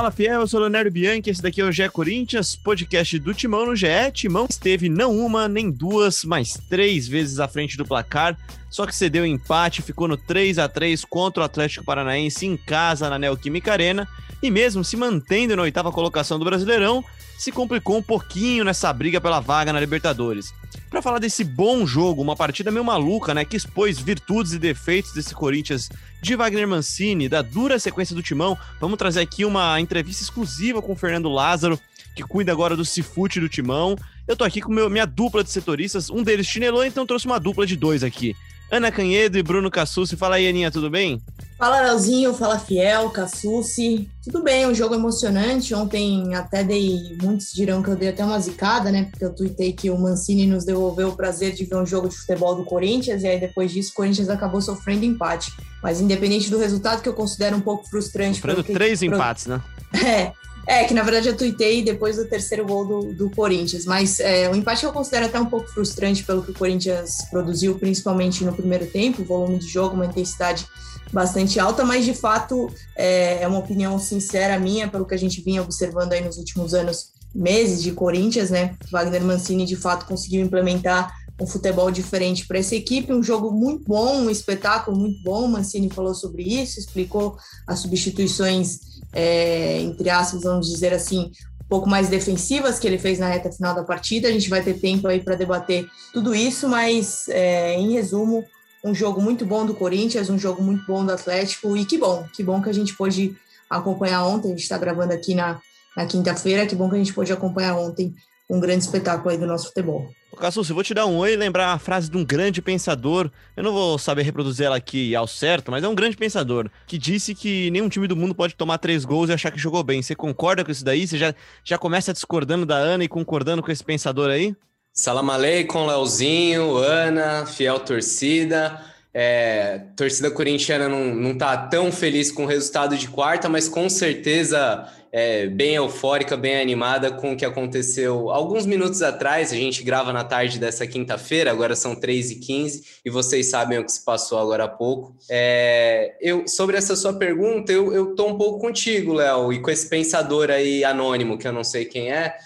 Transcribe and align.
Fala 0.00 0.10
Fiel, 0.10 0.40
eu 0.40 0.46
sou 0.46 0.60
Leonardo 0.60 0.90
Bianchi, 0.90 1.28
esse 1.28 1.42
daqui 1.42 1.60
é 1.60 1.64
o 1.64 1.70
GE 1.70 1.86
Corinthians, 1.90 2.56
podcast 2.56 3.18
do 3.18 3.34
Timão 3.34 3.66
no 3.66 3.76
GE. 3.76 4.10
Timão 4.14 4.46
esteve 4.48 4.88
não 4.88 5.14
uma, 5.14 5.46
nem 5.46 5.70
duas, 5.70 6.24
mas 6.24 6.58
três 6.70 7.06
vezes 7.06 7.38
à 7.38 7.46
frente 7.46 7.76
do 7.76 7.84
placar, 7.84 8.34
só 8.70 8.86
que 8.86 8.94
cedeu 8.96 9.26
empate, 9.26 9.82
ficou 9.82 10.08
no 10.08 10.16
3 10.16 10.58
a 10.58 10.66
3 10.70 11.04
contra 11.04 11.42
o 11.42 11.44
Atlético 11.44 11.84
Paranaense 11.84 12.46
em 12.46 12.56
casa 12.56 13.10
na 13.10 13.18
Neoquímica 13.18 13.72
Arena, 13.72 14.08
e 14.42 14.50
mesmo 14.50 14.82
se 14.82 14.96
mantendo 14.96 15.54
na 15.54 15.64
oitava 15.64 15.92
colocação 15.92 16.38
do 16.38 16.46
Brasileirão, 16.46 17.04
se 17.40 17.50
complicou 17.50 17.96
um 17.96 18.02
pouquinho 18.02 18.64
nessa 18.64 18.92
briga 18.92 19.18
pela 19.18 19.40
vaga 19.40 19.72
na 19.72 19.80
Libertadores 19.80 20.52
para 20.90 21.00
falar 21.00 21.18
desse 21.18 21.42
bom 21.42 21.86
jogo, 21.86 22.20
uma 22.20 22.36
partida 22.36 22.70
meio 22.70 22.84
maluca, 22.84 23.32
né, 23.32 23.46
que 23.46 23.56
expôs 23.56 23.98
virtudes 23.98 24.52
e 24.52 24.58
defeitos 24.58 25.14
desse 25.14 25.34
Corinthians 25.34 25.88
de 26.20 26.36
Wagner 26.36 26.68
Mancini, 26.68 27.30
da 27.30 27.40
dura 27.40 27.78
sequência 27.78 28.14
do 28.14 28.22
Timão. 28.22 28.58
Vamos 28.78 28.98
trazer 28.98 29.20
aqui 29.20 29.46
uma 29.46 29.80
entrevista 29.80 30.22
exclusiva 30.22 30.82
com 30.82 30.92
o 30.92 30.96
Fernando 30.96 31.30
Lázaro, 31.30 31.80
que 32.14 32.22
cuida 32.22 32.52
agora 32.52 32.76
do 32.76 32.84
Cifute 32.84 33.40
do 33.40 33.48
Timão. 33.48 33.96
Eu 34.28 34.36
tô 34.36 34.44
aqui 34.44 34.60
com 34.60 34.70
meu, 34.70 34.90
minha 34.90 35.06
dupla 35.06 35.42
de 35.42 35.50
setoristas, 35.50 36.10
um 36.10 36.22
deles 36.22 36.46
chinelou, 36.46 36.84
então 36.84 37.06
trouxe 37.06 37.24
uma 37.24 37.40
dupla 37.40 37.66
de 37.66 37.74
dois 37.74 38.04
aqui. 38.04 38.36
Ana 38.70 38.92
Canhedo 38.92 39.36
e 39.36 39.42
Bruno 39.42 39.70
Cassucci. 39.70 40.16
Fala 40.16 40.36
aí, 40.36 40.48
Aninha, 40.48 40.70
tudo 40.70 40.88
bem? 40.88 41.20
Fala, 41.58 41.80
Leozinho. 41.80 42.32
Fala, 42.32 42.58
Fiel, 42.58 43.10
Cassucci. 43.10 44.08
Tudo 44.22 44.42
bem, 44.42 44.66
um 44.66 44.74
jogo 44.74 44.94
emocionante. 44.94 45.74
Ontem 45.74 46.34
até 46.34 46.62
dei, 46.62 47.18
muitos 47.20 47.52
dirão 47.52 47.82
que 47.82 47.90
eu 47.90 47.96
dei 47.96 48.10
até 48.10 48.24
uma 48.24 48.38
zicada, 48.38 48.92
né? 48.92 49.08
Porque 49.10 49.24
eu 49.24 49.34
tuitei 49.34 49.72
que 49.72 49.90
o 49.90 49.98
Mancini 49.98 50.46
nos 50.46 50.64
devolveu 50.64 51.08
o 51.08 51.16
prazer 51.16 51.52
de 51.52 51.64
ver 51.64 51.76
um 51.76 51.84
jogo 51.84 52.08
de 52.08 52.16
futebol 52.16 52.54
do 52.54 52.64
Corinthians, 52.64 53.24
e 53.24 53.26
aí 53.26 53.40
depois 53.40 53.72
disso 53.72 53.90
o 53.90 53.94
Corinthians 53.94 54.28
acabou 54.28 54.60
sofrendo 54.62 55.04
empate. 55.04 55.52
Mas 55.82 56.00
independente 56.00 56.48
do 56.48 56.58
resultado, 56.58 57.02
que 57.02 57.08
eu 57.08 57.14
considero 57.14 57.56
um 57.56 57.60
pouco 57.60 57.88
frustrante. 57.90 58.36
Sofrendo 58.36 58.62
três 58.62 59.02
empates, 59.02 59.46
né? 59.46 59.60
É, 59.92 60.32
é, 60.66 60.84
que 60.84 60.94
na 60.94 61.02
verdade 61.02 61.28
eu 61.28 61.36
tuitei 61.36 61.82
depois 61.82 62.16
do 62.16 62.26
terceiro 62.26 62.64
gol 62.66 62.86
do, 62.86 63.14
do 63.14 63.30
Corinthians, 63.30 63.84
mas 63.84 64.20
é, 64.20 64.48
o 64.48 64.54
empate 64.54 64.84
eu 64.84 64.92
considero 64.92 65.26
até 65.26 65.40
um 65.40 65.46
pouco 65.46 65.68
frustrante 65.68 66.22
pelo 66.22 66.42
que 66.42 66.50
o 66.50 66.54
Corinthians 66.54 67.24
produziu, 67.30 67.78
principalmente 67.78 68.44
no 68.44 68.52
primeiro 68.52 68.86
tempo, 68.86 69.24
volume 69.24 69.58
de 69.58 69.66
jogo, 69.66 69.94
uma 69.94 70.06
intensidade 70.06 70.66
bastante 71.12 71.58
alta, 71.58 71.84
mas 71.84 72.04
de 72.04 72.14
fato 72.14 72.68
é, 72.96 73.42
é 73.42 73.48
uma 73.48 73.58
opinião 73.58 73.98
sincera 73.98 74.58
minha, 74.58 74.88
pelo 74.88 75.04
que 75.04 75.14
a 75.14 75.18
gente 75.18 75.40
vinha 75.40 75.62
observando 75.62 76.12
aí 76.12 76.22
nos 76.22 76.36
últimos 76.36 76.74
anos, 76.74 77.12
meses 77.34 77.82
de 77.82 77.92
Corinthians, 77.92 78.50
né? 78.50 78.76
Wagner 78.90 79.22
Mancini 79.22 79.64
de 79.64 79.76
fato 79.76 80.06
conseguiu 80.06 80.40
implementar 80.44 81.12
um 81.40 81.46
futebol 81.46 81.90
diferente 81.90 82.46
para 82.46 82.58
essa 82.58 82.74
equipe, 82.74 83.12
um 83.12 83.22
jogo 83.22 83.50
muito 83.50 83.84
bom, 83.86 84.16
um 84.16 84.30
espetáculo 84.30 84.96
muito 84.96 85.22
bom. 85.22 85.46
Mancini 85.48 85.88
falou 85.88 86.14
sobre 86.14 86.42
isso, 86.42 86.78
explicou 86.78 87.36
as 87.66 87.78
substituições 87.78 88.89
é, 89.12 89.80
entre 89.80 90.08
aspas, 90.10 90.42
vamos 90.42 90.68
dizer 90.68 90.92
assim, 90.92 91.30
um 91.60 91.68
pouco 91.68 91.88
mais 91.88 92.08
defensivas 92.08 92.78
que 92.78 92.86
ele 92.86 92.98
fez 92.98 93.18
na 93.18 93.28
reta 93.28 93.50
final 93.50 93.74
da 93.74 93.84
partida. 93.84 94.28
A 94.28 94.32
gente 94.32 94.48
vai 94.48 94.62
ter 94.62 94.74
tempo 94.74 95.08
aí 95.08 95.20
para 95.20 95.34
debater 95.34 95.88
tudo 96.12 96.34
isso, 96.34 96.68
mas 96.68 97.28
é, 97.28 97.74
em 97.74 97.92
resumo, 97.92 98.44
um 98.84 98.94
jogo 98.94 99.20
muito 99.20 99.44
bom 99.44 99.66
do 99.66 99.74
Corinthians, 99.74 100.30
um 100.30 100.38
jogo 100.38 100.62
muito 100.62 100.84
bom 100.86 101.04
do 101.04 101.12
Atlético 101.12 101.76
e 101.76 101.84
que 101.84 101.98
bom, 101.98 102.26
que 102.32 102.42
bom 102.42 102.62
que 102.62 102.70
a 102.70 102.74
gente 102.74 102.94
pôde 102.94 103.36
acompanhar 103.68 104.24
ontem. 104.24 104.48
A 104.48 104.50
gente 104.50 104.62
está 104.62 104.78
gravando 104.78 105.12
aqui 105.12 105.34
na, 105.34 105.60
na 105.96 106.06
quinta-feira, 106.06 106.66
que 106.66 106.74
bom 106.74 106.88
que 106.88 106.96
a 106.96 106.98
gente 106.98 107.12
pôde 107.12 107.32
acompanhar 107.32 107.76
ontem 107.76 108.14
um 108.48 108.58
grande 108.58 108.84
espetáculo 108.84 109.30
aí 109.30 109.38
do 109.38 109.46
nosso 109.46 109.68
futebol. 109.68 110.08
Cassus, 110.36 110.68
eu 110.68 110.74
vou 110.74 110.84
te 110.84 110.94
dar 110.94 111.06
um 111.06 111.18
oi 111.18 111.32
e 111.32 111.36
lembrar 111.36 111.72
a 111.72 111.78
frase 111.78 112.10
de 112.10 112.16
um 112.16 112.24
grande 112.24 112.62
pensador. 112.62 113.30
Eu 113.56 113.62
não 113.62 113.72
vou 113.72 113.98
saber 113.98 114.22
reproduzir 114.22 114.66
ela 114.66 114.76
aqui 114.76 115.14
ao 115.14 115.26
certo, 115.26 115.70
mas 115.70 115.84
é 115.84 115.88
um 115.88 115.94
grande 115.94 116.16
pensador 116.16 116.70
que 116.86 116.96
disse 116.96 117.34
que 117.34 117.70
nenhum 117.70 117.88
time 117.88 118.06
do 118.06 118.16
mundo 118.16 118.34
pode 118.34 118.54
tomar 118.54 118.78
três 118.78 119.04
gols 119.04 119.28
e 119.28 119.32
achar 119.32 119.50
que 119.50 119.58
jogou 119.58 119.82
bem. 119.82 120.02
Você 120.02 120.14
concorda 120.14 120.64
com 120.64 120.70
isso 120.70 120.84
daí? 120.84 121.06
Você 121.06 121.18
já, 121.18 121.34
já 121.64 121.76
começa 121.76 122.12
discordando 122.12 122.64
da 122.64 122.76
Ana 122.76 123.04
e 123.04 123.08
concordando 123.08 123.62
com 123.62 123.70
esse 123.70 123.84
pensador 123.84 124.30
aí? 124.30 124.54
Salam 124.92 125.26
com 125.68 125.86
Leozinho, 125.86 126.76
Ana, 126.76 127.46
fiel 127.46 127.80
torcida. 127.80 128.80
É, 129.12 129.80
torcida 129.96 130.30
corintiana 130.30 130.88
não, 130.88 131.14
não 131.14 131.36
tá 131.36 131.56
tão 131.56 131.90
feliz 131.90 132.30
com 132.30 132.44
o 132.44 132.46
resultado 132.46 132.96
de 132.96 133.08
quarta, 133.08 133.48
mas 133.48 133.68
com 133.68 133.88
certeza 133.88 134.88
é, 135.12 135.46
bem 135.48 135.74
eufórica, 135.74 136.36
bem 136.36 136.60
animada 136.60 137.10
com 137.10 137.32
o 137.32 137.36
que 137.36 137.44
aconteceu 137.44 138.30
alguns 138.30 138.64
minutos 138.64 139.02
atrás. 139.02 139.52
A 139.52 139.56
gente 139.56 139.82
grava 139.82 140.12
na 140.12 140.24
tarde 140.24 140.58
dessa 140.58 140.86
quinta-feira, 140.86 141.50
agora 141.50 141.74
são 141.74 141.96
3h15, 141.96 143.00
e 143.04 143.10
vocês 143.10 143.46
sabem 143.46 143.78
o 143.78 143.84
que 143.84 143.92
se 143.92 144.04
passou 144.04 144.38
agora 144.38 144.64
há 144.64 144.68
pouco. 144.68 145.16
É, 145.28 146.16
eu, 146.20 146.46
sobre 146.46 146.76
essa 146.76 146.94
sua 146.94 147.12
pergunta, 147.12 147.72
eu, 147.72 147.92
eu 147.92 148.14
tô 148.14 148.28
um 148.28 148.38
pouco 148.38 148.60
contigo, 148.60 149.14
Léo, 149.14 149.52
e 149.52 149.60
com 149.60 149.70
esse 149.70 149.88
pensador 149.88 150.50
aí 150.50 150.84
anônimo, 150.84 151.36
que 151.36 151.48
eu 151.48 151.52
não 151.52 151.64
sei 151.64 151.84
quem 151.84 152.12
é. 152.12 152.36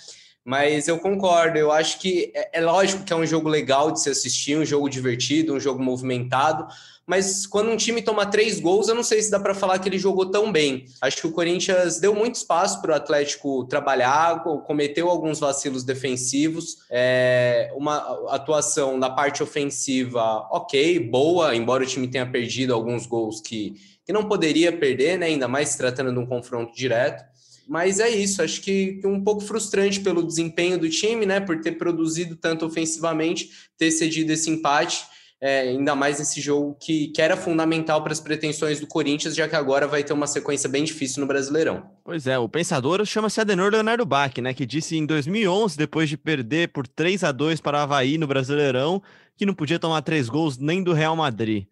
Mas 0.44 0.88
eu 0.88 0.98
concordo, 0.98 1.56
eu 1.56 1.72
acho 1.72 1.98
que 1.98 2.30
é, 2.34 2.58
é 2.58 2.60
lógico 2.60 3.02
que 3.02 3.12
é 3.12 3.16
um 3.16 3.24
jogo 3.24 3.48
legal 3.48 3.90
de 3.90 4.00
se 4.00 4.10
assistir, 4.10 4.58
um 4.58 4.64
jogo 4.64 4.90
divertido, 4.90 5.54
um 5.54 5.60
jogo 5.60 5.82
movimentado, 5.82 6.66
mas 7.06 7.46
quando 7.46 7.70
um 7.70 7.76
time 7.76 8.00
toma 8.00 8.24
três 8.24 8.58
gols, 8.58 8.88
eu 8.88 8.94
não 8.94 9.02
sei 9.02 9.20
se 9.20 9.30
dá 9.30 9.38
para 9.38 9.54
falar 9.54 9.78
que 9.78 9.88
ele 9.88 9.98
jogou 9.98 10.30
tão 10.30 10.50
bem. 10.50 10.86
Acho 11.00 11.18
que 11.18 11.26
o 11.26 11.32
Corinthians 11.32 12.00
deu 12.00 12.14
muito 12.14 12.36
espaço 12.36 12.80
para 12.80 12.92
o 12.92 12.94
Atlético 12.94 13.64
trabalhar, 13.66 14.42
cometeu 14.42 15.10
alguns 15.10 15.38
vacilos 15.38 15.84
defensivos, 15.84 16.78
é, 16.90 17.70
uma 17.76 17.96
atuação 18.30 18.96
na 18.96 19.10
parte 19.10 19.42
ofensiva 19.42 20.46
ok, 20.50 20.98
boa, 20.98 21.54
embora 21.54 21.84
o 21.84 21.86
time 21.86 22.08
tenha 22.08 22.26
perdido 22.26 22.72
alguns 22.72 23.06
gols 23.06 23.40
que, 23.40 23.74
que 24.04 24.12
não 24.12 24.26
poderia 24.26 24.72
perder, 24.72 25.18
né, 25.18 25.26
ainda 25.26 25.46
mais 25.46 25.70
se 25.70 25.78
tratando 25.78 26.12
de 26.12 26.18
um 26.18 26.26
confronto 26.26 26.74
direto. 26.74 27.33
Mas 27.68 28.00
é 28.00 28.08
isso, 28.08 28.42
acho 28.42 28.60
que 28.60 29.00
um 29.04 29.22
pouco 29.22 29.40
frustrante 29.40 30.00
pelo 30.00 30.22
desempenho 30.22 30.78
do 30.78 30.88
time, 30.88 31.26
né? 31.26 31.40
Por 31.40 31.60
ter 31.60 31.72
produzido 31.72 32.36
tanto 32.36 32.66
ofensivamente, 32.66 33.50
ter 33.78 33.90
cedido 33.90 34.32
esse 34.32 34.50
empate, 34.50 35.04
é, 35.40 35.60
ainda 35.60 35.94
mais 35.94 36.18
nesse 36.18 36.40
jogo 36.40 36.74
que, 36.80 37.08
que 37.08 37.20
era 37.20 37.36
fundamental 37.36 38.02
para 38.02 38.12
as 38.12 38.20
pretensões 38.20 38.80
do 38.80 38.86
Corinthians, 38.86 39.34
já 39.34 39.46
que 39.46 39.54
agora 39.54 39.86
vai 39.86 40.02
ter 40.02 40.12
uma 40.12 40.26
sequência 40.26 40.68
bem 40.68 40.84
difícil 40.84 41.20
no 41.20 41.26
Brasileirão. 41.26 41.90
Pois 42.02 42.26
é, 42.26 42.38
o 42.38 42.48
pensador 42.48 43.04
chama-se 43.04 43.40
Adenor 43.40 43.70
Leonardo 43.70 44.06
Bach, 44.06 44.32
né? 44.38 44.54
Que 44.54 44.64
disse 44.64 44.96
em 44.96 45.04
2011, 45.04 45.76
depois 45.76 46.08
de 46.08 46.16
perder 46.16 46.68
por 46.68 46.86
3 46.86 47.24
a 47.24 47.32
2 47.32 47.60
para 47.60 47.82
Havaí 47.82 48.16
no 48.16 48.26
Brasileirão, 48.26 49.02
que 49.36 49.44
não 49.44 49.54
podia 49.54 49.78
tomar 49.78 50.00
três 50.02 50.28
gols 50.28 50.56
nem 50.56 50.82
do 50.82 50.92
Real 50.92 51.16
Madrid. 51.16 51.66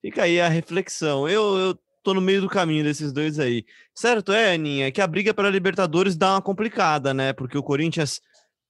Fica 0.00 0.24
aí 0.24 0.40
a 0.40 0.48
reflexão. 0.48 1.28
Eu, 1.28 1.56
eu 1.56 1.78
tô 2.02 2.14
no 2.14 2.20
meio 2.20 2.40
do 2.40 2.48
caminho 2.48 2.84
desses 2.84 3.12
dois 3.12 3.38
aí. 3.38 3.64
Certo 3.94 4.32
é, 4.32 4.54
Aninha, 4.54 4.90
que 4.90 5.00
a 5.00 5.06
briga 5.06 5.32
pela 5.32 5.48
Libertadores 5.48 6.16
dá 6.16 6.34
uma 6.34 6.42
complicada, 6.42 7.14
né? 7.14 7.32
Porque 7.32 7.56
o 7.56 7.62
Corinthians 7.62 8.20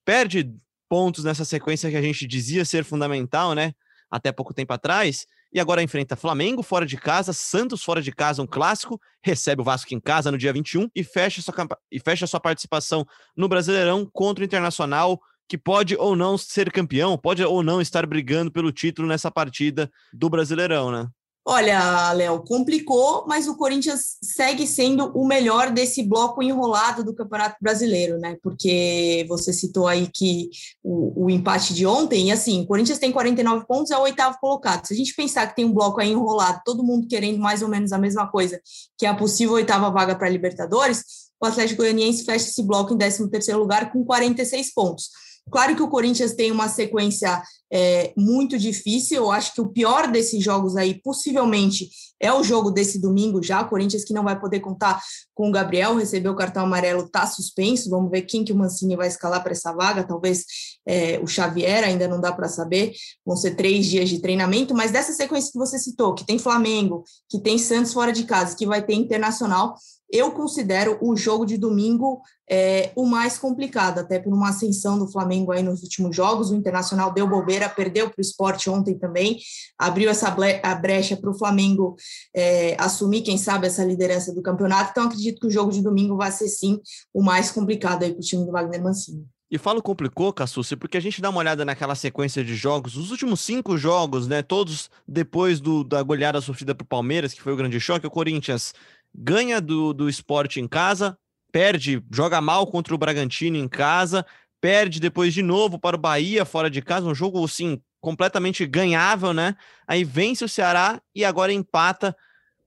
perde 0.04 0.54
pontos 0.88 1.24
nessa 1.24 1.44
sequência 1.44 1.90
que 1.90 1.96
a 1.96 2.02
gente 2.02 2.26
dizia 2.26 2.64
ser 2.64 2.84
fundamental, 2.84 3.54
né? 3.54 3.72
Até 4.10 4.30
pouco 4.30 4.52
tempo 4.52 4.72
atrás. 4.72 5.26
E 5.52 5.60
agora 5.60 5.82
enfrenta 5.82 6.16
Flamengo 6.16 6.62
fora 6.62 6.86
de 6.86 6.96
casa, 6.96 7.32
Santos 7.32 7.82
fora 7.82 8.00
de 8.00 8.10
casa, 8.10 8.42
um 8.42 8.46
clássico, 8.46 9.00
recebe 9.22 9.60
o 9.60 9.64
Vasco 9.64 9.94
em 9.94 10.00
casa 10.00 10.30
no 10.30 10.38
dia 10.38 10.52
21 10.52 10.88
e 10.94 11.04
fecha 11.04 11.42
sua, 11.42 11.54
e 11.90 12.00
fecha 12.00 12.26
sua 12.26 12.40
participação 12.40 13.06
no 13.36 13.48
Brasileirão 13.48 14.08
contra 14.10 14.42
o 14.42 14.46
Internacional, 14.46 15.20
que 15.46 15.58
pode 15.58 15.94
ou 15.96 16.16
não 16.16 16.38
ser 16.38 16.72
campeão, 16.72 17.18
pode 17.18 17.44
ou 17.44 17.62
não 17.62 17.82
estar 17.82 18.06
brigando 18.06 18.50
pelo 18.50 18.72
título 18.72 19.06
nessa 19.06 19.30
partida 19.30 19.90
do 20.12 20.30
Brasileirão, 20.30 20.90
né? 20.90 21.08
Olha, 21.44 22.12
Léo, 22.12 22.44
complicou, 22.44 23.24
mas 23.26 23.48
o 23.48 23.56
Corinthians 23.56 24.16
segue 24.22 24.64
sendo 24.64 25.06
o 25.06 25.26
melhor 25.26 25.72
desse 25.72 26.00
bloco 26.04 26.40
enrolado 26.40 27.02
do 27.02 27.12
Campeonato 27.12 27.56
Brasileiro, 27.60 28.16
né? 28.16 28.36
Porque 28.40 29.26
você 29.28 29.52
citou 29.52 29.88
aí 29.88 30.06
que 30.06 30.50
o, 30.84 31.24
o, 31.24 31.30
empate 31.30 31.74
de 31.74 31.84
ontem, 31.84 32.28
e 32.28 32.30
assim, 32.32 32.62
o 32.62 32.66
Corinthians 32.66 33.00
tem 33.00 33.10
49 33.10 33.66
pontos, 33.66 33.90
é 33.90 33.98
o 33.98 34.02
oitavo 34.02 34.38
colocado. 34.40 34.86
Se 34.86 34.94
a 34.94 34.96
gente 34.96 35.16
pensar 35.16 35.48
que 35.48 35.56
tem 35.56 35.64
um 35.64 35.72
bloco 35.72 36.00
aí 36.00 36.12
enrolado, 36.12 36.62
todo 36.64 36.84
mundo 36.84 37.08
querendo 37.08 37.40
mais 37.40 37.60
ou 37.60 37.68
menos 37.68 37.92
a 37.92 37.98
mesma 37.98 38.30
coisa, 38.30 38.60
que 38.96 39.04
é 39.04 39.08
a 39.08 39.14
possível 39.14 39.54
oitava 39.54 39.90
vaga 39.90 40.14
para 40.14 40.28
Libertadores, 40.28 41.02
o 41.42 41.46
Atlético 41.46 41.82
Goianiense 41.82 42.24
fecha 42.24 42.46
esse 42.46 42.62
bloco 42.62 42.94
em 42.94 42.98
13 42.98 43.28
terceiro 43.28 43.58
lugar 43.58 43.90
com 43.90 44.04
46 44.04 44.72
pontos. 44.72 45.10
Claro 45.50 45.76
que 45.76 45.82
o 45.82 45.88
Corinthians 45.88 46.34
tem 46.34 46.50
uma 46.50 46.68
sequência 46.68 47.42
é, 47.70 48.12
muito 48.16 48.58
difícil. 48.58 49.16
Eu 49.18 49.32
acho 49.32 49.54
que 49.54 49.60
o 49.60 49.68
pior 49.68 50.10
desses 50.10 50.42
jogos 50.42 50.76
aí, 50.76 51.00
possivelmente, 51.02 51.88
é 52.20 52.32
o 52.32 52.42
jogo 52.42 52.70
desse 52.70 53.00
domingo 53.00 53.42
já. 53.42 53.62
O 53.62 53.68
Corinthians 53.68 54.04
que 54.04 54.14
não 54.14 54.22
vai 54.22 54.38
poder 54.38 54.60
contar 54.60 55.02
com 55.34 55.48
o 55.48 55.52
Gabriel, 55.52 55.96
recebeu 55.96 56.32
o 56.32 56.36
cartão 56.36 56.64
amarelo, 56.64 57.04
está 57.04 57.26
suspenso. 57.26 57.90
Vamos 57.90 58.10
ver 58.10 58.22
quem 58.22 58.44
que 58.44 58.52
o 58.52 58.56
Mancini 58.56 58.94
vai 58.94 59.08
escalar 59.08 59.42
para 59.42 59.52
essa 59.52 59.72
vaga. 59.72 60.04
Talvez 60.04 60.44
é, 60.86 61.18
o 61.20 61.26
Xavier, 61.26 61.84
ainda 61.84 62.06
não 62.06 62.20
dá 62.20 62.32
para 62.32 62.48
saber. 62.48 62.92
Vão 63.26 63.36
ser 63.36 63.56
três 63.56 63.86
dias 63.86 64.08
de 64.08 64.20
treinamento. 64.20 64.74
Mas 64.74 64.90
dessa 64.90 65.12
sequência 65.12 65.50
que 65.50 65.58
você 65.58 65.78
citou, 65.78 66.14
que 66.14 66.24
tem 66.24 66.38
Flamengo, 66.38 67.04
que 67.28 67.40
tem 67.40 67.58
Santos 67.58 67.92
fora 67.92 68.12
de 68.12 68.24
casa, 68.24 68.56
que 68.56 68.66
vai 68.66 68.82
ter 68.82 68.92
Internacional, 68.94 69.74
eu 70.12 70.30
considero 70.30 70.98
o 71.00 71.16
jogo 71.16 71.46
de 71.46 71.56
domingo 71.56 72.20
é, 72.48 72.92
o 72.94 73.06
mais 73.06 73.38
complicado, 73.38 73.98
até 73.98 74.18
por 74.18 74.30
uma 74.30 74.50
ascensão 74.50 74.98
do 74.98 75.10
Flamengo 75.10 75.52
aí 75.52 75.62
nos 75.62 75.82
últimos 75.82 76.14
jogos. 76.14 76.50
O 76.50 76.54
Internacional 76.54 77.10
deu 77.10 77.26
bobeira, 77.26 77.66
perdeu 77.66 78.10
para 78.10 78.18
o 78.18 78.20
esporte 78.20 78.68
ontem 78.68 78.98
também, 78.98 79.38
abriu 79.78 80.10
essa 80.10 80.30
brecha 80.30 81.16
para 81.16 81.30
o 81.30 81.38
Flamengo 81.38 81.96
é, 82.36 82.76
assumir, 82.78 83.22
quem 83.22 83.38
sabe, 83.38 83.66
essa 83.66 83.82
liderança 83.82 84.34
do 84.34 84.42
campeonato. 84.42 84.90
Então, 84.90 85.04
acredito 85.04 85.40
que 85.40 85.46
o 85.46 85.50
jogo 85.50 85.72
de 85.72 85.80
domingo 85.80 86.14
vai 86.14 86.30
ser 86.30 86.48
sim 86.48 86.78
o 87.14 87.22
mais 87.22 87.50
complicado 87.50 88.02
aí 88.02 88.12
para 88.12 88.20
o 88.20 88.22
time 88.22 88.44
do 88.44 88.52
Wagner 88.52 88.82
Mancini. 88.82 89.26
E 89.52 89.58
falo 89.58 89.82
complicou, 89.82 90.32
Cassucci, 90.32 90.74
porque 90.76 90.96
a 90.96 91.00
gente 91.00 91.20
dá 91.20 91.28
uma 91.28 91.40
olhada 91.40 91.62
naquela 91.62 91.94
sequência 91.94 92.42
de 92.42 92.54
jogos, 92.54 92.96
os 92.96 93.10
últimos 93.10 93.38
cinco 93.40 93.76
jogos, 93.76 94.26
né? 94.26 94.42
Todos 94.42 94.88
depois 95.06 95.60
do, 95.60 95.84
da 95.84 96.02
goleada 96.02 96.40
sofrida 96.40 96.74
para 96.74 96.84
o 96.86 96.88
Palmeiras, 96.88 97.34
que 97.34 97.42
foi 97.42 97.52
o 97.52 97.56
grande 97.56 97.78
choque, 97.78 98.06
o 98.06 98.10
Corinthians 98.10 98.72
ganha 99.14 99.60
do, 99.60 99.92
do 99.92 100.08
esporte 100.08 100.60
em 100.60 100.68
casa, 100.68 101.18
perde, 101.50 102.02
joga 102.10 102.40
mal 102.40 102.66
contra 102.66 102.94
o 102.94 102.98
Bragantino 102.98 103.56
em 103.56 103.68
casa, 103.68 104.24
perde 104.60 105.00
depois 105.00 105.34
de 105.34 105.42
novo 105.42 105.78
para 105.78 105.96
o 105.96 106.00
Bahia 106.00 106.44
fora 106.44 106.70
de 106.70 106.80
casa, 106.80 107.06
um 107.06 107.14
jogo 107.14 107.44
assim 107.44 107.80
completamente 108.00 108.66
ganhável, 108.66 109.32
né? 109.32 109.54
Aí 109.86 110.02
vence 110.02 110.44
o 110.44 110.48
Ceará 110.48 111.00
e 111.14 111.24
agora 111.24 111.52
empata 111.52 112.16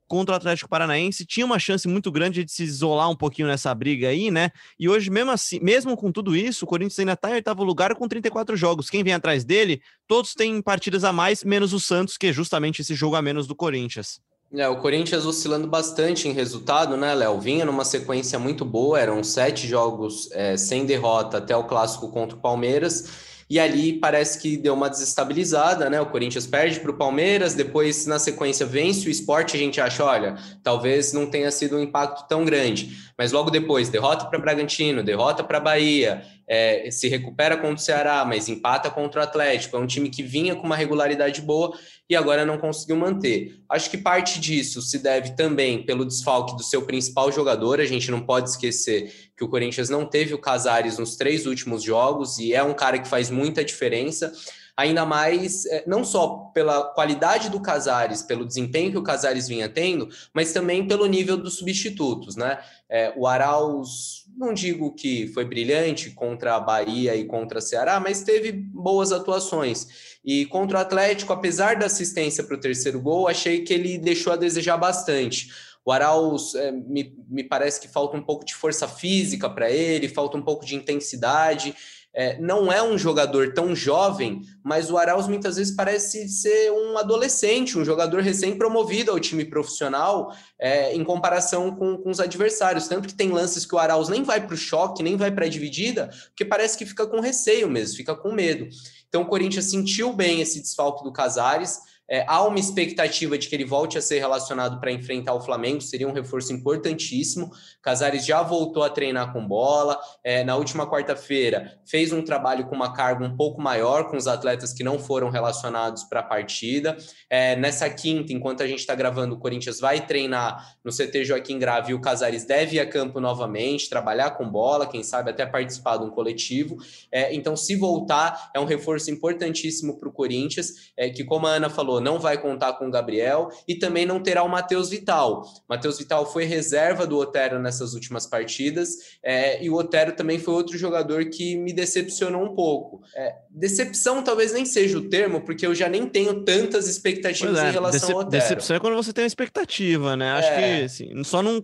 contra 0.07 0.33
o 0.33 0.37
Atlético 0.37 0.69
Paranaense. 0.69 1.25
Tinha 1.25 1.45
uma 1.45 1.59
chance 1.59 1.87
muito 1.87 2.11
grande 2.11 2.43
de 2.43 2.51
se 2.51 2.63
isolar 2.63 3.09
um 3.09 3.15
pouquinho 3.15 3.47
nessa 3.47 3.73
briga 3.73 4.09
aí, 4.09 4.31
né? 4.31 4.51
E 4.79 4.87
hoje, 4.87 5.09
mesmo 5.09 5.31
assim, 5.31 5.59
mesmo 5.59 5.97
com 5.97 6.11
tudo 6.11 6.35
isso, 6.35 6.65
o 6.65 6.67
Corinthians 6.67 6.99
ainda 6.99 7.13
está 7.13 7.29
em 7.29 7.33
oitavo 7.33 7.63
lugar 7.63 7.93
com 7.95 8.07
34 8.07 8.55
jogos. 8.55 8.89
Quem 8.89 9.03
vem 9.03 9.13
atrás 9.13 9.43
dele, 9.43 9.81
todos 10.07 10.33
têm 10.33 10.61
partidas 10.61 11.03
a 11.03 11.11
mais, 11.11 11.43
menos 11.43 11.73
o 11.73 11.79
Santos, 11.79 12.17
que 12.17 12.27
é 12.27 12.33
justamente 12.33 12.81
esse 12.81 12.95
jogo 12.95 13.15
a 13.15 13.21
menos 13.21 13.47
do 13.47 13.55
Corinthians. 13.55 14.19
É, 14.53 14.67
o 14.69 14.77
Corinthians 14.77 15.25
oscilando 15.25 15.67
bastante 15.67 16.27
em 16.27 16.31
resultado, 16.31 16.95
né, 16.95 17.13
Léo? 17.13 17.39
Vinha 17.39 17.65
numa 17.65 17.83
sequência 17.83 18.39
muito 18.39 18.63
boa, 18.63 18.99
eram 18.99 19.23
sete 19.23 19.67
jogos 19.67 20.29
é, 20.31 20.55
sem 20.55 20.85
derrota 20.85 21.37
até 21.37 21.55
o 21.55 21.63
clássico 21.65 22.09
contra 22.09 22.37
o 22.37 22.39
Palmeiras 22.39 23.35
e 23.49 23.59
ali 23.59 23.93
parece 23.93 24.39
que 24.39 24.57
deu 24.57 24.73
uma 24.73 24.89
desestabilizada, 24.89 25.89
né? 25.89 26.01
O 26.01 26.07
Corinthians 26.07 26.47
perde 26.47 26.79
para 26.79 26.89
o 26.89 26.97
Palmeiras, 26.97 27.53
depois 27.53 28.05
na 28.07 28.17
sequência 28.17 28.65
vence 28.65 29.07
o 29.07 29.11
esporte, 29.11 29.55
a 29.55 29.59
gente 29.59 29.79
acha, 29.79 30.03
olha, 30.03 30.35
talvez 30.63 31.13
não 31.13 31.27
tenha 31.27 31.51
sido 31.51 31.75
um 31.75 31.79
impacto 31.79 32.27
tão 32.27 32.43
grande, 32.43 33.04
mas 33.17 33.31
logo 33.31 33.49
depois, 33.49 33.89
derrota 33.89 34.25
para 34.25 34.39
Bragantino, 34.39 35.03
derrota 35.03 35.43
para 35.43 35.59
Bahia, 35.59 36.23
é, 36.47 36.89
se 36.91 37.07
recupera 37.07 37.55
contra 37.55 37.75
o 37.75 37.77
Ceará, 37.77 38.25
mas 38.25 38.49
empata 38.49 38.89
contra 38.89 39.21
o 39.21 39.23
Atlético, 39.23 39.77
é 39.77 39.79
um 39.79 39.87
time 39.87 40.09
que 40.09 40.21
vinha 40.21 40.55
com 40.55 40.65
uma 40.65 40.75
regularidade 40.75 41.41
boa 41.41 41.77
e 42.09 42.15
agora 42.15 42.45
não 42.45 42.57
conseguiu 42.57 42.97
manter. 42.97 43.59
Acho 43.69 43.89
que 43.89 43.97
parte 43.97 44.39
disso 44.39 44.81
se 44.81 44.99
deve 44.99 45.35
também 45.35 45.83
pelo 45.83 46.05
desfalque 46.05 46.55
do 46.55 46.63
seu 46.63 46.83
principal 46.83 47.31
jogador. 47.31 47.79
A 47.79 47.85
gente 47.85 48.11
não 48.11 48.19
pode 48.19 48.49
esquecer 48.49 49.31
que 49.35 49.43
o 49.43 49.49
Corinthians 49.49 49.89
não 49.89 50.05
teve 50.05 50.33
o 50.33 50.37
Casares 50.37 50.97
nos 50.97 51.15
três 51.15 51.45
últimos 51.45 51.81
jogos 51.81 52.37
e 52.37 52.53
é 52.53 52.61
um 52.61 52.73
cara 52.73 52.99
que 52.99 53.07
faz 53.07 53.29
muita 53.29 53.63
diferença. 53.63 54.31
Ainda 54.77 55.05
mais, 55.05 55.65
é, 55.67 55.85
não 55.87 56.03
só 56.03 56.51
pela 56.53 56.83
qualidade 56.93 57.49
do 57.49 57.61
Casares, 57.61 58.21
pelo 58.21 58.45
desempenho 58.45 58.91
que 58.91 58.97
o 58.97 59.03
Casares 59.03 59.47
vinha 59.47 59.69
tendo, 59.69 60.09
mas 60.33 60.51
também 60.51 60.85
pelo 60.85 61.05
nível 61.05 61.37
dos 61.37 61.55
substitutos, 61.57 62.35
né? 62.35 62.59
É, 62.89 63.13
o 63.15 63.25
Arauz, 63.25 64.25
não 64.37 64.53
digo 64.53 64.93
que 64.93 65.27
foi 65.29 65.45
brilhante 65.45 66.11
contra 66.11 66.55
a 66.55 66.59
Bahia 66.59 67.15
e 67.15 67.23
contra 67.23 67.59
a 67.59 67.61
Ceará, 67.61 68.01
mas 68.01 68.23
teve 68.23 68.51
boas 68.51 69.13
atuações. 69.13 70.17
E 70.25 70.45
contra 70.47 70.77
o 70.77 70.81
Atlético, 70.81 71.31
apesar 71.31 71.77
da 71.77 71.85
assistência 71.85 72.43
para 72.43 72.57
o 72.57 72.59
terceiro 72.59 72.99
gol, 72.99 73.29
achei 73.29 73.63
que 73.63 73.73
ele 73.73 73.97
deixou 73.97 74.33
a 74.33 74.37
desejar 74.37 74.75
bastante. 74.75 75.49
O 75.85 75.91
Arauz 75.91 76.55
é, 76.55 76.71
me, 76.71 77.15
me 77.29 77.43
parece 77.43 77.79
que 77.79 77.87
falta 77.87 78.17
um 78.17 78.23
pouco 78.23 78.43
de 78.43 78.55
força 78.55 78.87
física 78.87 79.47
para 79.47 79.69
ele, 79.69 80.09
falta 80.09 80.35
um 80.35 80.41
pouco 80.41 80.65
de 80.65 80.75
intensidade. 80.75 81.75
É, 82.17 82.39
não 82.39 82.71
é 82.71 82.81
um 82.81 82.97
jogador 82.97 83.53
tão 83.53 83.75
jovem, 83.75 84.41
mas 84.63 84.89
o 84.89 84.97
Arauz 84.97 85.27
muitas 85.27 85.57
vezes 85.57 85.75
parece 85.75 86.29
ser 86.29 86.71
um 86.71 86.97
adolescente, 86.97 87.77
um 87.77 87.83
jogador 87.83 88.21
recém-promovido 88.21 89.11
ao 89.11 89.19
time 89.19 89.43
profissional 89.43 90.33
é, 90.57 90.95
em 90.95 91.03
comparação 91.03 91.75
com, 91.75 91.97
com, 91.97 92.09
os 92.09 92.21
adversários. 92.21 92.87
Tanto 92.87 93.09
que 93.09 93.13
tem 93.13 93.31
lances 93.31 93.65
que 93.65 93.75
o 93.75 93.77
Arauz 93.77 94.07
nem 94.07 94.23
vai 94.23 94.39
para 94.39 94.53
o 94.53 94.57
choque, 94.57 95.03
nem 95.03 95.17
vai 95.17 95.29
para 95.29 95.45
a 95.45 95.49
dividida, 95.49 96.09
porque 96.27 96.45
parece 96.45 96.77
que 96.77 96.85
fica 96.85 97.05
com 97.05 97.19
receio 97.19 97.69
mesmo, 97.69 97.97
fica 97.97 98.15
com 98.15 98.31
medo. 98.31 98.69
Então 99.09 99.23
o 99.23 99.27
Corinthians 99.27 99.65
sentiu 99.65 100.13
bem 100.13 100.39
esse 100.39 100.61
desfalque 100.61 101.03
do 101.03 101.11
Casares. 101.11 101.79
É, 102.09 102.23
há 102.27 102.43
uma 102.43 102.59
expectativa 102.59 103.37
de 103.37 103.47
que 103.47 103.55
ele 103.55 103.65
volte 103.65 103.97
a 103.97 104.01
ser 104.01 104.19
relacionado 104.19 104.79
para 104.79 104.91
enfrentar 104.91 105.33
o 105.33 105.41
Flamengo, 105.41 105.81
seria 105.81 106.07
um 106.07 106.13
reforço 106.13 106.53
importantíssimo. 106.53 107.51
Casares 107.81 108.25
já 108.25 108.43
voltou 108.43 108.83
a 108.83 108.89
treinar 108.89 109.33
com 109.33 109.45
bola. 109.45 109.99
É, 110.23 110.43
na 110.43 110.55
última 110.55 110.89
quarta-feira, 110.89 111.79
fez 111.85 112.11
um 112.11 112.21
trabalho 112.21 112.65
com 112.67 112.75
uma 112.75 112.93
carga 112.93 113.25
um 113.25 113.35
pouco 113.35 113.61
maior 113.61 114.09
com 114.09 114.17
os 114.17 114.27
atletas 114.27 114.73
que 114.73 114.83
não 114.83 114.99
foram 114.99 115.29
relacionados 115.29 116.03
para 116.03 116.19
a 116.19 116.23
partida. 116.23 116.97
É, 117.29 117.55
nessa 117.55 117.89
quinta, 117.89 118.33
enquanto 118.33 118.61
a 118.61 118.67
gente 118.67 118.79
está 118.79 118.93
gravando, 118.93 119.35
o 119.35 119.39
Corinthians 119.39 119.79
vai 119.79 120.05
treinar 120.05 120.75
no 120.83 120.91
CT 120.91 121.25
Joaquim 121.25 121.57
Grave 121.57 121.91
e 121.91 121.93
o 121.95 122.01
Casares 122.01 122.45
deve 122.45 122.77
ir 122.77 122.79
a 122.79 122.85
campo 122.85 123.19
novamente, 123.19 123.89
trabalhar 123.89 124.31
com 124.31 124.47
bola, 124.47 124.87
quem 124.87 125.03
sabe 125.03 125.31
até 125.31 125.45
participar 125.45 125.97
de 125.97 126.05
um 126.05 126.09
coletivo. 126.09 126.77
É, 127.11 127.33
então, 127.33 127.55
se 127.55 127.75
voltar, 127.75 128.51
é 128.53 128.59
um 128.59 128.65
reforço 128.65 129.09
importantíssimo 129.09 129.99
para 129.99 130.09
o 130.09 130.11
Corinthians, 130.11 130.91
é, 130.95 131.09
que, 131.09 131.23
como 131.23 131.47
a 131.47 131.51
Ana 131.51 131.69
falou, 131.69 131.94
falou, 131.95 132.01
não 132.01 132.19
vai 132.19 132.37
contar 132.37 132.73
com 132.73 132.87
o 132.87 132.91
Gabriel 132.91 133.49
e 133.67 133.75
também 133.75 134.05
não 134.05 134.21
terá 134.21 134.43
o 134.43 134.49
Matheus 134.49 134.89
Vital. 134.89 135.43
Matheus 135.67 135.97
Vital 135.97 136.31
foi 136.31 136.45
reserva 136.45 137.07
do 137.07 137.17
Otero 137.17 137.59
nessas 137.59 137.93
últimas 137.93 138.25
partidas 138.25 139.17
é, 139.23 139.63
e 139.63 139.69
o 139.69 139.75
Otero 139.75 140.13
também 140.13 140.39
foi 140.39 140.53
outro 140.53 140.77
jogador 140.77 141.25
que 141.25 141.55
me 141.55 141.73
decepcionou 141.73 142.43
um 142.43 142.55
pouco. 142.55 143.01
É, 143.15 143.35
decepção 143.49 144.23
talvez 144.23 144.53
nem 144.53 144.65
seja 144.65 144.97
o 144.97 145.09
termo, 145.09 145.41
porque 145.41 145.65
eu 145.65 145.73
já 145.73 145.87
nem 145.87 146.07
tenho 146.07 146.43
tantas 146.43 146.87
expectativas 146.87 147.59
é, 147.59 147.69
em 147.69 147.71
relação 147.71 147.99
decep 147.99 148.13
ao 148.13 148.19
Otero. 148.19 148.41
Decepção 148.41 148.75
é 148.75 148.79
quando 148.79 148.95
você 148.95 149.13
tem 149.13 149.23
uma 149.23 149.27
expectativa, 149.27 150.15
né? 150.15 150.31
Acho 150.31 150.49
é. 150.49 150.55
que 150.55 150.83
assim, 150.83 151.23
só 151.23 151.41
não, 151.41 151.63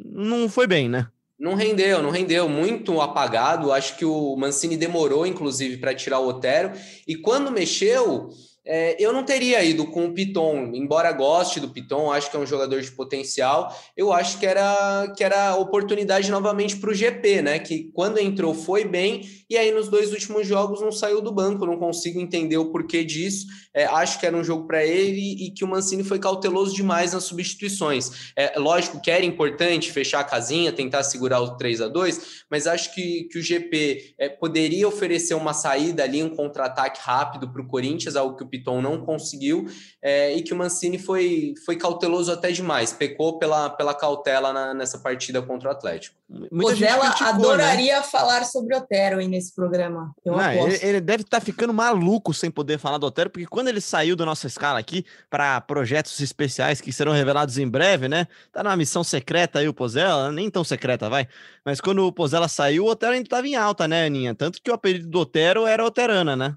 não 0.00 0.48
foi 0.48 0.66
bem, 0.66 0.88
né? 0.88 1.08
Não 1.38 1.54
rendeu, 1.54 2.02
não 2.02 2.10
rendeu, 2.10 2.48
muito 2.48 3.00
apagado. 3.00 3.70
Acho 3.70 3.96
que 3.96 4.04
o 4.04 4.34
Mancini 4.34 4.76
demorou, 4.76 5.24
inclusive, 5.24 5.76
para 5.76 5.94
tirar 5.94 6.18
o 6.18 6.26
Otero. 6.26 6.72
E 7.06 7.14
quando 7.14 7.52
mexeu, 7.52 8.30
é, 8.70 8.96
eu 8.98 9.14
não 9.14 9.24
teria 9.24 9.64
ido 9.64 9.86
com 9.86 10.04
o 10.04 10.12
Piton, 10.12 10.72
embora 10.74 11.10
goste 11.10 11.58
do 11.58 11.70
Piton, 11.70 12.12
acho 12.12 12.30
que 12.30 12.36
é 12.36 12.40
um 12.40 12.44
jogador 12.44 12.82
de 12.82 12.90
potencial. 12.92 13.74
Eu 13.96 14.12
acho 14.12 14.38
que 14.38 14.44
era 14.44 15.10
que 15.16 15.24
era 15.24 15.56
oportunidade 15.56 16.30
novamente 16.30 16.76
para 16.76 16.90
o 16.90 16.94
GP, 16.94 17.40
né? 17.40 17.58
Que 17.58 17.90
quando 17.94 18.18
entrou 18.18 18.52
foi 18.52 18.84
bem 18.84 19.22
e 19.48 19.56
aí 19.56 19.70
nos 19.70 19.88
dois 19.88 20.12
últimos 20.12 20.46
jogos 20.46 20.82
não 20.82 20.92
saiu 20.92 21.22
do 21.22 21.32
banco. 21.32 21.64
Não 21.64 21.78
consigo 21.78 22.20
entender 22.20 22.58
o 22.58 22.70
porquê 22.70 23.02
disso. 23.02 23.46
É, 23.72 23.86
acho 23.86 24.20
que 24.20 24.26
era 24.26 24.36
um 24.36 24.44
jogo 24.44 24.66
para 24.66 24.84
ele 24.84 25.46
e 25.46 25.50
que 25.50 25.64
o 25.64 25.68
Mancini 25.68 26.04
foi 26.04 26.18
cauteloso 26.18 26.74
demais 26.74 27.14
nas 27.14 27.24
substituições. 27.24 28.32
É 28.36 28.58
lógico 28.58 29.00
que 29.00 29.10
era 29.10 29.24
importante 29.24 29.90
fechar 29.90 30.20
a 30.20 30.24
casinha, 30.24 30.72
tentar 30.72 31.02
segurar 31.04 31.40
o 31.40 31.56
3 31.56 31.80
a 31.80 31.88
2 31.88 32.44
mas 32.50 32.66
acho 32.66 32.94
que, 32.94 33.24
que 33.24 33.38
o 33.38 33.42
GP 33.42 34.14
é, 34.18 34.28
poderia 34.28 34.88
oferecer 34.88 35.34
uma 35.34 35.52
saída 35.52 36.02
ali, 36.02 36.22
um 36.22 36.30
contra-ataque 36.30 37.00
rápido 37.02 37.50
para 37.50 37.62
o 37.62 37.66
Corinthians, 37.66 38.16
algo 38.16 38.36
que 38.36 38.44
o 38.44 38.48
Piton 38.58 38.82
não 38.82 38.98
conseguiu, 39.04 39.66
é, 40.02 40.34
e 40.34 40.42
que 40.42 40.52
o 40.52 40.56
Mancini 40.56 40.98
foi, 40.98 41.54
foi 41.64 41.76
cauteloso 41.76 42.30
até 42.30 42.50
demais, 42.50 42.92
pecou 42.92 43.38
pela, 43.38 43.70
pela 43.70 43.94
cautela 43.94 44.52
na, 44.52 44.74
nessa 44.74 44.98
partida 44.98 45.40
contra 45.40 45.68
o 45.68 45.72
Atlético. 45.72 46.16
Ela 46.30 47.08
né? 47.08 47.14
adoraria 47.20 47.96
né? 47.96 48.02
falar 48.02 48.44
sobre 48.44 48.76
Otero 48.76 49.18
aí 49.18 49.26
nesse 49.26 49.54
programa. 49.54 50.14
Não, 50.24 50.68
ele, 50.68 50.78
ele, 50.82 51.00
deve 51.00 51.22
estar 51.22 51.40
tá 51.40 51.44
ficando 51.44 51.72
maluco 51.72 52.34
sem 52.34 52.50
poder 52.50 52.78
falar 52.78 52.98
do 52.98 53.06
Otero, 53.06 53.30
porque 53.30 53.46
quando 53.46 53.68
ele 53.68 53.80
saiu 53.80 54.14
da 54.14 54.26
nossa 54.26 54.46
escala 54.46 54.78
aqui 54.78 55.06
para 55.30 55.58
projetos 55.62 56.20
especiais 56.20 56.82
que 56.82 56.92
serão 56.92 57.12
revelados 57.12 57.56
em 57.56 57.66
breve, 57.66 58.08
né? 58.08 58.26
Tá 58.52 58.62
numa 58.62 58.76
missão 58.76 59.02
secreta 59.02 59.60
aí 59.60 59.68
o 59.68 59.74
Pozella, 59.74 60.30
nem 60.30 60.50
tão 60.50 60.62
secreta, 60.62 61.08
vai. 61.08 61.26
Mas 61.64 61.80
quando 61.80 62.06
o 62.06 62.12
Pozella 62.12 62.46
saiu, 62.46 62.84
o 62.84 62.90
Otero 62.90 63.12
ainda 63.12 63.26
estava 63.26 63.48
em 63.48 63.56
alta, 63.56 63.88
né, 63.88 64.04
Aninha? 64.04 64.34
Tanto 64.34 64.60
que 64.60 64.70
o 64.70 64.74
apelido 64.74 65.08
do 65.08 65.20
Otero 65.20 65.66
era 65.66 65.82
Oterana, 65.82 66.36
né? 66.36 66.54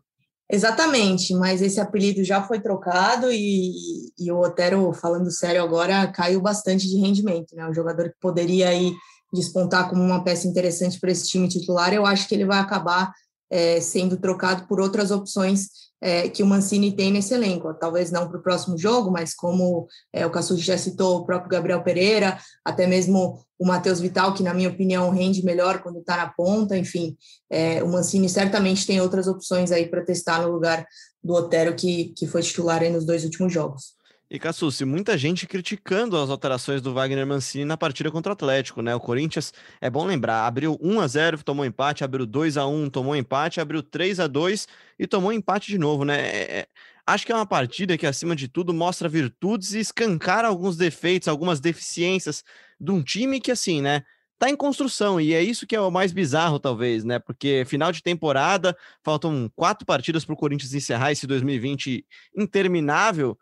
Exatamente, 0.53 1.34
mas 1.34 1.62
esse 1.62 1.79
apelido 1.79 2.25
já 2.25 2.43
foi 2.43 2.60
trocado 2.60 3.31
e, 3.31 3.72
e 4.20 4.29
o 4.29 4.39
Otero, 4.39 4.91
falando 4.91 5.31
sério 5.31 5.63
agora, 5.63 6.05
caiu 6.12 6.41
bastante 6.41 6.89
de 6.89 6.98
rendimento, 6.98 7.55
né? 7.55 7.65
Um 7.65 7.74
jogador 7.74 8.10
que 8.10 8.20
poderia 8.20 8.67
aí 8.67 8.93
despontar 9.31 9.89
como 9.89 10.03
uma 10.03 10.25
peça 10.25 10.46
interessante 10.50 11.00
para 11.00 11.10
esse 11.10 11.25
time 11.25 11.48
titular, 11.48 11.93
eu 11.93 12.05
acho 12.05 12.27
que 12.27 12.36
ele 12.36 12.46
vai 12.46 12.60
acabar 12.60 13.13
é, 13.50 13.79
sendo 13.79 14.17
trocado 14.17 14.67
por 14.67 14.81
outras 14.81 15.10
opções 15.10 15.70
é, 16.01 16.27
que 16.27 16.41
o 16.41 16.48
Mancini 16.48 16.91
tem 16.91 17.12
nesse 17.12 17.34
elenco. 17.34 17.74
Talvez 17.75 18.12
não 18.12 18.27
para 18.27 18.39
o 18.39 18.41
próximo 18.41 18.77
jogo, 18.77 19.12
mas 19.12 19.36
como 19.36 19.88
é, 20.12 20.25
o 20.25 20.31
Cassucci 20.31 20.63
já 20.63 20.77
citou, 20.77 21.20
o 21.20 21.25
próprio 21.25 21.50
Gabriel 21.50 21.84
Pereira, 21.84 22.39
até 22.65 22.88
mesmo 22.88 23.39
o 23.60 23.65
Matheus 23.65 24.00
Vital, 24.00 24.34
que 24.34 24.41
na 24.41 24.53
minha 24.53 24.70
opinião 24.70 25.12
rende 25.12 25.46
melhor 25.46 25.84
quando 25.84 26.00
está 26.00 26.17
na 26.17 26.27
ponta. 26.27 26.75
Enfim, 26.75 27.15
é, 27.50 27.84
o 27.84 27.88
Mancini 27.88 28.27
certamente 28.27 28.88
tem 28.88 29.00
outras 29.00 29.27
opções 29.27 29.72
aí 29.72 29.88
para 29.88 30.03
testar 30.03 30.41
no 30.41 30.51
lugar 30.51 30.86
do 31.24 31.34
Otero, 31.34 31.75
que, 31.75 32.13
que 32.17 32.25
foi 32.25 32.41
titular 32.41 32.81
nos 32.89 33.05
dois 33.05 33.24
últimos 33.24 33.53
jogos. 33.53 34.00
E 34.34 34.40
Cassucci, 34.40 34.86
muita 34.86 35.18
gente 35.18 35.46
criticando 35.46 36.16
as 36.16 36.30
alterações 36.30 36.82
do 36.82 36.94
Wagner 36.94 37.28
Mancini 37.28 37.66
na 37.66 37.76
partida 37.76 38.10
contra 38.10 38.30
o 38.30 38.34
Atlético, 38.34 38.82
né? 38.82 38.96
O 38.96 39.00
Corinthians, 39.02 39.54
é 39.82 39.90
bom 39.90 40.06
lembrar, 40.06 40.48
abriu 40.48 40.80
1 40.82 41.02
a 41.02 41.08
0 41.08 41.44
tomou 41.44 41.66
empate, 41.66 42.02
abriu 42.02 42.26
2 42.26 42.56
a 42.56 42.66
1 42.66 42.90
tomou 42.90 43.14
empate, 43.14 43.60
abriu 43.60 43.84
3 43.84 44.22
a 44.22 44.28
2 44.28 44.70
e 44.98 45.06
tomou 45.06 45.34
empate 45.34 45.68
de 45.68 45.78
novo, 45.78 46.06
né? 46.06 46.18
É, 46.18 46.60
é, 46.60 46.68
Acho 47.06 47.26
que 47.26 47.34
é 47.34 47.36
uma 47.36 47.46
partida 47.46 47.98
que, 47.98 48.08
acima 48.08 48.34
de 48.34 48.48
tudo, 48.48 48.74
mostra 48.74 49.10
virtudes 49.10 49.74
e 49.74 49.80
escancara 49.80 50.48
alguns 50.48 50.78
defeitos, 50.78 51.28
algumas 51.28 51.60
deficiências 51.60 52.42
de 52.80 52.90
um 52.90 53.04
time 53.04 53.42
que, 53.42 53.52
assim, 53.52 53.82
né, 53.82 54.02
tá 54.40 54.50
em 54.50 54.56
construção. 54.56 55.20
E 55.20 55.34
é 55.34 55.44
isso 55.44 55.68
que 55.68 55.76
é 55.76 55.82
o 55.82 55.92
mais 55.92 56.14
bizarro, 56.14 56.58
talvez, 56.58 57.04
né? 57.04 57.20
Porque 57.20 57.66
final 57.68 57.92
de 57.92 58.02
temporada, 58.02 58.78
faltam 59.04 59.52
quatro 59.58 59.86
partidas 59.86 60.24
para 60.24 60.34
o 60.34 60.38
Corinthians 60.38 60.74
encerrar 60.74 61.12
esse 61.12 61.28
2020 61.28 62.06
interminável 62.34 63.38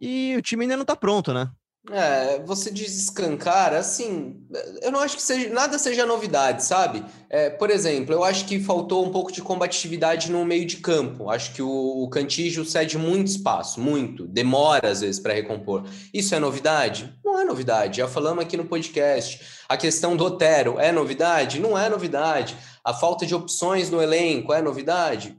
e 0.00 0.34
o 0.36 0.42
time 0.42 0.64
ainda 0.64 0.76
não 0.76 0.84
tá 0.84 0.96
pronto, 0.96 1.32
né? 1.32 1.50
É, 1.88 2.38
você 2.40 2.70
diz 2.70 2.94
escancar, 2.94 3.72
assim, 3.72 4.46
eu 4.82 4.92
não 4.92 5.00
acho 5.00 5.16
que 5.16 5.22
seja, 5.22 5.48
nada 5.48 5.78
seja 5.78 6.04
novidade, 6.04 6.62
sabe? 6.62 7.02
É, 7.30 7.48
por 7.48 7.70
exemplo, 7.70 8.14
eu 8.14 8.22
acho 8.22 8.44
que 8.44 8.60
faltou 8.60 9.04
um 9.04 9.10
pouco 9.10 9.32
de 9.32 9.40
combatividade 9.40 10.30
no 10.30 10.44
meio 10.44 10.66
de 10.66 10.76
campo. 10.76 11.30
Acho 11.30 11.54
que 11.54 11.62
o, 11.62 12.02
o 12.02 12.08
Cantígio 12.10 12.66
cede 12.66 12.98
muito 12.98 13.28
espaço, 13.28 13.80
muito, 13.80 14.28
demora 14.28 14.90
às 14.90 15.00
vezes 15.00 15.18
para 15.18 15.32
recompor. 15.32 15.84
Isso 16.12 16.34
é 16.34 16.38
novidade? 16.38 17.18
Não 17.24 17.40
é 17.40 17.44
novidade, 17.46 17.96
já 17.96 18.06
falamos 18.06 18.44
aqui 18.44 18.58
no 18.58 18.66
podcast. 18.66 19.40
A 19.66 19.76
questão 19.76 20.14
do 20.14 20.24
Otero 20.24 20.78
é 20.78 20.92
novidade? 20.92 21.58
Não 21.58 21.78
é 21.78 21.88
novidade. 21.88 22.56
A 22.84 22.92
falta 22.92 23.24
de 23.24 23.34
opções 23.34 23.88
no 23.88 24.02
elenco 24.02 24.52
é 24.52 24.60
novidade? 24.60 25.36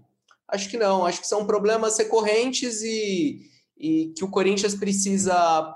Acho 0.47 0.67
que 0.67 0.77
não, 0.77 1.05
acho 1.05 1.21
que 1.21 1.27
são 1.27 1.45
problemas 1.45 1.97
recorrentes 1.97 2.81
e, 2.81 3.50
e 3.81 4.13
que 4.15 4.23
o 4.23 4.29
Corinthians 4.29 4.75
precisa 4.75 5.75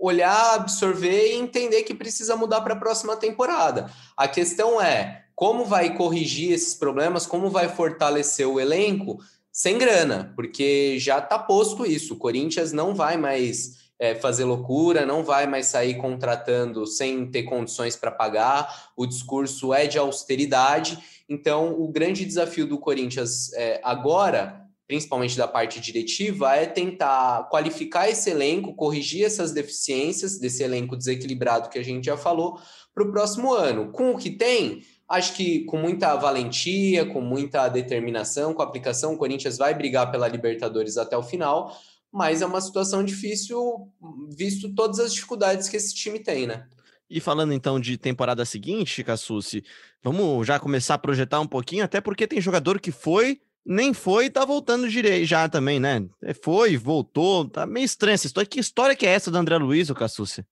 olhar, 0.00 0.54
absorver 0.54 1.32
e 1.32 1.36
entender 1.36 1.82
que 1.84 1.94
precisa 1.94 2.36
mudar 2.36 2.60
para 2.60 2.74
a 2.74 2.78
próxima 2.78 3.16
temporada. 3.16 3.90
A 4.16 4.26
questão 4.26 4.80
é 4.80 5.24
como 5.34 5.64
vai 5.64 5.96
corrigir 5.96 6.52
esses 6.52 6.74
problemas, 6.74 7.26
como 7.26 7.48
vai 7.48 7.68
fortalecer 7.68 8.46
o 8.46 8.58
elenco 8.58 9.18
sem 9.52 9.78
grana, 9.78 10.32
porque 10.34 10.98
já 10.98 11.18
está 11.18 11.38
posto 11.38 11.86
isso. 11.86 12.14
O 12.14 12.18
Corinthians 12.18 12.72
não 12.72 12.94
vai 12.94 13.16
mais 13.16 13.78
é, 13.98 14.14
fazer 14.14 14.44
loucura, 14.44 15.06
não 15.06 15.24
vai 15.24 15.46
mais 15.46 15.66
sair 15.66 15.96
contratando 15.96 16.86
sem 16.86 17.26
ter 17.30 17.44
condições 17.44 17.96
para 17.96 18.10
pagar. 18.10 18.90
O 18.96 19.06
discurso 19.06 19.72
é 19.74 19.86
de 19.86 19.98
austeridade. 19.98 20.98
Então, 21.28 21.72
o 21.80 21.88
grande 21.88 22.24
desafio 22.24 22.66
do 22.66 22.78
Corinthians 22.78 23.52
é, 23.52 23.80
agora 23.82 24.67
principalmente 24.88 25.36
da 25.36 25.46
parte 25.46 25.80
diretiva, 25.80 26.56
é 26.56 26.64
tentar 26.64 27.46
qualificar 27.50 28.08
esse 28.08 28.30
elenco, 28.30 28.74
corrigir 28.74 29.22
essas 29.22 29.52
deficiências 29.52 30.38
desse 30.38 30.62
elenco 30.62 30.96
desequilibrado 30.96 31.68
que 31.68 31.78
a 31.78 31.84
gente 31.84 32.06
já 32.06 32.16
falou 32.16 32.58
para 32.94 33.04
o 33.04 33.12
próximo 33.12 33.52
ano. 33.52 33.92
Com 33.92 34.12
o 34.12 34.16
que 34.16 34.30
tem, 34.30 34.82
acho 35.06 35.34
que 35.34 35.64
com 35.66 35.76
muita 35.76 36.16
valentia, 36.16 37.04
com 37.04 37.20
muita 37.20 37.68
determinação, 37.68 38.54
com 38.54 38.62
aplicação, 38.62 39.12
o 39.12 39.18
Corinthians 39.18 39.58
vai 39.58 39.74
brigar 39.74 40.10
pela 40.10 40.26
Libertadores 40.26 40.96
até 40.96 41.18
o 41.18 41.22
final, 41.22 41.76
mas 42.10 42.40
é 42.40 42.46
uma 42.46 42.62
situação 42.62 43.04
difícil, 43.04 43.92
visto 44.34 44.74
todas 44.74 44.98
as 45.00 45.12
dificuldades 45.12 45.68
que 45.68 45.76
esse 45.76 45.94
time 45.94 46.18
tem, 46.18 46.46
né? 46.46 46.66
E 47.10 47.20
falando 47.20 47.52
então 47.52 47.78
de 47.78 47.98
temporada 47.98 48.44
seguinte, 48.46 49.04
Cassucci, 49.04 49.62
vamos 50.02 50.46
já 50.46 50.58
começar 50.58 50.94
a 50.94 50.98
projetar 50.98 51.40
um 51.40 51.46
pouquinho, 51.46 51.84
até 51.84 52.00
porque 52.00 52.26
tem 52.26 52.40
jogador 52.40 52.80
que 52.80 52.90
foi 52.90 53.40
nem 53.64 53.92
foi 53.92 54.26
e 54.26 54.30
tá 54.30 54.44
voltando 54.44 54.88
direito 54.88 55.26
já 55.26 55.48
também, 55.48 55.78
né? 55.78 56.04
É, 56.22 56.32
foi, 56.34 56.76
voltou, 56.76 57.48
tá 57.48 57.66
meio 57.66 57.84
estranha 57.84 58.14
essa 58.14 58.26
história. 58.26 58.48
Que 58.48 58.60
história 58.60 58.96
que 58.96 59.06
é 59.06 59.10
essa 59.10 59.30
do 59.30 59.38
André 59.38 59.58
Luiz, 59.58 59.90
o 59.90 59.94
Cassucci? 59.94 60.44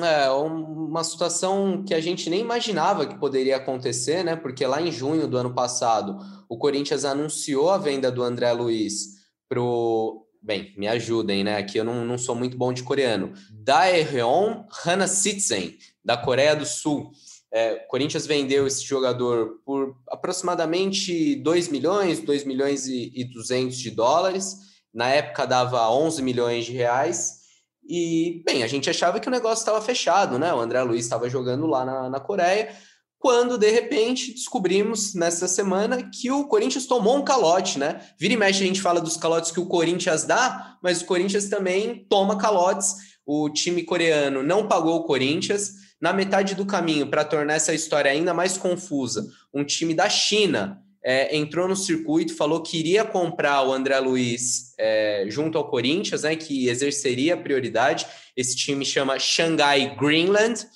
É, 0.00 0.30
uma 0.30 1.02
situação 1.02 1.82
que 1.82 1.92
a 1.92 2.00
gente 2.00 2.30
nem 2.30 2.40
imaginava 2.40 3.04
que 3.04 3.18
poderia 3.18 3.56
acontecer, 3.56 4.22
né? 4.22 4.36
Porque 4.36 4.64
lá 4.64 4.80
em 4.80 4.92
junho 4.92 5.26
do 5.26 5.36
ano 5.36 5.52
passado, 5.52 6.18
o 6.48 6.56
Corinthians 6.56 7.04
anunciou 7.04 7.68
a 7.68 7.78
venda 7.78 8.10
do 8.10 8.22
André 8.22 8.52
Luiz 8.52 9.22
pro. 9.48 10.24
Bem, 10.40 10.72
me 10.76 10.88
ajudem, 10.88 11.44
né? 11.44 11.56
Aqui 11.56 11.78
eu 11.78 11.84
não, 11.84 12.04
não 12.04 12.18
sou 12.18 12.34
muito 12.34 12.56
bom 12.56 12.72
de 12.72 12.82
coreano. 12.82 13.32
Daeheon 13.50 14.64
Hanasitsen, 14.84 15.76
da 16.04 16.16
Coreia 16.16 16.54
do 16.54 16.66
Sul. 16.66 17.12
É, 17.52 17.74
Corinthians 17.74 18.26
vendeu 18.26 18.66
esse 18.66 18.82
jogador 18.82 19.60
por 19.64 19.94
aproximadamente 20.08 21.36
2 21.36 21.68
milhões, 21.68 22.20
2 22.20 22.44
milhões 22.44 22.86
e, 22.86 23.12
e 23.14 23.24
200 23.24 23.76
de 23.76 23.90
dólares. 23.90 24.56
Na 24.92 25.08
época 25.08 25.46
dava 25.46 25.90
11 25.90 26.22
milhões 26.22 26.64
de 26.64 26.72
reais. 26.72 27.42
E, 27.86 28.42
bem, 28.46 28.62
a 28.62 28.66
gente 28.66 28.88
achava 28.88 29.20
que 29.20 29.28
o 29.28 29.30
negócio 29.30 29.60
estava 29.60 29.82
fechado, 29.82 30.38
né? 30.38 30.54
O 30.54 30.60
André 30.60 30.82
Luiz 30.82 31.04
estava 31.04 31.28
jogando 31.28 31.66
lá 31.66 31.84
na, 31.84 32.08
na 32.08 32.20
Coreia. 32.20 32.74
Quando, 33.18 33.58
de 33.58 33.70
repente, 33.70 34.32
descobrimos 34.32 35.14
nessa 35.14 35.46
semana 35.46 36.10
que 36.10 36.30
o 36.30 36.46
Corinthians 36.48 36.86
tomou 36.86 37.18
um 37.18 37.24
calote, 37.24 37.78
né? 37.78 38.00
Vira 38.18 38.34
e 38.34 38.36
mexe 38.36 38.64
a 38.64 38.66
gente 38.66 38.80
fala 38.80 39.00
dos 39.00 39.16
calotes 39.16 39.50
que 39.50 39.60
o 39.60 39.66
Corinthians 39.66 40.24
dá, 40.24 40.78
mas 40.82 41.02
o 41.02 41.06
Corinthians 41.06 41.48
também 41.48 42.06
toma 42.08 42.38
calotes. 42.38 42.96
O 43.26 43.50
time 43.50 43.84
coreano 43.84 44.42
não 44.42 44.66
pagou 44.66 44.96
o 44.96 45.04
Corinthians 45.04 45.82
na 46.02 46.12
metade 46.12 46.56
do 46.56 46.66
caminho, 46.66 47.06
para 47.06 47.24
tornar 47.24 47.54
essa 47.54 47.72
história 47.72 48.10
ainda 48.10 48.34
mais 48.34 48.58
confusa, 48.58 49.30
um 49.54 49.62
time 49.62 49.94
da 49.94 50.08
China 50.08 50.82
é, 51.00 51.36
entrou 51.36 51.68
no 51.68 51.76
circuito, 51.76 52.34
falou 52.34 52.60
que 52.60 52.76
iria 52.76 53.04
comprar 53.04 53.62
o 53.62 53.72
André 53.72 54.00
Luiz 54.00 54.74
é, 54.76 55.26
junto 55.28 55.56
ao 55.56 55.68
Corinthians, 55.68 56.24
né, 56.24 56.34
que 56.34 56.68
exerceria 56.68 57.34
a 57.34 57.36
prioridade. 57.36 58.04
Esse 58.36 58.56
time 58.56 58.84
chama 58.84 59.16
Shanghai 59.20 59.94
Greenland. 59.96 60.66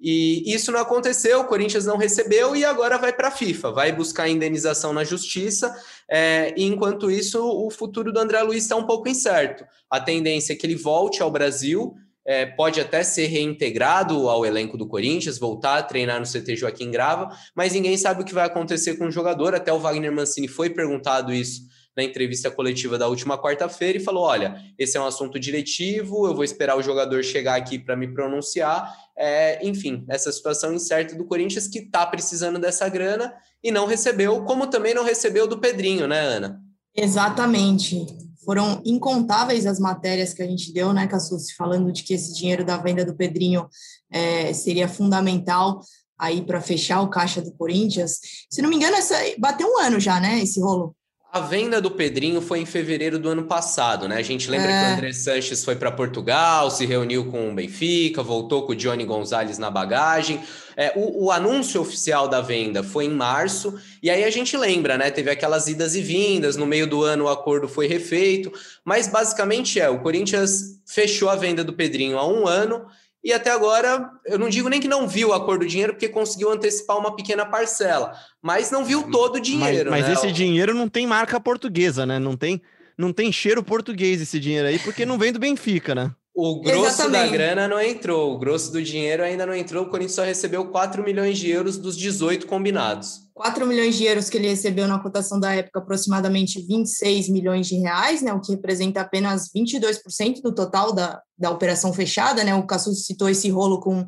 E 0.00 0.42
isso 0.52 0.72
não 0.72 0.80
aconteceu, 0.80 1.40
o 1.40 1.44
Corinthians 1.44 1.84
não 1.84 1.96
recebeu 1.96 2.56
e 2.56 2.64
agora 2.64 2.98
vai 2.98 3.12
para 3.12 3.28
a 3.28 3.30
FIFA, 3.30 3.70
vai 3.70 3.92
buscar 3.92 4.28
indenização 4.28 4.92
na 4.92 5.04
justiça. 5.04 5.72
É, 6.10 6.52
e 6.56 6.64
enquanto 6.64 7.10
isso, 7.10 7.40
o 7.40 7.70
futuro 7.70 8.10
do 8.10 8.18
André 8.18 8.42
Luiz 8.42 8.64
está 8.64 8.74
um 8.74 8.86
pouco 8.86 9.08
incerto. 9.08 9.64
A 9.88 10.00
tendência 10.00 10.54
é 10.54 10.56
que 10.56 10.66
ele 10.66 10.74
volte 10.74 11.22
ao 11.22 11.30
Brasil, 11.30 11.94
é, 12.26 12.46
pode 12.46 12.80
até 12.80 13.02
ser 13.02 13.26
reintegrado 13.26 14.28
ao 14.28 14.46
elenco 14.46 14.76
do 14.76 14.86
Corinthians, 14.86 15.38
voltar 15.38 15.78
a 15.78 15.82
treinar 15.82 16.20
no 16.20 16.26
CT 16.26 16.56
Joaquim 16.56 16.90
Grava, 16.90 17.28
mas 17.54 17.72
ninguém 17.72 17.96
sabe 17.96 18.22
o 18.22 18.24
que 18.24 18.34
vai 18.34 18.46
acontecer 18.46 18.96
com 18.96 19.06
o 19.06 19.10
jogador. 19.10 19.54
Até 19.54 19.72
o 19.72 19.78
Wagner 19.78 20.12
Mancini 20.12 20.48
foi 20.48 20.70
perguntado 20.70 21.32
isso 21.32 21.62
na 21.96 22.02
entrevista 22.02 22.50
coletiva 22.50 22.96
da 22.96 23.08
última 23.08 23.40
quarta-feira 23.40 23.98
e 23.98 24.04
falou: 24.04 24.24
olha, 24.24 24.56
esse 24.78 24.96
é 24.96 25.00
um 25.00 25.06
assunto 25.06 25.38
diretivo, 25.38 26.26
eu 26.26 26.34
vou 26.34 26.44
esperar 26.44 26.76
o 26.76 26.82
jogador 26.82 27.22
chegar 27.22 27.56
aqui 27.56 27.78
para 27.78 27.96
me 27.96 28.12
pronunciar. 28.12 28.94
É, 29.16 29.64
enfim, 29.66 30.04
essa 30.08 30.32
situação 30.32 30.72
incerta 30.72 31.14
do 31.14 31.26
Corinthians 31.26 31.68
que 31.68 31.80
está 31.80 32.06
precisando 32.06 32.58
dessa 32.58 32.88
grana 32.88 33.32
e 33.62 33.70
não 33.70 33.86
recebeu, 33.86 34.42
como 34.44 34.66
também 34.66 34.94
não 34.94 35.04
recebeu 35.04 35.46
do 35.46 35.58
Pedrinho, 35.58 36.08
né, 36.08 36.20
Ana? 36.20 36.60
Exatamente. 36.96 38.06
Foram 38.44 38.82
incontáveis 38.84 39.66
as 39.66 39.78
matérias 39.78 40.34
que 40.34 40.42
a 40.42 40.46
gente 40.46 40.72
deu, 40.72 40.92
né, 40.92 41.06
Cassucci, 41.06 41.54
falando 41.54 41.92
de 41.92 42.02
que 42.02 42.14
esse 42.14 42.34
dinheiro 42.34 42.64
da 42.64 42.76
venda 42.76 43.04
do 43.04 43.14
Pedrinho 43.14 43.68
é, 44.10 44.52
seria 44.52 44.88
fundamental 44.88 45.80
aí 46.18 46.42
para 46.42 46.60
fechar 46.60 47.00
o 47.00 47.10
caixa 47.10 47.40
do 47.40 47.52
Corinthians. 47.52 48.18
Se 48.50 48.62
não 48.62 48.68
me 48.68 48.76
engano, 48.76 48.96
essa, 48.96 49.16
bateu 49.38 49.66
um 49.68 49.78
ano 49.78 49.98
já, 49.98 50.20
né, 50.20 50.40
esse 50.40 50.60
rolo. 50.60 50.94
A 51.32 51.40
venda 51.40 51.80
do 51.80 51.90
Pedrinho 51.90 52.42
foi 52.42 52.58
em 52.58 52.66
fevereiro 52.66 53.18
do 53.18 53.30
ano 53.30 53.44
passado, 53.44 54.06
né? 54.06 54.16
A 54.16 54.22
gente 54.22 54.50
lembra 54.50 54.70
é. 54.70 54.84
que 54.84 54.90
o 54.90 54.92
André 54.92 55.12
Sanches 55.14 55.64
foi 55.64 55.74
para 55.74 55.90
Portugal, 55.90 56.70
se 56.70 56.84
reuniu 56.84 57.24
com 57.24 57.50
o 57.50 57.54
Benfica, 57.54 58.22
voltou 58.22 58.66
com 58.66 58.72
o 58.72 58.76
Johnny 58.76 59.06
Gonzalez 59.06 59.56
na 59.56 59.70
bagagem. 59.70 60.42
É, 60.76 60.92
o, 60.94 61.24
o, 61.24 61.30
anúncio 61.30 61.80
oficial 61.80 62.28
da 62.28 62.42
venda 62.42 62.82
foi 62.82 63.06
em 63.06 63.10
março, 63.10 63.80
e 64.02 64.10
aí 64.10 64.24
a 64.24 64.30
gente 64.30 64.58
lembra, 64.58 64.98
né? 64.98 65.10
Teve 65.10 65.30
aquelas 65.30 65.68
idas 65.68 65.94
e 65.94 66.02
vindas, 66.02 66.54
no 66.54 66.66
meio 66.66 66.86
do 66.86 67.02
ano 67.02 67.24
o 67.24 67.28
acordo 67.30 67.66
foi 67.66 67.86
refeito, 67.86 68.52
mas 68.84 69.08
basicamente 69.08 69.80
é: 69.80 69.88
o 69.88 70.00
Corinthians 70.00 70.82
fechou 70.84 71.30
a 71.30 71.34
venda 71.34 71.64
do 71.64 71.72
Pedrinho 71.72 72.18
há 72.18 72.28
um 72.28 72.46
ano 72.46 72.84
e 73.24 73.32
até 73.32 73.50
agora, 73.50 74.10
eu 74.26 74.38
não 74.38 74.48
digo 74.48 74.68
nem 74.68 74.80
que 74.80 74.88
não 74.88 75.06
viu 75.06 75.32
a 75.32 75.44
cor 75.44 75.58
do 75.58 75.66
dinheiro, 75.66 75.92
porque 75.92 76.08
conseguiu 76.08 76.50
antecipar 76.50 76.98
uma 76.98 77.14
pequena 77.14 77.46
parcela, 77.46 78.12
mas 78.40 78.70
não 78.70 78.84
viu 78.84 79.10
todo 79.10 79.36
o 79.36 79.40
dinheiro. 79.40 79.90
Mas, 79.90 80.00
mas 80.00 80.08
né? 80.08 80.14
esse 80.14 80.32
dinheiro 80.32 80.74
não 80.74 80.88
tem 80.88 81.06
marca 81.06 81.38
portuguesa, 81.38 82.04
né? 82.04 82.18
Não 82.18 82.36
tem, 82.36 82.60
não 82.98 83.12
tem 83.12 83.30
cheiro 83.30 83.62
português 83.62 84.20
esse 84.20 84.40
dinheiro 84.40 84.66
aí, 84.66 84.78
porque 84.80 85.06
não 85.06 85.18
vem 85.18 85.32
do 85.32 85.38
Benfica, 85.38 85.94
né? 85.94 86.10
O 86.34 86.62
grosso 86.62 86.86
Exatamente. 86.86 87.30
da 87.30 87.36
grana 87.36 87.68
não 87.68 87.80
entrou, 87.80 88.34
o 88.34 88.38
grosso 88.38 88.72
do 88.72 88.82
dinheiro 88.82 89.22
ainda 89.22 89.44
não 89.44 89.54
entrou. 89.54 89.84
O 89.84 89.90
Corinthians 89.90 90.14
só 90.14 90.24
recebeu 90.24 90.64
4 90.66 91.04
milhões 91.04 91.36
de 91.36 91.50
euros 91.50 91.76
dos 91.76 91.94
18 91.94 92.46
combinados. 92.46 93.28
4 93.34 93.66
milhões 93.66 93.96
de 93.96 94.04
euros 94.04 94.30
que 94.30 94.38
ele 94.38 94.48
recebeu 94.48 94.88
na 94.88 94.98
cotação 94.98 95.38
da 95.38 95.54
época, 95.54 95.80
aproximadamente 95.80 96.64
26 96.66 97.28
milhões 97.28 97.66
de 97.66 97.76
reais, 97.76 98.22
né, 98.22 98.32
o 98.32 98.40
que 98.40 98.52
representa 98.52 99.02
apenas 99.02 99.50
22% 99.54 100.40
do 100.42 100.54
total 100.54 100.92
da, 100.92 101.20
da 101.36 101.50
operação 101.50 101.92
fechada. 101.92 102.42
Né? 102.42 102.54
O 102.54 102.66
Cassus 102.66 103.04
citou 103.04 103.28
esse 103.28 103.50
rolo 103.50 103.78
com 103.78 104.06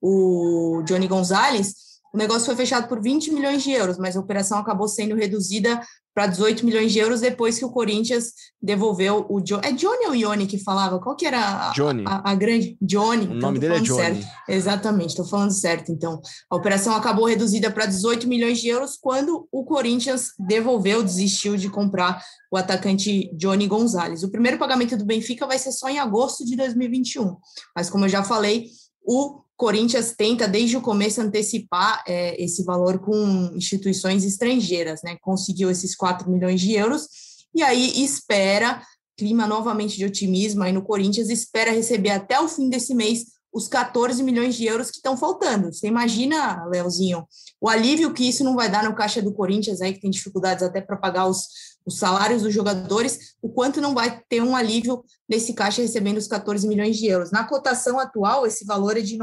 o 0.00 0.82
Johnny 0.86 1.08
Gonzalez. 1.08 1.74
o 2.12 2.18
negócio 2.18 2.46
foi 2.46 2.54
fechado 2.54 2.86
por 2.86 3.02
20 3.02 3.32
milhões 3.32 3.64
de 3.64 3.72
euros, 3.72 3.98
mas 3.98 4.16
a 4.16 4.20
operação 4.20 4.58
acabou 4.58 4.86
sendo 4.86 5.16
reduzida 5.16 5.80
para 6.14 6.28
18 6.28 6.64
milhões 6.64 6.92
de 6.92 7.00
euros 7.00 7.20
depois 7.20 7.58
que 7.58 7.64
o 7.64 7.70
Corinthians 7.70 8.32
devolveu 8.62 9.26
o 9.28 9.40
John. 9.40 9.60
É 9.62 9.72
Johnny 9.72 10.06
ou 10.06 10.14
Ione 10.14 10.46
que 10.46 10.58
falava? 10.58 11.00
Qual 11.00 11.16
que 11.16 11.26
era 11.26 11.70
a, 11.70 11.72
Johnny. 11.72 12.04
a, 12.06 12.30
a 12.30 12.34
grande? 12.34 12.78
Johnny. 12.80 13.26
O 13.26 13.34
nome 13.34 13.58
dele 13.58 13.74
é 13.74 13.80
Johnny. 13.80 14.22
Certo. 14.22 14.26
Exatamente, 14.48 15.10
estou 15.10 15.26
falando 15.26 15.50
certo. 15.50 15.90
Então, 15.90 16.20
a 16.48 16.56
operação 16.56 16.94
acabou 16.94 17.26
reduzida 17.26 17.70
para 17.70 17.86
18 17.86 18.28
milhões 18.28 18.60
de 18.60 18.68
euros 18.68 18.96
quando 18.96 19.48
o 19.50 19.64
Corinthians 19.64 20.28
devolveu, 20.38 21.02
desistiu 21.02 21.56
de 21.56 21.68
comprar 21.68 22.22
o 22.50 22.56
atacante 22.56 23.30
Johnny 23.36 23.66
Gonzalez. 23.66 24.22
O 24.22 24.30
primeiro 24.30 24.58
pagamento 24.58 24.96
do 24.96 25.04
Benfica 25.04 25.46
vai 25.46 25.58
ser 25.58 25.72
só 25.72 25.88
em 25.88 25.98
agosto 25.98 26.44
de 26.44 26.54
2021. 26.54 27.36
Mas, 27.74 27.90
como 27.90 28.04
eu 28.04 28.08
já 28.08 28.22
falei, 28.22 28.68
o 29.04 29.43
Corinthians 29.56 30.14
tenta 30.16 30.48
desde 30.48 30.76
o 30.76 30.80
começo 30.80 31.20
antecipar 31.20 32.02
é, 32.06 32.42
esse 32.42 32.64
valor 32.64 32.98
com 32.98 33.50
instituições 33.54 34.24
estrangeiras, 34.24 35.00
né? 35.02 35.16
Conseguiu 35.20 35.70
esses 35.70 35.94
4 35.94 36.28
milhões 36.30 36.60
de 36.60 36.72
euros 36.72 37.08
e 37.54 37.62
aí 37.62 38.02
espera, 38.02 38.82
clima 39.16 39.46
novamente 39.46 39.96
de 39.96 40.04
otimismo 40.04 40.64
aí 40.64 40.72
no 40.72 40.82
Corinthians, 40.82 41.30
espera 41.30 41.70
receber 41.70 42.10
até 42.10 42.40
o 42.40 42.48
fim 42.48 42.68
desse 42.68 42.94
mês 42.94 43.33
os 43.54 43.68
14 43.68 44.20
milhões 44.24 44.56
de 44.56 44.66
euros 44.66 44.90
que 44.90 44.96
estão 44.96 45.16
faltando. 45.16 45.72
Você 45.72 45.86
imagina, 45.86 46.66
Leozinho, 46.66 47.24
o 47.60 47.68
alívio 47.68 48.12
que 48.12 48.28
isso 48.28 48.42
não 48.42 48.56
vai 48.56 48.68
dar 48.68 48.82
no 48.82 48.96
caixa 48.96 49.22
do 49.22 49.32
Corinthians 49.32 49.80
aí, 49.80 49.92
que 49.94 50.00
tem 50.00 50.10
dificuldades 50.10 50.64
até 50.64 50.80
para 50.80 50.96
pagar 50.96 51.26
os, 51.26 51.46
os 51.86 51.96
salários 51.96 52.42
dos 52.42 52.52
jogadores, 52.52 53.36
o 53.40 53.48
quanto 53.48 53.80
não 53.80 53.94
vai 53.94 54.20
ter 54.28 54.42
um 54.42 54.56
alívio 54.56 55.04
nesse 55.28 55.54
caixa 55.54 55.80
recebendo 55.80 56.18
os 56.18 56.26
14 56.26 56.66
milhões 56.66 56.96
de 56.96 57.06
euros. 57.06 57.30
Na 57.30 57.44
cotação 57.44 58.00
atual, 58.00 58.44
esse 58.44 58.64
valor 58.64 58.96
é 58.96 59.00
de 59.00 59.16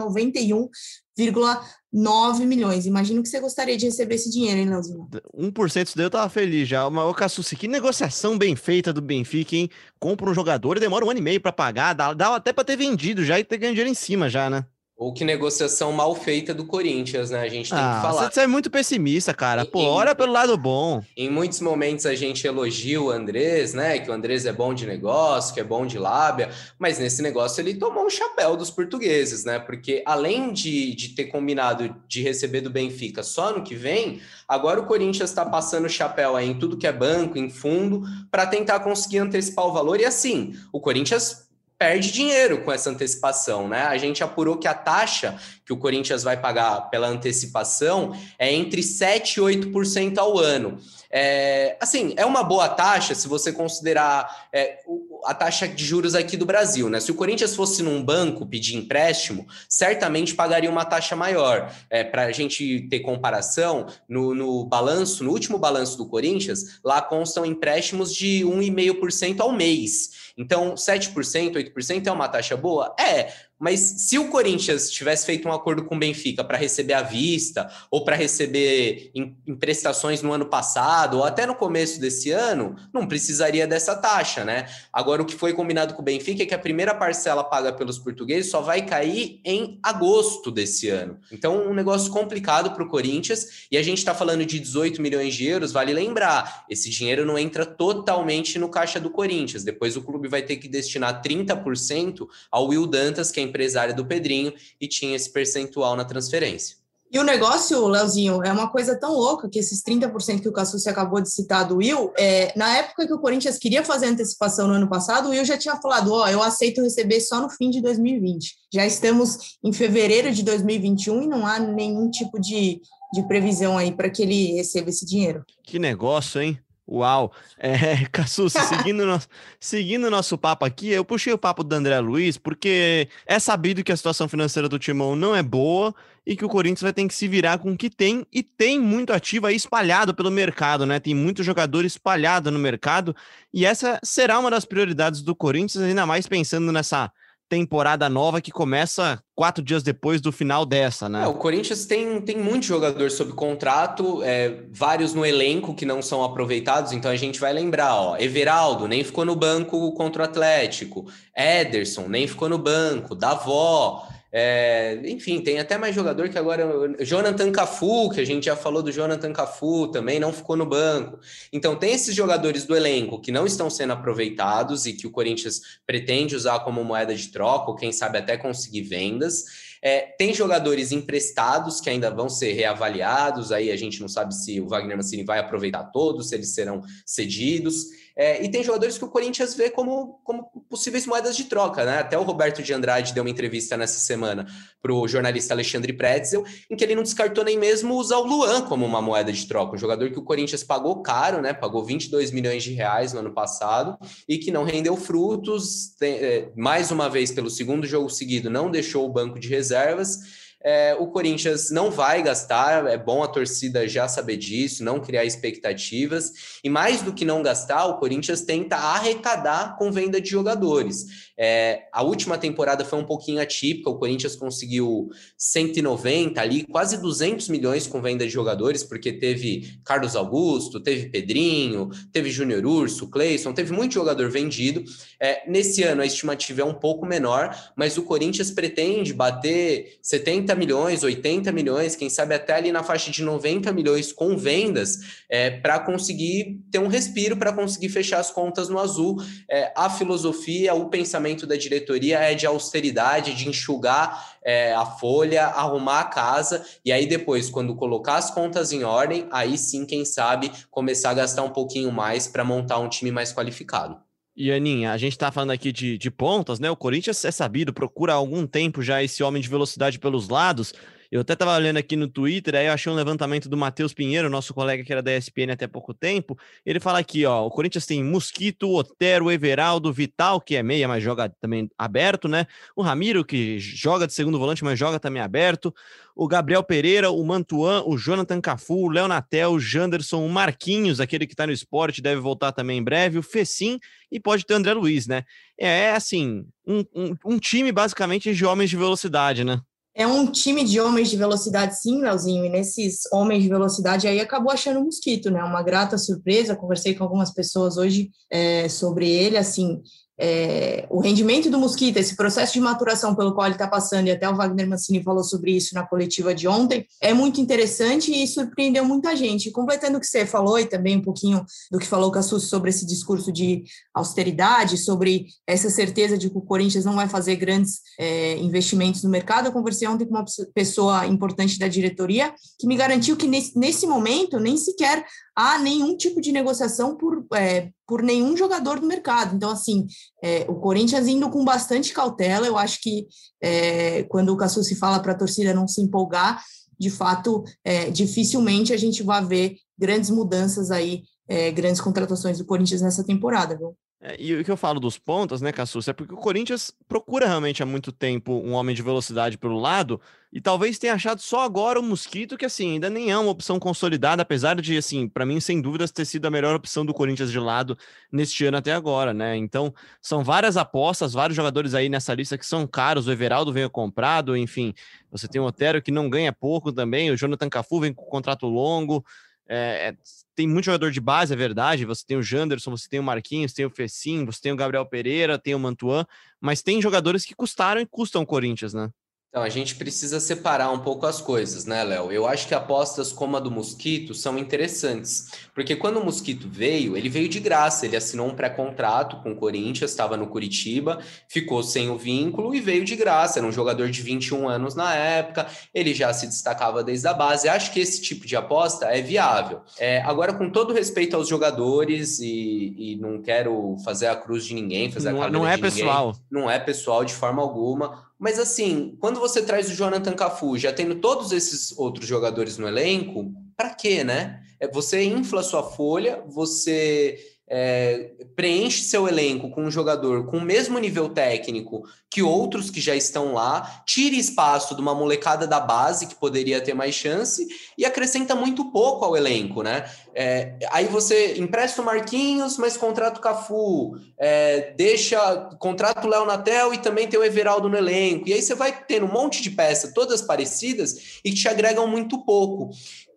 91,9 1.94 2.46
milhões. 2.46 2.86
Imagino 2.86 3.22
que 3.22 3.30
você 3.30 3.40
gostaria 3.40 3.78
de 3.78 3.86
receber 3.86 4.16
esse 4.16 4.30
dinheiro, 4.30 4.60
hein, 4.60 4.70
Leozinho? 4.70 5.10
1% 5.38 5.84
disso 5.84 5.98
daí 5.98 6.06
eu 6.06 6.10
tava 6.10 6.30
feliz 6.30 6.68
já. 6.68 6.90
Mas, 6.90 7.06
ô 7.06 7.14
Cassucci, 7.14 7.56
que 7.56 7.68
negociação 7.68 8.38
bem 8.38 8.56
feita 8.56 8.94
do 8.94 9.02
Benfica, 9.02 9.56
hein? 9.56 9.70
Compra 10.00 10.30
um 10.30 10.34
jogador 10.34 10.78
e 10.78 10.80
demora 10.80 11.06
um 11.06 11.10
ano 11.10 11.20
e 11.20 11.24
meio 11.24 11.42
para 11.42 11.52
pagar, 11.52 11.94
dá, 11.94 12.14
dá 12.14 12.36
até 12.36 12.54
para 12.54 12.64
ter 12.64 12.78
vendido 12.78 13.24
já 13.24 13.40
e 13.40 13.44
ter 13.44 13.58
ganho 13.58 13.74
dinheiro 13.74 13.90
em 13.90 13.96
cima 13.96 14.30
já, 14.30 14.50
né? 14.50 14.66
Ou 15.02 15.12
que 15.12 15.26
negociação 15.26 15.92
mal 15.92 16.14
feita 16.14 16.54
do 16.54 16.64
Corinthians, 16.64 17.32
né? 17.32 17.42
A 17.42 17.50
gente 17.50 17.72
tem 17.72 17.80
ah, 17.80 17.96
que 17.96 18.08
falar. 18.08 18.32
Você 18.32 18.42
é 18.42 18.46
muito 18.46 18.70
pessimista, 18.70 19.34
cara. 19.34 19.66
Pô, 19.66 19.82
em, 19.82 19.88
olha 19.88 20.14
pelo 20.14 20.32
lado 20.32 20.56
bom. 20.56 21.04
Em 21.18 21.28
muitos 21.28 21.60
momentos 21.60 22.06
a 22.06 22.14
gente 22.14 22.46
elogia 22.46 23.02
o 23.02 23.10
Andrés, 23.10 23.74
né? 23.74 23.98
Que 23.98 24.12
o 24.12 24.14
Andrés 24.14 24.46
é 24.46 24.54
bom 24.54 24.76
de 24.76 24.86
negócio, 24.86 25.56
que 25.56 25.60
é 25.60 25.64
bom 25.64 25.88
de 25.88 25.98
lábia, 25.98 26.52
mas 26.78 27.00
nesse 27.00 27.24
negócio 27.24 27.60
ele 27.62 27.74
tomou 27.74 28.06
um 28.06 28.12
chapéu 28.12 28.56
dos 28.56 28.70
portugueses, 28.70 29.44
né? 29.44 29.58
Porque 29.58 30.04
além 30.06 30.54
de, 30.54 30.94
de 30.94 31.10
ter 31.16 31.26
combinado 31.26 31.96
de 32.08 32.22
receber 32.22 32.62
do 32.62 32.70
Benfica 32.70 33.24
só 33.24 33.52
no 33.52 33.64
que 33.64 33.74
vem, 33.74 34.22
agora 34.48 34.80
o 34.80 34.86
Corinthians 34.86 35.32
está 35.32 35.44
passando 35.44 35.86
o 35.86 35.90
chapéu 35.90 36.36
aí 36.36 36.48
em 36.48 36.60
tudo 36.60 36.78
que 36.78 36.86
é 36.86 36.94
banco, 36.94 37.40
em 37.40 37.50
fundo, 37.50 38.04
para 38.30 38.46
tentar 38.46 38.80
conseguir 38.82 39.18
antecipar 39.18 39.66
o 39.66 39.74
valor. 39.74 40.00
E 40.00 40.06
assim, 40.06 40.54
o 40.72 40.80
Corinthians 40.80 41.50
perde 41.82 42.12
dinheiro 42.12 42.62
com 42.62 42.72
essa 42.72 42.92
antecipação, 42.92 43.68
né? 43.68 43.82
A 43.88 43.98
gente 43.98 44.24
apurou 44.24 44.56
que 44.56 44.68
a 44.68 44.74
taxa 44.76 45.36
que 45.66 45.74
o 45.74 45.78
Corinthians 45.78 46.22
vai 46.22 46.40
pagar 46.40 46.92
pela 46.92 47.08
antecipação 47.08 48.16
é 48.38 48.54
entre 48.54 48.84
7 48.84 49.38
e 49.38 49.42
8% 49.42 50.16
ao 50.20 50.38
ano. 50.38 50.78
É, 51.12 51.78
assim, 51.80 52.14
é 52.16 52.26
uma 52.26 52.44
boa 52.44 52.70
taxa 52.70 53.14
se 53.14 53.28
você 53.28 53.52
considerar 53.52 54.48
é, 54.54 54.80
a 55.26 55.34
taxa 55.34 55.68
de 55.68 55.84
juros 55.84 56.16
aqui 56.16 56.38
do 56.38 56.46
Brasil, 56.46 56.90
né? 56.90 57.00
Se 57.00 57.12
o 57.12 57.16
Corinthians 57.16 57.56
fosse 57.56 57.84
num 57.84 58.04
banco 58.04 58.46
pedir 58.46 58.78
empréstimo, 58.78 59.46
certamente 59.68 60.34
pagaria 60.34 60.70
uma 60.70 60.86
taxa 60.86 61.16
maior. 61.16 61.72
É, 61.90 62.04
Para 62.04 62.24
a 62.24 62.32
gente 62.32 62.88
ter 62.90 63.02
comparação, 63.02 63.88
no, 64.08 64.34
no 64.34 64.66
balanço, 64.66 65.24
no 65.24 65.32
último 65.32 65.58
balanço 65.58 65.98
do 65.98 66.08
Corinthians, 66.08 66.80
lá 66.84 67.02
constam 67.02 67.46
empréstimos 67.46 68.14
de 68.14 68.44
1,5% 68.46 69.42
ao 69.42 69.52
mês. 69.52 70.32
Então, 70.38 70.76
7%, 70.76 71.54
8% 71.54 72.08
é 72.08 72.12
uma 72.12 72.28
taxa 72.28 72.56
boa? 72.56 72.96
É, 73.00 73.32
mas 73.62 73.80
se 73.80 74.18
o 74.18 74.28
Corinthians 74.30 74.90
tivesse 74.90 75.24
feito 75.24 75.48
um 75.48 75.52
acordo 75.52 75.86
com 75.86 75.96
o 75.96 76.00
Benfica 76.00 76.44
para 76.44 76.58
receber 76.58 76.94
à 76.94 77.04
vista, 77.04 77.72
ou 77.92 78.04
para 78.04 78.16
receber 78.16 79.12
em, 79.14 79.36
prestações 79.60 80.24
no 80.24 80.34
ano 80.34 80.48
passado, 80.48 81.18
ou 81.18 81.24
até 81.24 81.46
no 81.46 81.54
começo 81.54 82.02
desse 82.02 82.32
ano, 82.32 82.76
não 82.92 83.06
precisaria 83.06 83.68
dessa 83.68 83.96
taxa, 83.96 84.44
né? 84.44 84.66
Agora, 84.92 85.22
o 85.22 85.26
que 85.26 85.36
foi 85.36 85.54
combinado 85.54 85.94
com 85.94 86.02
o 86.02 86.06
Benfica 86.06 86.42
é 86.42 86.46
que 86.48 86.56
a 86.56 86.60
primeira 86.60 86.96
parcela 86.96 87.44
paga 87.44 87.72
pelos 87.72 88.00
portugueses 88.00 88.50
só 88.50 88.62
vai 88.62 88.84
cair 88.84 89.40
em 89.46 89.80
agosto 89.84 90.50
desse 90.50 90.90
ano. 90.90 91.20
Então, 91.32 91.70
um 91.70 91.74
negócio 91.76 92.12
complicado 92.12 92.72
para 92.72 92.84
o 92.84 92.90
Corinthians, 92.90 93.68
e 93.72 93.78
a 93.78 93.84
gente 93.84 94.00
está 94.00 94.16
falando 94.16 94.44
de 94.44 94.60
18 94.60 95.00
milhões 95.00 95.36
de 95.36 95.46
euros, 95.46 95.72
vale 95.72 95.94
lembrar, 95.94 96.66
esse 96.68 96.90
dinheiro 96.90 97.26
não 97.26 97.38
entra 97.38 97.64
totalmente 97.64 98.58
no 98.58 98.70
caixa 98.70 99.00
do 99.00 99.12
Corinthians. 99.12 99.64
Depois 99.64 99.96
o 99.96 100.02
clube 100.02 100.28
vai 100.28 100.42
ter 100.42 100.56
que 100.56 100.68
destinar 100.68 101.22
30% 101.22 102.28
ao 102.50 102.68
Will 102.68 102.88
Dantas, 102.88 103.32
que 103.32 103.40
é 103.40 103.51
empresária 103.52 103.94
do 103.94 104.06
Pedrinho 104.06 104.54
e 104.80 104.88
tinha 104.88 105.16
esse 105.16 105.30
percentual 105.30 105.96
na 105.96 106.04
transferência. 106.06 106.82
E 107.14 107.20
o 107.20 107.24
negócio, 107.24 107.86
Leozinho, 107.88 108.42
é 108.42 108.54
uma 108.54 108.70
coisa 108.70 108.98
tão 108.98 109.12
louca 109.14 109.50
que 109.50 109.60
esses 109.60 109.84
30% 109.84 110.42
que 110.42 110.48
o 110.48 110.54
Cassucci 110.54 110.88
acabou 110.88 111.20
de 111.20 111.30
citar 111.30 111.68
do 111.68 111.78
Will, 111.78 112.14
é, 112.18 112.58
na 112.58 112.78
época 112.78 113.06
que 113.06 113.14
o 113.14 113.20
Corinthians 113.20 113.58
queria 113.58 113.84
fazer 113.84 114.06
antecipação 114.06 114.66
no 114.66 114.76
ano 114.76 114.88
passado, 114.88 115.28
o 115.28 115.32
Will 115.32 115.44
já 115.44 115.58
tinha 115.58 115.76
falado, 115.76 116.14
ó, 116.14 116.24
oh, 116.24 116.28
eu 116.30 116.42
aceito 116.42 116.82
receber 116.82 117.20
só 117.20 117.42
no 117.42 117.50
fim 117.50 117.70
de 117.70 117.82
2020. 117.82 118.56
Já 118.74 118.86
estamos 118.86 119.58
em 119.62 119.74
fevereiro 119.74 120.32
de 120.32 120.42
2021 120.42 121.24
e 121.24 121.28
não 121.28 121.46
há 121.46 121.60
nenhum 121.60 122.10
tipo 122.10 122.40
de, 122.40 122.80
de 123.14 123.28
previsão 123.28 123.78
aí 123.78 123.92
para 123.92 124.10
que 124.10 124.22
ele 124.22 124.54
receba 124.54 124.90
esse 124.90 125.06
dinheiro. 125.06 125.44
Que 125.66 125.78
negócio, 125.78 126.42
hein? 126.42 126.58
Uau! 126.92 127.32
É, 127.64 128.06
Cassus, 128.12 128.54
seguindo, 128.54 129.06
no, 129.06 129.22
seguindo 129.60 130.08
o 130.08 130.10
nosso 130.10 130.36
papo 130.36 130.66
aqui, 130.66 130.90
eu 130.90 131.06
puxei 131.06 131.32
o 131.32 131.38
papo 131.38 131.64
do 131.64 131.74
André 131.74 132.00
Luiz, 132.00 132.36
porque 132.36 133.08
é 133.26 133.38
sabido 133.38 133.84
que 133.84 133.92
a 133.92 133.98
situação 133.98 134.28
financeira 134.28 134.68
do 134.68 134.80
Timão 134.80 135.16
não 135.16 135.36
é 135.36 135.44
boa 135.44 135.94
e 136.26 136.36
que 136.36 136.44
o 136.44 136.50
Corinthians 136.50 136.82
vai 136.82 136.92
ter 136.92 137.08
que 137.08 137.14
se 137.14 137.28
virar 137.28 137.60
com 137.60 137.72
o 137.72 137.78
que 137.78 137.90
tem, 137.90 138.26
e 138.32 138.42
tem 138.42 138.80
muito 138.80 139.14
ativo 139.14 139.46
aí 139.46 139.56
espalhado 139.56 140.14
pelo 140.14 140.32
mercado, 140.32 140.86
né? 140.86 141.00
Tem 141.00 141.14
muito 141.14 141.44
jogador 141.44 141.86
espalhado 141.86 142.52
no 142.52 142.60
mercado, 142.60 143.16
e 143.54 143.66
essa 143.66 144.00
será 144.04 144.40
uma 144.40 144.50
das 144.50 144.66
prioridades 144.66 145.22
do 145.22 145.36
Corinthians, 145.36 145.84
ainda 145.84 146.06
mais 146.06 146.28
pensando 146.28 146.72
nessa 146.72 147.12
temporada 147.52 148.08
nova 148.08 148.40
que 148.40 148.50
começa 148.50 149.22
quatro 149.36 149.62
dias 149.62 149.84
depois 149.84 150.22
do 150.22 150.32
final 150.32 150.66
dessa, 150.66 151.10
né? 151.10 151.26
É, 151.26 151.28
o 151.28 151.34
Corinthians 151.34 151.86
tem, 151.86 152.22
tem 152.22 152.38
muito 152.38 152.66
jogador 152.66 153.12
sob 153.12 153.34
contrato, 153.34 154.24
é, 154.24 154.62
vários 154.72 155.14
no 155.14 155.26
elenco 155.26 155.76
que 155.76 155.86
não 155.86 156.02
são 156.02 156.24
aproveitados, 156.24 156.94
então 156.94 157.12
a 157.12 157.16
gente 157.18 157.42
vai 157.42 157.52
lembrar, 157.52 157.94
ó, 157.94 158.18
Everaldo 158.18 158.88
nem 158.88 159.04
ficou 159.04 159.26
no 159.26 159.36
banco 159.36 159.92
contra 159.92 160.22
o 160.22 160.26
Atlético, 160.26 161.12
Ederson 161.36 162.08
nem 162.08 162.26
ficou 162.26 162.48
no 162.48 162.58
banco, 162.58 163.16
Davó, 163.16 164.08
é, 164.34 165.02
enfim, 165.04 165.42
tem 165.42 165.60
até 165.60 165.78
mais 165.78 165.94
jogador 165.94 166.30
que 166.30 166.38
agora. 166.38 166.96
Jonathan 167.02 167.52
Cafu, 167.52 168.10
que 168.10 168.22
a 168.22 168.26
gente 168.26 168.46
já 168.46 168.56
falou 168.56 168.82
do 168.82 168.92
Jonathan 168.92 169.34
Cafu, 169.34 169.90
também 169.90 170.22
não 170.22 170.32
ficou 170.32 170.56
no 170.56 170.66
banco. 170.66 171.20
Então, 171.52 171.76
tem 171.76 171.94
esses 171.94 172.16
jogadores 172.16 172.64
do 172.64 172.76
elenco 172.76 173.20
que 173.20 173.32
não 173.32 173.46
estão 173.46 173.70
sendo 173.70 173.92
aproveitados 173.92 174.86
e 174.86 174.94
que 174.94 175.06
o 175.06 175.12
Corinthians 175.12 175.62
pretende 175.86 176.34
usar 176.34 176.60
como 176.62 176.82
moeda 176.84 177.14
de 177.14 177.28
troca, 177.28 177.72
ou 177.72 177.76
quem 177.76 177.92
sabe 177.92 178.20
até 178.20 178.38
conseguir 178.38 178.84
vendas. 178.84 179.72
É, 179.84 180.00
tem 180.00 180.34
jogadores 180.34 180.92
emprestados 180.92 181.82
que 181.82 181.90
ainda 181.90 182.10
vão 182.10 182.30
ser 182.30 182.54
reavaliados, 182.54 183.52
aí 183.52 183.72
a 183.72 183.76
gente 183.76 184.00
não 184.00 184.08
sabe 184.08 184.34
se 184.36 184.62
o 184.62 184.68
Wagner 184.68 184.96
Mancini 184.96 185.24
vai 185.24 185.40
aproveitar 185.40 185.86
todos, 185.86 186.30
se 186.30 186.36
eles 186.36 186.54
serão 186.54 186.84
cedidos. 187.06 187.88
É, 188.22 188.40
e 188.44 188.48
tem 188.48 188.64
jogadores 188.64 189.00
que 189.00 189.04
o 189.04 189.08
Corinthians 189.08 189.56
vê 189.56 189.68
como, 189.72 190.22
como 190.24 190.44
possíveis 190.70 191.08
moedas 191.08 191.36
de 191.36 191.46
troca, 191.46 191.84
né? 191.84 191.98
Até 191.98 192.20
o 192.20 192.22
Roberto 192.22 192.62
de 192.62 192.72
Andrade 192.72 193.16
deu 193.16 193.24
uma 193.24 193.32
entrevista 193.32 193.76
nessa 193.76 194.00
semana 194.00 194.46
para 194.80 194.94
o 194.94 195.08
jornalista 195.08 195.56
Alexandre 195.56 195.92
Pretzel, 195.92 196.46
em 196.70 196.76
que 196.76 196.84
ele 196.84 196.94
não 196.94 197.02
descartou 197.02 197.44
nem 197.44 197.58
mesmo 197.58 197.96
usar 197.96 198.18
o 198.18 198.24
Luan 198.24 198.62
como 198.62 198.86
uma 198.86 199.02
moeda 199.02 199.34
de 199.34 199.48
troca, 199.48 199.74
um 199.74 199.80
jogador 199.80 200.12
que 200.12 200.20
o 200.20 200.24
Corinthians 200.24 200.64
pagou 200.64 201.02
caro, 201.02 201.42
né? 201.42 201.52
Pagou 201.52 201.84
22 201.84 202.30
milhões 202.30 202.62
de 202.62 202.74
reais 202.74 203.12
no 203.12 203.22
ano 203.22 203.34
passado 203.34 203.98
e 204.30 204.38
que 204.38 204.52
não 204.52 204.66
rendeu 204.66 204.96
frutos, 204.96 205.96
tem, 205.98 206.14
é, 206.14 206.52
mais 206.56 206.92
uma 206.92 207.10
vez 207.10 207.32
pelo 207.32 207.50
segundo 207.50 207.88
jogo 207.88 208.08
seguido, 208.08 208.52
não 208.52 208.70
deixou 208.70 209.04
o 209.04 209.12
banco 209.12 209.40
de 209.40 209.48
reservas 209.48 210.20
é, 210.64 210.96
o 211.00 211.08
Corinthians 211.08 211.72
não 211.72 211.90
vai 211.90 212.22
gastar, 212.22 212.86
é 212.88 212.98
bom 212.98 213.24
a 213.24 213.28
torcida 213.28 213.88
já 213.88 214.08
saber 214.08 214.38
disso, 214.38 214.84
não 214.84 215.00
criar 215.00 215.26
expectativas. 215.26 216.60
E 216.64 216.70
mais 216.70 217.02
do 217.02 217.14
que 217.14 217.26
não 217.26 217.42
gastar, 217.42 217.86
o 217.86 217.98
Corinthians 217.98 218.42
tenta 218.42 218.76
arrecadar 218.76 219.78
com 219.78 219.92
venda 219.92 220.22
de 220.22 220.30
jogadores. 220.30 221.31
É, 221.44 221.86
a 221.92 222.04
última 222.04 222.38
temporada 222.38 222.86
foi 222.86 223.00
um 223.00 223.04
pouquinho 223.04 223.42
atípica, 223.42 223.90
o 223.90 223.98
Corinthians 223.98 224.36
conseguiu 224.36 225.10
190 225.36 226.40
ali, 226.40 226.68
quase 226.68 227.02
200 227.02 227.50
milhões 227.50 227.88
com 227.88 228.00
venda 228.00 228.28
de 228.28 228.32
jogadores, 228.32 228.84
porque 228.84 229.12
teve 229.12 229.80
Carlos 229.84 230.16
Augusto, 230.16 230.80
teve 230.80 231.10
Pedrinho, 231.10 231.90
teve 232.14 232.30
Júnior 232.30 232.64
Urso, 232.64 233.10
Cleison, 233.10 233.54
teve 233.54 233.74
muito 233.74 233.96
jogador 233.96 234.30
vendido. 234.30 234.84
É, 235.20 235.50
nesse 235.50 235.82
ano 235.82 236.04
a 236.04 236.06
estimativa 236.06 236.62
é 236.62 236.66
um 236.66 236.76
pouco 236.76 237.08
menor, 237.08 237.58
mas 237.76 237.98
o 237.98 238.04
Corinthians 238.04 238.52
pretende 238.52 239.12
bater 239.12 239.98
70 240.04 240.54
milhões, 240.54 241.04
80 241.04 241.52
milhões, 241.52 241.96
quem 241.96 242.08
sabe 242.08 242.36
até 242.36 242.54
ali 242.54 242.72
na 242.72 242.84
faixa 242.84 243.10
de 243.10 243.24
90 243.24 243.74
milhões 243.74 244.14
com 244.14 244.38
vendas, 244.38 245.24
é, 245.28 245.50
para 245.50 245.80
conseguir 245.80 246.60
ter 246.72 246.78
um 246.78 246.88
respiro, 246.88 247.36
para 247.36 247.52
conseguir 247.52 247.90
fechar 247.90 248.20
as 248.20 248.30
contas 248.30 248.70
no 248.70 248.78
azul. 248.78 249.18
É, 249.50 249.74
a 249.76 249.90
filosofia, 249.90 250.76
o 250.76 250.88
pensamento 250.88 251.31
da 251.46 251.56
diretoria 251.56 252.20
é 252.20 252.34
de 252.34 252.46
austeridade, 252.46 253.34
de 253.34 253.48
enxugar 253.48 254.38
é, 254.44 254.74
a 254.74 254.86
folha, 254.86 255.46
arrumar 255.46 256.00
a 256.02 256.06
casa, 256.06 256.66
e 256.84 256.92
aí 256.92 257.06
depois, 257.06 257.50
quando 257.50 257.76
colocar 257.76 258.16
as 258.16 258.32
contas 258.32 258.72
em 258.72 258.84
ordem, 258.84 259.28
aí 259.32 259.58
sim, 259.58 259.86
quem 259.86 260.06
sabe, 260.06 260.52
começar 260.70 261.12
a 261.12 261.16
gastar 261.16 261.44
um 261.44 261.50
pouquinho 261.50 261.92
mais 261.92 262.28
para 262.28 262.44
montar 262.44 262.80
um 262.80 262.90
time 262.90 263.12
mais 263.12 263.34
qualificado. 263.34 263.98
E 264.36 264.52
Aninha, 264.52 264.92
a 264.92 264.98
gente 264.98 265.18
tá 265.18 265.32
falando 265.32 265.52
aqui 265.52 265.72
de, 265.72 265.98
de 265.98 266.10
pontas, 266.10 266.60
né? 266.60 266.72
O 266.72 266.76
Corinthians 266.76 267.24
é 267.26 267.32
sabido, 267.32 267.74
procura 267.74 268.14
há 268.14 268.16
algum 268.16 268.48
tempo 268.48 268.82
já 268.82 269.04
esse 269.04 269.22
homem 269.22 269.42
de 269.42 269.50
velocidade 269.50 270.00
pelos 270.00 270.30
lados. 270.30 270.74
Eu 271.12 271.20
até 271.22 271.34
estava 271.34 271.54
olhando 271.58 271.76
aqui 271.76 271.98
no 271.98 272.08
Twitter, 272.08 272.56
aí 272.56 272.68
eu 272.68 272.72
achei 272.72 272.90
um 272.90 272.96
levantamento 272.96 273.50
do 273.50 273.58
Matheus 273.58 273.94
Pinheiro, 273.94 274.30
nosso 274.30 274.54
colega 274.54 274.82
que 274.82 274.94
era 274.94 275.04
da 275.04 275.14
ESPN 275.14 275.52
até 275.52 275.68
pouco 275.68 275.94
tempo. 275.94 276.40
Ele 276.66 276.80
fala 276.80 277.00
aqui, 277.00 277.26
ó, 277.26 277.46
o 277.46 277.52
Corinthians 277.52 277.86
tem 277.86 278.02
Mosquito, 278.02 278.74
Otero, 278.74 279.30
Everaldo, 279.30 279.92
Vital, 279.92 280.40
que 280.40 280.56
é 280.56 280.64
meia, 280.64 280.88
mas 280.88 281.04
joga 281.04 281.28
também 281.28 281.70
aberto, 281.78 282.30
né? 282.30 282.48
O 282.78 282.82
Ramiro, 282.82 283.26
que 283.26 283.60
joga 283.60 284.08
de 284.08 284.14
segundo 284.14 284.40
volante, 284.40 284.64
mas 284.64 284.80
joga 284.80 285.02
também 285.02 285.22
aberto. 285.22 285.76
O 286.16 286.30
Gabriel 286.30 286.64
Pereira, 286.64 287.12
o 287.12 287.26
Mantuan, 287.26 287.84
o 287.86 287.98
Jonathan 287.98 288.40
Cafu, 288.40 288.86
o 288.86 288.90
Leonatel, 288.90 289.52
o 289.52 289.60
Janderson, 289.60 290.26
o 290.26 290.30
Marquinhos, 290.30 291.02
aquele 291.02 291.28
que 291.28 291.34
está 291.34 291.46
no 291.46 291.52
esporte, 291.52 292.02
deve 292.02 292.22
voltar 292.22 292.54
também 292.54 292.78
em 292.78 292.84
breve, 292.84 293.18
o 293.18 293.24
Fecim 293.24 293.78
e 294.10 294.18
pode 294.18 294.46
ter 294.46 294.54
o 294.54 294.58
André 294.58 294.74
Luiz, 294.74 295.08
né? 295.08 295.26
É, 295.58 295.92
assim, 295.92 296.46
um, 296.66 296.86
um, 296.96 297.18
um 297.26 297.38
time 297.38 297.74
basicamente 297.74 298.34
de 298.34 298.46
homens 298.46 298.70
de 298.70 298.78
velocidade, 298.78 299.44
né? 299.44 299.62
É 299.94 300.08
um 300.08 300.26
time 300.26 300.64
de 300.64 300.80
homens 300.80 301.10
de 301.10 301.18
velocidade, 301.18 301.78
sim, 301.82 302.00
Leozinho, 302.00 302.46
e 302.46 302.50
nesses 302.50 303.02
homens 303.12 303.44
de 303.44 303.50
velocidade 303.50 304.08
aí 304.08 304.22
acabou 304.22 304.52
achando 304.52 304.80
um 304.80 304.86
mosquito, 304.86 305.30
né? 305.30 305.44
Uma 305.44 305.62
grata 305.62 305.98
surpresa. 305.98 306.56
Conversei 306.56 306.96
com 306.96 307.04
algumas 307.04 307.34
pessoas 307.34 307.76
hoje 307.76 308.10
é, 308.30 308.70
sobre 308.70 309.10
ele, 309.10 309.38
assim, 309.38 309.82
é, 310.24 310.86
o 310.88 311.00
rendimento 311.00 311.50
do 311.50 311.58
Mosquito, 311.58 311.98
esse 311.98 312.16
processo 312.16 312.54
de 312.54 312.62
maturação 312.62 313.16
pelo 313.16 313.34
qual 313.34 313.48
ele 313.48 313.56
está 313.56 313.68
passando, 313.68 314.06
e 314.06 314.12
até 314.12 314.30
o 314.30 314.36
Wagner 314.36 314.70
Mancini 314.70 315.02
falou 315.02 315.24
sobre 315.24 315.52
isso 315.52 315.74
na 315.74 315.84
coletiva 315.84 316.36
de 316.36 316.48
ontem, 316.48 316.86
é 317.02 317.12
muito 317.12 317.42
interessante 317.42 318.12
e 318.12 318.28
surpreendeu 318.28 318.86
muita 318.86 319.16
gente. 319.16 319.50
Completando 319.50 319.98
o 319.98 320.00
que 320.00 320.06
você 320.06 320.24
falou 320.24 320.60
e 320.60 320.66
também 320.68 320.98
um 320.98 321.02
pouquinho 321.02 321.44
do 321.72 321.80
que 321.80 321.88
falou 321.88 322.10
o 322.10 322.12
Cassus 322.12 322.50
sobre 322.50 322.70
esse 322.70 322.86
discurso 322.86 323.32
de 323.32 323.64
austeridade, 323.96 324.78
sobre 324.78 325.26
essa 325.48 325.72
certeza 325.72 326.16
de 326.16 326.30
que 326.30 326.38
o 326.38 326.42
Corinthians 326.42 326.86
não 326.86 326.94
vai 326.94 327.10
fazer 327.10 327.36
grandes 327.38 327.80
é, 328.00 328.38
investimentos 328.38 329.04
no 329.04 329.10
mercado, 329.10 329.48
eu 329.48 329.52
conversei 329.52 329.88
ontem 329.88 330.06
com 330.06 330.14
uma 330.14 330.26
pessoa 330.54 331.08
importante 331.08 331.58
da 331.58 331.68
diretoria 331.68 332.32
que 332.60 332.68
me 332.68 332.78
garantiu 332.78 333.18
que 333.18 333.28
nesse, 333.28 333.58
nesse 333.58 333.88
momento 333.88 334.40
nem 334.40 334.56
sequer 334.56 335.04
há 335.42 335.58
nenhum 335.58 335.98
tipo 335.98 336.22
de 336.22 336.32
negociação 336.32 336.96
por, 336.96 337.26
é, 337.34 337.72
por 337.88 338.04
nenhum 338.04 338.38
jogador 338.38 338.80
do 338.80 338.86
mercado. 338.86 339.36
Então, 339.36 339.50
assim, 339.50 339.88
é, 340.24 340.46
o 340.48 340.56
Corinthians 340.56 341.08
indo 341.08 341.30
com 341.32 341.44
bastante 341.44 341.92
cautela, 341.92 342.46
eu 342.46 342.58
acho 342.58 342.80
que 342.80 343.08
é, 343.42 344.04
quando 344.04 344.30
o 344.30 344.38
Cassu 344.38 344.64
se 344.64 344.76
fala 344.76 345.00
para 345.00 345.14
a 345.14 345.18
torcida 345.18 345.54
não 345.54 345.68
se 345.68 345.82
empolgar, 345.82 346.44
de 346.80 346.92
fato, 346.92 347.44
é, 347.64 347.90
dificilmente 347.90 348.72
a 348.72 348.78
gente 348.78 349.02
vai 349.02 349.24
ver 349.26 349.56
grandes 349.78 350.12
mudanças 350.12 350.70
aí, 350.70 351.04
é, 351.28 351.52
grandes 351.52 351.82
contratações 351.82 352.38
do 352.38 352.46
Corinthians 352.46 352.82
nessa 352.82 353.04
temporada, 353.04 353.58
viu? 353.58 353.76
É, 354.04 354.16
e 354.20 354.34
o 354.34 354.44
que 354.44 354.50
eu 354.50 354.58
falo 354.58 354.80
dos 354.80 354.98
pontas, 354.98 355.42
né, 355.42 355.52
Cassus, 355.52 355.88
é 355.88 355.94
porque 355.94 356.12
o 356.12 356.18
Corinthians 356.18 356.74
procura 356.90 357.28
realmente 357.28 357.62
há 357.62 357.68
muito 357.68 357.92
tempo 357.92 358.34
um 358.34 358.54
homem 358.54 358.76
de 358.76 358.82
velocidade 358.82 359.38
pelo 359.38 359.60
lado 359.60 360.02
e 360.34 360.42
talvez 360.42 360.80
tenha 360.80 360.96
achado 360.96 361.22
só 361.22 361.42
agora 361.42 361.80
o 361.80 361.84
Mosquito, 361.84 362.36
que 362.36 362.46
assim, 362.46 362.72
ainda 362.72 362.90
nem 362.90 363.12
é 363.12 363.18
uma 363.18 363.30
opção 363.30 363.60
consolidada, 363.60 364.24
apesar 364.24 364.60
de, 364.60 364.76
assim, 364.76 365.08
para 365.08 365.24
mim, 365.24 365.40
sem 365.40 365.62
dúvidas, 365.62 365.92
ter 365.92 366.06
sido 366.06 366.26
a 366.26 366.32
melhor 366.32 366.56
opção 366.56 366.84
do 366.84 366.96
Corinthians 366.96 367.30
de 367.32 367.40
lado 367.40 367.78
neste 368.12 368.44
ano 368.44 368.58
até 368.58 368.74
agora, 368.74 369.14
né? 369.14 369.38
Então, 369.38 369.72
são 370.02 370.24
várias 370.24 370.58
apostas, 370.58 371.14
vários 371.14 371.36
jogadores 371.36 371.76
aí 371.76 371.88
nessa 371.88 372.14
lista 372.16 372.40
que 372.40 372.46
são 372.46 372.66
caros, 372.66 373.06
o 373.06 373.12
Everaldo 373.12 373.54
veio 373.54 373.70
comprado, 373.70 374.36
enfim, 374.36 374.74
você 375.12 375.28
tem 375.28 375.40
o 375.40 375.46
Otero 375.46 375.80
que 375.80 375.92
não 375.92 376.10
ganha 376.10 376.34
pouco 376.34 376.72
também, 376.72 377.12
o 377.12 377.18
Jonathan 377.18 377.50
Cafu 377.50 377.80
vem 377.80 377.94
com 377.94 378.06
contrato 378.06 378.48
longo. 378.48 379.06
É, 379.48 379.90
é, 379.90 379.98
tem 380.36 380.48
muito 380.48 380.66
jogador 380.66 380.92
de 380.92 381.02
base, 381.02 381.34
é 381.34 381.36
verdade. 381.36 381.86
Você 381.86 382.04
tem 382.06 382.18
o 382.18 382.24
Janderson, 382.24 382.72
você 382.72 382.88
tem 382.88 383.00
o 383.00 383.04
Marquinhos, 383.04 383.54
tem 383.54 383.66
o 383.66 383.70
Fecim, 383.70 384.26
você 384.26 384.40
tem 384.42 384.52
o 384.52 384.56
Gabriel 384.56 384.86
Pereira, 384.86 385.38
tem 385.38 385.54
o 385.54 385.60
Mantuan, 385.60 386.06
mas 386.40 386.62
tem 386.62 386.82
jogadores 386.82 387.26
que 387.26 387.36
custaram 387.36 387.82
e 387.82 387.86
custam 387.86 388.22
o 388.22 388.26
Corinthians, 388.26 388.74
né? 388.74 388.90
Então, 389.32 389.44
a 389.44 389.48
gente 389.50 389.76
precisa 389.76 390.20
separar 390.20 390.70
um 390.72 390.80
pouco 390.80 391.06
as 391.06 391.22
coisas, 391.22 391.64
né, 391.64 391.86
Léo? 391.86 392.12
Eu 392.12 392.28
acho 392.28 392.46
que 392.46 392.54
apostas 392.54 393.14
como 393.14 393.38
a 393.38 393.40
do 393.40 393.50
Mosquito 393.50 394.14
são 394.14 394.38
interessantes, 394.38 395.32
porque 395.56 395.74
quando 395.74 396.02
o 396.02 396.04
Mosquito 396.04 396.50
veio, 396.52 396.98
ele 396.98 397.08
veio 397.08 397.30
de 397.30 397.40
graça, 397.40 397.86
ele 397.86 397.96
assinou 397.96 398.28
um 398.28 398.36
pré-contrato 398.36 399.24
com 399.24 399.32
o 399.32 399.36
Corinthians, 399.38 399.90
estava 399.90 400.18
no 400.18 400.28
Curitiba, 400.28 401.00
ficou 401.30 401.64
sem 401.64 401.90
o 401.90 401.98
vínculo 401.98 402.54
e 402.54 402.60
veio 402.60 402.84
de 402.84 402.94
graça. 402.98 403.40
Era 403.40 403.48
um 403.48 403.54
jogador 403.54 403.90
de 403.90 404.02
21 404.02 404.50
anos 404.50 404.76
na 404.76 404.94
época, 404.94 405.48
ele 405.74 405.94
já 405.94 406.12
se 406.12 406.28
destacava 406.28 406.84
desde 406.84 407.08
a 407.08 407.14
base. 407.14 407.48
Acho 407.48 407.72
que 407.72 407.80
esse 407.80 408.02
tipo 408.02 408.28
de 408.28 408.36
aposta 408.36 408.88
é 408.88 409.02
viável. 409.02 409.62
É, 409.80 410.02
agora, 410.02 410.34
com 410.34 410.50
todo 410.50 410.74
respeito 410.74 411.16
aos 411.16 411.30
jogadores, 411.30 412.20
e, 412.20 412.76
e, 412.78 412.98
não 412.98 413.22
quero 413.22 413.78
fazer 413.86 414.08
a 414.08 414.16
cruz 414.18 414.44
de 414.44 414.54
ninguém, 414.56 414.92
fazer 414.92 415.14
não, 415.14 415.24
a 415.24 415.30
não 415.30 415.48
é 415.48 415.56
de 415.56 415.62
pessoal. 415.62 416.08
Ninguém, 416.08 416.22
não 416.30 416.52
é 416.52 416.60
pessoal 416.60 417.06
de 417.06 417.14
forma 417.14 417.42
alguma 417.42 418.11
mas 418.22 418.38
assim, 418.38 418.96
quando 419.00 419.20
você 419.20 419.42
traz 419.42 419.68
o 419.68 419.74
Jonathan 419.74 420.14
Cafu, 420.14 420.56
já 420.56 420.72
tendo 420.72 420.94
todos 420.94 421.32
esses 421.32 421.76
outros 421.76 422.06
jogadores 422.08 422.56
no 422.60 422.68
elenco, 422.68 423.34
para 423.58 423.72
quê, 423.72 424.04
né? 424.04 424.44
É, 424.60 424.68
você 424.68 425.04
infla 425.04 425.42
sua 425.42 425.64
folha, 425.64 426.24
você 426.28 427.18
é, 427.54 428.12
preenche 428.34 428.82
seu 428.84 429.10
elenco 429.10 429.52
com 429.52 429.66
um 429.66 429.70
jogador 429.70 430.26
com 430.26 430.38
o 430.38 430.42
mesmo 430.42 430.80
nível 430.80 431.10
técnico 431.10 431.84
que 432.10 432.24
outros 432.24 432.70
que 432.70 432.80
já 432.80 432.96
estão 432.96 433.34
lá, 433.34 433.84
tire 433.86 434.18
espaço 434.18 434.74
de 434.74 434.82
uma 434.82 434.96
molecada 434.96 435.46
da 435.46 435.60
base 435.60 436.08
que 436.08 436.16
poderia 436.16 436.62
ter 436.62 436.74
mais 436.74 436.96
chance 436.96 437.46
e 437.78 437.86
acrescenta 437.86 438.36
muito 438.36 438.72
pouco 438.72 439.04
ao 439.04 439.18
elenco, 439.18 439.64
né? 439.64 439.86
É, 440.14 440.58
aí 440.72 440.88
você 440.88 441.38
empresta 441.40 441.82
o 441.82 441.86
Marquinhos, 441.86 442.58
mas 442.58 442.78
contrata 442.78 443.20
o 443.20 443.22
Cafu, 443.22 443.98
é, 444.18 444.74
deixa, 444.78 445.50
contrata 445.60 446.06
o 446.06 446.10
Léo 446.10 446.26
Natel 446.26 446.74
e 446.74 446.78
também 446.78 447.08
tem 447.08 447.20
o 447.20 447.24
Everaldo 447.24 447.70
no 447.70 447.78
elenco. 447.78 448.28
E 448.28 448.34
aí 448.34 448.42
você 448.42 448.56
vai 448.56 448.86
tendo 448.86 449.06
um 449.06 449.12
monte 449.12 449.42
de 449.42 449.52
peças, 449.52 449.94
todas 449.94 450.22
parecidas, 450.22 451.20
e 451.24 451.32
que 451.32 451.36
te 451.36 451.48
agregam 451.50 451.86
muito 451.88 452.26
pouco. 452.26 452.72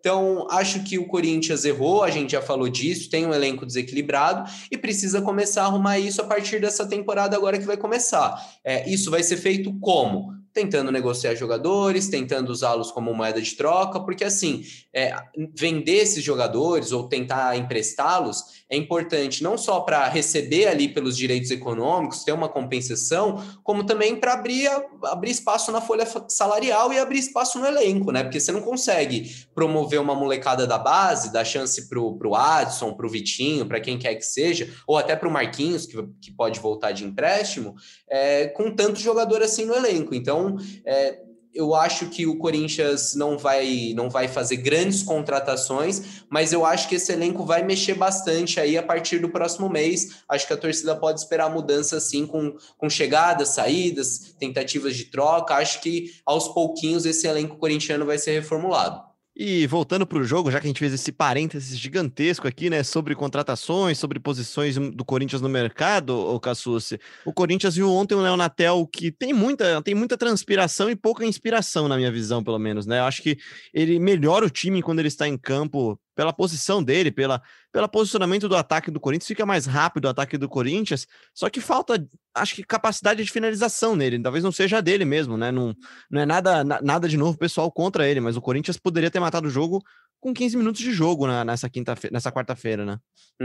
Então, 0.05 0.45
acho 0.51 0.83
que 0.83 0.99
o 0.99 1.07
Corinthians 1.07 1.65
errou, 1.65 2.03
a 2.03 2.11
gente 2.11 2.33
já 2.33 2.41
falou 2.41 2.69
disso, 2.69 3.09
tem 3.09 3.25
um 3.25 3.33
elenco 3.33 3.65
desequilibrado 3.65 4.47
e 4.69 4.77
precisa 4.77 5.19
começar 5.19 5.63
a 5.63 5.65
arrumar 5.65 5.97
isso 5.97 6.21
a 6.21 6.25
partir 6.25 6.61
dessa 6.61 6.85
temporada 6.85 7.35
agora 7.35 7.57
que 7.57 7.65
vai 7.65 7.75
começar. 7.75 8.39
É, 8.63 8.87
isso 8.87 9.09
vai 9.09 9.23
ser 9.23 9.37
feito 9.37 9.73
como? 9.79 10.31
Tentando 10.55 10.89
negociar 10.89 11.35
jogadores, 11.35 12.07
tentando 12.07 12.49
usá-los 12.49 12.89
como 12.89 13.13
moeda 13.13 13.41
de 13.41 13.53
troca, 13.55 13.99
porque 13.99 14.23
assim, 14.23 14.63
é, 14.93 15.13
vender 15.53 15.97
esses 15.97 16.23
jogadores 16.23 16.93
ou 16.93 17.09
tentar 17.09 17.57
emprestá-los 17.57 18.63
é 18.69 18.77
importante 18.77 19.43
não 19.43 19.57
só 19.57 19.81
para 19.81 20.07
receber 20.07 20.67
ali 20.67 20.87
pelos 20.87 21.15
direitos 21.15 21.51
econômicos, 21.51 22.23
ter 22.23 22.31
uma 22.31 22.47
compensação, 22.47 23.43
como 23.63 23.85
também 23.85 24.15
para 24.15 24.33
abrir, 24.33 24.69
abrir 25.03 25.31
espaço 25.31 25.71
na 25.71 25.81
folha 25.81 26.07
salarial 26.29 26.91
e 26.91 26.97
abrir 26.97 27.19
espaço 27.19 27.59
no 27.59 27.67
elenco, 27.67 28.11
né? 28.11 28.23
Porque 28.23 28.39
você 28.39 28.51
não 28.51 28.61
consegue 28.61 29.35
promover 29.53 29.99
uma 29.99 30.15
molecada 30.15 30.65
da 30.65 30.77
base, 30.77 31.33
dar 31.33 31.45
chance 31.45 31.87
para 31.89 31.99
o 31.99 32.35
Adson, 32.35 32.93
para 32.93 33.05
o 33.05 33.09
Vitinho, 33.09 33.65
para 33.65 33.79
quem 33.79 33.99
quer 33.99 34.15
que 34.15 34.25
seja, 34.25 34.73
ou 34.87 34.97
até 34.97 35.15
para 35.15 35.27
o 35.27 35.31
Marquinhos, 35.31 35.85
que, 35.85 36.01
que 36.21 36.31
pode 36.31 36.59
voltar 36.59 36.91
de 36.91 37.03
empréstimo, 37.03 37.75
é, 38.09 38.47
com 38.47 38.71
tanto 38.71 38.99
jogador 38.99 39.43
assim 39.43 39.65
no 39.65 39.75
elenco. 39.75 40.15
Então, 40.15 40.44
é, 40.85 41.19
eu 41.55 41.73
acho 41.73 42.09
que 42.09 42.27
o 42.27 42.37
Corinthians 42.37 43.15
não 43.15 43.37
vai 43.37 43.93
não 43.95 44.09
vai 44.09 44.27
fazer 44.27 44.57
grandes 44.57 45.01
contratações, 45.01 46.25
mas 46.29 46.51
eu 46.51 46.65
acho 46.65 46.89
que 46.89 46.95
esse 46.95 47.13
elenco 47.13 47.45
vai 47.45 47.63
mexer 47.63 47.93
bastante 47.93 48.59
aí 48.59 48.77
a 48.77 48.83
partir 48.83 49.19
do 49.19 49.29
próximo 49.29 49.69
mês. 49.69 50.23
Acho 50.27 50.45
que 50.45 50.53
a 50.53 50.57
torcida 50.57 50.93
pode 50.95 51.21
esperar 51.21 51.49
mudança 51.49 51.95
assim 51.95 52.27
com, 52.27 52.57
com 52.77 52.89
chegadas, 52.89 53.49
saídas, 53.49 54.35
tentativas 54.37 54.97
de 54.97 55.05
troca. 55.05 55.55
Acho 55.55 55.81
que 55.81 56.11
aos 56.25 56.49
pouquinhos 56.49 57.05
esse 57.05 57.25
elenco 57.25 57.57
corintiano 57.57 58.05
vai 58.05 58.17
ser 58.17 58.33
reformulado. 58.33 59.04
E 59.37 59.67
voltando 59.67 60.07
para 60.07 60.17
o 60.17 60.23
jogo, 60.23 60.49
já 60.49 60.61
que 60.61 60.65
a 60.65 60.69
gente 60.69 60.79
fez 60.79 60.93
esse 60.93 61.11
parênteses 61.11 61.77
gigantesco 61.77 62.47
aqui, 62.47 62.69
né, 62.69 62.83
sobre 62.83 63.13
contratações, 63.13 63.97
sobre 63.97 64.17
posições 64.17 64.77
do 64.77 65.03
Corinthians 65.03 65.41
no 65.41 65.49
mercado, 65.49 66.17
o 66.17 66.39
Cassucci, 66.39 66.97
o 67.25 67.33
Corinthians 67.33 67.75
viu 67.75 67.91
ontem 67.91 68.15
o 68.15 68.21
Leonatel 68.21 68.87
que 68.87 69.11
tem 69.11 69.33
muita, 69.33 69.81
tem 69.81 69.93
muita 69.93 70.17
transpiração 70.17 70.89
e 70.89 70.95
pouca 70.95 71.25
inspiração, 71.25 71.89
na 71.89 71.97
minha 71.97 72.11
visão, 72.11 72.41
pelo 72.41 72.57
menos, 72.57 72.85
né? 72.85 72.99
Eu 72.99 73.03
acho 73.03 73.21
que 73.21 73.37
ele 73.73 73.99
melhora 73.99 74.45
o 74.45 74.49
time 74.49 74.81
quando 74.81 74.99
ele 74.99 75.09
está 75.09 75.27
em 75.27 75.37
campo 75.37 75.99
pela 76.15 76.31
posição 76.31 76.81
dele, 76.81 77.11
pela, 77.11 77.41
pelo 77.71 77.87
posicionamento 77.89 78.47
do 78.47 78.55
ataque 78.55 78.89
do 78.89 78.99
Corinthians, 78.99 79.27
fica 79.27 79.45
mais 79.45 79.65
rápido 79.65 80.05
o 80.05 80.09
ataque 80.09 80.37
do 80.37 80.47
Corinthians, 80.47 81.05
só 81.33 81.49
que 81.49 81.59
falta, 81.59 82.07
acho 82.33 82.55
que 82.55 82.63
capacidade 82.63 83.23
de 83.23 83.31
finalização 83.31 83.95
nele, 83.95 84.19
talvez 84.19 84.43
não 84.43 84.51
seja 84.51 84.81
dele 84.81 85.05
mesmo, 85.05 85.37
né? 85.37 85.51
Não, 85.51 85.75
não 86.09 86.21
é 86.21 86.25
nada, 86.25 86.63
nada 86.63 87.07
de 87.07 87.17
novo 87.17 87.37
pessoal 87.37 87.71
contra 87.71 88.07
ele, 88.07 88.21
mas 88.21 88.37
o 88.37 88.41
Corinthians 88.41 88.77
poderia 88.77 89.11
ter 89.11 89.19
matado 89.19 89.47
o 89.47 89.51
jogo 89.51 89.83
com 90.25 90.33
15 90.33 90.57
minutos 90.57 90.81
de 90.81 90.91
jogo 90.91 91.27
na, 91.27 91.45
nessa 91.45 91.69
quinta 91.69 91.95
nessa 92.11 92.31
quarta-feira, 92.31 92.83
né? 92.83 92.97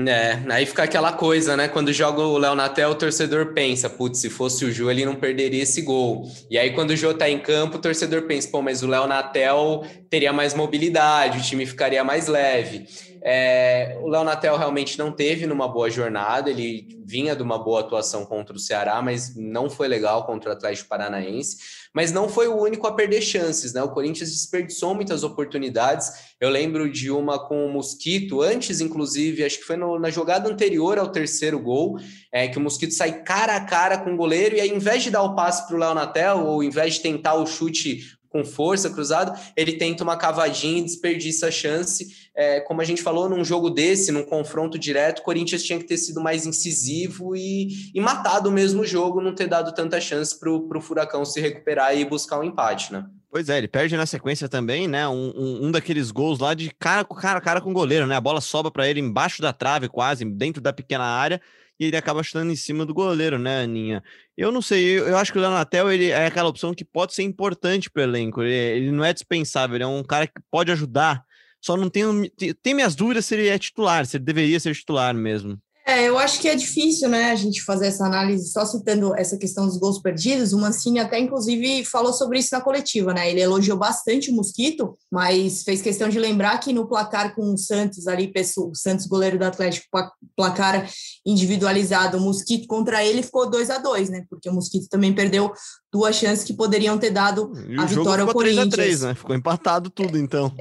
É, 0.08 0.38
aí 0.50 0.64
fica 0.64 0.84
aquela 0.84 1.12
coisa, 1.12 1.54
né? 1.54 1.68
Quando 1.68 1.92
joga 1.92 2.22
o 2.22 2.38
Léo 2.38 2.54
Natel, 2.54 2.88
o 2.88 2.94
torcedor 2.94 3.52
pensa, 3.52 3.90
putz, 3.90 4.18
se 4.18 4.30
fosse 4.30 4.64
o 4.64 4.72
Jô, 4.72 4.90
ele 4.90 5.04
não 5.04 5.14
perderia 5.14 5.62
esse 5.62 5.82
gol. 5.82 6.26
E 6.50 6.56
aí, 6.56 6.72
quando 6.72 6.92
o 6.92 6.96
Jô 6.96 7.12
tá 7.12 7.28
em 7.28 7.38
campo, 7.38 7.76
o 7.76 7.80
torcedor 7.80 8.22
pensa, 8.22 8.48
pô, 8.48 8.62
mas 8.62 8.82
o 8.82 8.86
Léo 8.86 9.06
Natel 9.06 9.84
teria 10.08 10.32
mais 10.32 10.54
mobilidade, 10.54 11.38
o 11.38 11.42
time 11.42 11.66
ficaria 11.66 12.02
mais 12.02 12.28
leve. 12.28 12.86
É, 13.22 13.98
o 14.00 14.08
Léo 14.08 14.24
Natel 14.24 14.56
realmente 14.56 14.98
não 14.98 15.12
teve 15.12 15.46
numa 15.46 15.68
boa 15.68 15.90
jornada, 15.90 16.50
ele 16.50 16.88
vinha 17.04 17.36
de 17.36 17.42
uma 17.42 17.58
boa 17.58 17.80
atuação 17.80 18.24
contra 18.24 18.56
o 18.56 18.58
Ceará, 18.58 19.02
mas 19.02 19.36
não 19.36 19.68
foi 19.68 19.88
legal 19.88 20.24
contra 20.24 20.50
o 20.50 20.52
Atlético 20.52 20.88
Paranaense 20.88 21.80
mas 21.92 22.12
não 22.12 22.28
foi 22.28 22.46
o 22.46 22.56
único 22.56 22.86
a 22.86 22.94
perder 22.94 23.20
chances, 23.20 23.72
né? 23.72 23.82
O 23.82 23.90
Corinthians 23.90 24.30
desperdiçou 24.30 24.94
muitas 24.94 25.24
oportunidades. 25.24 26.10
Eu 26.40 26.48
lembro 26.48 26.90
de 26.90 27.10
uma 27.10 27.38
com 27.48 27.66
o 27.66 27.72
Mosquito, 27.72 28.40
antes, 28.40 28.80
inclusive, 28.80 29.44
acho 29.44 29.58
que 29.58 29.64
foi 29.64 29.76
no, 29.76 29.98
na 29.98 30.08
jogada 30.08 30.48
anterior 30.48 30.98
ao 30.98 31.10
terceiro 31.10 31.58
gol, 31.58 31.98
é, 32.32 32.46
que 32.46 32.58
o 32.58 32.60
Mosquito 32.60 32.94
sai 32.94 33.22
cara 33.22 33.56
a 33.56 33.64
cara 33.64 33.98
com 33.98 34.14
o 34.14 34.16
goleiro, 34.16 34.56
e 34.56 34.60
aí, 34.60 34.70
invés 34.70 35.02
de 35.02 35.10
dar 35.10 35.22
o 35.22 35.34
passe 35.34 35.66
para 35.66 35.76
o 35.76 35.78
Léo 35.78 35.94
Natel, 35.94 36.46
ou 36.46 36.54
ao 36.54 36.62
invés 36.62 36.94
de 36.94 37.00
tentar 37.00 37.34
o 37.34 37.46
chute 37.46 38.02
com 38.30 38.44
força, 38.44 38.88
cruzado, 38.88 39.38
ele 39.56 39.72
tenta 39.72 40.04
uma 40.04 40.16
cavadinha 40.16 40.78
e 40.78 40.84
desperdiça 40.84 41.48
a 41.48 41.50
chance. 41.50 42.30
É, 42.34 42.60
como 42.60 42.80
a 42.80 42.84
gente 42.84 43.02
falou, 43.02 43.28
num 43.28 43.44
jogo 43.44 43.68
desse, 43.68 44.12
num 44.12 44.22
confronto 44.22 44.78
direto, 44.78 45.18
o 45.18 45.22
Corinthians 45.22 45.64
tinha 45.64 45.78
que 45.78 45.84
ter 45.84 45.98
sido 45.98 46.20
mais 46.20 46.46
incisivo 46.46 47.34
e, 47.36 47.90
e 47.92 48.00
matado 48.00 48.50
mesmo 48.50 48.82
o 48.82 48.86
jogo, 48.86 49.20
não 49.20 49.34
ter 49.34 49.48
dado 49.48 49.74
tanta 49.74 50.00
chance 50.00 50.38
para 50.38 50.50
o 50.50 50.80
Furacão 50.80 51.24
se 51.24 51.40
recuperar 51.40 51.96
e 51.96 52.04
buscar 52.04 52.38
um 52.38 52.44
empate, 52.44 52.92
né? 52.92 53.04
Pois 53.28 53.48
é, 53.48 53.58
ele 53.58 53.68
perde 53.68 53.96
na 53.96 54.06
sequência 54.06 54.48
também, 54.48 54.88
né? 54.88 55.06
Um, 55.08 55.32
um, 55.36 55.66
um 55.66 55.70
daqueles 55.70 56.10
gols 56.10 56.38
lá 56.38 56.54
de 56.54 56.70
cara, 56.78 57.04
cara, 57.04 57.40
cara 57.40 57.60
com 57.60 57.70
o 57.70 57.74
goleiro, 57.74 58.06
né? 58.06 58.16
A 58.16 58.20
bola 58.20 58.40
sobra 58.40 58.70
para 58.70 58.88
ele 58.88 59.00
embaixo 59.00 59.42
da 59.42 59.52
trave, 59.52 59.88
quase, 59.88 60.24
dentro 60.24 60.60
da 60.60 60.72
pequena 60.72 61.04
área 61.04 61.40
e 61.80 61.86
ele 61.86 61.96
acaba 61.96 62.22
chutando 62.22 62.52
em 62.52 62.56
cima 62.56 62.84
do 62.84 62.92
goleiro, 62.92 63.38
né, 63.38 63.62
Aninha? 63.62 64.04
Eu 64.36 64.52
não 64.52 64.60
sei, 64.60 64.98
eu, 64.98 65.16
acho 65.16 65.32
que 65.32 65.38
o 65.38 65.40
Leonatel 65.40 65.90
ele 65.90 66.10
é 66.10 66.26
aquela 66.26 66.50
opção 66.50 66.74
que 66.74 66.84
pode 66.84 67.14
ser 67.14 67.22
importante 67.22 67.90
para 67.90 68.00
o 68.00 68.02
elenco. 68.04 68.42
Ele, 68.42 68.52
ele, 68.54 68.92
não 68.92 69.02
é 69.02 69.14
dispensável, 69.14 69.76
ele 69.76 69.84
é 69.84 69.86
um 69.86 70.04
cara 70.04 70.26
que 70.26 70.34
pode 70.50 70.70
ajudar. 70.70 71.24
Só 71.60 71.76
não 71.76 71.88
tenho, 71.88 72.28
tem 72.62 72.74
minhas 72.74 72.94
dúvidas 72.94 73.24
se 73.24 73.34
ele 73.34 73.48
é 73.48 73.58
titular, 73.58 74.04
se 74.04 74.18
ele 74.18 74.24
deveria 74.24 74.60
ser 74.60 74.74
titular 74.74 75.14
mesmo. 75.14 75.58
É, 75.90 76.08
eu 76.08 76.16
acho 76.16 76.40
que 76.40 76.48
é 76.48 76.54
difícil, 76.54 77.08
né, 77.08 77.32
a 77.32 77.34
gente 77.34 77.64
fazer 77.64 77.88
essa 77.88 78.06
análise 78.06 78.52
só 78.52 78.64
citando 78.64 79.12
essa 79.16 79.36
questão 79.36 79.66
dos 79.66 79.76
gols 79.76 80.00
perdidos. 80.00 80.52
O 80.52 80.58
Mancini 80.58 81.00
até, 81.00 81.18
inclusive, 81.18 81.84
falou 81.84 82.12
sobre 82.12 82.38
isso 82.38 82.50
na 82.52 82.60
coletiva, 82.60 83.12
né? 83.12 83.28
Ele 83.28 83.40
elogiou 83.40 83.76
bastante 83.76 84.30
o 84.30 84.34
Mosquito, 84.34 84.96
mas 85.10 85.64
fez 85.64 85.82
questão 85.82 86.08
de 86.08 86.16
lembrar 86.16 86.58
que 86.58 86.72
no 86.72 86.86
placar 86.86 87.34
com 87.34 87.52
o 87.52 87.58
Santos 87.58 88.06
ali, 88.06 88.32
o 88.56 88.72
Santos 88.72 89.06
goleiro 89.06 89.36
do 89.36 89.44
Atlético, 89.44 89.88
placar 90.36 90.88
individualizado, 91.26 92.18
o 92.18 92.20
Mosquito 92.20 92.68
contra 92.68 93.04
ele 93.04 93.24
ficou 93.24 93.50
2 93.50 93.68
a 93.70 93.78
2 93.78 94.10
né? 94.10 94.24
Porque 94.30 94.48
o 94.48 94.54
Mosquito 94.54 94.88
também 94.88 95.12
perdeu 95.12 95.52
duas 95.92 96.14
chances 96.14 96.44
que 96.44 96.54
poderiam 96.54 96.98
ter 96.98 97.10
dado 97.10 97.52
a 97.76 97.84
vitória 97.84 98.22
ao 98.22 98.32
Corinthians. 98.32 98.68
3 98.68 98.74
a 98.74 98.86
3, 98.86 99.00
né? 99.02 99.14
Ficou 99.16 99.34
empatado 99.34 99.90
tudo, 99.90 100.16
então. 100.16 100.54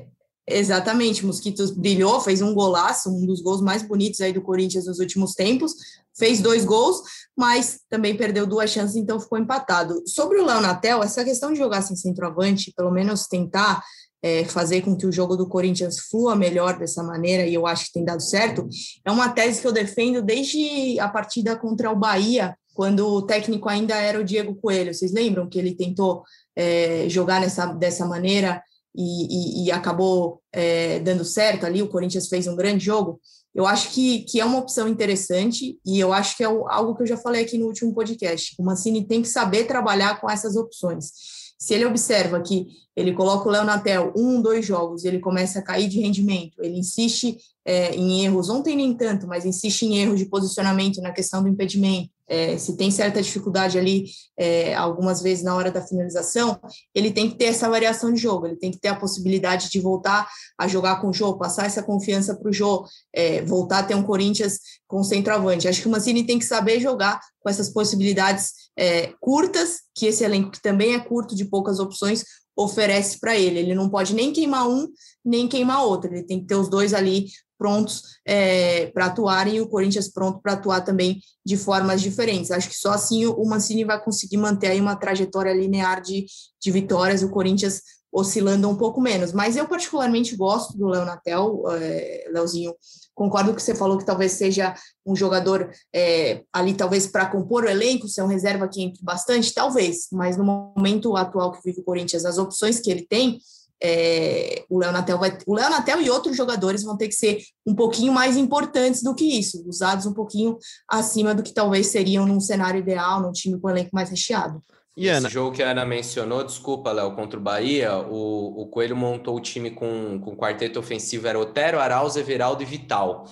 Exatamente, 0.52 1.26
Mosquitos 1.26 1.70
brilhou, 1.70 2.20
fez 2.20 2.42
um 2.42 2.54
golaço, 2.54 3.10
um 3.10 3.26
dos 3.26 3.42
gols 3.42 3.62
mais 3.62 3.84
bonitos 3.84 4.20
aí 4.22 4.34
do 4.34 4.42
Corinthians 4.42 4.86
nos 4.86 5.00
últimos 5.00 5.34
tempos, 5.34 5.74
fez 6.18 6.42
dois 6.42 6.66
gols, 6.66 7.02
mas 7.38 7.82
também 7.90 8.18
perdeu 8.18 8.48
duas 8.48 8.72
chances, 8.72 8.96
então 8.96 9.20
ficou 9.20 9.38
empatado. 9.38 10.02
Sobre 10.08 10.40
o 10.40 10.46
Léo 10.46 10.60
Natel, 10.60 11.04
essa 11.04 11.24
questão 11.24 11.54
de 11.54 11.60
jogar 11.60 11.84
sem 11.84 11.96
centroavante, 11.96 12.74
pelo 12.76 12.92
menos 12.92 13.28
tentar 13.28 13.84
é, 14.24 14.44
fazer 14.44 14.82
com 14.82 14.98
que 14.98 15.06
o 15.06 15.12
jogo 15.12 15.38
do 15.38 15.48
Corinthians 15.48 16.00
flua 16.00 16.36
melhor 16.36 16.78
dessa 16.78 17.04
maneira, 17.04 17.46
e 17.46 17.54
eu 17.54 17.68
acho 17.68 17.86
que 17.86 17.94
tem 17.94 18.04
dado 18.04 18.22
certo, 18.22 18.68
é 19.06 19.12
uma 19.12 19.30
tese 19.30 19.62
que 19.62 19.68
eu 19.68 19.72
defendo 19.72 20.22
desde 20.22 21.00
a 21.00 21.08
partida 21.08 21.56
contra 21.56 21.92
o 21.92 21.96
Bahia, 21.96 22.56
quando 22.74 23.06
o 23.06 23.22
técnico 23.22 23.68
ainda 23.68 23.96
era 23.96 24.20
o 24.20 24.24
Diego 24.24 24.56
Coelho. 24.56 24.94
Vocês 24.94 25.12
lembram 25.12 25.50
que 25.50 25.60
ele 25.60 25.76
tentou 25.76 26.24
é, 26.56 27.06
jogar 27.10 27.42
nessa, 27.42 27.66
dessa 27.66 28.06
maneira? 28.06 28.64
E, 29.00 29.64
e, 29.64 29.66
e 29.66 29.72
acabou 29.72 30.42
é, 30.52 31.00
dando 31.00 31.24
certo 31.24 31.66
ali, 31.66 31.82
o 31.82 31.88
Corinthians 31.88 32.28
fez 32.28 32.48
um 32.48 32.56
grande 32.56 32.84
jogo, 32.84 33.22
eu 33.56 33.66
acho 33.66 33.92
que, 33.92 34.24
que 34.24 34.40
é 34.42 34.46
uma 34.46 34.60
opção 34.60 34.88
interessante 34.88 35.80
e 35.86 36.00
eu 36.00 36.12
acho 36.12 36.36
que 36.36 36.44
é 36.44 36.48
algo 36.48 36.96
que 36.96 37.04
eu 37.04 37.08
já 37.08 37.18
falei 37.18 37.44
aqui 37.44 37.58
no 37.58 37.66
último 37.66 37.94
podcast. 37.94 38.56
O 38.60 38.64
Mancini 38.64 39.08
tem 39.08 39.22
que 39.22 39.28
saber 39.28 39.66
trabalhar 39.66 40.20
com 40.22 40.30
essas 40.30 40.56
opções. 40.56 41.12
Se 41.58 41.74
ele 41.74 41.86
observa 41.86 42.42
que 42.42 42.68
ele 42.96 43.14
coloca 43.14 43.48
o 43.48 43.52
Léo 43.52 43.66
Natel 43.66 44.14
um, 44.16 44.42
dois 44.42 44.66
jogos, 44.66 45.04
ele 45.04 45.20
começa 45.20 45.60
a 45.60 45.64
cair 45.64 45.90
de 45.90 46.00
rendimento, 46.00 46.62
ele 46.62 46.78
insiste 46.78 47.38
é, 47.66 47.96
em 47.96 48.24
erros, 48.24 48.50
ontem 48.50 48.76
nem 48.76 48.94
tanto, 48.96 49.28
mas 49.28 49.46
insiste 49.46 49.84
em 49.84 49.98
erros 49.98 50.20
de 50.20 50.26
posicionamento 50.26 51.02
na 51.02 51.12
questão 51.12 51.42
do 51.42 51.50
impedimento, 51.50 52.12
é, 52.30 52.58
se 52.58 52.78
tem 52.78 52.92
certa 52.92 53.22
dificuldade 53.22 53.78
ali, 53.78 54.06
é, 54.38 54.76
algumas 54.76 55.22
vezes 55.22 55.44
na 55.44 55.56
hora 55.56 55.72
da 55.72 55.82
finalização, 55.82 56.60
ele 56.94 57.12
tem 57.12 57.30
que 57.30 57.36
ter 57.36 57.46
essa 57.46 57.68
variação 57.68 58.14
de 58.14 58.22
jogo, 58.22 58.46
ele 58.46 58.56
tem 58.56 58.72
que 58.72 58.80
ter 58.80 58.90
a 58.90 58.96
possibilidade 58.96 59.70
de 59.70 59.80
voltar 59.82 60.30
a 60.58 60.68
jogar 60.68 61.02
com 61.02 61.10
o 61.10 61.14
Jô, 61.14 61.38
passar 61.38 61.66
essa 61.66 61.82
confiança 61.82 62.36
para 62.36 62.50
o 62.50 62.54
Jô, 62.54 62.86
é, 63.12 63.42
voltar 63.42 63.80
a 63.80 63.84
ter 63.84 63.96
um 63.96 64.04
Corinthians 64.04 64.60
com 64.88 65.04
centroavante. 65.04 65.68
Acho 65.68 65.82
que 65.82 65.88
o 65.88 65.92
Mancini 65.92 66.24
tem 66.24 66.38
que 66.38 66.46
saber 66.46 66.80
jogar 66.80 67.20
com 67.40 67.50
essas 67.50 67.70
possibilidades 67.70 68.52
é, 68.78 69.12
curtas, 69.20 69.80
que 69.96 70.06
esse 70.06 70.24
elenco, 70.24 70.52
que 70.52 70.62
também 70.62 70.94
é 70.94 71.00
curto, 71.00 71.36
de 71.36 71.46
poucas 71.46 71.80
opções, 71.80 72.24
oferece 72.56 73.20
para 73.20 73.38
ele. 73.38 73.60
Ele 73.60 73.76
não 73.76 73.90
pode 73.90 74.14
nem 74.14 74.32
queimar 74.34 74.68
um, 74.68 74.88
nem 75.24 75.48
queimar 75.48 75.84
outro. 75.84 76.14
Ele 76.14 76.24
tem 76.24 76.42
que 76.42 76.46
ter 76.46 76.56
os 76.56 76.70
dois 76.70 76.94
ali 76.94 77.28
prontos 77.60 78.04
é, 78.26 78.88
para 78.88 79.08
atuar 79.08 79.48
e 79.54 79.60
o 79.60 79.68
Corinthians 79.68 80.08
pronto 80.08 80.40
para 80.42 80.54
atuar 80.54 80.82
também 80.82 81.20
de 81.46 81.58
formas 81.58 82.02
diferentes. 82.02 82.50
Acho 82.50 82.70
que 82.70 82.76
só 82.76 82.92
assim 82.92 83.26
o 83.28 83.46
Mancini 83.46 83.84
vai 83.84 84.02
conseguir 84.02 84.38
manter 84.38 84.68
aí 84.68 84.80
uma 84.80 84.96
trajetória 84.96 85.54
linear 85.54 86.02
de, 86.02 86.26
de 86.60 86.72
vitórias, 86.72 87.22
o 87.22 87.30
Corinthians 87.30 87.82
oscilando 88.12 88.68
um 88.68 88.76
pouco 88.76 89.00
menos. 89.02 89.32
Mas 89.34 89.56
eu 89.56 89.68
particularmente 89.68 90.36
gosto 90.36 90.78
do 90.78 90.88
Léo 90.88 91.06
Natel, 91.06 91.64
é, 91.72 92.26
Leozinho. 92.32 92.74
Concordo 93.14 93.54
que 93.54 93.62
você 93.62 93.76
falou 93.76 93.98
que 93.98 94.06
talvez 94.06 94.32
seja 94.32 94.74
um 95.06 95.16
jogador 95.16 95.70
é, 95.94 96.42
ali, 96.54 96.74
talvez 96.74 97.06
para 97.06 97.28
compor 97.28 97.66
o 97.66 97.70
elenco, 97.70 98.08
ser 98.08 98.24
um 98.24 98.28
reserva 98.28 98.68
que 98.68 98.82
entre 98.82 99.04
bastante, 99.04 99.54
talvez, 99.54 100.08
mas 100.12 100.38
no 100.38 100.44
momento 100.44 101.16
atual 101.16 101.52
que 101.52 101.62
vive 101.64 101.82
o 101.82 101.84
Corinthians, 101.84 102.26
as 102.26 102.38
opções 102.38 102.80
que 102.80 102.90
ele 102.90 103.06
tem, 103.06 103.40
é, 103.82 104.64
o 104.70 104.78
Léo 104.78 104.92
Natel 104.92 105.18
vai, 105.18 105.38
o 105.48 105.56
Léo 105.56 105.70
Natel 105.70 106.02
e 106.02 106.10
outros 106.10 106.36
jogadores 106.36 106.84
vão 106.84 106.98
ter 106.98 107.08
que 107.08 107.16
ser 107.16 107.40
um 107.66 107.74
pouquinho 107.74 108.12
mais 108.12 108.36
importantes 108.36 109.02
do 109.02 109.16
que 109.16 109.40
isso, 109.40 109.64
usados 109.68 110.06
um 110.06 110.14
pouquinho 110.14 110.58
acima 110.88 111.34
do 111.34 111.44
que 111.44 111.54
talvez 111.54 111.88
seriam 111.88 112.26
num 112.26 112.40
cenário 112.40 112.80
ideal, 112.80 113.22
num 113.22 113.32
time 113.32 113.60
com 113.60 113.70
elenco 113.70 113.92
mais 113.94 114.10
recheado. 114.10 114.62
E 114.98 115.08
Esse 115.08 115.18
Ana... 115.18 115.30
jogo 115.30 115.56
que 115.56 115.64
a 115.64 115.72
Ana 115.72 115.86
mencionou, 115.86 116.44
desculpa, 116.44 116.92
Léo, 116.92 117.16
contra 117.16 117.40
o 117.40 117.42
Bahia, 117.42 117.98
o, 117.98 118.64
o 118.64 118.68
Coelho 118.68 118.98
montou 118.98 119.38
o 119.38 119.40
time 119.40 119.72
com, 119.72 120.20
com 120.20 120.36
quarteto 120.36 120.78
ofensivo, 120.78 121.26
era 121.26 121.40
Otero, 121.40 121.80
Arauz, 121.80 122.18
Everaldo 122.18 122.64
e 122.64 122.66
Vital. 122.66 123.26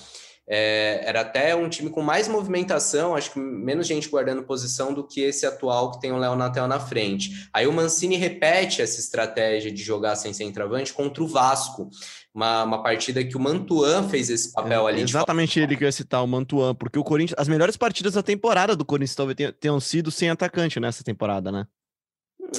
É, 0.49 1.01
era 1.03 1.21
até 1.21 1.53
um 1.53 1.67
time 1.67 1.89
com 1.89 2.01
mais 2.01 2.27
movimentação, 2.27 3.15
acho 3.15 3.31
que 3.31 3.39
menos 3.39 3.85
gente 3.85 4.07
guardando 4.07 4.43
posição 4.43 4.93
do 4.93 5.05
que 5.05 5.19
esse 5.19 5.45
atual 5.45 5.91
que 5.91 5.99
tem 5.99 6.13
o 6.13 6.17
Léo 6.17 6.35
Natel 6.35 6.67
na 6.67 6.79
frente. 6.79 7.49
Aí 7.51 7.67
o 7.67 7.73
Mancini 7.73 8.15
repete 8.15 8.81
essa 8.81 8.99
estratégia 8.99 9.69
de 9.71 9.83
jogar 9.83 10.15
sem 10.15 10.31
centroavante 10.31 10.93
contra 10.93 11.21
o 11.21 11.27
Vasco. 11.27 11.89
Uma, 12.33 12.63
uma 12.63 12.83
partida 12.83 13.23
que 13.23 13.35
o 13.35 13.39
Mantuan 13.39 14.07
fez 14.07 14.29
esse 14.29 14.53
papel 14.53 14.87
é, 14.87 14.91
ali. 14.91 15.01
Exatamente 15.01 15.59
ele 15.59 15.75
que 15.75 15.83
ia 15.83 15.91
citar, 15.91 16.23
o 16.23 16.27
Mantuan, 16.27 16.73
porque 16.75 16.99
o 16.99 17.03
Corinthians, 17.03 17.37
as 17.37 17.47
melhores 17.47 17.75
partidas 17.75 18.13
da 18.13 18.23
temporada 18.23 18.75
do 18.75 18.85
Corinthians 18.85 19.15
talvez 19.15 19.37
tenham 19.59 19.79
sido 19.79 20.11
sem 20.11 20.29
atacante 20.29 20.79
nessa 20.79 21.03
temporada, 21.03 21.51
né? 21.51 21.65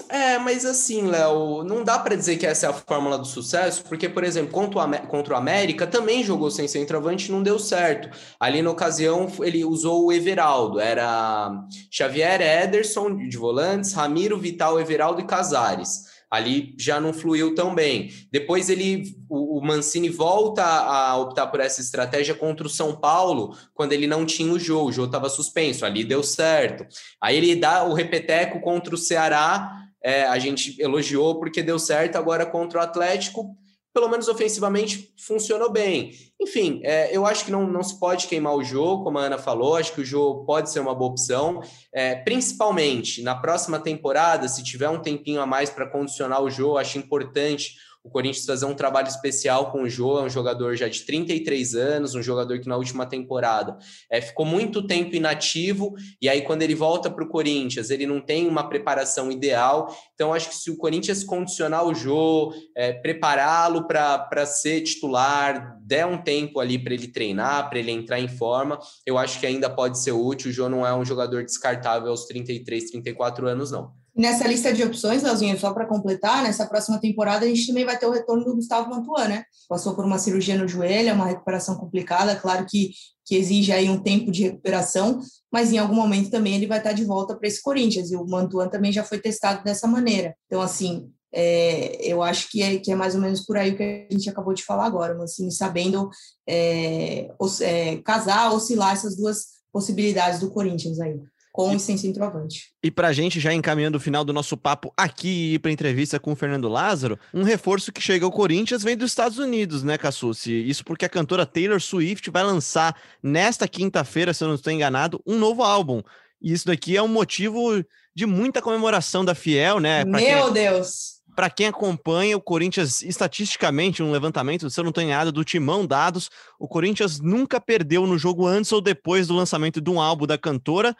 É, 0.09 0.39
mas 0.39 0.67
assim, 0.67 1.07
Léo, 1.07 1.65
não 1.65 1.83
dá 1.83 1.99
para 1.99 2.15
dizer 2.15 2.37
que 2.37 2.47
essa 2.47 2.67
é 2.67 2.69
a 2.69 2.73
fórmula 2.75 3.17
do 3.17 3.25
sucesso, 3.27 3.83
porque, 3.85 4.09
por 4.09 4.23
exemplo, 4.23 4.53
contra 4.53 4.79
o, 4.81 5.07
contra 5.07 5.35
o 5.35 5.37
América 5.37 5.87
também 5.87 6.23
jogou 6.23 6.51
sem 6.51 6.69
centroavante 6.69 7.29
e 7.29 7.33
não 7.33 7.43
deu 7.43 7.59
certo. 7.59 8.11
Ali 8.39 8.61
na 8.61 8.71
ocasião, 8.71 9.31
ele 9.41 9.65
usou 9.65 10.07
o 10.07 10.13
Everaldo, 10.13 10.79
era 10.79 11.65
Xavier 11.91 12.41
Ederson 12.41 13.17
de 13.17 13.37
volantes, 13.37 13.95
Ramiro, 13.95 14.39
Vital, 14.39 14.79
Everaldo 14.79 15.23
e 15.23 15.27
Casares. 15.27 16.18
Ali 16.31 16.75
já 16.79 17.01
não 17.01 17.13
fluiu 17.13 17.55
tão 17.55 17.75
bem. 17.75 18.13
Depois 18.31 18.69
ele, 18.69 19.17
o, 19.29 19.61
Mancini 19.63 20.09
volta 20.09 20.63
a 20.65 21.17
optar 21.17 21.47
por 21.47 21.61
essa 21.61 21.81
estratégia 21.81 22.35
contra 22.35 22.67
o 22.67 22.71
São 22.71 22.97
Paulo, 22.97 23.57
quando 23.75 23.93
ele 23.93 24.07
não 24.07 24.27
tinha 24.27 24.53
o 24.53 24.59
jogo, 24.59 24.89
o 24.89 24.93
jogo 24.93 25.07
estava 25.07 25.29
suspenso, 25.29 25.85
ali 25.85 26.05
deu 26.05 26.23
certo. 26.23 26.87
Aí 27.21 27.37
ele 27.37 27.57
dá 27.57 27.85
o 27.85 27.95
repeteco 27.95 28.61
contra 28.61 28.95
o 28.95 28.99
Ceará, 28.99 29.87
é, 30.03 30.25
a 30.25 30.39
gente 30.39 30.81
elogiou 30.81 31.39
porque 31.39 31.63
deu 31.63 31.79
certo, 31.79 32.17
agora 32.17 32.47
contra 32.47 32.79
o 32.79 32.83
Atlético 32.83 33.57
pelo 33.99 34.09
menos 34.09 34.29
ofensivamente, 34.29 35.13
funcionou 35.17 35.73
bem. 35.73 36.13
Enfim, 36.41 36.81
é, 36.85 37.11
eu 37.15 37.27
acho 37.27 37.45
que 37.45 37.51
não, 37.51 37.67
não 37.67 37.83
se 37.83 37.99
pode 37.99 38.29
queimar 38.29 38.55
o 38.55 38.63
jogo, 38.63 39.03
como 39.03 39.19
a 39.19 39.23
Ana 39.23 39.39
falou, 39.39 39.75
acho 39.75 39.93
que 39.93 40.03
o 40.03 40.05
jogo 40.05 40.45
pode 40.45 40.71
ser 40.71 40.79
uma 40.79 40.95
boa 40.95 41.11
opção, 41.11 41.61
é, 41.93 42.15
principalmente 42.15 43.23
na 43.23 43.35
próxima 43.35 43.81
temporada, 43.81 44.47
se 44.47 44.63
tiver 44.63 44.89
um 44.89 45.01
tempinho 45.01 45.41
a 45.41 45.47
mais 45.47 45.69
para 45.69 45.91
condicionar 45.91 46.41
o 46.41 46.49
jogo, 46.49 46.79
acho 46.79 46.97
importante 46.97 47.75
o 48.03 48.11
Corinthians 48.11 48.47
fazer 48.47 48.67
um 48.67 48.75
trabalho 48.75 49.09
especial 49.09 49.71
com 49.71 49.83
o 49.83 49.89
Jô, 49.89 50.19
é 50.19 50.23
um 50.23 50.31
jogador 50.31 50.77
já 50.77 50.89
de 50.89 51.03
33 51.03 51.75
anos, 51.75 52.15
um 52.15 52.23
jogador 52.23 52.59
que 52.59 52.69
na 52.69 52.77
última 52.77 53.05
temporada 53.07 53.77
é, 54.11 54.21
ficou 54.21 54.47
muito 54.47 54.87
tempo 54.87 55.15
inativo, 55.15 55.95
e 56.21 56.29
aí 56.29 56.43
quando 56.43 56.63
ele 56.63 56.75
volta 56.75 57.11
para 57.11 57.25
o 57.25 57.29
Corinthians, 57.29 57.91
ele 57.91 58.07
não 58.07 58.21
tem 58.21 58.47
uma 58.47 58.69
preparação 58.69 59.31
ideal. 59.31 59.95
Então, 60.15 60.33
acho 60.33 60.49
que 60.49 60.55
se 60.55 60.71
o 60.71 60.77
Corinthians 60.77 61.25
condicionar 61.25 61.85
o 61.85 61.95
Jô, 61.95 62.53
é, 62.77 62.93
prepará-lo 62.93 63.87
para 63.87 64.47
ser 64.47 64.81
titular, 64.83 65.79
der 65.83 66.07
um 66.07 66.19
tempo 66.19 66.61
ali 66.61 66.79
para 66.79 66.95
ele 66.95 67.09
treinar, 67.09 67.69
para 67.69 67.79
ele 67.79 67.91
entrar 67.91 68.21
em 68.21 68.29
forma, 68.29 68.79
eu 69.07 69.19
acho 69.19 69.39
que 69.41 69.47
ainda 69.47 69.69
pode 69.69 69.99
ser 69.99 70.13
útil. 70.13 70.51
O 70.51 70.53
Jô 70.53 70.69
não 70.69 70.87
é 70.87 70.95
um 70.95 71.05
jogador 71.05 71.45
descartável 71.45 72.11
aos 72.11 72.25
33, 72.27 72.91
34 72.91 73.47
anos, 73.47 73.71
não. 73.71 73.93
Nessa 74.19 74.49
lista 74.49 74.73
de 74.73 74.83
opções, 74.83 75.23
Leozinho, 75.23 75.57
só 75.57 75.73
para 75.73 75.87
completar, 75.87 76.43
nessa 76.43 76.67
próxima 76.67 77.01
temporada 77.01 77.47
a 77.47 77.49
gente 77.49 77.69
também 77.69 77.85
vai 77.85 77.97
ter 77.97 78.05
o 78.05 78.11
retorno 78.11 78.45
do 78.45 78.57
Gustavo 78.57 78.91
Mantuan, 78.91 79.29
né? 79.29 79.45
Passou 79.69 79.95
por 79.95 80.05
uma 80.05 80.19
cirurgia 80.19 80.59
no 80.59 80.67
joelho, 80.67 81.11
é 81.11 81.13
uma 81.13 81.27
recuperação 81.27 81.77
complicada, 81.77 82.35
claro 82.35 82.67
que, 82.69 82.91
que 83.25 83.37
exige 83.37 83.71
aí 83.71 83.89
um 83.89 84.03
tempo 84.03 84.33
de 84.33 84.43
recuperação, 84.43 85.21
mas 85.53 85.73
em 85.73 85.79
algum 85.79 85.95
momento 85.95 86.33
também 86.33 86.57
ele 86.57 86.67
vai 86.67 86.79
estar 86.79 86.93
de 86.95 87.05
volta 87.05 87.37
para 87.37 87.47
esse 87.47 87.63
Corinthians, 87.63 88.11
e 88.11 88.17
o 88.17 88.27
Mantuan 88.27 88.69
também 88.69 88.91
já 88.91 89.05
foi 89.05 89.21
testado 89.21 89.63
dessa 89.63 89.87
maneira. 89.87 90.35
Então, 90.47 90.61
assim, 90.61 91.09
é, 91.33 92.05
eu 92.05 92.21
acho 92.21 92.51
que 92.51 92.61
é, 92.61 92.77
que 92.77 92.91
é 92.91 92.97
mais 92.97 93.15
ou 93.15 93.21
menos 93.21 93.47
por 93.47 93.57
aí 93.57 93.71
o 93.71 93.77
que 93.77 94.09
a 94.11 94.13
gente 94.13 94.29
acabou 94.29 94.53
de 94.53 94.65
falar 94.65 94.87
agora, 94.87 95.17
assim, 95.23 95.49
sabendo 95.49 96.11
é, 96.45 97.33
os, 97.39 97.61
é, 97.61 97.99
casar, 97.99 98.53
oscilar 98.53 98.95
essas 98.95 99.17
duas 99.17 99.45
possibilidades 99.73 100.41
do 100.41 100.51
Corinthians 100.51 100.99
aí 100.99 101.21
com 101.59 101.75
e 101.75 101.81
sem 101.81 101.97
centroavante. 101.97 102.71
E 102.85 102.89
para 102.89 103.09
a 103.09 103.13
gente, 103.13 103.41
já 103.41 103.53
encaminhando 103.53 103.97
o 103.97 104.01
final 104.01 104.25
do 104.25 104.33
nosso 104.33 104.57
papo 104.57 104.93
aqui 104.97 105.59
para 105.59 105.73
entrevista 105.73 106.21
com 106.21 106.31
o 106.31 106.37
Fernando 106.37 106.69
Lázaro, 106.69 107.19
um 107.35 107.43
reforço 107.43 107.91
que 107.91 108.01
chega 108.01 108.25
ao 108.25 108.31
Corinthians 108.31 108.85
vem 108.85 108.97
dos 108.97 109.11
Estados 109.11 109.39
Unidos, 109.39 109.83
né, 109.83 109.99
Cassucci? 109.99 110.53
Isso 110.53 110.85
porque 110.85 111.05
a 111.05 111.09
cantora 111.09 111.45
Taylor 111.45 111.81
Swift 111.81 112.31
vai 112.31 112.45
lançar 112.45 112.95
nesta 113.21 113.67
quinta-feira, 113.67 114.33
se 114.33 114.45
eu 114.45 114.47
não 114.47 114.55
estou 114.55 114.73
enganado, 114.73 115.21
um 115.27 115.37
novo 115.37 115.65
álbum. 115.65 116.01
E 116.41 116.53
isso 116.53 116.65
daqui 116.65 116.97
é 116.97 117.03
um 117.03 117.09
motivo 117.09 117.85
de 118.15 118.25
muita 118.25 118.63
comemoração 118.63 119.25
da 119.25 119.35
Fiel, 119.35 119.81
né? 119.81 120.05
Pra 120.05 120.21
Meu 120.21 120.45
quem... 120.45 120.53
Deus! 120.53 121.19
Para 121.35 121.51
quem 121.51 121.67
acompanha 121.67 122.37
o 122.37 122.41
Corinthians, 122.41 123.03
estatisticamente, 123.03 124.03
um 124.03 124.11
levantamento, 124.11 124.69
se 124.71 124.79
eu 124.79 124.85
não 124.85 124.91
estou 124.91 125.03
enganado, 125.05 125.31
do 125.31 125.45
Timão 125.45 125.87
Dados, 125.87 126.31
o 126.59 126.67
Corinthians 126.67 127.21
nunca 127.21 127.61
perdeu 127.61 128.07
no 128.07 128.19
jogo 128.19 128.47
antes 128.47 128.73
ou 128.73 128.81
depois 128.81 129.27
do 129.29 129.35
lançamento 129.35 129.81
de 129.81 129.89
um 129.89 130.01
álbum 130.01 130.27
da 130.27 130.37
cantora 130.37 130.97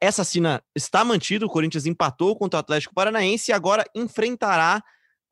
essa 0.00 0.24
cena 0.24 0.62
está 0.74 1.04
mantida, 1.04 1.46
o 1.46 1.50
Corinthians 1.50 1.86
empatou 1.86 2.36
contra 2.36 2.58
o 2.58 2.60
Atlético 2.60 2.94
Paranaense 2.94 3.50
e 3.50 3.54
agora 3.54 3.84
enfrentará 3.94 4.82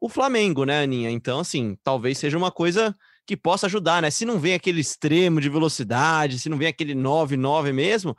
o 0.01 0.09
Flamengo, 0.09 0.65
né, 0.65 0.83
Aninha? 0.83 1.11
Então, 1.11 1.41
assim, 1.41 1.77
talvez 1.83 2.19
seja 2.19 2.37
uma 2.39 2.51
coisa 2.51 2.95
que 3.27 3.37
possa 3.37 3.67
ajudar, 3.67 4.03
né? 4.03 4.11
Se 4.11 4.25
não 4.25 4.39
vem 4.39 4.55
aquele 4.55 4.81
extremo 4.81 5.41
de 5.41 5.49
velocidade, 5.49 6.39
se 6.39 6.49
não 6.49 6.57
vem 6.57 6.69
aquele 6.69 6.95
9-9 6.95 7.73
mesmo, 7.73 8.17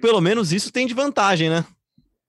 pelo 0.00 0.20
menos 0.20 0.52
isso 0.52 0.70
tem 0.70 0.86
de 0.86 0.94
vantagem, 0.94 1.50
né? 1.50 1.64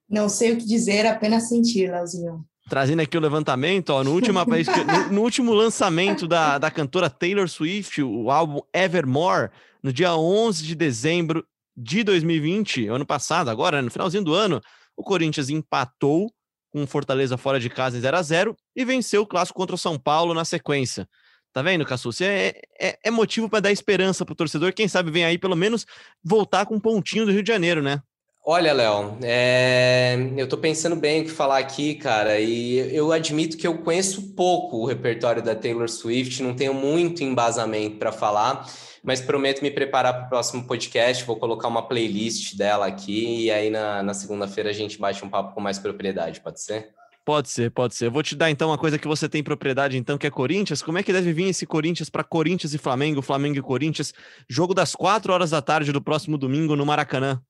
Não 0.08 0.28
sei 0.28 0.52
o 0.52 0.58
que 0.58 0.66
dizer, 0.66 1.06
apenas 1.06 1.48
sentir, 1.48 1.90
Leozinho. 1.90 2.44
Trazendo 2.68 3.00
aqui 3.00 3.16
o 3.16 3.20
levantamento, 3.20 3.90
ó, 3.90 4.02
no, 4.02 4.12
último, 4.12 4.38
no, 4.40 5.12
no 5.12 5.22
último 5.22 5.52
lançamento 5.52 6.26
da, 6.26 6.58
da 6.58 6.70
cantora 6.70 7.08
Taylor 7.08 7.48
Swift, 7.48 8.02
o 8.02 8.30
álbum 8.30 8.60
Evermore, 8.74 9.50
no 9.82 9.92
dia 9.92 10.14
11 10.14 10.64
de 10.64 10.74
dezembro, 10.74 11.44
de 11.76 12.04
2020, 12.04 12.88
ano 12.88 13.06
passado, 13.06 13.50
agora, 13.50 13.78
né, 13.78 13.82
no 13.82 13.90
finalzinho 13.90 14.24
do 14.24 14.34
ano, 14.34 14.60
o 14.96 15.02
Corinthians 15.02 15.48
empatou 15.48 16.30
com 16.70 16.86
Fortaleza 16.86 17.36
fora 17.36 17.60
de 17.60 17.68
casa 17.68 17.96
em 17.96 18.00
0 18.00 18.16
a 18.16 18.22
0 18.22 18.56
e 18.74 18.84
venceu 18.84 19.22
o 19.22 19.26
clássico 19.26 19.58
contra 19.58 19.74
o 19.74 19.78
São 19.78 19.98
Paulo 19.98 20.32
na 20.32 20.44
sequência. 20.44 21.08
Tá 21.52 21.60
vendo, 21.60 21.84
Cassucci? 21.84 22.24
É, 22.24 22.62
é, 22.80 22.98
é 23.04 23.10
motivo 23.10 23.48
para 23.48 23.60
dar 23.60 23.72
esperança 23.72 24.24
pro 24.24 24.34
torcedor. 24.34 24.72
Quem 24.72 24.88
sabe 24.88 25.10
vem 25.10 25.24
aí 25.24 25.36
pelo 25.36 25.54
menos 25.54 25.84
voltar 26.24 26.64
com 26.64 26.76
um 26.76 26.80
pontinho 26.80 27.26
do 27.26 27.32
Rio 27.32 27.42
de 27.42 27.52
Janeiro, 27.52 27.82
né? 27.82 28.00
Olha, 28.44 28.72
Léo, 28.72 29.18
é... 29.22 30.16
eu 30.36 30.48
tô 30.48 30.56
pensando 30.56 30.96
bem 30.96 31.22
o 31.22 31.24
que 31.26 31.30
falar 31.30 31.58
aqui, 31.58 31.94
cara, 31.94 32.40
e 32.40 32.76
eu 32.92 33.12
admito 33.12 33.56
que 33.56 33.64
eu 33.64 33.78
conheço 33.78 34.34
pouco 34.34 34.78
o 34.78 34.84
repertório 34.84 35.40
da 35.40 35.54
Taylor 35.54 35.88
Swift, 35.88 36.42
não 36.42 36.52
tenho 36.52 36.74
muito 36.74 37.22
embasamento 37.22 37.98
para 37.98 38.10
falar 38.10 38.66
mas 39.02 39.20
prometo 39.20 39.62
me 39.62 39.70
preparar 39.70 40.14
para 40.14 40.26
o 40.26 40.28
próximo 40.28 40.66
podcast. 40.66 41.24
Vou 41.24 41.36
colocar 41.36 41.68
uma 41.68 41.86
playlist 41.86 42.56
dela 42.56 42.86
aqui 42.86 43.46
e 43.46 43.50
aí 43.50 43.68
na, 43.68 44.02
na 44.02 44.14
segunda-feira 44.14 44.70
a 44.70 44.72
gente 44.72 44.98
bate 44.98 45.24
um 45.24 45.28
papo 45.28 45.54
com 45.54 45.60
mais 45.60 45.78
propriedade, 45.78 46.40
pode 46.40 46.62
ser? 46.62 46.90
Pode 47.24 47.48
ser, 47.48 47.70
pode 47.70 47.94
ser. 47.94 48.06
Eu 48.06 48.10
vou 48.10 48.22
te 48.22 48.34
dar 48.34 48.50
então 48.50 48.70
uma 48.70 48.78
coisa 48.78 48.98
que 48.98 49.06
você 49.06 49.28
tem 49.28 49.44
propriedade, 49.44 49.96
então, 49.96 50.18
que 50.18 50.26
é 50.26 50.30
Corinthians. 50.30 50.82
Como 50.82 50.98
é 50.98 51.04
que 51.04 51.12
deve 51.12 51.32
vir 51.32 51.48
esse 51.48 51.64
Corinthians 51.64 52.10
para 52.10 52.24
Corinthians 52.24 52.74
e 52.74 52.78
Flamengo, 52.78 53.22
Flamengo 53.22 53.58
e 53.58 53.62
Corinthians? 53.62 54.12
Jogo 54.48 54.74
das 54.74 54.96
quatro 54.96 55.32
horas 55.32 55.50
da 55.50 55.62
tarde 55.62 55.92
do 55.92 56.02
próximo 56.02 56.36
domingo 56.36 56.74
no 56.74 56.84
Maracanã. 56.84 57.40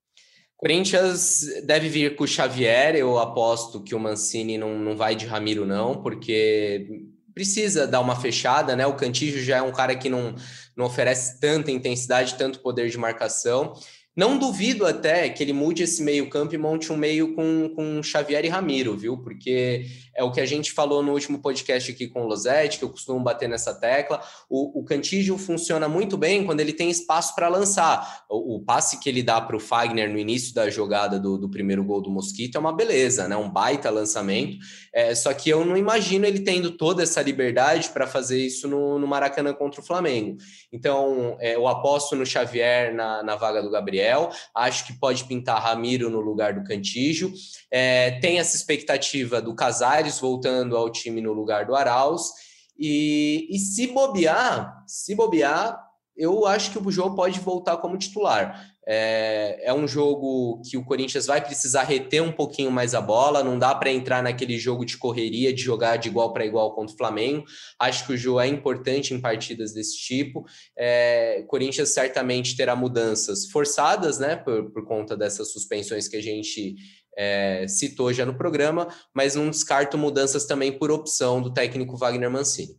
Corinthians 0.57 1.43
deve 1.65 1.89
vir 1.89 2.15
com 2.15 2.23
o 2.23 2.27
Xavier. 2.27 2.95
Eu 2.95 3.17
aposto 3.17 3.81
que 3.81 3.95
o 3.95 3.99
Mancini 3.99 4.59
não, 4.59 4.77
não 4.77 4.95
vai 4.95 5.15
de 5.15 5.25
Ramiro, 5.25 5.65
não, 5.65 6.03
porque 6.03 7.07
precisa 7.33 7.87
dar 7.87 7.99
uma 7.99 8.15
fechada, 8.15 8.75
né? 8.75 8.85
O 8.85 8.95
Cantígio 8.95 9.43
já 9.43 9.57
é 9.57 9.61
um 9.61 9.71
cara 9.71 9.95
que 9.95 10.09
não, 10.09 10.35
não 10.75 10.85
oferece 10.85 11.39
tanta 11.39 11.71
intensidade, 11.71 12.35
tanto 12.35 12.59
poder 12.59 12.89
de 12.89 12.97
marcação. 12.97 13.73
Não 14.15 14.37
duvido 14.37 14.85
até 14.85 15.27
que 15.29 15.41
ele 15.41 15.53
mude 15.53 15.81
esse 15.81 16.03
meio-campo 16.03 16.53
e 16.53 16.57
monte 16.57 16.93
um 16.93 16.97
meio 16.97 17.33
com, 17.33 17.69
com 17.75 18.03
Xavier 18.03 18.45
e 18.45 18.47
Ramiro, 18.47 18.95
viu? 18.95 19.17
Porque 19.17 19.87
é 20.15 20.23
o 20.23 20.31
que 20.31 20.39
a 20.39 20.45
gente 20.45 20.71
falou 20.71 21.01
no 21.01 21.11
último 21.11 21.39
podcast 21.39 21.91
aqui 21.91 22.07
com 22.07 22.23
o 22.23 22.27
Losetti, 22.27 22.77
que 22.77 22.85
eu 22.85 22.89
costumo 22.89 23.19
bater 23.19 23.49
nessa 23.49 23.73
tecla. 23.73 24.21
O, 24.49 24.79
o 24.81 24.83
Cantígio 24.83 25.37
funciona 25.37 25.87
muito 25.87 26.17
bem 26.17 26.45
quando 26.45 26.59
ele 26.59 26.73
tem 26.73 26.89
espaço 26.89 27.35
para 27.35 27.47
lançar. 27.47 28.23
O, 28.29 28.55
o, 28.55 28.59
passe 28.63 28.99
que 28.99 29.09
ele 29.09 29.23
dá 29.23 29.41
para 29.41 29.55
o 29.55 29.59
Fagner 29.59 30.09
no 30.09 30.17
início 30.17 30.53
da 30.53 30.69
jogada 30.69 31.19
do, 31.19 31.37
do, 31.37 31.49
primeiro 31.49 31.83
gol 31.83 32.01
do 32.01 32.11
Mosquito 32.11 32.55
é 32.55 32.59
uma 32.59 32.73
beleza, 32.73 33.27
né? 33.27 33.35
Um 33.35 33.49
baita 33.49 33.89
lançamento. 33.89 34.57
É, 34.93 35.15
só 35.15 35.33
que 35.33 35.49
eu 35.49 35.65
não 35.65 35.75
imagino 35.75 36.25
ele 36.25 36.39
tendo 36.39 36.71
toda 36.71 37.03
essa 37.03 37.21
liberdade 37.21 37.89
para 37.89 38.05
fazer 38.05 38.39
isso 38.39 38.67
no, 38.67 38.99
no, 38.99 39.07
Maracanã 39.07 39.53
contra 39.53 39.81
o 39.81 39.83
Flamengo. 39.83 40.37
Então, 40.71 41.37
é, 41.39 41.55
eu 41.55 41.67
aposto 41.67 42.15
no 42.15 42.25
Xavier 42.25 42.93
na, 42.93 43.23
na 43.23 43.35
vaga 43.35 43.61
do 43.61 43.71
Gabriel. 43.71 44.29
Acho 44.55 44.85
que 44.85 44.93
pode 44.93 45.23
pintar 45.25 45.61
Ramiro 45.61 46.09
no 46.09 46.19
lugar 46.19 46.53
do 46.53 46.63
Cantígio. 46.63 47.33
É, 47.75 48.19
tem 48.19 48.37
essa 48.37 48.55
expectativa 48.55 49.41
do 49.41 49.55
Casares 49.55 50.19
voltando 50.19 50.77
ao 50.77 50.91
time 50.91 51.19
no 51.19 51.33
lugar 51.33 51.65
do 51.65 51.75
Arauz. 51.75 52.29
E, 52.77 53.47
e 53.49 53.57
se 53.57 53.87
bobear, 53.87 54.83
se 54.85 55.15
bobear, 55.15 55.83
eu 56.15 56.45
acho 56.45 56.71
que 56.71 56.77
o 56.77 56.91
jogo 56.91 57.15
pode 57.15 57.39
voltar 57.39 57.77
como 57.77 57.97
titular. 57.97 58.71
É, 58.85 59.61
é, 59.63 59.73
um 59.73 59.87
jogo 59.87 60.61
que 60.69 60.77
o 60.77 60.83
Corinthians 60.83 61.25
vai 61.25 61.43
precisar 61.43 61.83
reter 61.83 62.21
um 62.21 62.31
pouquinho 62.31 62.69
mais 62.69 62.93
a 62.93 63.01
bola, 63.01 63.43
não 63.43 63.57
dá 63.57 63.73
para 63.73 63.89
entrar 63.89 64.21
naquele 64.21 64.59
jogo 64.59 64.85
de 64.85 64.97
correria, 64.97 65.53
de 65.53 65.61
jogar 65.61 65.97
de 65.97 66.09
igual 66.09 66.33
para 66.33 66.45
igual 66.45 66.75
contra 66.75 66.93
o 66.93 66.97
Flamengo. 66.97 67.45
Acho 67.79 68.05
que 68.05 68.13
o 68.13 68.17
jogo 68.17 68.41
é 68.41 68.47
importante 68.47 69.13
em 69.13 69.21
partidas 69.21 69.73
desse 69.73 69.97
tipo. 69.97 70.45
É, 70.77 71.43
Corinthians 71.47 71.89
certamente 71.89 72.55
terá 72.55 72.75
mudanças 72.75 73.47
forçadas, 73.47 74.19
né, 74.19 74.35
por, 74.35 74.69
por 74.71 74.85
conta 74.85 75.15
dessas 75.15 75.51
suspensões 75.51 76.07
que 76.07 76.17
a 76.17 76.21
gente 76.21 76.75
é, 77.17 77.65
citou 77.67 78.11
já 78.11 78.25
no 78.25 78.37
programa, 78.37 78.87
mas 79.13 79.35
não 79.35 79.49
descarto 79.49 79.97
mudanças 79.97 80.45
também 80.45 80.77
por 80.77 80.91
opção 80.91 81.41
do 81.41 81.53
técnico 81.53 81.97
Wagner 81.97 82.29
Mancini. 82.29 82.75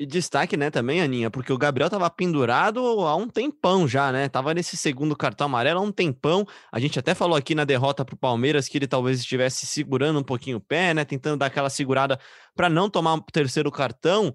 E 0.00 0.06
destaque, 0.06 0.56
né, 0.56 0.70
também, 0.70 1.00
Aninha, 1.00 1.28
porque 1.28 1.52
o 1.52 1.58
Gabriel 1.58 1.90
tava 1.90 2.08
pendurado 2.08 2.78
há 2.80 3.16
um 3.16 3.28
tempão 3.28 3.88
já, 3.88 4.12
né? 4.12 4.28
Tava 4.28 4.54
nesse 4.54 4.76
segundo 4.76 5.16
cartão 5.16 5.46
amarelo 5.46 5.80
há 5.80 5.82
um 5.82 5.90
tempão. 5.90 6.46
A 6.70 6.78
gente 6.78 7.00
até 7.00 7.16
falou 7.16 7.36
aqui 7.36 7.52
na 7.52 7.64
derrota 7.64 8.04
pro 8.04 8.16
Palmeiras 8.16 8.68
que 8.68 8.78
ele 8.78 8.86
talvez 8.86 9.18
estivesse 9.18 9.66
segurando 9.66 10.20
um 10.20 10.22
pouquinho 10.22 10.58
o 10.58 10.60
pé, 10.60 10.94
né? 10.94 11.04
Tentando 11.04 11.38
dar 11.38 11.46
aquela 11.46 11.68
segurada 11.68 12.16
para 12.54 12.70
não 12.70 12.88
tomar 12.88 13.14
o 13.14 13.20
terceiro 13.22 13.72
cartão. 13.72 14.32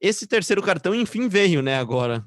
Esse 0.00 0.26
terceiro 0.26 0.62
cartão, 0.62 0.94
enfim, 0.94 1.28
veio, 1.28 1.60
né, 1.60 1.76
agora. 1.76 2.24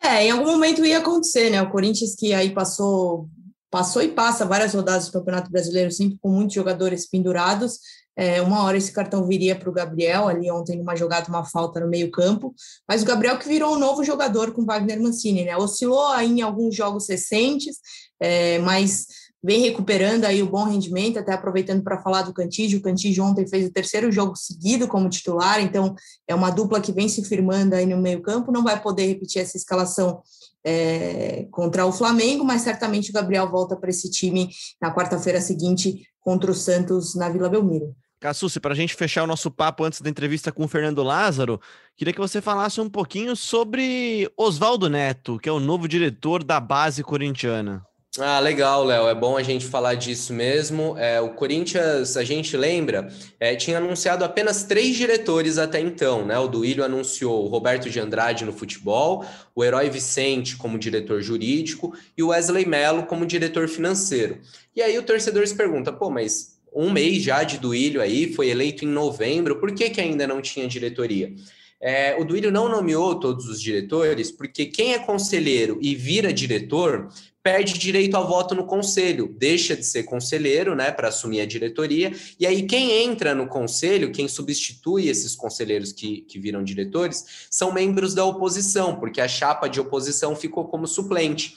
É, 0.00 0.26
em 0.26 0.30
algum 0.30 0.52
momento 0.52 0.84
ia 0.84 0.98
acontecer, 0.98 1.50
né? 1.50 1.60
O 1.62 1.70
Corinthians 1.70 2.14
que 2.14 2.32
aí 2.32 2.54
passou 2.54 3.28
passou 3.74 4.02
e 4.02 4.08
passa 4.08 4.46
várias 4.46 4.72
rodadas 4.72 5.06
do 5.06 5.12
Campeonato 5.12 5.50
Brasileiro, 5.50 5.90
sempre 5.90 6.16
com 6.22 6.28
muitos 6.28 6.54
jogadores 6.54 7.10
pendurados. 7.10 7.80
É, 8.16 8.40
uma 8.40 8.62
hora 8.62 8.76
esse 8.76 8.92
cartão 8.92 9.26
viria 9.26 9.56
para 9.56 9.68
o 9.68 9.72
Gabriel, 9.72 10.28
ali 10.28 10.48
ontem 10.48 10.80
uma 10.80 10.94
jogada, 10.94 11.28
uma 11.28 11.44
falta 11.44 11.80
no 11.80 11.88
meio-campo, 11.88 12.54
mas 12.88 13.02
o 13.02 13.04
Gabriel 13.04 13.36
que 13.36 13.48
virou 13.48 13.74
um 13.74 13.78
novo 13.78 14.04
jogador 14.04 14.52
com 14.52 14.64
Wagner 14.64 15.02
Mancini, 15.02 15.44
né? 15.44 15.56
Oscilou 15.56 16.06
aí 16.06 16.30
em 16.30 16.40
alguns 16.40 16.76
jogos 16.76 17.08
recentes, 17.08 17.78
é, 18.20 18.60
mas 18.60 19.06
vem 19.42 19.60
recuperando 19.60 20.24
aí 20.24 20.40
o 20.40 20.48
bom 20.48 20.66
rendimento, 20.66 21.18
até 21.18 21.32
aproveitando 21.32 21.82
para 21.82 22.00
falar 22.00 22.22
do 22.22 22.32
Cantígio. 22.32 22.78
O 22.78 22.82
Cantígio 22.82 23.24
ontem 23.24 23.44
fez 23.44 23.66
o 23.66 23.72
terceiro 23.72 24.12
jogo 24.12 24.36
seguido 24.36 24.86
como 24.86 25.10
titular, 25.10 25.60
então 25.60 25.96
é 26.28 26.34
uma 26.34 26.50
dupla 26.50 26.80
que 26.80 26.92
vem 26.92 27.08
se 27.08 27.24
firmando 27.24 27.74
aí 27.74 27.86
no 27.86 27.96
meio-campo. 27.96 28.52
Não 28.52 28.62
vai 28.62 28.80
poder 28.80 29.06
repetir 29.06 29.42
essa 29.42 29.56
escalação 29.56 30.22
é, 30.64 31.46
contra 31.50 31.84
o 31.84 31.92
Flamengo, 31.92 32.44
mas 32.44 32.62
certamente 32.62 33.10
o 33.10 33.12
Gabriel 33.12 33.50
volta 33.50 33.76
para 33.76 33.90
esse 33.90 34.10
time 34.10 34.48
na 34.80 34.94
quarta-feira 34.94 35.40
seguinte 35.40 36.06
contra 36.20 36.50
o 36.50 36.54
Santos 36.54 37.14
na 37.14 37.28
Vila 37.28 37.48
Belmiro. 37.48 37.94
Cassucci, 38.18 38.58
para 38.58 38.72
a 38.72 38.76
gente 38.76 38.94
fechar 38.94 39.24
o 39.24 39.26
nosso 39.26 39.50
papo 39.50 39.84
antes 39.84 40.00
da 40.00 40.08
entrevista 40.08 40.50
com 40.50 40.64
o 40.64 40.68
Fernando 40.68 41.02
Lázaro, 41.02 41.60
queria 41.94 42.14
que 42.14 42.20
você 42.20 42.40
falasse 42.40 42.80
um 42.80 42.88
pouquinho 42.88 43.36
sobre 43.36 44.30
Oswaldo 44.34 44.88
Neto, 44.88 45.38
que 45.38 45.48
é 45.48 45.52
o 45.52 45.60
novo 45.60 45.86
diretor 45.86 46.42
da 46.42 46.58
base 46.58 47.02
corintiana. 47.04 47.84
Ah, 48.16 48.38
legal, 48.38 48.84
Léo. 48.84 49.08
É 49.08 49.14
bom 49.14 49.36
a 49.36 49.42
gente 49.42 49.66
falar 49.66 49.94
disso 49.94 50.32
mesmo. 50.32 50.96
É, 50.96 51.20
o 51.20 51.30
Corinthians, 51.30 52.16
a 52.16 52.22
gente 52.22 52.56
lembra, 52.56 53.08
é, 53.40 53.56
tinha 53.56 53.78
anunciado 53.78 54.24
apenas 54.24 54.62
três 54.62 54.94
diretores 54.94 55.58
até 55.58 55.80
então, 55.80 56.24
né? 56.24 56.38
O 56.38 56.46
Duílio 56.46 56.84
anunciou 56.84 57.44
o 57.44 57.48
Roberto 57.48 57.90
de 57.90 57.98
Andrade 57.98 58.44
no 58.44 58.52
futebol, 58.52 59.24
o 59.52 59.64
Herói 59.64 59.90
Vicente 59.90 60.56
como 60.56 60.78
diretor 60.78 61.22
jurídico 61.22 61.92
e 62.16 62.22
o 62.22 62.28
Wesley 62.28 62.64
Mello 62.64 63.04
como 63.04 63.26
diretor 63.26 63.68
financeiro. 63.68 64.38
E 64.76 64.80
aí 64.80 64.96
o 64.96 65.02
torcedor 65.02 65.44
se 65.48 65.56
pergunta, 65.56 65.92
pô, 65.92 66.08
mas 66.08 66.56
um 66.72 66.92
mês 66.92 67.20
já 67.20 67.42
de 67.42 67.58
Duílio 67.58 68.00
aí, 68.00 68.32
foi 68.32 68.48
eleito 68.48 68.84
em 68.84 68.88
novembro, 68.88 69.58
por 69.58 69.72
que, 69.74 69.90
que 69.90 70.00
ainda 70.00 70.24
não 70.24 70.40
tinha 70.40 70.68
diretoria? 70.68 71.34
É, 71.80 72.16
o 72.18 72.24
Duílio 72.24 72.52
não 72.52 72.68
nomeou 72.68 73.18
todos 73.18 73.46
os 73.46 73.60
diretores, 73.60 74.30
porque 74.30 74.66
quem 74.66 74.94
é 74.94 74.98
conselheiro 75.00 75.78
e 75.82 75.94
vira 75.96 76.32
diretor 76.32 77.10
perde 77.44 77.74
direito 77.74 78.16
a 78.16 78.20
voto 78.20 78.54
no 78.54 78.64
conselho, 78.64 79.28
deixa 79.38 79.76
de 79.76 79.84
ser 79.84 80.04
conselheiro, 80.04 80.74
né, 80.74 80.90
para 80.90 81.08
assumir 81.08 81.42
a 81.42 81.46
diretoria, 81.46 82.10
e 82.40 82.46
aí 82.46 82.62
quem 82.62 82.90
entra 83.04 83.34
no 83.34 83.46
conselho, 83.46 84.10
quem 84.10 84.26
substitui 84.26 85.08
esses 85.08 85.36
conselheiros 85.36 85.92
que, 85.92 86.22
que 86.22 86.38
viram 86.38 86.64
diretores, 86.64 87.46
são 87.50 87.70
membros 87.70 88.14
da 88.14 88.24
oposição, 88.24 88.96
porque 88.96 89.20
a 89.20 89.28
chapa 89.28 89.68
de 89.68 89.78
oposição 89.78 90.34
ficou 90.34 90.68
como 90.68 90.86
suplente. 90.86 91.54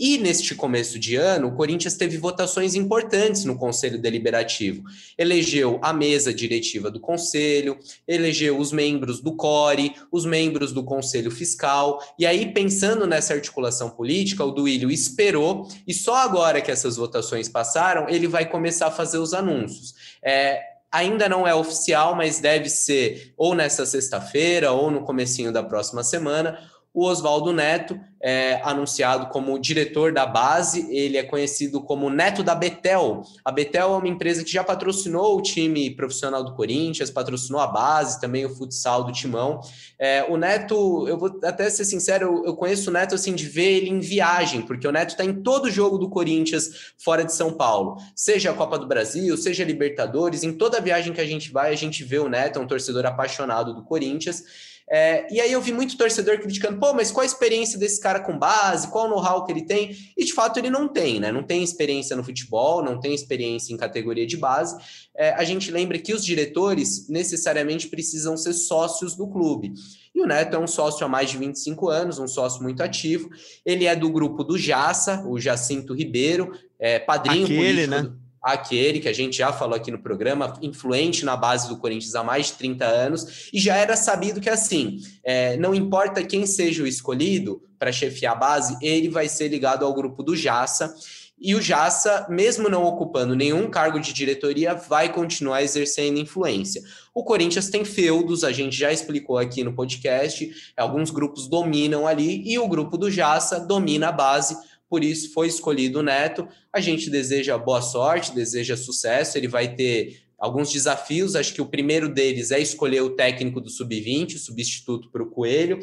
E 0.00 0.16
neste 0.16 0.54
começo 0.54 0.98
de 0.98 1.14
ano, 1.16 1.48
o 1.48 1.54
Corinthians 1.54 1.94
teve 1.94 2.16
votações 2.16 2.74
importantes 2.74 3.44
no 3.44 3.54
Conselho 3.54 3.98
Deliberativo. 3.98 4.82
Elegeu 5.18 5.78
a 5.82 5.92
mesa 5.92 6.32
diretiva 6.32 6.90
do 6.90 6.98
Conselho, 6.98 7.78
elegeu 8.08 8.56
os 8.56 8.72
membros 8.72 9.20
do 9.20 9.36
CORE, 9.36 9.94
os 10.10 10.24
membros 10.24 10.72
do 10.72 10.82
Conselho 10.82 11.30
Fiscal. 11.30 12.02
E 12.18 12.24
aí, 12.24 12.50
pensando 12.50 13.06
nessa 13.06 13.34
articulação 13.34 13.90
política, 13.90 14.42
o 14.42 14.52
Duílio 14.52 14.90
esperou 14.90 15.68
e 15.86 15.92
só 15.92 16.16
agora 16.16 16.62
que 16.62 16.70
essas 16.70 16.96
votações 16.96 17.46
passaram, 17.46 18.08
ele 18.08 18.26
vai 18.26 18.48
começar 18.48 18.86
a 18.86 18.90
fazer 18.90 19.18
os 19.18 19.34
anúncios. 19.34 19.94
É, 20.24 20.62
ainda 20.90 21.28
não 21.28 21.46
é 21.46 21.54
oficial, 21.54 22.16
mas 22.16 22.40
deve 22.40 22.70
ser 22.70 23.34
ou 23.36 23.54
nessa 23.54 23.84
sexta-feira 23.84 24.72
ou 24.72 24.90
no 24.90 25.02
comecinho 25.02 25.52
da 25.52 25.62
próxima 25.62 26.02
semana 26.02 26.58
o 26.92 27.06
Oswaldo 27.06 27.52
Neto 27.52 27.98
é 28.22 28.60
anunciado 28.62 29.28
como 29.28 29.58
diretor 29.58 30.12
da 30.12 30.26
base, 30.26 30.86
ele 30.94 31.16
é 31.16 31.22
conhecido 31.22 31.80
como 31.80 32.10
Neto 32.10 32.42
da 32.42 32.54
Betel. 32.54 33.22
A 33.42 33.50
Betel 33.50 33.94
é 33.94 33.96
uma 33.96 34.08
empresa 34.08 34.44
que 34.44 34.50
já 34.50 34.62
patrocinou 34.62 35.38
o 35.38 35.40
time 35.40 35.90
profissional 35.94 36.44
do 36.44 36.54
Corinthians, 36.54 37.10
patrocinou 37.10 37.60
a 37.60 37.66
base, 37.66 38.20
também 38.20 38.44
o 38.44 38.54
futsal 38.54 39.04
do 39.04 39.12
Timão. 39.12 39.60
É, 39.98 40.24
o 40.28 40.36
Neto, 40.36 41.08
eu 41.08 41.16
vou 41.16 41.38
até 41.44 41.70
ser 41.70 41.84
sincero, 41.84 42.26
eu, 42.26 42.44
eu 42.46 42.56
conheço 42.56 42.90
o 42.90 42.92
Neto 42.92 43.14
assim 43.14 43.34
de 43.34 43.46
ver 43.46 43.76
ele 43.76 43.88
em 43.88 44.00
viagem, 44.00 44.62
porque 44.62 44.86
o 44.86 44.92
Neto 44.92 45.10
está 45.10 45.24
em 45.24 45.42
todo 45.42 45.70
jogo 45.70 45.96
do 45.96 46.10
Corinthians 46.10 46.92
fora 46.98 47.24
de 47.24 47.32
São 47.32 47.52
Paulo, 47.52 47.96
seja 48.14 48.50
a 48.50 48.54
Copa 48.54 48.78
do 48.78 48.86
Brasil, 48.86 49.34
seja 49.36 49.64
Libertadores, 49.64 50.42
em 50.42 50.52
toda 50.52 50.80
viagem 50.80 51.12
que 51.12 51.20
a 51.20 51.26
gente 51.26 51.50
vai, 51.50 51.72
a 51.72 51.76
gente 51.76 52.04
vê 52.04 52.18
o 52.18 52.28
Neto, 52.28 52.58
é 52.58 52.62
um 52.62 52.66
torcedor 52.66 53.06
apaixonado 53.06 53.72
do 53.72 53.82
Corinthians. 53.84 54.44
É, 54.92 55.32
e 55.32 55.40
aí 55.40 55.52
eu 55.52 55.60
vi 55.60 55.72
muito 55.72 55.96
torcedor 55.96 56.40
criticando, 56.40 56.80
pô, 56.80 56.92
mas 56.92 57.12
qual 57.12 57.22
a 57.22 57.26
experiência 57.26 57.78
desse 57.78 58.00
cara 58.00 58.18
com 58.18 58.36
base, 58.36 58.88
qual 58.88 59.06
o 59.06 59.08
know-how 59.08 59.44
que 59.44 59.52
ele 59.52 59.62
tem? 59.62 59.96
E 60.16 60.24
de 60.24 60.32
fato 60.32 60.58
ele 60.58 60.68
não 60.68 60.88
tem, 60.88 61.20
né? 61.20 61.30
Não 61.30 61.44
tem 61.44 61.62
experiência 61.62 62.16
no 62.16 62.24
futebol, 62.24 62.82
não 62.82 62.98
tem 62.98 63.14
experiência 63.14 63.72
em 63.72 63.76
categoria 63.76 64.26
de 64.26 64.36
base. 64.36 64.76
É, 65.16 65.30
a 65.34 65.44
gente 65.44 65.70
lembra 65.70 65.96
que 65.96 66.12
os 66.12 66.24
diretores 66.24 67.08
necessariamente 67.08 67.86
precisam 67.86 68.36
ser 68.36 68.52
sócios 68.52 69.14
do 69.14 69.28
clube. 69.28 69.72
E 70.12 70.20
o 70.20 70.26
Neto 70.26 70.56
é 70.56 70.58
um 70.58 70.66
sócio 70.66 71.06
há 71.06 71.08
mais 71.08 71.30
de 71.30 71.38
25 71.38 71.88
anos, 71.88 72.18
um 72.18 72.26
sócio 72.26 72.60
muito 72.60 72.82
ativo. 72.82 73.30
Ele 73.64 73.84
é 73.84 73.94
do 73.94 74.10
grupo 74.10 74.42
do 74.42 74.58
Jaça, 74.58 75.24
o 75.24 75.38
Jacinto 75.38 75.94
Ribeiro, 75.94 76.52
é, 76.80 76.98
padrinho 76.98 77.44
Aquele, 77.44 77.86
político. 77.86 77.90
Né? 77.90 78.02
Do 78.02 78.29
aquele 78.42 79.00
que 79.00 79.08
a 79.08 79.12
gente 79.12 79.36
já 79.36 79.52
falou 79.52 79.76
aqui 79.76 79.90
no 79.90 79.98
programa, 79.98 80.58
influente 80.62 81.24
na 81.24 81.36
base 81.36 81.68
do 81.68 81.76
Corinthians 81.76 82.14
há 82.14 82.24
mais 82.24 82.46
de 82.46 82.52
30 82.54 82.84
anos, 82.84 83.50
e 83.52 83.60
já 83.60 83.76
era 83.76 83.96
sabido 83.96 84.40
que 84.40 84.48
assim, 84.48 85.00
é, 85.22 85.56
não 85.56 85.74
importa 85.74 86.24
quem 86.24 86.46
seja 86.46 86.82
o 86.82 86.86
escolhido 86.86 87.62
para 87.78 87.92
chefiar 87.92 88.32
a 88.32 88.36
base, 88.36 88.76
ele 88.82 89.08
vai 89.08 89.28
ser 89.28 89.48
ligado 89.48 89.84
ao 89.84 89.94
grupo 89.94 90.22
do 90.22 90.36
Jaça. 90.36 90.94
E 91.42 91.54
o 91.54 91.62
Jaça, 91.62 92.26
mesmo 92.28 92.68
não 92.68 92.84
ocupando 92.84 93.34
nenhum 93.34 93.70
cargo 93.70 93.98
de 93.98 94.12
diretoria, 94.12 94.74
vai 94.74 95.10
continuar 95.10 95.62
exercendo 95.62 96.18
influência. 96.18 96.82
O 97.14 97.24
Corinthians 97.24 97.70
tem 97.70 97.82
feudos, 97.82 98.44
a 98.44 98.52
gente 98.52 98.76
já 98.76 98.92
explicou 98.92 99.38
aqui 99.38 99.64
no 99.64 99.72
podcast, 99.72 100.50
alguns 100.76 101.10
grupos 101.10 101.48
dominam 101.48 102.06
ali, 102.06 102.42
e 102.46 102.58
o 102.58 102.68
grupo 102.68 102.98
do 102.98 103.10
Jaça 103.10 103.58
domina 103.58 104.08
a 104.08 104.12
base, 104.12 104.54
por 104.90 105.04
isso 105.04 105.32
foi 105.32 105.46
escolhido 105.46 106.00
o 106.00 106.02
Neto. 106.02 106.48
A 106.72 106.80
gente 106.80 107.08
deseja 107.08 107.56
boa 107.56 107.80
sorte, 107.80 108.34
deseja 108.34 108.76
sucesso. 108.76 109.38
Ele 109.38 109.46
vai 109.46 109.76
ter 109.76 110.20
alguns 110.36 110.72
desafios. 110.72 111.36
Acho 111.36 111.54
que 111.54 111.62
o 111.62 111.66
primeiro 111.66 112.08
deles 112.08 112.50
é 112.50 112.58
escolher 112.58 113.00
o 113.00 113.10
técnico 113.10 113.60
do 113.60 113.70
sub-20, 113.70 114.34
o 114.34 114.38
substituto 114.38 115.08
para 115.08 115.22
o 115.22 115.30
Coelho. 115.30 115.78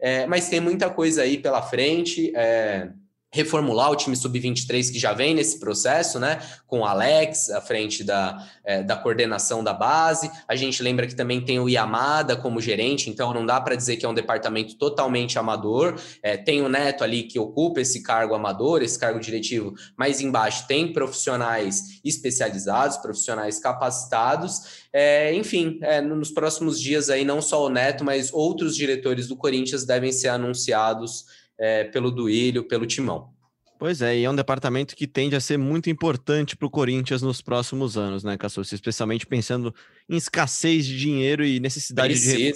É, 0.00 0.26
mas 0.26 0.48
tem 0.48 0.58
muita 0.58 0.90
coisa 0.90 1.22
aí 1.22 1.38
pela 1.38 1.62
frente. 1.62 2.32
É, 2.34 2.90
reformular 3.30 3.90
o 3.90 3.96
time 3.96 4.16
sub-23 4.16 4.90
que 4.90 4.98
já 4.98 5.12
vem 5.12 5.34
nesse 5.34 5.60
processo, 5.60 6.18
né? 6.18 6.40
Com 6.66 6.80
o 6.80 6.84
Alex 6.84 7.50
à 7.50 7.60
frente 7.60 8.02
da, 8.02 8.46
é, 8.64 8.82
da 8.82 8.96
coordenação 8.96 9.62
da 9.62 9.74
base. 9.74 10.30
A 10.46 10.56
gente 10.56 10.82
lembra 10.82 11.06
que 11.06 11.14
também 11.14 11.40
tem 11.40 11.60
o 11.60 11.68
Yamada 11.68 12.36
como 12.36 12.60
gerente, 12.60 13.10
então 13.10 13.34
não 13.34 13.44
dá 13.44 13.60
para 13.60 13.76
dizer 13.76 13.96
que 13.96 14.06
é 14.06 14.08
um 14.08 14.14
departamento 14.14 14.76
totalmente 14.76 15.38
amador. 15.38 16.00
É, 16.22 16.36
tem 16.38 16.62
o 16.62 16.68
Neto 16.68 17.04
ali 17.04 17.22
que 17.24 17.38
ocupa 17.38 17.80
esse 17.80 18.02
cargo 18.02 18.34
amador, 18.34 18.82
esse 18.82 18.98
cargo 18.98 19.20
diretivo, 19.20 19.74
mas 19.96 20.22
embaixo 20.22 20.66
tem 20.66 20.92
profissionais 20.92 22.00
especializados, 22.02 22.96
profissionais 22.96 23.58
capacitados. 23.58 24.88
É, 24.90 25.34
enfim, 25.34 25.78
é, 25.82 26.00
nos 26.00 26.30
próximos 26.30 26.80
dias 26.80 27.10
aí, 27.10 27.26
não 27.26 27.42
só 27.42 27.66
o 27.66 27.68
Neto, 27.68 28.02
mas 28.04 28.32
outros 28.32 28.74
diretores 28.74 29.28
do 29.28 29.36
Corinthians 29.36 29.84
devem 29.84 30.12
ser 30.12 30.28
anunciados 30.28 31.26
é, 31.58 31.84
pelo 31.84 32.10
Duílio, 32.10 32.64
pelo 32.64 32.86
Timão. 32.86 33.32
Pois 33.78 34.02
é, 34.02 34.18
e 34.18 34.24
é 34.24 34.30
um 34.30 34.34
departamento 34.34 34.96
que 34.96 35.06
tende 35.06 35.36
a 35.36 35.40
ser 35.40 35.56
muito 35.56 35.88
importante 35.88 36.56
para 36.56 36.66
o 36.66 36.70
Corinthians 36.70 37.22
nos 37.22 37.40
próximos 37.40 37.96
anos, 37.96 38.24
né, 38.24 38.36
Cassus? 38.36 38.72
Especialmente 38.72 39.24
pensando 39.24 39.72
em 40.08 40.16
escassez 40.16 40.84
de 40.84 40.98
dinheiro 40.98 41.44
e 41.44 41.60
necessidade 41.60 42.14
de, 42.14 42.52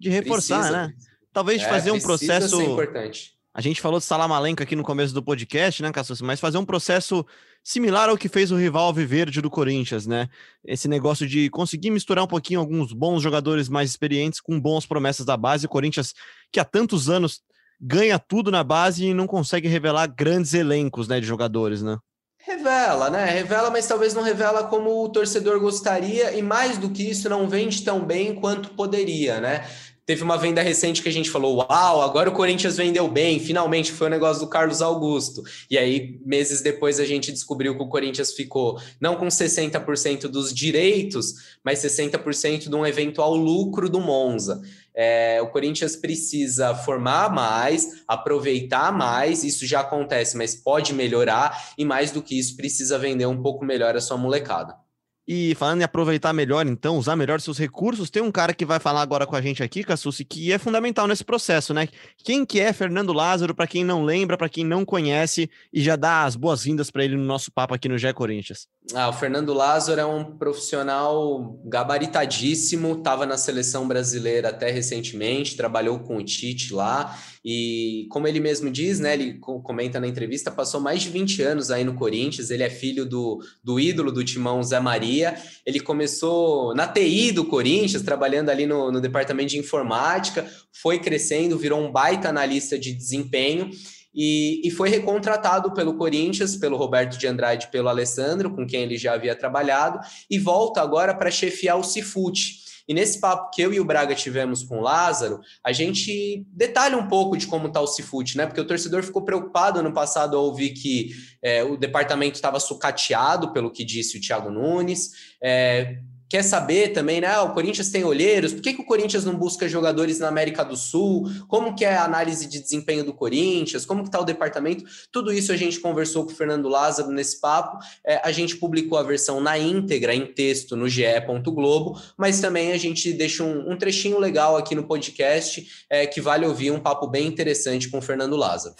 de 0.00 0.08
reforçar, 0.08 0.60
Precisa. 0.60 0.86
né? 0.86 0.94
Talvez 1.30 1.62
é, 1.62 1.68
fazer 1.68 1.90
um 1.90 2.00
processo. 2.00 2.62
importante. 2.62 3.36
A 3.52 3.60
gente 3.60 3.80
falou 3.80 3.98
de 3.98 4.06
Salamalenca 4.06 4.64
aqui 4.64 4.74
no 4.74 4.82
começo 4.82 5.12
do 5.12 5.22
podcast, 5.22 5.82
né, 5.82 5.92
Cassus? 5.92 6.22
Mas 6.22 6.40
fazer 6.40 6.56
um 6.56 6.64
processo 6.64 7.24
similar 7.62 8.08
ao 8.08 8.16
que 8.16 8.28
fez 8.28 8.50
o 8.50 8.56
rival 8.56 8.92
Viverde 8.94 9.42
do 9.42 9.50
Corinthians, 9.50 10.06
né? 10.06 10.28
Esse 10.64 10.88
negócio 10.88 11.26
de 11.26 11.50
conseguir 11.50 11.90
misturar 11.90 12.24
um 12.24 12.28
pouquinho 12.28 12.60
alguns 12.60 12.94
bons 12.94 13.22
jogadores 13.22 13.68
mais 13.68 13.90
experientes 13.90 14.40
com 14.40 14.58
bons 14.58 14.86
promessas 14.86 15.26
da 15.26 15.36
base. 15.36 15.66
O 15.66 15.68
Corinthians, 15.68 16.14
que 16.50 16.60
há 16.60 16.64
tantos 16.64 17.10
anos 17.10 17.42
ganha 17.80 18.18
tudo 18.18 18.50
na 18.50 18.64
base 18.64 19.06
e 19.06 19.14
não 19.14 19.26
consegue 19.26 19.68
revelar 19.68 20.06
grandes 20.06 20.54
elencos 20.54 21.08
né, 21.08 21.20
de 21.20 21.26
jogadores, 21.26 21.82
né? 21.82 21.96
Revela, 22.38 23.10
né? 23.10 23.24
Revela, 23.24 23.70
mas 23.70 23.88
talvez 23.88 24.14
não 24.14 24.22
revela 24.22 24.64
como 24.64 25.02
o 25.02 25.08
torcedor 25.08 25.58
gostaria, 25.58 26.32
e 26.32 26.42
mais 26.42 26.78
do 26.78 26.90
que 26.90 27.10
isso, 27.10 27.28
não 27.28 27.48
vende 27.48 27.82
tão 27.82 28.04
bem 28.04 28.36
quanto 28.36 28.70
poderia, 28.70 29.40
né? 29.40 29.66
Teve 30.06 30.22
uma 30.22 30.38
venda 30.38 30.62
recente 30.62 31.02
que 31.02 31.08
a 31.08 31.12
gente 31.12 31.28
falou: 31.28 31.56
Uau, 31.56 32.00
agora 32.00 32.30
o 32.30 32.32
Corinthians 32.32 32.76
vendeu 32.76 33.08
bem, 33.08 33.40
finalmente 33.40 33.90
foi 33.90 34.06
o 34.06 34.10
negócio 34.10 34.44
do 34.44 34.48
Carlos 34.48 34.80
Augusto. 34.80 35.42
E 35.68 35.76
aí, 35.76 36.20
meses 36.24 36.60
depois, 36.60 37.00
a 37.00 37.04
gente 37.04 37.32
descobriu 37.32 37.76
que 37.76 37.82
o 37.82 37.88
Corinthians 37.88 38.32
ficou 38.32 38.80
não 39.00 39.16
com 39.16 39.26
60% 39.26 40.28
dos 40.28 40.54
direitos, 40.54 41.58
mas 41.64 41.80
60% 41.80 42.68
de 42.68 42.74
um 42.76 42.86
eventual 42.86 43.34
lucro 43.34 43.88
do 43.90 43.98
Monza. 43.98 44.62
É, 44.96 45.42
o 45.42 45.48
Corinthians 45.48 45.94
precisa 45.94 46.74
formar 46.74 47.30
mais, 47.30 48.02
aproveitar 48.08 48.90
mais, 48.90 49.44
isso 49.44 49.66
já 49.66 49.80
acontece, 49.80 50.36
mas 50.36 50.54
pode 50.54 50.94
melhorar, 50.94 51.72
e 51.76 51.84
mais 51.84 52.10
do 52.10 52.22
que 52.22 52.38
isso, 52.38 52.56
precisa 52.56 52.98
vender 52.98 53.26
um 53.26 53.42
pouco 53.42 53.64
melhor 53.64 53.94
a 53.94 54.00
sua 54.00 54.16
molecada. 54.16 54.85
E 55.28 55.54
falando 55.56 55.80
em 55.80 55.84
aproveitar 55.84 56.32
melhor, 56.32 56.66
então, 56.66 56.96
usar 56.96 57.16
melhor 57.16 57.40
seus 57.40 57.58
recursos, 57.58 58.10
tem 58.10 58.22
um 58.22 58.30
cara 58.30 58.54
que 58.54 58.64
vai 58.64 58.78
falar 58.78 59.02
agora 59.02 59.26
com 59.26 59.34
a 59.34 59.40
gente 59.42 59.62
aqui, 59.62 59.82
Cassucci, 59.82 60.24
que 60.24 60.52
é 60.52 60.58
fundamental 60.58 61.08
nesse 61.08 61.24
processo, 61.24 61.74
né? 61.74 61.88
Quem 62.22 62.44
que 62.44 62.60
é 62.60 62.72
Fernando 62.72 63.12
Lázaro, 63.12 63.54
para 63.54 63.66
quem 63.66 63.84
não 63.84 64.04
lembra, 64.04 64.38
para 64.38 64.48
quem 64.48 64.64
não 64.64 64.84
conhece, 64.84 65.50
e 65.72 65.82
já 65.82 65.96
dá 65.96 66.24
as 66.24 66.36
boas-vindas 66.36 66.90
para 66.90 67.04
ele 67.04 67.16
no 67.16 67.24
nosso 67.24 67.50
papo 67.50 67.74
aqui 67.74 67.88
no 67.88 67.98
Gé 67.98 68.12
Corinthians. 68.12 68.68
Ah, 68.94 69.08
o 69.08 69.12
Fernando 69.12 69.52
Lázaro 69.52 70.00
é 70.00 70.06
um 70.06 70.36
profissional 70.36 71.60
gabaritadíssimo, 71.64 72.98
estava 72.98 73.26
na 73.26 73.36
seleção 73.36 73.88
brasileira 73.88 74.50
até 74.50 74.70
recentemente, 74.70 75.56
trabalhou 75.56 75.98
com 75.98 76.18
o 76.18 76.24
Tite 76.24 76.72
lá, 76.72 77.18
e 77.48 78.08
como 78.10 78.26
ele 78.26 78.40
mesmo 78.40 78.68
diz, 78.68 78.98
né, 78.98 79.14
ele 79.14 79.34
comenta 79.38 80.00
na 80.00 80.08
entrevista, 80.08 80.50
passou 80.50 80.80
mais 80.80 81.02
de 81.02 81.10
20 81.10 81.42
anos 81.42 81.70
aí 81.70 81.84
no 81.84 81.94
Corinthians, 81.94 82.50
ele 82.50 82.64
é 82.64 82.68
filho 82.68 83.06
do, 83.06 83.40
do 83.62 83.78
ídolo 83.78 84.10
do 84.10 84.24
timão 84.24 84.60
Zé 84.64 84.80
Maria, 84.80 85.36
ele 85.64 85.78
começou 85.78 86.74
na 86.74 86.88
TI 86.88 87.30
do 87.30 87.44
Corinthians, 87.44 88.02
trabalhando 88.02 88.50
ali 88.50 88.66
no, 88.66 88.90
no 88.90 89.00
departamento 89.00 89.50
de 89.50 89.58
informática, 89.60 90.44
foi 90.72 90.98
crescendo, 90.98 91.56
virou 91.56 91.80
um 91.80 91.92
baita 91.92 92.28
analista 92.28 92.76
de 92.76 92.92
desempenho, 92.92 93.70
e, 94.12 94.66
e, 94.66 94.70
foi 94.70 94.88
recontratado 94.88 95.72
pelo 95.74 95.94
Corinthians, 95.94 96.56
pelo 96.56 96.76
Roberto 96.76 97.18
de 97.18 97.26
Andrade, 97.28 97.68
pelo 97.70 97.88
Alessandro, 97.88 98.50
com 98.56 98.66
quem 98.66 98.82
ele 98.82 98.96
já 98.96 99.12
havia 99.12 99.36
trabalhado, 99.36 100.00
e 100.28 100.38
volta 100.38 100.80
agora 100.80 101.14
para 101.14 101.30
chefiar 101.30 101.76
o 101.76 101.84
Cifute. 101.84 102.65
E 102.88 102.94
nesse 102.94 103.20
papo 103.20 103.50
que 103.50 103.60
eu 103.60 103.72
e 103.72 103.80
o 103.80 103.84
Braga 103.84 104.14
tivemos 104.14 104.62
com 104.62 104.78
o 104.78 104.82
Lázaro, 104.82 105.40
a 105.62 105.72
gente 105.72 106.46
detalha 106.52 106.96
um 106.96 107.08
pouco 107.08 107.36
de 107.36 107.46
como 107.46 107.66
está 107.66 107.80
o 107.80 107.86
Cifute, 107.86 108.36
né? 108.36 108.46
Porque 108.46 108.60
o 108.60 108.66
torcedor 108.66 109.02
ficou 109.02 109.24
preocupado 109.24 109.80
ano 109.80 109.92
passado 109.92 110.36
ao 110.36 110.44
ouvir 110.44 110.70
que 110.70 111.10
é, 111.42 111.64
o 111.64 111.76
departamento 111.76 112.36
estava 112.36 112.60
sucateado, 112.60 113.52
pelo 113.52 113.70
que 113.70 113.84
disse 113.84 114.18
o 114.18 114.20
Thiago 114.20 114.50
Nunes. 114.50 115.10
É, 115.42 115.98
quer 116.28 116.42
saber 116.42 116.88
também, 116.88 117.20
né? 117.20 117.28
Ah, 117.28 117.42
o 117.42 117.54
Corinthians 117.54 117.90
tem 117.90 118.04
olheiros, 118.04 118.52
por 118.52 118.62
que, 118.62 118.74
que 118.74 118.80
o 118.80 118.86
Corinthians 118.86 119.24
não 119.24 119.34
busca 119.34 119.68
jogadores 119.68 120.18
na 120.18 120.28
América 120.28 120.64
do 120.64 120.76
Sul? 120.76 121.30
Como 121.48 121.74
que 121.74 121.84
é 121.84 121.94
a 121.94 122.04
análise 122.04 122.46
de 122.46 122.60
desempenho 122.60 123.04
do 123.04 123.12
Corinthians? 123.12 123.86
Como 123.86 124.02
que 124.02 124.08
está 124.08 124.20
o 124.20 124.24
departamento? 124.24 124.84
Tudo 125.12 125.32
isso 125.32 125.52
a 125.52 125.56
gente 125.56 125.80
conversou 125.80 126.24
com 126.24 126.32
o 126.32 126.34
Fernando 126.34 126.68
Lázaro 126.68 127.10
nesse 127.10 127.40
papo. 127.40 127.78
É, 128.04 128.20
a 128.24 128.32
gente 128.32 128.56
publicou 128.56 128.98
a 128.98 129.02
versão 129.02 129.40
na 129.40 129.58
íntegra, 129.58 130.14
em 130.14 130.26
texto, 130.26 130.76
no 130.76 130.88
ge. 130.88 131.06
Globo, 131.46 132.00
mas 132.16 132.40
também 132.40 132.72
a 132.72 132.76
gente 132.76 133.12
deixa 133.12 133.42
um, 133.42 133.72
um 133.72 133.76
trechinho 133.76 134.18
legal 134.18 134.56
aqui 134.56 134.74
no 134.74 134.84
podcast 134.84 135.66
é, 135.88 136.06
que 136.06 136.20
vale 136.20 136.46
ouvir 136.46 136.70
um 136.70 136.80
papo 136.80 137.06
bem 137.06 137.26
interessante 137.26 137.88
com 137.88 137.98
o 137.98 138.02
Fernando 138.02 138.36
Lázaro. 138.36 138.74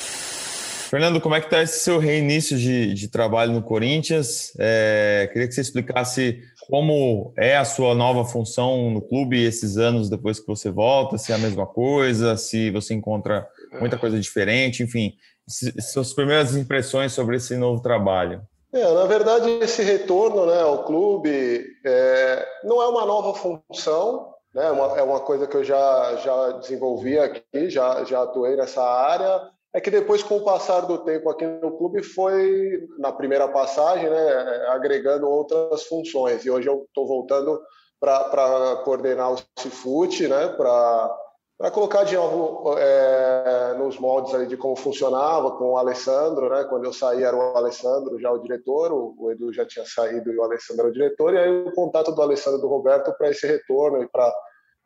Fernando, 0.90 1.20
como 1.20 1.34
é 1.34 1.40
que 1.40 1.47
está 1.47 1.62
esse 1.62 1.80
seu 1.80 1.99
reinício 1.99 2.57
de, 2.57 2.94
de 2.94 3.09
trabalho 3.09 3.53
no 3.53 3.62
Corinthians? 3.62 4.53
É, 4.59 5.28
queria 5.32 5.49
que 5.49 5.55
você 5.55 5.61
explicasse 5.61 6.40
como 6.68 7.32
é 7.36 7.56
a 7.56 7.64
sua 7.64 7.94
nova 7.94 8.24
função 8.24 8.90
no 8.90 9.00
clube 9.00 9.42
esses 9.42 9.76
anos 9.76 10.10
depois 10.10 10.40
que 10.40 10.46
você 10.46 10.70
volta, 10.70 11.18
se 11.18 11.32
é 11.32 11.34
a 11.34 11.38
mesma 11.38 11.66
coisa, 11.66 12.36
se 12.36 12.70
você 12.70 12.94
encontra 12.94 13.46
muita 13.80 13.98
coisa 13.98 14.18
diferente, 14.18 14.82
enfim, 14.82 15.14
suas 15.48 16.12
primeiras 16.12 16.56
impressões 16.56 17.12
sobre 17.12 17.36
esse 17.36 17.56
novo 17.56 17.80
trabalho. 17.80 18.42
É, 18.72 18.92
na 18.92 19.04
verdade, 19.06 19.48
esse 19.62 19.82
retorno 19.82 20.46
né, 20.46 20.60
ao 20.60 20.84
clube 20.84 21.64
é, 21.84 22.46
não 22.64 22.82
é 22.82 22.88
uma 22.88 23.06
nova 23.06 23.32
função, 23.34 24.34
né, 24.52 24.66
é 24.66 24.70
uma, 25.02 25.16
é 25.16 25.20
coisa 25.20 25.46
que 25.46 25.56
eu 25.56 25.64
já, 25.64 26.16
já 26.16 26.52
desenvolvi 26.52 27.18
aqui, 27.18 27.70
já, 27.70 28.04
já 28.04 28.22
atuei 28.22 28.56
nessa 28.56 28.82
área, 28.82 29.40
é 29.74 29.80
que 29.80 29.90
depois, 29.90 30.22
com 30.22 30.38
o 30.38 30.44
passar 30.44 30.80
do 30.80 30.98
tempo 30.98 31.28
aqui 31.28 31.46
no 31.46 31.76
clube, 31.76 32.02
foi, 32.02 32.88
na 32.98 33.12
primeira 33.12 33.46
passagem, 33.48 34.08
né, 34.08 34.66
agregando 34.68 35.28
outras 35.28 35.84
funções. 35.84 36.44
E 36.44 36.50
hoje 36.50 36.68
eu 36.68 36.84
estou 36.88 37.06
voltando 37.06 37.60
para 38.00 38.82
coordenar 38.84 39.32
o 39.32 39.38
Cifute, 39.58 40.28
né, 40.28 40.48
para 40.48 41.70
colocar 41.70 42.04
de 42.04 42.14
novo 42.14 42.78
é, 42.78 43.74
nos 43.78 43.98
moldes 43.98 44.34
ali 44.34 44.46
de 44.46 44.56
como 44.56 44.76
funcionava 44.76 45.52
com 45.52 45.72
o 45.72 45.78
Alessandro, 45.78 46.50
né? 46.50 46.64
Quando 46.64 46.84
eu 46.84 46.92
saí 46.92 47.22
era 47.22 47.36
o 47.36 47.56
Alessandro 47.56 48.20
já 48.20 48.30
o 48.30 48.38
diretor, 48.38 48.92
o, 48.92 49.14
o 49.18 49.32
Edu 49.32 49.52
já 49.52 49.66
tinha 49.66 49.84
saído 49.86 50.30
e 50.30 50.36
o 50.36 50.42
Alessandro 50.42 50.82
era 50.82 50.90
o 50.90 50.92
diretor, 50.92 51.34
e 51.34 51.38
aí 51.38 51.50
o 51.50 51.72
contato 51.72 52.12
do 52.12 52.22
Alessandro 52.22 52.58
e 52.58 52.62
do 52.62 52.68
Roberto 52.68 53.12
para 53.16 53.30
esse 53.30 53.46
retorno 53.46 54.02
e 54.02 54.08
para 54.08 54.30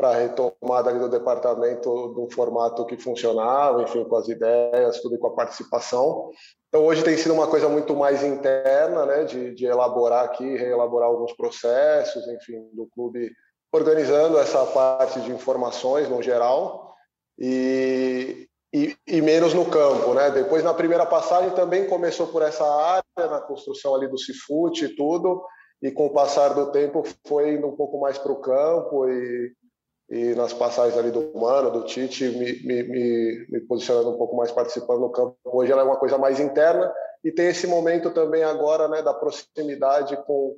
para 0.00 0.14
retomada 0.14 0.94
do 0.98 1.10
departamento 1.10 2.14
de 2.14 2.20
um 2.22 2.30
formato 2.30 2.86
que 2.86 2.96
funcionava, 2.96 3.82
enfim, 3.82 4.02
com 4.02 4.16
as 4.16 4.28
ideias, 4.28 4.98
tudo 5.02 5.16
e 5.16 5.18
com 5.18 5.26
a 5.26 5.34
participação. 5.34 6.30
Então, 6.68 6.86
hoje 6.86 7.04
tem 7.04 7.18
sido 7.18 7.34
uma 7.34 7.46
coisa 7.46 7.68
muito 7.68 7.94
mais 7.94 8.24
interna, 8.24 9.04
né, 9.04 9.24
de, 9.24 9.54
de 9.54 9.66
elaborar 9.66 10.24
aqui, 10.24 10.56
reelaborar 10.56 11.10
alguns 11.10 11.34
processos, 11.34 12.26
enfim, 12.28 12.66
do 12.72 12.88
clube 12.94 13.30
organizando 13.70 14.38
essa 14.38 14.64
parte 14.64 15.20
de 15.20 15.30
informações 15.32 16.08
no 16.08 16.22
geral 16.22 16.94
e, 17.38 18.48
e, 18.72 18.96
e, 19.06 19.20
menos 19.20 19.52
no 19.52 19.66
campo, 19.66 20.14
né? 20.14 20.30
Depois, 20.30 20.64
na 20.64 20.72
primeira 20.72 21.04
passagem, 21.04 21.50
também 21.50 21.86
começou 21.86 22.26
por 22.28 22.40
essa 22.40 22.64
área, 22.64 23.02
na 23.30 23.40
construção 23.40 23.94
ali 23.94 24.08
do 24.08 24.18
Cifute 24.18 24.86
e 24.86 24.96
tudo, 24.96 25.44
e 25.82 25.90
com 25.90 26.06
o 26.06 26.12
passar 26.12 26.54
do 26.54 26.72
tempo 26.72 27.04
foi 27.26 27.52
indo 27.52 27.66
um 27.66 27.76
pouco 27.76 28.00
mais 28.00 28.16
para 28.16 28.32
o 28.32 28.40
campo 28.40 29.06
e 29.06 29.52
e 30.10 30.34
nas 30.34 30.52
passagens 30.52 30.98
ali 30.98 31.12
do 31.12 31.30
Mano, 31.38 31.70
do 31.70 31.84
Tite, 31.84 32.24
me, 32.30 32.60
me, 32.64 32.82
me, 32.82 33.46
me, 33.48 33.60
posicionando 33.60 34.10
um 34.10 34.18
pouco 34.18 34.34
mais 34.36 34.50
participando 34.50 34.98
no 34.98 35.10
campo. 35.10 35.36
Hoje 35.44 35.70
ela 35.70 35.82
é 35.82 35.84
uma 35.84 35.98
coisa 35.98 36.18
mais 36.18 36.40
interna 36.40 36.92
e 37.22 37.30
tem 37.30 37.46
esse 37.46 37.68
momento 37.68 38.10
também 38.10 38.42
agora 38.42 38.88
né, 38.88 39.02
da 39.02 39.14
proximidade 39.14 40.16
com, 40.26 40.56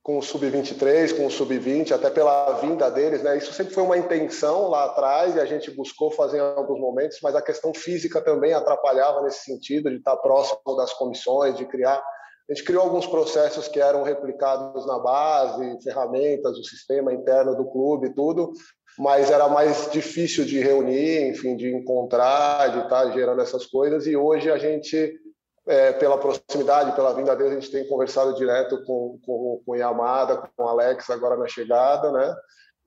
com 0.00 0.18
o 0.18 0.22
Sub-23, 0.22 1.16
com 1.16 1.26
o 1.26 1.30
Sub-20, 1.30 1.90
até 1.90 2.08
pela 2.08 2.52
vinda 2.60 2.88
deles. 2.88 3.20
Né? 3.20 3.36
Isso 3.36 3.52
sempre 3.52 3.74
foi 3.74 3.82
uma 3.82 3.98
intenção 3.98 4.68
lá 4.68 4.84
atrás 4.84 5.34
e 5.34 5.40
a 5.40 5.44
gente 5.44 5.72
buscou 5.72 6.12
fazer 6.12 6.36
em 6.36 6.40
alguns 6.40 6.78
momentos, 6.78 7.18
mas 7.20 7.34
a 7.34 7.42
questão 7.42 7.74
física 7.74 8.20
também 8.20 8.52
atrapalhava 8.52 9.22
nesse 9.22 9.42
sentido, 9.42 9.90
de 9.90 9.96
estar 9.96 10.16
próximo 10.18 10.76
das 10.76 10.92
comissões, 10.92 11.56
de 11.56 11.66
criar 11.66 12.00
a 12.48 12.52
gente 12.52 12.64
criou 12.64 12.82
alguns 12.82 13.06
processos 13.06 13.68
que 13.68 13.80
eram 13.80 14.02
replicados 14.02 14.86
na 14.86 14.98
base, 14.98 15.82
ferramentas, 15.82 16.58
o 16.58 16.64
sistema 16.64 17.10
interno 17.10 17.56
do 17.56 17.64
clube, 17.64 18.14
tudo, 18.14 18.52
mas 18.98 19.30
era 19.30 19.48
mais 19.48 19.90
difícil 19.90 20.44
de 20.44 20.60
reunir, 20.60 21.28
enfim, 21.28 21.56
de 21.56 21.74
encontrar, 21.74 22.70
de 22.70 22.78
estar 22.80 23.10
gerando 23.10 23.40
essas 23.40 23.66
coisas. 23.66 24.06
E 24.06 24.16
hoje 24.16 24.50
a 24.50 24.58
gente, 24.58 25.18
é, 25.66 25.92
pela 25.92 26.18
proximidade, 26.18 26.94
pela 26.94 27.14
vinda 27.14 27.34
deles, 27.34 27.52
a 27.52 27.60
gente 27.60 27.72
tem 27.72 27.88
conversado 27.88 28.34
direto 28.34 28.84
com, 28.84 29.18
com, 29.24 29.62
com 29.66 29.76
Yamada, 29.76 30.48
com 30.56 30.68
Alex 30.68 31.10
agora 31.10 31.36
na 31.36 31.48
chegada, 31.48 32.12
né? 32.12 32.34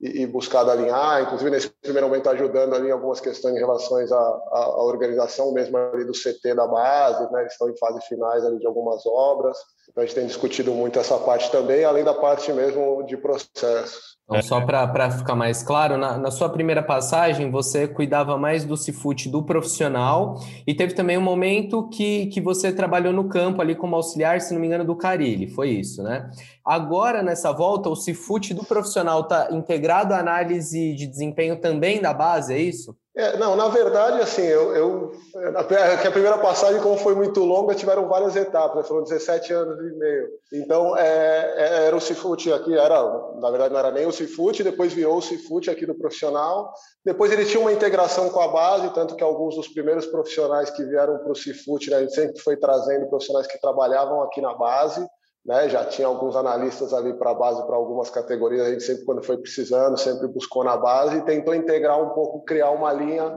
E, 0.00 0.22
e 0.22 0.26
buscado 0.26 0.70
alinhar, 0.70 1.22
inclusive 1.22 1.50
nesse 1.50 1.70
primeiro 1.82 2.08
momento 2.08 2.30
ajudando 2.30 2.74
ali 2.74 2.88
em 2.88 2.92
algumas 2.92 3.20
questões 3.20 3.56
em 3.56 3.58
relação 3.58 3.98
à, 3.98 4.14
à, 4.52 4.84
organização 4.84 5.52
mesmo 5.52 5.76
ali 5.76 6.04
do 6.04 6.12
CT 6.12 6.54
da 6.54 6.66
base, 6.66 7.30
né? 7.32 7.40
Eles 7.40 7.52
estão 7.52 7.68
em 7.68 7.76
fase 7.76 8.00
finais 8.06 8.44
ali 8.44 8.58
de 8.58 8.66
algumas 8.66 9.04
obras. 9.04 9.58
A 9.96 10.00
gente 10.02 10.14
tem 10.14 10.26
discutido 10.26 10.72
muito 10.72 10.98
essa 10.98 11.18
parte 11.18 11.50
também, 11.50 11.84
além 11.84 12.04
da 12.04 12.14
parte 12.14 12.52
mesmo 12.52 13.02
de 13.04 13.16
processos. 13.16 14.18
Então, 14.30 14.42
só 14.42 14.60
para 14.60 15.10
ficar 15.10 15.34
mais 15.34 15.62
claro, 15.62 15.96
na, 15.96 16.18
na, 16.18 16.30
sua 16.30 16.50
primeira 16.50 16.82
passagem, 16.82 17.50
você 17.50 17.88
cuidava 17.88 18.36
mais 18.36 18.62
do 18.62 18.76
Cifute 18.76 19.26
do 19.26 19.42
profissional 19.42 20.38
e 20.66 20.74
teve 20.74 20.92
também 20.92 21.16
um 21.16 21.22
momento 21.22 21.88
que, 21.88 22.26
que 22.26 22.38
você 22.38 22.70
trabalhou 22.70 23.10
no 23.10 23.26
campo 23.30 23.62
ali 23.62 23.74
como 23.74 23.96
auxiliar, 23.96 24.42
se 24.42 24.52
não 24.52 24.60
me 24.60 24.66
engano, 24.66 24.84
do 24.84 24.94
Carilli, 24.94 25.48
foi 25.48 25.70
isso, 25.70 26.02
né? 26.02 26.30
Agora, 26.62 27.22
nessa 27.22 27.50
volta, 27.52 27.88
o 27.88 27.96
Cifute 27.96 28.52
do 28.52 28.62
profissional 28.64 29.22
está 29.22 29.48
integrado 29.50 30.12
à 30.12 30.18
análise 30.18 30.92
de 30.94 31.06
desempenho 31.06 31.58
também 31.58 32.02
da 32.02 32.12
base, 32.12 32.52
é 32.52 32.58
isso? 32.58 32.94
É, 33.18 33.36
não, 33.36 33.56
na 33.56 33.66
verdade, 33.66 34.20
assim, 34.20 34.42
eu, 34.42 34.76
eu 34.76 35.12
a 35.56 36.10
primeira 36.12 36.38
passagem, 36.38 36.80
como 36.80 36.96
foi 36.96 37.16
muito 37.16 37.42
longa, 37.42 37.74
tiveram 37.74 38.06
várias 38.06 38.36
etapas, 38.36 38.76
né? 38.76 38.82
foram 38.84 39.02
17 39.02 39.52
anos 39.52 39.76
e 39.76 39.98
meio. 39.98 40.28
Então, 40.52 40.96
é, 40.96 41.52
é, 41.56 41.86
era 41.86 41.96
o 41.96 42.00
Cifute 42.00 42.52
aqui, 42.52 42.78
era, 42.78 43.02
na 43.40 43.50
verdade, 43.50 43.72
não 43.72 43.80
era 43.80 43.90
nem 43.90 44.06
o 44.06 44.12
Cifute, 44.12 44.62
depois 44.62 44.92
virou 44.92 45.16
o 45.16 45.20
Cifute 45.20 45.68
aqui 45.68 45.84
do 45.84 45.96
profissional. 45.96 46.72
Depois 47.04 47.32
ele 47.32 47.44
tinha 47.44 47.60
uma 47.60 47.72
integração 47.72 48.30
com 48.30 48.40
a 48.40 48.46
base, 48.46 48.94
tanto 48.94 49.16
que 49.16 49.24
alguns 49.24 49.56
dos 49.56 49.66
primeiros 49.66 50.06
profissionais 50.06 50.70
que 50.70 50.84
vieram 50.84 51.18
para 51.18 51.32
o 51.32 51.34
Cifute, 51.34 51.90
né, 51.90 51.96
a 51.96 52.00
gente 52.02 52.14
sempre 52.14 52.38
foi 52.40 52.56
trazendo 52.56 53.08
profissionais 53.08 53.48
que 53.48 53.60
trabalhavam 53.60 54.22
aqui 54.22 54.40
na 54.40 54.54
base 54.54 55.04
né? 55.44 55.68
Já 55.68 55.84
tinha 55.84 56.06
alguns 56.06 56.36
analistas 56.36 56.92
ali 56.92 57.14
para 57.14 57.30
a 57.30 57.34
base 57.34 57.64
para 57.66 57.76
algumas 57.76 58.10
categorias. 58.10 58.66
A 58.66 58.70
gente 58.70 58.82
sempre, 58.82 59.04
quando 59.04 59.22
foi 59.22 59.38
precisando, 59.38 59.96
sempre 59.96 60.28
buscou 60.28 60.64
na 60.64 60.76
base 60.76 61.16
e 61.16 61.24
tentou 61.24 61.54
integrar 61.54 62.00
um 62.02 62.10
pouco, 62.10 62.44
criar 62.44 62.70
uma 62.70 62.92
linha 62.92 63.34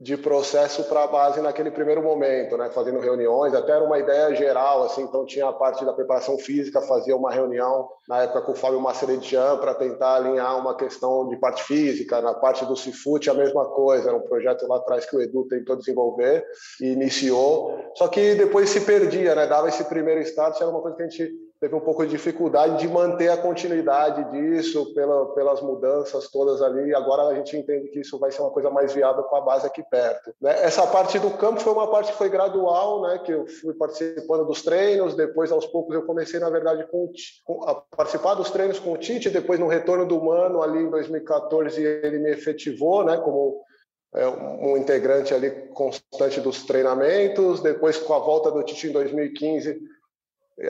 de 0.00 0.16
processo 0.16 0.84
para 0.84 1.04
a 1.04 1.06
base 1.06 1.42
naquele 1.42 1.70
primeiro 1.70 2.02
momento, 2.02 2.56
né? 2.56 2.70
Fazendo 2.70 3.00
reuniões, 3.00 3.52
até 3.52 3.72
era 3.72 3.84
uma 3.84 3.98
ideia 3.98 4.34
geral, 4.34 4.82
assim. 4.84 5.02
Então 5.02 5.26
tinha 5.26 5.46
a 5.46 5.52
parte 5.52 5.84
da 5.84 5.92
preparação 5.92 6.38
física, 6.38 6.80
fazia 6.80 7.14
uma 7.14 7.30
reunião 7.30 7.86
na 8.08 8.22
época 8.22 8.40
com 8.40 8.52
o 8.52 8.54
Fábio 8.54 8.80
Maceredian 8.80 9.58
para 9.58 9.74
tentar 9.74 10.14
alinhar 10.14 10.58
uma 10.58 10.74
questão 10.74 11.28
de 11.28 11.36
parte 11.36 11.62
física. 11.64 12.22
Na 12.22 12.32
parte 12.32 12.64
do 12.64 12.74
Cifute 12.74 13.28
a 13.28 13.34
mesma 13.34 13.66
coisa, 13.66 14.08
era 14.08 14.16
um 14.16 14.22
projeto 14.22 14.66
lá 14.66 14.78
atrás 14.78 15.04
que 15.04 15.14
o 15.14 15.20
Edu 15.20 15.46
tentou 15.46 15.76
desenvolver 15.76 16.46
e 16.80 16.92
iniciou. 16.92 17.78
Só 17.94 18.08
que 18.08 18.34
depois 18.36 18.70
se 18.70 18.80
perdia, 18.80 19.34
né? 19.34 19.46
Dava 19.46 19.68
esse 19.68 19.84
primeiro 19.84 20.22
start, 20.22 20.58
era 20.58 20.70
uma 20.70 20.80
coisa 20.80 20.96
que 20.96 21.02
a 21.02 21.08
gente 21.08 21.49
teve 21.60 21.74
um 21.74 21.80
pouco 21.80 22.04
de 22.06 22.10
dificuldade 22.12 22.78
de 22.78 22.88
manter 22.88 23.28
a 23.28 23.36
continuidade 23.36 24.30
disso 24.32 24.94
pela, 24.94 25.26
pelas 25.34 25.60
mudanças 25.60 26.30
todas 26.30 26.62
ali. 26.62 26.94
Agora 26.94 27.24
a 27.24 27.34
gente 27.34 27.54
entende 27.54 27.88
que 27.90 28.00
isso 28.00 28.18
vai 28.18 28.32
ser 28.32 28.40
uma 28.40 28.50
coisa 28.50 28.70
mais 28.70 28.94
viável 28.94 29.22
com 29.24 29.36
a 29.36 29.42
base 29.42 29.66
aqui 29.66 29.82
perto. 29.82 30.34
Né? 30.40 30.52
Essa 30.62 30.86
parte 30.86 31.18
do 31.18 31.30
campo 31.32 31.60
foi 31.60 31.72
uma 31.74 31.90
parte 31.90 32.12
que 32.12 32.18
foi 32.18 32.30
gradual, 32.30 33.02
né? 33.02 33.18
que 33.18 33.30
eu 33.30 33.46
fui 33.46 33.74
participando 33.74 34.46
dos 34.46 34.62
treinos, 34.62 35.14
depois 35.14 35.52
aos 35.52 35.66
poucos 35.66 35.94
eu 35.94 36.02
comecei, 36.06 36.40
na 36.40 36.48
verdade, 36.48 36.86
com, 36.90 37.12
com, 37.44 37.68
a 37.68 37.74
participar 37.74 38.34
dos 38.34 38.50
treinos 38.50 38.78
com 38.78 38.92
o 38.92 38.96
Tite, 38.98 39.28
depois 39.28 39.60
no 39.60 39.68
retorno 39.68 40.06
do 40.06 40.18
Mano 40.18 40.62
ali 40.62 40.78
em 40.78 40.90
2014 40.90 41.82
ele 41.82 42.18
me 42.20 42.30
efetivou 42.30 43.04
né? 43.04 43.18
como 43.18 43.60
é, 44.14 44.26
um 44.26 44.78
integrante 44.78 45.34
ali 45.34 45.50
constante 45.74 46.40
dos 46.40 46.64
treinamentos, 46.64 47.60
depois 47.60 47.98
com 47.98 48.14
a 48.14 48.18
volta 48.18 48.50
do 48.50 48.62
Tite 48.62 48.86
em 48.86 48.92
2015 48.92 49.99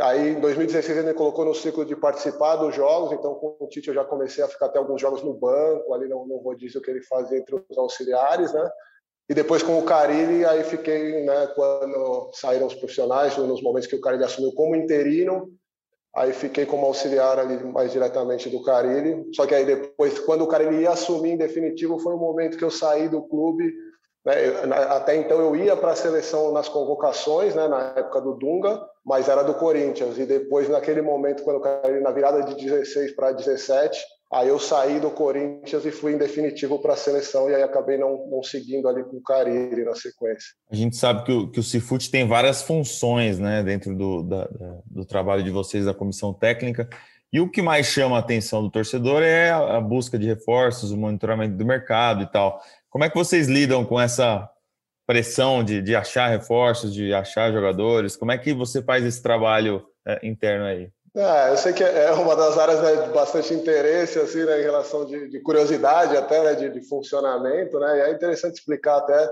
Aí, 0.02 0.30
em 0.30 0.40
2016, 0.40 0.98
ele 0.98 1.08
me 1.08 1.14
colocou 1.14 1.44
no 1.44 1.54
ciclo 1.54 1.84
de 1.84 1.96
participar 1.96 2.56
dos 2.56 2.74
jogos, 2.74 3.12
então 3.12 3.34
com 3.34 3.56
o 3.58 3.66
Tite 3.66 3.88
eu 3.88 3.94
já 3.94 4.04
comecei 4.04 4.44
a 4.44 4.48
ficar 4.48 4.66
até 4.66 4.78
alguns 4.78 5.00
jogos 5.00 5.22
no 5.22 5.34
banco, 5.34 5.92
ali 5.92 6.08
no, 6.08 6.26
no 6.26 6.36
rodízio 6.36 6.80
que 6.80 6.90
ele 6.90 7.02
fazia 7.02 7.38
entre 7.38 7.56
os 7.56 7.76
auxiliares, 7.76 8.52
né? 8.52 8.70
E 9.28 9.34
depois 9.34 9.62
com 9.62 9.78
o 9.78 9.84
Carilli, 9.84 10.44
aí 10.44 10.62
fiquei, 10.64 11.24
né, 11.24 11.46
quando 11.54 12.30
saíram 12.34 12.66
os 12.66 12.74
profissionais, 12.74 13.36
nos 13.36 13.62
momentos 13.62 13.88
que 13.88 13.96
o 13.96 14.00
Carilli 14.00 14.24
assumiu 14.24 14.52
como 14.52 14.76
interino, 14.76 15.52
aí 16.14 16.32
fiquei 16.32 16.66
como 16.66 16.86
auxiliar 16.86 17.38
ali 17.38 17.62
mais 17.64 17.92
diretamente 17.92 18.48
do 18.48 18.62
Carilli. 18.62 19.24
Só 19.34 19.46
que 19.46 19.54
aí 19.54 19.64
depois, 19.64 20.18
quando 20.20 20.42
o 20.42 20.48
Carilli 20.48 20.82
ia 20.82 20.90
assumir 20.90 21.30
em 21.30 21.36
definitivo, 21.36 21.98
foi 21.98 22.14
o 22.14 22.18
momento 22.18 22.58
que 22.58 22.64
eu 22.64 22.70
saí 22.70 23.08
do 23.08 23.22
clube? 23.22 23.72
Até 24.90 25.16
então 25.16 25.40
eu 25.40 25.56
ia 25.56 25.74
para 25.74 25.92
a 25.92 25.96
seleção 25.96 26.52
nas 26.52 26.68
convocações, 26.68 27.54
né, 27.54 27.66
na 27.66 27.94
época 27.96 28.20
do 28.20 28.34
Dunga, 28.34 28.80
mas 29.04 29.28
era 29.28 29.42
do 29.42 29.54
Corinthians. 29.54 30.18
E 30.18 30.26
depois, 30.26 30.68
naquele 30.68 31.00
momento, 31.00 31.42
quando 31.42 31.56
eu 31.56 31.62
caí 31.62 32.00
na 32.00 32.10
virada 32.10 32.42
de 32.42 32.54
16 32.54 33.12
para 33.16 33.32
17, 33.32 33.98
aí 34.30 34.48
eu 34.48 34.58
saí 34.58 35.00
do 35.00 35.10
Corinthians 35.10 35.86
e 35.86 35.90
fui 35.90 36.12
em 36.12 36.18
definitivo 36.18 36.78
para 36.78 36.92
a 36.92 36.96
seleção. 36.96 37.48
E 37.48 37.54
aí 37.54 37.62
acabei 37.62 37.96
não, 37.96 38.28
não 38.30 38.42
seguindo 38.42 38.88
ali 38.88 39.02
com 39.04 39.16
o 39.16 39.22
Cariri 39.22 39.84
na 39.84 39.94
sequência. 39.94 40.50
A 40.70 40.76
gente 40.76 40.96
sabe 40.96 41.24
que 41.24 41.32
o, 41.32 41.50
que 41.50 41.58
o 41.58 41.62
Cifute 41.62 42.10
tem 42.10 42.28
várias 42.28 42.60
funções 42.60 43.38
né, 43.38 43.62
dentro 43.62 43.96
do, 43.96 44.22
da, 44.22 44.48
do 44.84 45.06
trabalho 45.06 45.42
de 45.42 45.50
vocês, 45.50 45.86
da 45.86 45.94
comissão 45.94 46.34
técnica. 46.34 46.86
E 47.32 47.40
o 47.40 47.48
que 47.48 47.62
mais 47.62 47.86
chama 47.86 48.16
a 48.16 48.20
atenção 48.20 48.60
do 48.60 48.70
torcedor 48.70 49.22
é 49.22 49.50
a 49.50 49.80
busca 49.80 50.18
de 50.18 50.26
reforços, 50.26 50.90
o 50.90 50.96
monitoramento 50.96 51.56
do 51.56 51.64
mercado 51.64 52.22
e 52.22 52.26
tal. 52.26 52.60
Como 52.90 53.04
é 53.04 53.08
que 53.08 53.16
vocês 53.16 53.46
lidam 53.46 53.84
com 53.84 54.00
essa 54.00 54.50
pressão 55.06 55.62
de, 55.62 55.80
de 55.80 55.94
achar 55.94 56.28
reforços, 56.28 56.92
de 56.92 57.14
achar 57.14 57.52
jogadores? 57.52 58.16
Como 58.16 58.32
é 58.32 58.38
que 58.38 58.52
você 58.52 58.82
faz 58.82 59.04
esse 59.04 59.22
trabalho 59.22 59.86
é, 60.06 60.26
interno 60.26 60.64
aí? 60.64 60.90
É, 61.16 61.50
eu 61.50 61.56
sei 61.56 61.72
que 61.72 61.82
é 61.82 62.10
uma 62.12 62.36
das 62.36 62.58
áreas 62.58 62.80
né, 62.80 63.06
de 63.06 63.12
bastante 63.12 63.52
interesse, 63.54 64.18
assim, 64.18 64.44
né, 64.44 64.60
em 64.60 64.62
relação 64.62 65.04
de, 65.04 65.28
de 65.28 65.40
curiosidade 65.40 66.16
até, 66.16 66.42
né, 66.42 66.54
de, 66.54 66.70
de, 66.70 66.88
funcionamento, 66.88 67.80
né, 67.80 67.98
e 67.98 68.00
é 68.02 68.12
interessante 68.12 68.54
explicar 68.54 68.98
até, 68.98 69.28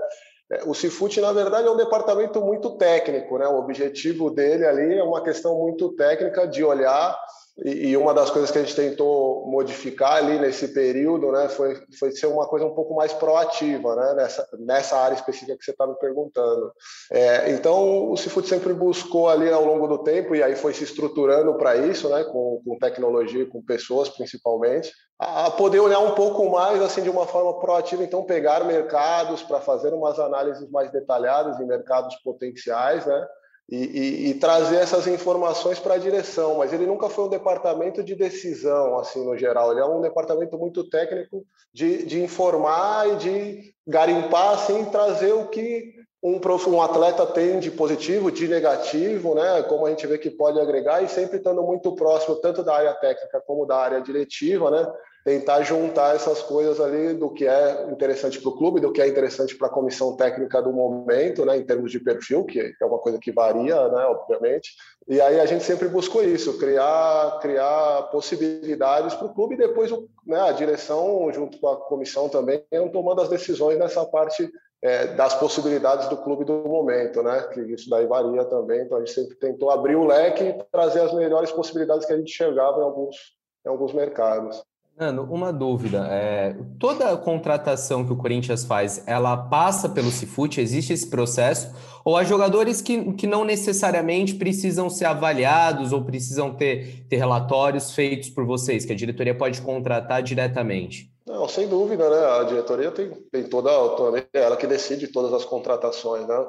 é, 0.51 0.63
o 0.65 0.73
Cifute, 0.73 1.21
na 1.21 1.31
verdade, 1.31 1.67
é 1.67 1.71
um 1.71 1.77
departamento 1.77 2.41
muito 2.41 2.77
técnico, 2.77 3.37
né, 3.37 3.47
o 3.47 3.57
objetivo 3.57 4.29
dele 4.29 4.65
ali 4.65 4.97
é 4.97 5.03
uma 5.03 5.23
questão 5.23 5.57
muito 5.57 5.93
técnica 5.95 6.45
de 6.45 6.65
olhar 6.65 7.17
e, 7.65 7.97
uma 7.97 8.13
das 8.13 8.29
coisas 8.29 8.51
que 8.51 8.57
a 8.57 8.61
gente 8.61 8.75
tentou 8.75 9.45
modificar 9.47 10.17
ali 10.17 10.39
nesse 10.39 10.69
período, 10.69 11.31
né, 11.31 11.49
foi, 11.49 11.81
foi 11.97 12.11
ser 12.11 12.27
uma 12.27 12.47
coisa 12.47 12.65
um 12.65 12.73
pouco 12.73 12.95
mais 12.95 13.11
proativa, 13.13 13.95
né, 13.95 14.13
nessa, 14.15 14.47
nessa 14.59 14.97
área 14.97 15.15
específica 15.15 15.57
que 15.57 15.65
você 15.65 15.71
está 15.71 15.85
me 15.85 15.95
perguntando. 15.95 16.71
É, 17.11 17.51
então, 17.51 18.11
o 18.11 18.17
Cifut 18.17 18.47
sempre 18.47 18.73
buscou 18.73 19.29
ali 19.29 19.51
ao 19.51 19.65
longo 19.65 19.87
do 19.87 20.03
tempo, 20.03 20.35
e 20.35 20.43
aí 20.43 20.55
foi 20.55 20.73
se 20.73 20.83
estruturando 20.83 21.55
para 21.55 21.75
isso, 21.75 22.07
né, 22.09 22.23
com, 22.23 22.61
com 22.63 22.77
tecnologia, 22.77 23.45
com 23.45 23.61
pessoas 23.61 24.09
principalmente, 24.09 24.91
a 25.19 25.51
poder 25.51 25.81
olhar 25.81 25.99
um 25.99 26.15
pouco 26.15 26.49
mais 26.49 26.81
assim 26.81 27.03
de 27.03 27.09
uma 27.09 27.27
forma 27.27 27.59
proativa, 27.59 28.03
então 28.03 28.23
pegar 28.23 28.63
mercados 28.63 29.43
para 29.43 29.59
fazer 29.59 29.93
umas 29.93 30.17
análises 30.17 30.69
mais 30.71 30.89
detalhadas 30.91 31.59
em 31.59 31.65
mercados 31.65 32.15
potenciais, 32.23 33.05
né? 33.05 33.27
E, 33.71 33.75
e, 33.75 34.29
e, 34.29 34.33
trazer 34.33 34.77
essas 34.77 35.05
informações 35.05 35.77
para 35.77 35.93
a 35.93 35.99
direção, 35.99 36.57
mas 36.57 36.73
ele 36.73 36.87
nunca 36.87 37.07
foi 37.07 37.25
um 37.25 37.29
departamento 37.29 38.03
de 38.03 38.15
decisão, 38.15 38.97
assim, 38.97 39.23
no 39.23 39.37
geral. 39.37 39.71
Ele 39.71 39.81
é 39.81 39.85
um 39.85 40.01
departamento 40.01 40.57
muito 40.57 40.89
técnico 40.89 41.45
de, 41.71 42.03
de 42.03 42.23
informar 42.23 43.07
e 43.09 43.15
de 43.17 43.73
garimpar, 43.87 44.53
assim, 44.53 44.85
trazer 44.85 45.33
o 45.33 45.47
que 45.47 45.93
um, 46.21 46.39
um 46.67 46.81
atleta 46.81 47.25
tem 47.27 47.59
de 47.59 47.69
positivo, 47.69 48.31
de 48.31 48.47
negativo, 48.47 49.35
né? 49.35 49.63
Como 49.63 49.85
a 49.85 49.89
gente 49.89 50.05
vê 50.07 50.17
que 50.17 50.31
pode 50.31 50.59
agregar 50.59 51.03
e 51.03 51.07
sempre 51.07 51.37
estando 51.37 51.61
muito 51.61 51.95
próximo 51.95 52.35
tanto 52.37 52.63
da 52.63 52.75
área 52.75 52.93
técnica 52.95 53.41
como 53.45 53.65
da 53.65 53.77
área 53.77 54.01
diretiva, 54.01 54.71
né? 54.71 54.91
Tentar 55.29 55.61
juntar 55.61 56.15
essas 56.15 56.41
coisas 56.41 56.79
ali 56.79 57.13
do 57.13 57.29
que 57.29 57.45
é 57.45 57.87
interessante 57.91 58.41
para 58.41 58.49
o 58.49 58.57
clube, 58.57 58.79
do 58.79 58.91
que 58.91 58.99
é 58.99 59.07
interessante 59.07 59.55
para 59.55 59.67
a 59.67 59.71
comissão 59.71 60.15
técnica 60.15 60.59
do 60.59 60.73
momento, 60.73 61.45
né, 61.45 61.55
em 61.55 61.63
termos 61.63 61.91
de 61.91 61.99
perfil, 61.99 62.45
que 62.45 62.59
é 62.59 62.85
uma 62.85 62.97
coisa 62.97 63.19
que 63.19 63.31
varia, 63.31 63.75
né, 63.89 64.05
obviamente. 64.05 64.71
E 65.07 65.21
aí 65.21 65.39
a 65.39 65.45
gente 65.45 65.63
sempre 65.63 65.87
buscou 65.87 66.23
isso, 66.23 66.57
criar, 66.57 67.37
criar 67.43 68.09
possibilidades 68.11 69.13
para 69.13 69.27
o 69.27 69.33
clube 69.35 69.53
e 69.53 69.59
depois 69.59 69.91
né, 70.25 70.39
a 70.41 70.51
direção, 70.51 71.31
junto 71.31 71.59
com 71.59 71.67
a 71.67 71.77
comissão 71.77 72.27
também, 72.27 72.65
tomando 72.91 73.21
as 73.21 73.29
decisões 73.29 73.77
nessa 73.77 74.03
parte 74.07 74.49
é, 74.81 75.13
das 75.13 75.35
possibilidades 75.35 76.09
do 76.09 76.17
clube 76.17 76.43
do 76.43 76.53
momento, 76.67 77.21
né? 77.21 77.43
Que 77.53 77.61
isso 77.61 77.87
daí 77.87 78.07
varia 78.07 78.45
também. 78.45 78.81
Então 78.81 78.97
a 78.97 79.01
gente 79.01 79.13
sempre 79.13 79.35
tentou 79.35 79.69
abrir 79.69 79.95
o 79.95 80.07
leque 80.07 80.43
e 80.43 80.63
trazer 80.71 81.01
as 81.01 81.13
melhores 81.13 81.51
possibilidades 81.51 82.07
que 82.07 82.13
a 82.13 82.17
gente 82.17 82.31
chegava 82.31 82.79
em 82.79 82.83
alguns, 82.83 83.15
em 83.63 83.69
alguns 83.69 83.93
mercados. 83.93 84.63
Nando, 84.99 85.23
uma 85.23 85.53
dúvida. 85.53 86.05
É, 86.11 86.57
toda 86.77 87.15
contratação 87.15 88.05
que 88.05 88.11
o 88.11 88.17
Corinthians 88.17 88.65
faz, 88.65 89.01
ela 89.07 89.37
passa 89.37 89.87
pelo 89.87 90.11
Cifute? 90.11 90.59
Existe 90.59 90.91
esse 90.91 91.09
processo? 91.09 91.73
Ou 92.03 92.17
há 92.17 92.25
jogadores 92.25 92.81
que, 92.81 93.13
que 93.13 93.25
não 93.25 93.45
necessariamente 93.45 94.35
precisam 94.35 94.89
ser 94.89 95.05
avaliados 95.05 95.93
ou 95.93 96.03
precisam 96.03 96.53
ter, 96.53 97.05
ter 97.07 97.15
relatórios 97.15 97.93
feitos 97.93 98.29
por 98.29 98.45
vocês, 98.45 98.83
que 98.83 98.91
a 98.91 98.95
diretoria 98.95 99.33
pode 99.33 99.61
contratar 99.61 100.21
diretamente? 100.21 101.09
Não, 101.25 101.47
sem 101.47 101.65
dúvida, 101.65 102.09
né? 102.09 102.41
A 102.41 102.43
diretoria 102.43 102.91
tem, 102.91 103.09
tem 103.31 103.43
toda 103.45 103.69
a 103.69 103.75
autonomia, 103.75 104.27
ela 104.33 104.57
que 104.57 104.67
decide 104.67 105.07
todas 105.07 105.31
as 105.31 105.45
contratações, 105.45 106.27
né? 106.27 106.45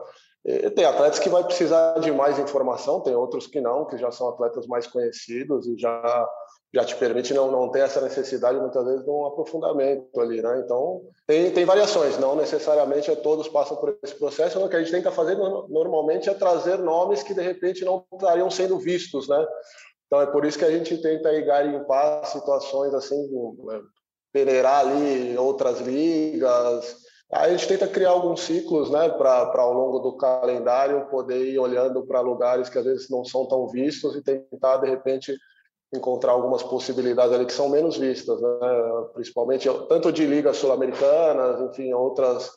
Tem 0.74 0.84
atletas 0.84 1.20
que 1.20 1.28
vai 1.28 1.44
precisar 1.44 2.01
de 2.01 2.11
mais 2.11 2.36
informação, 2.38 3.01
tem 3.01 3.14
outros 3.14 3.46
que 3.46 3.61
não, 3.61 3.84
que 3.84 3.96
já 3.96 4.11
são 4.11 4.28
atletas 4.28 4.66
mais 4.66 4.88
conhecidos 4.88 5.68
e 5.68 5.78
já 5.78 6.26
já 6.72 6.84
te 6.84 6.94
permite 6.96 7.34
não, 7.34 7.50
não 7.50 7.68
ter 7.68 7.80
essa 7.80 8.00
necessidade 8.00 8.58
muitas 8.58 8.84
vezes 8.84 9.04
de 9.04 9.10
um 9.10 9.26
aprofundamento 9.26 10.20
ali, 10.20 10.40
né? 10.40 10.62
Então 10.64 11.02
tem, 11.26 11.50
tem 11.50 11.64
variações, 11.64 12.18
não 12.18 12.36
necessariamente 12.36 13.14
todos 13.16 13.48
passam 13.48 13.76
por 13.76 13.98
esse 14.02 14.14
processo. 14.14 14.64
O 14.64 14.68
que 14.68 14.76
a 14.76 14.78
gente 14.80 14.92
tenta 14.92 15.10
fazer 15.10 15.36
normalmente 15.36 16.30
é 16.30 16.34
trazer 16.34 16.78
nomes 16.78 17.22
que 17.22 17.34
de 17.34 17.42
repente 17.42 17.84
não 17.84 18.04
estariam 18.12 18.50
sendo 18.50 18.78
vistos, 18.78 19.28
né? 19.28 19.44
Então 20.06 20.20
é 20.20 20.26
por 20.26 20.44
isso 20.44 20.58
que 20.58 20.64
a 20.64 20.70
gente 20.70 20.96
tenta 21.00 21.32
ir 21.32 21.44
garimpar 21.44 22.24
situações 22.26 22.94
assim, 22.94 23.28
né? 23.64 23.80
peneirar 24.32 24.86
ali 24.86 25.36
outras 25.36 25.80
ligas. 25.80 26.96
Aí 27.32 27.50
a 27.50 27.56
gente 27.56 27.68
tenta 27.68 27.86
criar 27.86 28.10
alguns 28.10 28.40
ciclos, 28.40 28.90
né, 28.90 29.08
para 29.08 29.48
ao 29.54 29.72
longo 29.72 30.00
do 30.00 30.16
calendário 30.16 31.06
poder 31.08 31.46
ir 31.46 31.58
olhando 31.58 32.04
para 32.04 32.20
lugares 32.20 32.68
que 32.68 32.78
às 32.78 32.84
vezes 32.84 33.08
não 33.08 33.24
são 33.24 33.46
tão 33.46 33.68
vistos 33.68 34.16
e 34.16 34.22
tentar 34.22 34.78
de 34.78 34.88
repente 34.88 35.36
encontrar 35.93 36.32
algumas 36.32 36.62
possibilidades 36.62 37.32
ali 37.32 37.47
que 37.47 37.53
são 37.53 37.68
menos 37.68 37.97
vistas, 37.97 38.41
né? 38.41 38.49
principalmente 39.12 39.68
tanto 39.88 40.12
de 40.12 40.24
ligas 40.24 40.57
sul-americanas, 40.57 41.61
enfim, 41.70 41.93
outras 41.93 42.51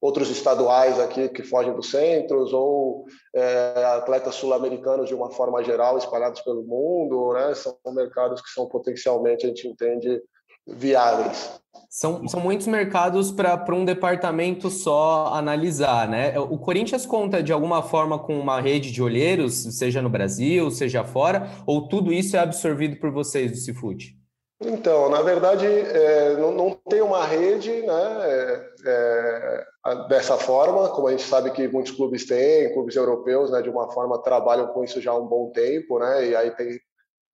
outros 0.00 0.28
estaduais 0.30 1.00
aqui 1.00 1.28
que 1.30 1.42
fogem 1.42 1.72
dos 1.72 1.90
centros 1.90 2.52
ou 2.52 3.06
é, 3.34 3.84
atletas 3.96 4.34
sul-americanos 4.34 5.08
de 5.08 5.14
uma 5.14 5.30
forma 5.30 5.64
geral 5.64 5.96
espalhados 5.96 6.42
pelo 6.42 6.62
mundo, 6.62 7.32
né? 7.32 7.54
São 7.54 7.76
mercados 7.86 8.42
que 8.42 8.50
são 8.50 8.68
potencialmente 8.68 9.46
a 9.46 9.48
gente 9.48 9.66
entende 9.66 10.22
viáveis. 10.66 11.56
São, 11.88 12.28
são 12.28 12.40
muitos 12.40 12.66
mercados 12.66 13.30
para 13.30 13.74
um 13.74 13.84
departamento 13.84 14.68
só 14.68 15.28
analisar, 15.32 16.08
né? 16.08 16.38
O 16.38 16.58
Corinthians 16.58 17.06
conta 17.06 17.42
de 17.42 17.52
alguma 17.52 17.82
forma 17.82 18.18
com 18.18 18.38
uma 18.38 18.60
rede 18.60 18.92
de 18.92 19.02
olheiros, 19.02 19.54
seja 19.78 20.02
no 20.02 20.10
Brasil, 20.10 20.70
seja 20.70 21.04
fora, 21.04 21.48
ou 21.66 21.88
tudo 21.88 22.12
isso 22.12 22.36
é 22.36 22.40
absorvido 22.40 22.96
por 22.96 23.10
vocês 23.10 23.50
do 23.50 23.56
Cifute? 23.56 24.14
Então, 24.60 25.10
na 25.10 25.20
verdade, 25.20 25.66
é, 25.66 26.34
não, 26.36 26.50
não, 26.50 26.70
tem 26.88 27.02
uma 27.02 27.24
rede 27.26 27.70
né, 27.70 28.18
é, 28.22 28.70
é, 28.86 30.08
dessa 30.08 30.38
forma, 30.38 30.88
como 30.88 31.08
a 31.08 31.10
gente 31.10 31.24
sabe 31.24 31.50
que 31.50 31.68
muitos 31.68 31.92
clubes 31.92 32.26
têm, 32.26 32.72
clubes 32.72 32.96
europeus, 32.96 33.50
né, 33.50 33.60
de 33.60 33.68
uma 33.68 33.90
forma, 33.92 34.22
trabalham 34.22 34.66
com 34.68 34.82
isso 34.82 34.98
já 34.98 35.10
há 35.10 35.18
um 35.18 35.26
bom 35.26 35.50
tempo, 35.50 35.98
né, 35.98 36.28
e 36.28 36.36
aí 36.36 36.50
tem 36.52 36.80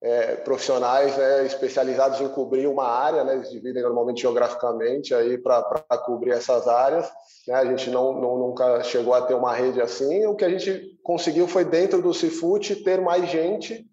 é, 0.03 0.35
profissionais 0.37 1.17
né, 1.17 1.47
especializados 1.47 2.21
em 2.21 2.29
cobrir 2.29 2.67
uma 2.67 2.87
área, 2.87 3.23
né, 3.23 3.35
eles 3.35 3.51
dividem 3.51 3.83
normalmente 3.83 4.23
geograficamente 4.23 5.15
aí 5.15 5.39
para 5.39 5.63
cobrir 6.05 6.33
essas 6.33 6.67
áreas. 6.67 7.09
Né, 7.47 7.55
a 7.55 7.65
gente 7.65 7.89
não, 7.89 8.13
não, 8.21 8.37
nunca 8.37 8.83
chegou 8.83 9.15
a 9.15 9.23
ter 9.23 9.35
uma 9.35 9.55
rede 9.55 9.81
assim. 9.81 10.27
O 10.27 10.35
que 10.35 10.45
a 10.45 10.51
gente 10.51 10.99
conseguiu 11.05 11.47
foi 11.47 11.65
dentro 11.65 12.03
do 12.03 12.13
Cifute 12.13 12.83
ter 12.83 13.01
mais 13.01 13.31
gente 13.31 13.87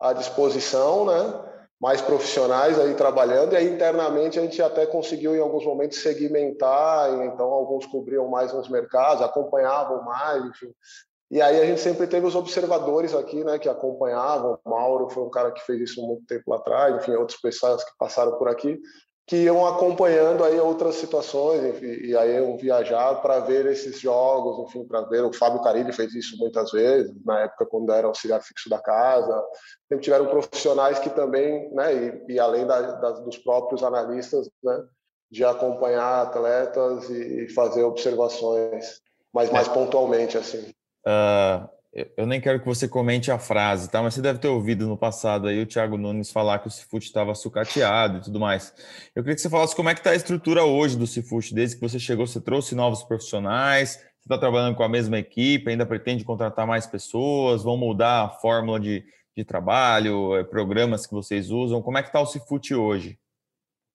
à 0.00 0.14
disposição, 0.14 1.04
né? 1.04 1.46
mais 1.80 2.02
profissionais 2.02 2.78
aí 2.78 2.94
trabalhando, 2.94 3.54
e 3.54 3.56
aí 3.56 3.66
internamente 3.66 4.38
a 4.38 4.42
gente 4.42 4.60
até 4.60 4.84
conseguiu 4.84 5.34
em 5.34 5.40
alguns 5.40 5.64
momentos 5.64 6.02
segmentar, 6.02 7.10
então 7.24 7.46
alguns 7.46 7.86
cobriam 7.86 8.28
mais 8.28 8.52
uns 8.52 8.68
mercados, 8.68 9.22
acompanhavam 9.22 10.04
mais, 10.04 10.44
enfim. 10.44 10.70
E 11.30 11.40
aí 11.40 11.60
a 11.60 11.64
gente 11.64 11.80
sempre 11.80 12.06
teve 12.06 12.26
os 12.26 12.34
observadores 12.34 13.14
aqui, 13.14 13.44
né, 13.44 13.58
que 13.58 13.68
acompanhavam. 13.68 14.58
O 14.64 14.70
Mauro 14.70 15.08
foi 15.10 15.22
um 15.22 15.30
cara 15.30 15.52
que 15.52 15.64
fez 15.64 15.80
isso 15.80 16.04
muito 16.04 16.26
tempo 16.26 16.52
atrás, 16.52 16.96
enfim, 16.96 17.12
outras 17.12 17.40
pessoas 17.40 17.84
que 17.84 17.92
passaram 17.98 18.36
por 18.36 18.48
aqui 18.48 18.80
que 19.30 19.36
iam 19.44 19.64
acompanhando 19.64 20.42
aí 20.42 20.58
outras 20.58 20.96
situações, 20.96 21.62
enfim, 21.62 22.04
e 22.04 22.16
aí 22.16 22.34
iam 22.34 22.56
viajar 22.56 23.14
para 23.22 23.38
ver 23.38 23.64
esses 23.66 24.00
jogos, 24.00 24.66
enfim, 24.66 24.84
para 24.84 25.02
ver. 25.02 25.24
O 25.24 25.32
Fábio 25.32 25.62
Carilli 25.62 25.92
fez 25.92 26.12
isso 26.16 26.36
muitas 26.36 26.72
vezes, 26.72 27.14
na 27.24 27.42
época 27.42 27.64
quando 27.64 27.92
era 27.92 28.08
auxiliar 28.08 28.42
fixo 28.42 28.68
da 28.68 28.80
casa. 28.80 29.40
Sempre 29.88 30.02
tiveram 30.02 30.26
profissionais 30.26 30.98
que 30.98 31.10
também, 31.10 31.72
né, 31.72 31.94
e, 32.28 32.32
e 32.32 32.40
além 32.40 32.66
da, 32.66 32.80
da, 32.80 33.10
dos 33.20 33.38
próprios 33.38 33.84
analistas, 33.84 34.50
né, 34.64 34.82
de 35.30 35.44
acompanhar 35.44 36.22
atletas 36.22 37.08
e, 37.08 37.44
e 37.44 37.48
fazer 37.50 37.84
observações, 37.84 39.00
mas 39.32 39.48
mais 39.48 39.68
é. 39.68 39.72
pontualmente, 39.72 40.36
assim. 40.36 40.74
Uh, 41.06 41.68
eu 42.16 42.24
nem 42.24 42.40
quero 42.40 42.60
que 42.60 42.66
você 42.66 42.86
comente 42.86 43.32
a 43.32 43.38
frase, 43.38 43.90
tá? 43.90 44.00
Mas 44.00 44.14
você 44.14 44.22
deve 44.22 44.38
ter 44.38 44.46
ouvido 44.46 44.86
no 44.86 44.96
passado 44.96 45.48
aí 45.48 45.60
o 45.60 45.66
Thiago 45.66 45.98
Nunes 45.98 46.30
falar 46.30 46.60
que 46.60 46.68
o 46.68 46.70
Cifute 46.70 47.06
estava 47.06 47.34
sucateado 47.34 48.18
e 48.18 48.20
tudo 48.20 48.38
mais. 48.38 48.72
Eu 49.14 49.24
queria 49.24 49.34
que 49.34 49.40
você 49.40 49.50
falasse 49.50 49.74
como 49.74 49.88
é 49.88 49.94
que 49.94 50.00
está 50.00 50.10
a 50.10 50.14
estrutura 50.14 50.62
hoje 50.62 50.96
do 50.96 51.06
Cifute, 51.06 51.52
desde 51.52 51.76
que 51.76 51.82
você 51.82 51.98
chegou, 51.98 52.26
você 52.26 52.40
trouxe 52.40 52.76
novos 52.76 53.02
profissionais, 53.02 53.94
você 53.94 54.04
está 54.22 54.38
trabalhando 54.38 54.76
com 54.76 54.84
a 54.84 54.88
mesma 54.88 55.18
equipe, 55.18 55.68
ainda 55.68 55.84
pretende 55.84 56.22
contratar 56.22 56.64
mais 56.64 56.86
pessoas, 56.86 57.64
vão 57.64 57.76
mudar 57.76 58.26
a 58.26 58.28
fórmula 58.28 58.78
de, 58.78 59.04
de 59.36 59.44
trabalho, 59.44 60.36
eh, 60.36 60.44
programas 60.44 61.06
que 61.08 61.12
vocês 61.12 61.50
usam. 61.50 61.82
Como 61.82 61.98
é 61.98 62.02
que 62.02 62.08
está 62.08 62.20
o 62.20 62.26
Cifute 62.26 62.72
hoje? 62.72 63.18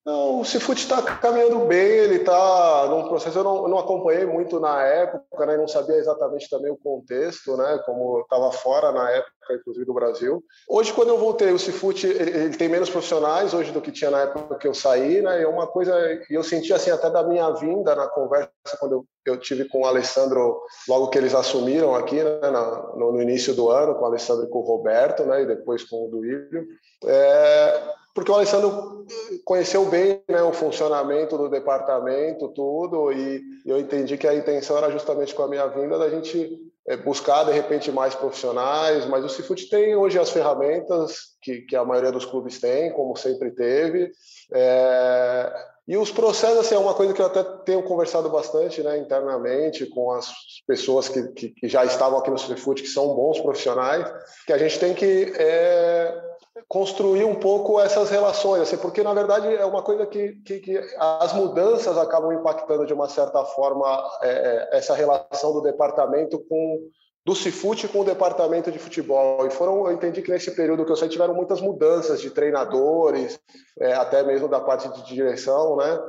Não, 0.05 0.41
o 0.41 0.45
Cifute 0.45 0.83
está 0.83 1.01
caminhando 1.01 1.65
bem, 1.65 1.79
ele 1.79 2.17
está 2.17 2.85
num 2.91 3.07
processo. 3.07 3.39
Eu 3.39 3.43
não, 3.43 3.63
eu 3.63 3.67
não, 3.67 3.79
acompanhei 3.79 4.23
muito 4.23 4.59
na 4.59 4.83
época, 4.83 5.45
né, 5.47 5.57
não 5.57 5.67
sabia 5.67 5.95
exatamente 5.95 6.47
também 6.47 6.71
o 6.71 6.77
contexto, 6.77 7.57
né, 7.57 7.81
como 7.87 8.19
estava 8.19 8.51
fora 8.51 8.91
na 8.91 9.09
época, 9.09 9.31
inclusive 9.49 9.83
do 9.83 9.95
Brasil. 9.95 10.43
Hoje, 10.69 10.93
quando 10.93 11.09
eu 11.09 11.17
voltei, 11.17 11.51
o 11.51 11.57
Cifute 11.57 12.05
ele, 12.05 12.37
ele, 12.37 12.55
tem 12.55 12.69
menos 12.69 12.87
profissionais 12.87 13.51
hoje 13.55 13.71
do 13.71 13.81
que 13.81 13.91
tinha 13.91 14.11
na 14.11 14.21
época 14.21 14.59
que 14.59 14.67
eu 14.67 14.75
saí, 14.75 15.23
né, 15.23 15.39
e 15.39 15.43
é 15.43 15.47
uma 15.47 15.65
coisa 15.65 15.93
que 16.27 16.35
eu 16.35 16.43
senti 16.43 16.71
assim 16.71 16.91
até 16.91 17.09
da 17.09 17.23
minha 17.23 17.49
vinda 17.53 17.95
na 17.95 18.07
conversa 18.07 18.51
quando 18.79 18.91
eu, 18.91 19.05
eu 19.25 19.39
tive 19.39 19.67
com 19.67 19.81
o 19.81 19.85
Alessandro 19.87 20.61
logo 20.87 21.09
que 21.09 21.17
eles 21.17 21.33
assumiram 21.33 21.95
aqui, 21.95 22.21
né, 22.21 22.51
no, 22.51 23.11
no, 23.11 23.21
início 23.23 23.55
do 23.55 23.71
ano, 23.71 23.95
com 23.95 24.03
o 24.03 24.05
Alessandro 24.05 24.45
e 24.45 24.49
com 24.49 24.59
o 24.59 24.67
Roberto, 24.67 25.23
né, 25.23 25.41
e 25.41 25.47
depois 25.47 25.83
com 25.83 26.05
o 26.05 26.11
Duílio. 26.11 26.67
É, 27.07 28.04
porque 28.16 28.32
o 28.32 28.36
Alessandro 28.36 29.05
conheceu 29.43 29.86
bem 29.86 30.24
né, 30.30 30.41
o 30.41 30.53
funcionamento 30.53 31.38
do 31.38 31.49
departamento, 31.49 32.47
tudo, 32.47 33.11
e 33.11 33.41
eu 33.66 33.78
entendi 33.78 34.18
que 34.18 34.26
a 34.26 34.34
intenção 34.34 34.78
era 34.78 34.89
justamente 34.89 35.36
com 35.36 35.43
a 35.43 35.49
minha 35.49 35.68
vinda 35.68 35.99
da 35.99 36.09
gente 36.09 36.57
é, 36.88 36.95
buscar, 36.95 37.43
de 37.43 37.51
repente, 37.51 37.91
mais 37.91 38.16
profissionais, 38.16 39.05
mas 39.05 39.26
o 39.26 39.30
Cifut 39.30 39.70
tem 39.70 39.97
hoje 39.97 40.18
as 40.18 40.30
ferramentas 40.30 41.36
que, 41.41 41.61
que 41.63 41.76
a 41.76 41.84
maioria 41.84 42.11
dos 42.11 42.26
clubes 42.26 42.59
tem, 42.59 42.91
como 42.93 43.18
sempre 43.18 43.51
teve, 43.51 44.09
é, 44.53 45.53
e 45.88 45.97
os 45.97 46.09
processos, 46.09 46.59
assim, 46.59 46.74
é 46.74 46.80
uma 46.80 46.95
coisa 46.95 47.13
que 47.13 47.22
eu 47.22 47.28
até 47.28 47.43
tenho 47.63 47.84
conversado 47.84 48.28
bastante 48.30 48.82
né, 48.82 48.97
internamente 48.97 49.86
com 49.86 50.11
as 50.11 50.34
pessoas 50.66 51.07
que, 51.09 51.28
que, 51.34 51.49
que 51.49 51.68
já 51.68 51.86
estavam 51.86 52.18
aqui 52.18 52.32
no 52.32 52.39
Cifut, 52.39 52.82
que 52.82 52.88
são 52.88 53.13
bons 53.13 53.39
profissionais, 53.39 54.11
que 54.47 54.53
a 54.53 54.57
gente 54.57 54.80
tem 54.80 54.93
que... 54.93 55.34
É, 55.38 56.34
construir 56.67 57.25
um 57.25 57.35
pouco 57.35 57.79
essas 57.79 58.09
relações, 58.09 58.61
assim, 58.61 58.77
porque 58.77 59.03
na 59.03 59.13
verdade 59.13 59.53
é 59.53 59.65
uma 59.65 59.81
coisa 59.81 60.05
que, 60.05 60.33
que, 60.45 60.59
que 60.59 60.77
as 60.97 61.33
mudanças 61.33 61.97
acabam 61.97 62.31
impactando 62.31 62.85
de 62.85 62.93
uma 62.93 63.09
certa 63.09 63.43
forma 63.43 63.85
é, 64.21 64.29
é 64.71 64.77
essa 64.77 64.95
relação 64.95 65.53
do 65.53 65.61
departamento 65.61 66.39
com 66.39 66.89
do 67.25 67.33
Cifute 67.33 67.87
com 67.87 68.01
o 68.01 68.05
departamento 68.05 68.71
de 68.71 68.77
futebol. 68.77 69.47
E 69.47 69.49
foram, 69.49 69.87
eu 69.87 69.93
entendi 69.93 70.21
que 70.21 70.29
nesse 70.29 70.51
período 70.51 70.85
que 70.85 70.91
eu 70.91 70.95
sei 70.95 71.09
tiveram 71.09 71.33
muitas 71.33 71.59
mudanças 71.59 72.21
de 72.21 72.29
treinadores, 72.29 73.39
é, 73.79 73.93
até 73.93 74.21
mesmo 74.21 74.47
da 74.47 74.59
parte 74.59 74.87
de 74.89 75.03
direção, 75.03 75.75
né? 75.75 75.99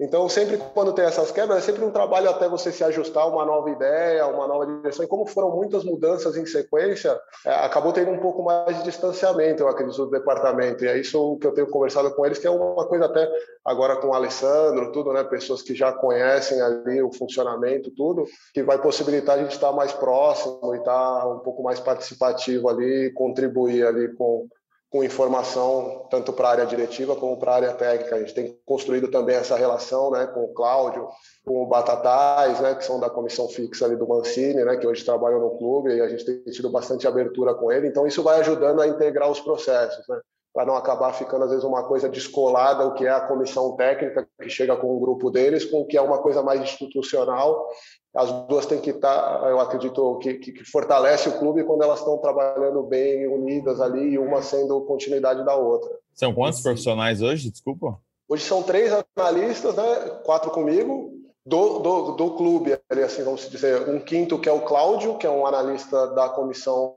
Então, 0.00 0.28
sempre 0.28 0.56
quando 0.74 0.92
tem 0.92 1.04
essas 1.04 1.30
quebras, 1.30 1.58
é 1.58 1.60
sempre 1.60 1.84
um 1.84 1.90
trabalho 1.90 2.28
até 2.28 2.48
você 2.48 2.72
se 2.72 2.82
ajustar 2.82 3.22
a 3.22 3.26
uma 3.26 3.44
nova 3.44 3.70
ideia, 3.70 4.26
uma 4.26 4.48
nova 4.48 4.66
direção. 4.66 5.04
E 5.04 5.08
como 5.08 5.24
foram 5.24 5.54
muitas 5.54 5.84
mudanças 5.84 6.36
em 6.36 6.44
sequência, 6.44 7.16
é, 7.46 7.54
acabou 7.54 7.92
tendo 7.92 8.10
um 8.10 8.18
pouco 8.18 8.42
mais 8.42 8.76
de 8.78 8.82
distanciamento, 8.82 9.62
eu 9.62 9.68
acredito, 9.68 10.04
do 10.04 10.10
departamento. 10.10 10.84
E 10.84 10.88
é 10.88 10.98
isso 10.98 11.38
que 11.40 11.46
eu 11.46 11.54
tenho 11.54 11.68
conversado 11.68 12.12
com 12.12 12.26
eles, 12.26 12.38
que 12.38 12.46
é 12.46 12.50
uma 12.50 12.86
coisa 12.88 13.04
até 13.04 13.30
agora 13.64 13.96
com 13.96 14.08
o 14.08 14.14
Alessandro, 14.14 14.90
tudo, 14.90 15.12
né? 15.12 15.22
Pessoas 15.22 15.62
que 15.62 15.76
já 15.76 15.92
conhecem 15.92 16.60
ali 16.60 17.00
o 17.00 17.12
funcionamento, 17.12 17.92
tudo, 17.92 18.24
que 18.52 18.64
vai 18.64 18.78
possibilitar 18.78 19.36
a 19.36 19.42
gente 19.42 19.52
estar 19.52 19.70
mais 19.70 19.92
próximo 19.92 20.74
e 20.74 20.78
estar 20.78 21.28
um 21.28 21.38
pouco 21.38 21.62
mais 21.62 21.78
participativo 21.78 22.68
ali, 22.68 23.12
contribuir 23.12 23.86
ali 23.86 24.12
com 24.16 24.48
com 24.94 25.02
informação 25.02 26.06
tanto 26.08 26.32
para 26.32 26.46
a 26.46 26.50
área 26.52 26.66
diretiva 26.66 27.16
como 27.16 27.36
para 27.36 27.50
a 27.50 27.54
área 27.56 27.72
técnica. 27.72 28.14
A 28.14 28.20
gente 28.20 28.32
tem 28.32 28.56
construído 28.64 29.10
também 29.10 29.34
essa 29.34 29.56
relação 29.56 30.12
né, 30.12 30.24
com 30.28 30.44
o 30.44 30.54
Cláudio, 30.54 31.08
com 31.44 31.64
o 31.64 31.66
Batatais, 31.66 32.60
né, 32.60 32.76
que 32.76 32.84
são 32.84 33.00
da 33.00 33.10
comissão 33.10 33.48
fixa 33.48 33.86
ali 33.86 33.96
do 33.96 34.06
Mancini, 34.06 34.64
né, 34.64 34.76
que 34.76 34.86
hoje 34.86 35.04
trabalham 35.04 35.40
no 35.40 35.58
clube, 35.58 35.96
e 35.96 36.00
a 36.00 36.08
gente 36.08 36.24
tem 36.24 36.44
tido 36.44 36.70
bastante 36.70 37.08
abertura 37.08 37.54
com 37.54 37.72
ele. 37.72 37.88
Então, 37.88 38.06
isso 38.06 38.22
vai 38.22 38.38
ajudando 38.38 38.80
a 38.80 38.86
integrar 38.86 39.28
os 39.28 39.40
processos. 39.40 40.06
Né? 40.06 40.20
Para 40.54 40.64
não 40.64 40.76
acabar 40.76 41.12
ficando 41.12 41.44
às 41.44 41.50
vezes 41.50 41.64
uma 41.64 41.82
coisa 41.82 42.08
descolada, 42.08 42.86
o 42.86 42.94
que 42.94 43.04
é 43.04 43.10
a 43.10 43.26
comissão 43.26 43.74
técnica 43.74 44.26
que 44.40 44.48
chega 44.48 44.76
com 44.76 44.96
o 44.96 45.00
grupo 45.00 45.28
deles, 45.28 45.64
com 45.64 45.80
o 45.80 45.84
que 45.84 45.96
é 45.96 46.00
uma 46.00 46.18
coisa 46.18 46.44
mais 46.44 46.60
institucional. 46.62 47.68
As 48.14 48.30
duas 48.46 48.64
têm 48.64 48.80
que 48.80 48.90
estar, 48.90 49.40
tá, 49.40 49.48
eu 49.48 49.58
acredito, 49.58 50.16
que, 50.18 50.34
que 50.34 50.64
fortalece 50.64 51.28
o 51.28 51.38
clube 51.40 51.64
quando 51.64 51.82
elas 51.82 51.98
estão 51.98 52.16
trabalhando 52.18 52.84
bem 52.84 53.26
unidas 53.26 53.80
ali 53.80 54.10
e 54.10 54.18
uma 54.18 54.40
sendo 54.42 54.80
continuidade 54.82 55.44
da 55.44 55.56
outra. 55.56 55.90
São 56.14 56.32
quantos 56.32 56.60
profissionais 56.60 57.20
hoje? 57.20 57.50
Desculpa. 57.50 57.98
Hoje 58.28 58.44
são 58.44 58.62
três 58.62 58.92
analistas, 59.16 59.74
né? 59.74 60.20
quatro 60.24 60.52
comigo, 60.52 61.10
do, 61.44 61.80
do, 61.80 62.12
do 62.12 62.30
clube, 62.36 62.78
assim, 63.04 63.24
vamos 63.24 63.50
dizer, 63.50 63.88
um 63.88 63.98
quinto 63.98 64.38
que 64.38 64.48
é 64.48 64.52
o 64.52 64.62
Cláudio, 64.62 65.18
que 65.18 65.26
é 65.26 65.30
um 65.30 65.44
analista 65.44 66.06
da 66.14 66.28
comissão 66.28 66.94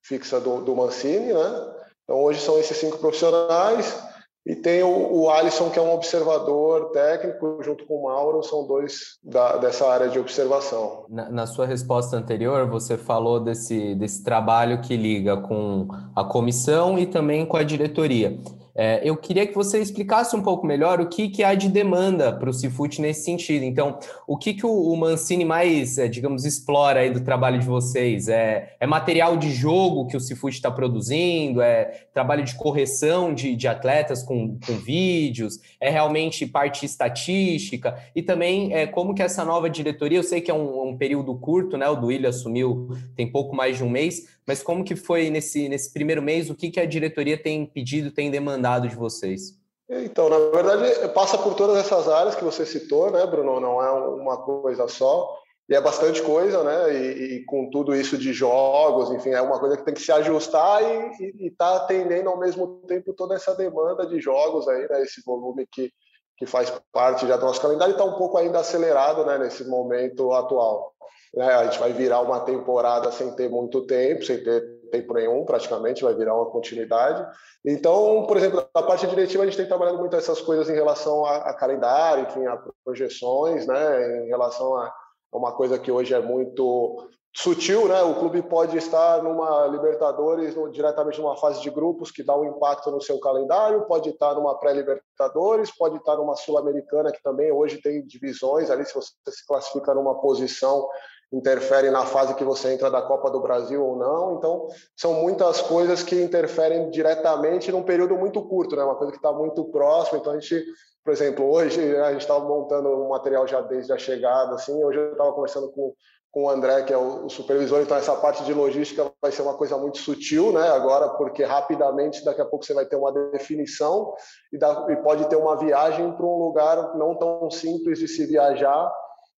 fixa 0.00 0.40
do, 0.40 0.60
do 0.60 0.76
Mancini, 0.76 1.32
né? 1.32 1.79
Então, 2.10 2.24
hoje 2.24 2.40
são 2.40 2.58
esses 2.58 2.76
cinco 2.76 2.98
profissionais 2.98 3.96
e 4.44 4.56
tem 4.56 4.82
o, 4.82 5.12
o 5.12 5.30
Alisson, 5.30 5.70
que 5.70 5.78
é 5.78 5.82
um 5.82 5.94
observador 5.94 6.90
técnico, 6.90 7.62
junto 7.62 7.86
com 7.86 7.98
o 7.98 8.02
Mauro, 8.02 8.42
são 8.42 8.66
dois 8.66 9.20
da, 9.22 9.58
dessa 9.58 9.86
área 9.86 10.08
de 10.08 10.18
observação. 10.18 11.04
Na, 11.08 11.30
na, 11.30 11.46
sua 11.46 11.66
resposta 11.66 12.16
anterior, 12.16 12.68
você 12.68 12.98
falou 12.98 13.38
desse, 13.38 13.94
desse 13.94 14.24
trabalho 14.24 14.80
que 14.80 14.96
liga 14.96 15.36
com 15.36 15.86
a 16.16 16.24
comissão 16.24 16.98
e 16.98 17.06
também 17.06 17.46
com 17.46 17.56
a 17.56 17.62
diretoria. 17.62 18.36
É, 18.82 19.02
eu 19.04 19.14
queria 19.14 19.46
que 19.46 19.54
você 19.54 19.78
explicasse 19.78 20.34
um 20.34 20.40
pouco 20.40 20.66
melhor 20.66 21.02
o 21.02 21.06
que, 21.06 21.28
que 21.28 21.44
há 21.44 21.54
de 21.54 21.68
demanda 21.68 22.32
para 22.32 22.48
o 22.48 22.52
Cifut 22.52 22.98
nesse 22.98 23.24
sentido. 23.26 23.62
Então, 23.62 23.98
o 24.26 24.38
que, 24.38 24.54
que 24.54 24.64
o, 24.64 24.70
o 24.70 24.96
Mancini 24.96 25.44
mais, 25.44 25.98
é, 25.98 26.08
digamos, 26.08 26.46
explora 26.46 27.00
aí 27.00 27.10
do 27.10 27.20
trabalho 27.20 27.58
de 27.58 27.66
vocês? 27.66 28.26
É, 28.26 28.74
é 28.80 28.86
material 28.86 29.36
de 29.36 29.50
jogo 29.50 30.06
que 30.06 30.16
o 30.16 30.20
Cifut 30.20 30.56
está 30.56 30.70
produzindo? 30.70 31.60
É 31.60 32.06
trabalho 32.14 32.42
de 32.42 32.54
correção 32.54 33.34
de, 33.34 33.54
de 33.54 33.68
atletas 33.68 34.22
com, 34.22 34.58
com 34.66 34.72
vídeos? 34.78 35.58
É 35.78 35.90
realmente 35.90 36.46
parte 36.46 36.86
estatística? 36.86 38.02
E 38.16 38.22
também 38.22 38.72
é, 38.72 38.86
como 38.86 39.12
que 39.14 39.22
essa 39.22 39.44
nova 39.44 39.68
diretoria, 39.68 40.16
eu 40.16 40.22
sei 40.22 40.40
que 40.40 40.50
é 40.50 40.54
um, 40.54 40.88
um 40.88 40.96
período 40.96 41.34
curto, 41.34 41.76
né? 41.76 41.86
O 41.90 42.06
Willian 42.06 42.30
assumiu 42.30 42.88
tem 43.14 43.30
pouco 43.30 43.54
mais 43.54 43.76
de 43.76 43.84
um 43.84 43.90
mês, 43.90 44.39
mas 44.50 44.64
como 44.64 44.82
que 44.82 44.96
foi 44.96 45.30
nesse, 45.30 45.68
nesse 45.68 45.92
primeiro 45.92 46.20
mês? 46.20 46.50
O 46.50 46.56
que, 46.56 46.72
que 46.72 46.80
a 46.80 46.84
diretoria 46.84 47.40
tem 47.40 47.64
pedido, 47.64 48.10
tem 48.10 48.32
demandado 48.32 48.88
de 48.88 48.96
vocês? 48.96 49.56
Então, 49.88 50.28
na 50.28 50.38
verdade, 50.50 51.08
passa 51.14 51.38
por 51.38 51.54
todas 51.54 51.76
essas 51.76 52.08
áreas 52.08 52.34
que 52.34 52.42
você 52.42 52.66
citou, 52.66 53.12
né, 53.12 53.24
Bruno? 53.26 53.60
Não 53.60 53.80
é 53.80 53.92
uma 53.92 54.38
coisa 54.38 54.88
só. 54.88 55.38
E 55.68 55.74
é 55.76 55.80
bastante 55.80 56.20
coisa, 56.20 56.64
né? 56.64 56.92
E, 56.92 57.36
e 57.36 57.44
com 57.44 57.70
tudo 57.70 57.94
isso 57.94 58.18
de 58.18 58.32
jogos, 58.32 59.12
enfim, 59.12 59.30
é 59.30 59.40
uma 59.40 59.60
coisa 59.60 59.76
que 59.76 59.84
tem 59.84 59.94
que 59.94 60.02
se 60.02 60.10
ajustar 60.10 60.82
e 60.82 61.46
está 61.46 61.76
atendendo 61.76 62.28
ao 62.28 62.40
mesmo 62.40 62.82
tempo 62.88 63.12
toda 63.12 63.36
essa 63.36 63.54
demanda 63.54 64.04
de 64.04 64.20
jogos 64.20 64.66
aí, 64.66 64.84
né? 64.88 65.00
Esse 65.04 65.22
volume 65.24 65.64
que, 65.70 65.92
que 66.36 66.44
faz 66.44 66.72
parte 66.90 67.24
já 67.24 67.36
do 67.36 67.46
nosso 67.46 67.62
calendário 67.62 67.92
está 67.92 68.02
um 68.02 68.18
pouco 68.18 68.36
ainda 68.36 68.58
acelerado, 68.58 69.24
né? 69.24 69.38
Nesse 69.38 69.62
momento 69.68 70.32
atual. 70.32 70.92
Né? 71.34 71.46
A 71.46 71.64
gente 71.64 71.78
vai 71.78 71.92
virar 71.92 72.20
uma 72.20 72.40
temporada 72.40 73.10
sem 73.12 73.34
ter 73.34 73.48
muito 73.48 73.86
tempo, 73.86 74.24
sem 74.24 74.42
ter 74.42 74.80
tempo 74.90 75.14
nenhum, 75.14 75.44
praticamente, 75.44 76.02
vai 76.02 76.14
virar 76.14 76.34
uma 76.34 76.50
continuidade. 76.50 77.24
Então, 77.64 78.26
por 78.26 78.36
exemplo, 78.36 78.66
na 78.74 78.82
parte 78.82 79.06
diretiva, 79.06 79.42
a 79.42 79.46
gente 79.46 79.56
tem 79.56 79.66
trabalhado 79.66 79.98
muito 79.98 80.16
essas 80.16 80.40
coisas 80.40 80.68
em 80.68 80.74
relação 80.74 81.24
a, 81.24 81.36
a 81.36 81.54
calendário, 81.54 82.24
enfim, 82.24 82.46
a 82.46 82.60
projeções, 82.84 83.66
né? 83.66 84.24
em 84.24 84.28
relação 84.28 84.76
a 84.76 84.92
uma 85.32 85.52
coisa 85.52 85.78
que 85.78 85.92
hoje 85.92 86.12
é 86.12 86.20
muito 86.20 87.08
sutil, 87.32 87.86
né? 87.86 88.02
O 88.02 88.16
clube 88.16 88.42
pode 88.42 88.76
estar 88.76 89.22
numa 89.22 89.66
Libertadores, 89.68 90.54
diretamente 90.72 91.20
numa 91.20 91.36
fase 91.36 91.60
de 91.62 91.70
grupos 91.70 92.10
que 92.10 92.24
dá 92.24 92.36
um 92.36 92.44
impacto 92.44 92.90
no 92.90 93.00
seu 93.00 93.20
calendário, 93.20 93.86
pode 93.86 94.10
estar 94.10 94.34
numa 94.34 94.58
pré-Libertadores, 94.58 95.70
pode 95.70 95.96
estar 95.96 96.16
numa 96.16 96.34
Sul-Americana 96.34 97.12
que 97.12 97.22
também 97.22 97.52
hoje 97.52 97.80
tem 97.80 98.04
divisões 98.04 98.70
ali, 98.70 98.84
se 98.84 98.94
você 98.94 99.12
se 99.28 99.46
classifica 99.46 99.94
numa 99.94 100.20
posição 100.20 100.88
interfere 101.32 101.90
na 101.90 102.04
fase 102.04 102.34
que 102.34 102.44
você 102.44 102.72
entra 102.72 102.90
da 102.90 103.02
Copa 103.02 103.30
do 103.30 103.40
Brasil 103.40 103.84
ou 103.84 103.96
não. 103.96 104.36
Então, 104.36 104.68
são 104.96 105.14
muitas 105.14 105.60
coisas 105.60 106.02
que 106.02 106.20
interferem 106.20 106.90
diretamente 106.90 107.70
num 107.70 107.82
período 107.82 108.16
muito 108.16 108.42
curto, 108.42 108.74
né? 108.74 108.82
Uma 108.82 108.96
coisa 108.96 109.12
que 109.12 109.18
está 109.18 109.32
muito 109.32 109.64
próxima. 109.66 110.18
Então, 110.18 110.32
a 110.32 110.38
gente, 110.40 110.64
por 111.04 111.12
exemplo, 111.12 111.50
hoje 111.50 111.96
a 111.96 112.12
gente 112.12 112.22
estava 112.22 112.44
montando 112.44 112.88
um 112.88 113.08
material 113.08 113.46
já 113.46 113.60
desde 113.60 113.92
a 113.92 113.98
chegada, 113.98 114.54
assim. 114.54 114.82
Hoje 114.82 114.98
eu 114.98 115.12
estava 115.12 115.32
conversando 115.32 115.70
com 115.70 115.94
com 116.32 116.44
o 116.44 116.48
André, 116.48 116.84
que 116.84 116.92
é 116.92 116.96
o 116.96 117.28
supervisor, 117.28 117.80
então 117.80 117.96
essa 117.96 118.14
parte 118.14 118.44
de 118.44 118.54
logística 118.54 119.10
vai 119.20 119.32
ser 119.32 119.42
uma 119.42 119.54
coisa 119.54 119.76
muito 119.76 119.98
sutil, 119.98 120.52
né? 120.52 120.68
Agora, 120.68 121.08
porque 121.10 121.42
rapidamente, 121.42 122.24
daqui 122.24 122.40
a 122.40 122.44
pouco 122.44 122.64
você 122.64 122.72
vai 122.72 122.86
ter 122.86 122.94
uma 122.94 123.12
definição 123.12 124.14
e, 124.52 124.56
dá, 124.56 124.86
e 124.90 124.96
pode 124.96 125.28
ter 125.28 125.34
uma 125.34 125.56
viagem 125.56 126.12
para 126.12 126.24
um 126.24 126.38
lugar 126.38 126.96
não 126.96 127.16
tão 127.16 127.50
simples 127.50 127.98
de 127.98 128.06
se 128.06 128.26
viajar 128.26 128.92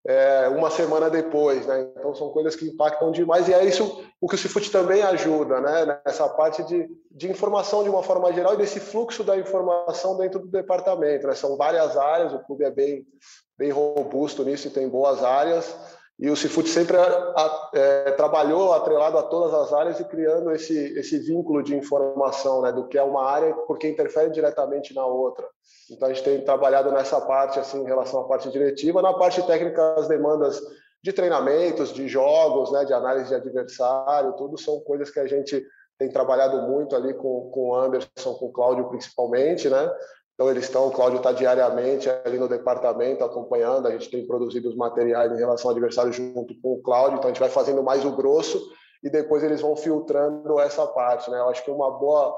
é, 0.06 0.48
uma 0.50 0.72
semana 0.72 1.10
depois, 1.10 1.66
né? 1.68 1.90
Então 1.98 2.16
são 2.16 2.30
coisas 2.30 2.56
que 2.56 2.66
impactam 2.66 3.12
demais 3.12 3.48
e 3.48 3.54
é 3.54 3.64
isso 3.64 4.04
o 4.20 4.28
que 4.28 4.36
o 4.36 4.38
Cifut 4.38 4.72
também 4.72 5.02
ajuda, 5.02 5.62
né? 5.62 6.02
Nessa 6.06 6.28
parte 6.30 6.64
de, 6.64 6.90
de 7.12 7.30
informação 7.30 7.84
de 7.84 7.90
uma 7.90 8.02
forma 8.02 8.32
geral 8.34 8.54
e 8.56 8.58
desse 8.58 8.80
fluxo 8.80 9.24
da 9.24 9.38
informação 9.38 10.18
dentro 10.18 10.40
do 10.40 10.48
departamento, 10.48 11.28
né? 11.28 11.36
São 11.36 11.56
várias 11.56 11.96
áreas, 11.98 12.34
o 12.34 12.40
clube 12.40 12.64
é 12.64 12.72
bem 12.72 13.06
bem 13.58 13.70
robusto 13.70 14.44
nisso 14.44 14.68
e 14.68 14.72
tem 14.72 14.90
boas 14.90 15.24
áreas 15.24 15.76
e 16.22 16.30
o 16.30 16.36
Cifut 16.36 16.70
sempre 16.70 16.96
é, 17.74 18.12
trabalhou 18.12 18.74
atrelado 18.74 19.18
a 19.18 19.24
todas 19.24 19.52
as 19.56 19.74
áreas 19.74 20.00
e 20.00 20.06
criando 20.06 20.52
esse, 20.52 20.78
esse 21.00 21.18
vínculo 21.18 21.64
de 21.64 21.76
informação 21.76 22.62
né, 22.62 22.72
do 22.72 22.88
que 22.88 22.96
é 22.96 23.02
uma 23.02 23.26
área, 23.28 23.56
porque 23.66 23.90
interfere 23.90 24.30
diretamente 24.30 24.94
na 24.94 25.04
outra. 25.04 25.44
Então, 25.90 26.08
a 26.08 26.14
gente 26.14 26.24
tem 26.24 26.40
trabalhado 26.46 26.92
nessa 26.92 27.20
parte, 27.22 27.60
assim, 27.60 27.82
em 27.82 27.88
relação 27.88 28.20
à 28.20 28.28
parte 28.28 28.52
diretiva. 28.52 29.02
Na 29.02 29.16
parte 29.16 29.42
técnica, 29.48 29.96
as 29.96 30.08
demandas 30.08 30.62
de 31.04 31.12
treinamentos, 31.12 31.92
de 31.92 32.08
jogos, 32.08 32.72
né, 32.72 32.86
de 32.86 32.94
análise 32.94 33.30
de 33.30 33.36
adversário, 33.36 34.34
tudo 34.34 34.60
são 34.60 34.80
coisas 34.82 35.10
que 35.10 35.20
a 35.20 35.26
gente 35.26 35.66
tem 35.98 36.08
trabalhado 36.08 36.62
muito 36.62 36.96
ali 36.96 37.16
com 37.16 37.52
o 37.52 37.76
Anderson, 37.76 38.36
com 38.36 38.46
o 38.46 38.52
Cláudio 38.52 38.90
principalmente, 38.90 39.68
né? 39.70 39.92
Então, 40.42 40.50
eles 40.50 40.64
estão, 40.64 40.88
o 40.88 40.92
Cláudio 40.92 41.18
está 41.18 41.32
diariamente 41.32 42.10
ali 42.26 42.40
no 42.40 42.48
departamento 42.48 43.24
acompanhando, 43.24 43.88
a 43.88 43.92
gente 43.92 44.10
tem 44.10 44.26
produzido 44.26 44.70
os 44.70 44.76
materiais 44.76 45.32
em 45.32 45.38
relação 45.38 45.70
ao 45.70 45.76
adversário 45.76 46.12
junto 46.12 46.60
com 46.60 46.74
o 46.74 46.82
Cláudio, 46.82 47.18
então 47.18 47.30
a 47.30 47.32
gente 47.32 47.40
vai 47.40 47.50
fazendo 47.50 47.84
mais 47.84 48.04
o 48.04 48.16
grosso 48.16 48.60
e 49.04 49.10
depois 49.12 49.44
eles 49.44 49.62
vão 49.62 49.76
filtrando 49.76 50.60
essa 50.60 50.88
parte. 50.88 51.30
Né? 51.30 51.38
Eu 51.38 51.48
acho 51.48 51.64
que 51.64 51.70
uma 51.70 51.92
boa, 51.92 52.36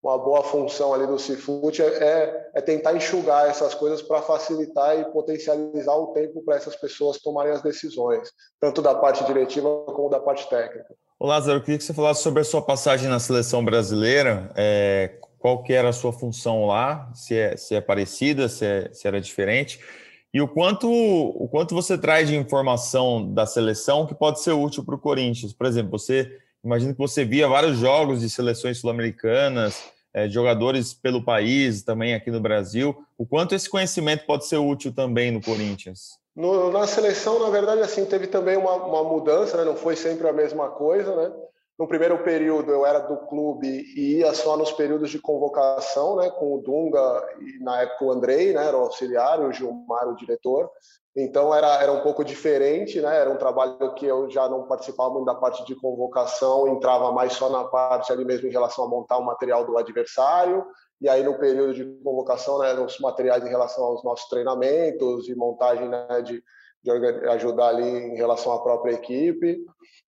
uma 0.00 0.16
boa 0.16 0.44
função 0.44 0.94
ali 0.94 1.08
do 1.08 1.18
Cifut 1.18 1.82
é, 1.82 2.50
é 2.54 2.60
tentar 2.60 2.94
enxugar 2.94 3.50
essas 3.50 3.74
coisas 3.74 4.00
para 4.00 4.22
facilitar 4.22 5.00
e 5.00 5.06
potencializar 5.06 5.96
o 5.96 6.12
tempo 6.12 6.44
para 6.44 6.54
essas 6.54 6.76
pessoas 6.76 7.20
tomarem 7.20 7.52
as 7.52 7.62
decisões, 7.62 8.30
tanto 8.60 8.80
da 8.80 8.94
parte 8.94 9.24
diretiva 9.24 9.86
como 9.86 10.08
da 10.08 10.20
parte 10.20 10.48
técnica. 10.48 10.94
Ô 11.18 11.26
Lázaro, 11.26 11.58
eu 11.58 11.62
queria 11.62 11.78
que 11.78 11.84
você 11.84 11.92
falasse 11.92 12.22
sobre 12.22 12.42
a 12.42 12.44
sua 12.44 12.62
passagem 12.62 13.08
na 13.08 13.18
seleção 13.18 13.64
brasileira. 13.64 14.52
É, 14.56 15.18
qual 15.40 15.62
que 15.62 15.72
era 15.72 15.88
a 15.88 15.92
sua 15.92 16.12
função 16.12 16.66
lá, 16.66 17.10
se 17.14 17.34
é, 17.34 17.56
se 17.56 17.74
é 17.74 17.80
parecida, 17.80 18.46
se, 18.46 18.64
é, 18.64 18.90
se 18.92 19.08
era 19.08 19.20
diferente, 19.20 19.80
e 20.32 20.40
o 20.40 20.46
quanto, 20.46 20.88
o 20.88 21.48
quanto 21.48 21.74
você 21.74 21.98
traz 21.98 22.28
de 22.28 22.36
informação 22.36 23.32
da 23.32 23.46
seleção 23.46 24.06
que 24.06 24.14
pode 24.14 24.40
ser 24.40 24.52
útil 24.52 24.84
para 24.84 24.94
o 24.94 24.98
Corinthians. 24.98 25.52
Por 25.52 25.66
exemplo, 25.66 25.98
você 25.98 26.38
imagino 26.62 26.92
que 26.92 27.00
você 27.00 27.24
via 27.24 27.48
vários 27.48 27.78
jogos 27.78 28.20
de 28.20 28.30
seleções 28.30 28.78
sul-americanas, 28.78 29.82
é, 30.12 30.28
jogadores 30.28 30.92
pelo 30.92 31.24
país, 31.24 31.82
também 31.82 32.14
aqui 32.14 32.30
no 32.30 32.38
Brasil. 32.38 32.94
O 33.18 33.26
quanto 33.26 33.54
esse 33.54 33.68
conhecimento 33.68 34.24
pode 34.24 34.46
ser 34.46 34.58
útil 34.58 34.92
também 34.94 35.32
no 35.32 35.40
Corinthians? 35.40 36.18
No, 36.36 36.70
na 36.70 36.86
seleção, 36.86 37.40
na 37.40 37.50
verdade, 37.50 37.80
assim, 37.80 38.04
teve 38.04 38.28
também 38.28 38.56
uma, 38.56 38.74
uma 38.74 39.02
mudança, 39.02 39.56
né? 39.56 39.64
não 39.64 39.74
foi 39.74 39.96
sempre 39.96 40.28
a 40.28 40.32
mesma 40.32 40.68
coisa, 40.68 41.16
né? 41.16 41.32
No 41.80 41.88
primeiro 41.88 42.22
período 42.22 42.70
eu 42.70 42.84
era 42.84 42.98
do 42.98 43.16
clube 43.26 43.66
e 43.96 44.18
ia 44.18 44.34
só 44.34 44.54
nos 44.54 44.70
períodos 44.70 45.08
de 45.08 45.18
convocação, 45.18 46.16
né, 46.16 46.28
com 46.28 46.54
o 46.54 46.60
Dunga 46.60 47.26
e 47.40 47.64
na 47.64 47.80
época 47.80 48.04
o 48.04 48.12
Andrei, 48.12 48.52
né, 48.52 48.66
era 48.66 48.76
o 48.76 48.82
auxiliar, 48.82 49.40
o 49.40 49.50
Gilmar 49.50 50.06
o 50.06 50.14
diretor. 50.14 50.70
Então 51.16 51.54
era, 51.54 51.82
era 51.82 51.90
um 51.90 52.02
pouco 52.02 52.22
diferente, 52.22 53.00
né? 53.00 53.16
Era 53.16 53.30
um 53.30 53.38
trabalho 53.38 53.94
que 53.94 54.04
eu 54.04 54.28
já 54.28 54.46
não 54.46 54.66
participava 54.66 55.08
muito 55.08 55.24
da 55.24 55.34
parte 55.34 55.64
de 55.64 55.74
convocação, 55.74 56.68
entrava 56.68 57.12
mais 57.12 57.32
só 57.32 57.48
na 57.48 57.64
parte 57.64 58.12
ali 58.12 58.26
mesmo 58.26 58.46
em 58.46 58.52
relação 58.52 58.84
a 58.84 58.88
montar 58.88 59.16
o 59.16 59.24
material 59.24 59.64
do 59.64 59.78
adversário. 59.78 60.66
E 61.00 61.08
aí 61.08 61.24
no 61.24 61.38
período 61.38 61.72
de 61.72 61.86
convocação, 62.04 62.58
né, 62.58 62.70
eram 62.70 62.84
os 62.84 63.00
materiais 63.00 63.42
em 63.42 63.48
relação 63.48 63.82
aos 63.84 64.04
nossos 64.04 64.28
treinamentos 64.28 65.30
e 65.30 65.34
montagem 65.34 65.88
né, 65.88 66.20
de, 66.22 66.44
de 66.82 66.90
ajudar 67.30 67.68
ali 67.68 67.88
em 67.88 68.16
relação 68.16 68.52
à 68.52 68.62
própria 68.62 68.92
equipe 68.92 69.64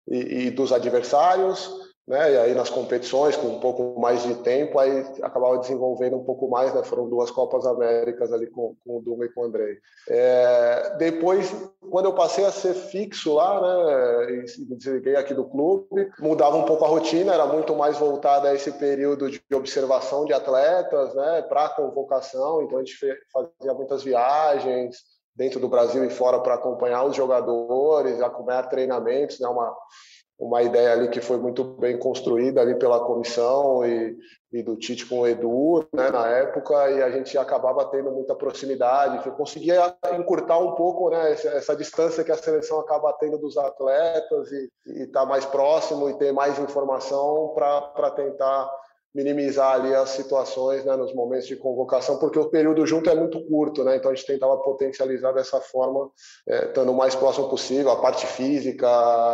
e, 0.07 0.47
e, 0.47 0.51
dos 0.51 0.71
adversários, 0.71 1.69
né? 2.07 2.33
E 2.33 2.37
aí 2.37 2.55
nas 2.55 2.69
competições 2.69 3.35
com 3.35 3.47
um 3.47 3.59
pouco 3.59 3.99
mais 3.99 4.23
de 4.23 4.35
tempo, 4.35 4.79
aí 4.79 5.05
acabava 5.21 5.57
desenvolvendo 5.57 6.15
um 6.15 6.23
pouco 6.23 6.49
mais, 6.49 6.73
né? 6.73 6.81
Foram 6.83 7.09
duas 7.09 7.29
Copas 7.29 7.65
Américas 7.65 8.31
ali 8.31 8.47
com, 8.47 8.75
com 8.85 8.97
o 8.97 9.01
Dunga 9.01 9.25
e 9.25 9.29
com 9.29 9.41
o 9.41 9.43
Andrei. 9.43 9.77
É, 10.09 10.95
depois, 10.97 11.53
quando 11.91 12.05
eu 12.05 12.13
passei 12.13 12.45
a 12.45 12.51
ser 12.51 12.73
fixo 12.73 13.33
lá, 13.33 13.59
né? 13.61 14.31
E 14.31 14.61
me 14.69 14.77
desliguei 14.77 15.17
aqui 15.17 15.33
do 15.33 15.43
clube, 15.43 16.09
mudava 16.19 16.55
um 16.55 16.63
pouco 16.63 16.85
a 16.85 16.87
rotina, 16.87 17.33
era 17.33 17.45
muito 17.45 17.75
mais 17.75 17.97
voltada 17.97 18.47
a 18.47 18.55
esse 18.55 18.71
período 18.71 19.29
de 19.29 19.41
observação 19.53 20.23
de 20.23 20.31
atletas, 20.31 21.13
né? 21.13 21.41
Para 21.41 21.69
convocação, 21.69 22.63
então 22.63 22.77
a 22.77 22.83
gente 22.83 22.97
fazia 23.33 23.73
muitas 23.73 24.01
viagens 24.03 25.16
dentro 25.37 25.59
do 25.59 25.69
Brasil 25.69 26.03
e 26.03 26.09
fora 26.09 26.39
para 26.39 26.55
acompanhar 26.55 27.03
os 27.05 27.15
jogadores, 27.15 28.21
acompanhar 28.21 28.67
treinamentos, 28.69 29.39
né? 29.39 29.47
Uma 29.47 29.73
uma 30.39 30.61
ideia 30.61 30.91
ali 30.91 31.09
que 31.09 31.19
foi 31.19 31.37
muito 31.37 31.63
bem 31.63 31.97
construída 31.97 32.61
ali 32.61 32.77
pela 32.77 33.03
comissão 33.03 33.83
e, 33.83 34.15
e 34.53 34.61
do 34.61 34.77
Tite 34.77 35.05
com 35.07 35.21
o 35.21 35.27
Edu, 35.27 35.87
né, 35.91 36.11
na 36.11 36.27
época, 36.27 36.91
e 36.91 37.01
a 37.01 37.09
gente 37.09 37.35
acabava 37.37 37.89
tendo 37.89 38.11
muita 38.11 38.35
proximidade, 38.35 39.29
conseguia 39.31 39.95
encurtar 40.13 40.59
um 40.59 40.73
pouco, 40.75 41.09
né, 41.09 41.31
essa, 41.31 41.49
essa, 41.49 41.75
distância 41.75 42.23
que 42.23 42.31
a 42.31 42.37
seleção 42.37 42.79
acaba 42.79 43.11
tendo 43.13 43.39
dos 43.39 43.57
atletas 43.57 44.51
e 44.51 44.69
estar 45.03 45.21
tá 45.21 45.25
mais 45.25 45.43
próximo 45.43 46.07
e 46.07 46.13
ter 46.13 46.31
mais 46.31 46.59
informação 46.59 47.53
para 47.55 48.11
tentar 48.11 48.69
minimizar 49.13 49.73
ali 49.73 49.93
as 49.95 50.09
situações 50.11 50.85
né, 50.85 50.95
nos 50.95 51.13
momentos 51.13 51.47
de 51.47 51.55
convocação, 51.55 52.19
porque 52.19 52.37
o 52.37 52.49
período 52.49 52.85
junto 52.85 53.09
é 53.09 53.15
muito 53.15 53.43
curto, 53.47 53.83
né? 53.83 53.95
Então 53.95 54.11
a 54.11 54.13
gente 54.13 54.27
tentava 54.27 54.57
potencializar 54.57 55.31
dessa 55.31 55.59
forma, 55.59 56.09
é, 56.47 56.65
estando 56.65 56.91
o 56.91 56.95
mais 56.95 57.15
próximo 57.15 57.49
possível. 57.49 57.91
A 57.91 58.01
parte 58.01 58.27
física, 58.27 58.87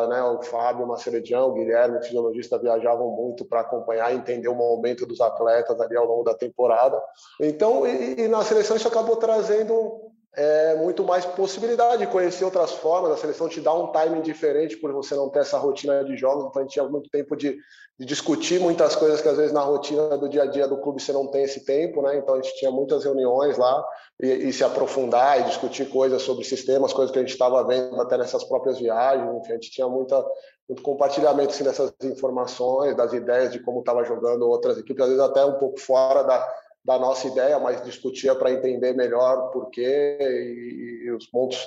né? 0.07 0.23
O 0.23 0.41
Fábio 0.43 0.87
Maceredião, 0.87 1.49
o 1.49 1.53
Guilherme, 1.53 1.97
o 1.97 2.01
fisiologista, 2.01 2.59
viajavam 2.59 3.09
muito 3.09 3.45
para 3.45 3.61
acompanhar 3.61 4.13
e 4.13 4.17
entender 4.17 4.47
o 4.47 4.55
momento 4.55 5.05
dos 5.05 5.19
atletas 5.19 5.79
ali 5.81 5.97
ao 5.97 6.05
longo 6.05 6.23
da 6.23 6.33
temporada. 6.33 7.01
Então, 7.39 7.85
e, 7.85 8.21
e 8.21 8.27
na 8.27 8.43
seleção 8.43 8.77
isso 8.77 8.87
acabou 8.87 9.17
trazendo 9.17 10.12
é 10.35 10.75
muito 10.75 11.03
mais 11.03 11.25
possibilidade 11.25 11.99
de 11.99 12.11
conhecer 12.11 12.43
outras 12.43 12.71
formas. 12.71 13.11
A 13.11 13.17
seleção 13.17 13.47
te 13.47 13.61
dá 13.61 13.73
um 13.73 13.91
timing 13.91 14.21
diferente 14.21 14.77
por 14.77 14.91
você 14.91 15.13
não 15.13 15.29
ter 15.29 15.39
essa 15.39 15.59
rotina 15.59 16.03
de 16.03 16.17
jogos. 16.17 16.45
Então 16.45 16.61
a 16.61 16.65
gente 16.65 16.73
tinha 16.73 16.87
muito 16.87 17.09
tempo 17.09 17.35
de, 17.35 17.55
de, 17.99 18.05
discutir 18.05 18.59
muitas 18.59 18.95
coisas 18.95 19.21
que 19.21 19.29
às 19.29 19.37
vezes 19.37 19.51
na 19.51 19.61
rotina 19.61 20.17
do 20.17 20.27
dia 20.27 20.43
a 20.43 20.45
dia 20.47 20.67
do 20.67 20.77
clube 20.77 21.01
você 21.01 21.13
não 21.13 21.27
tem 21.27 21.43
esse 21.43 21.63
tempo, 21.63 22.01
né? 22.01 22.17
Então 22.17 22.33
a 22.33 22.41
gente 22.41 22.57
tinha 22.57 22.71
muitas 22.71 23.03
reuniões 23.03 23.59
lá 23.59 23.85
e, 24.19 24.27
e 24.27 24.53
se 24.53 24.63
aprofundar 24.63 25.39
e 25.39 25.43
discutir 25.43 25.87
coisas 25.89 26.23
sobre 26.23 26.43
sistemas, 26.43 26.93
coisas 26.93 27.11
que 27.11 27.19
a 27.19 27.21
gente 27.21 27.31
estava 27.31 27.63
vendo 27.67 28.01
até 28.01 28.17
nessas 28.17 28.43
próprias 28.43 28.79
viagens. 28.79 29.29
Enfim, 29.37 29.51
a 29.51 29.55
gente 29.55 29.69
tinha 29.69 29.87
muita 29.87 30.25
muito 30.67 30.81
compartilhamento 30.81 31.53
assim, 31.53 31.63
dessas 31.63 31.93
informações, 32.03 32.95
das 32.95 33.13
ideias 33.13 33.51
de 33.51 33.59
como 33.59 33.79
estava 33.81 34.03
jogando 34.05 34.47
outras 34.47 34.77
equipes, 34.77 35.03
às 35.03 35.09
vezes 35.09 35.23
até 35.23 35.43
um 35.45 35.59
pouco 35.59 35.79
fora 35.79 36.23
da 36.23 36.49
da 36.83 36.99
nossa 36.99 37.27
ideia, 37.27 37.59
mas 37.59 37.83
discutia 37.83 38.35
para 38.35 38.51
entender 38.51 38.93
melhor 38.93 39.51
por 39.51 39.69
quê 39.69 40.17
e, 40.19 41.05
e 41.05 41.11
os 41.11 41.25
pontos 41.27 41.65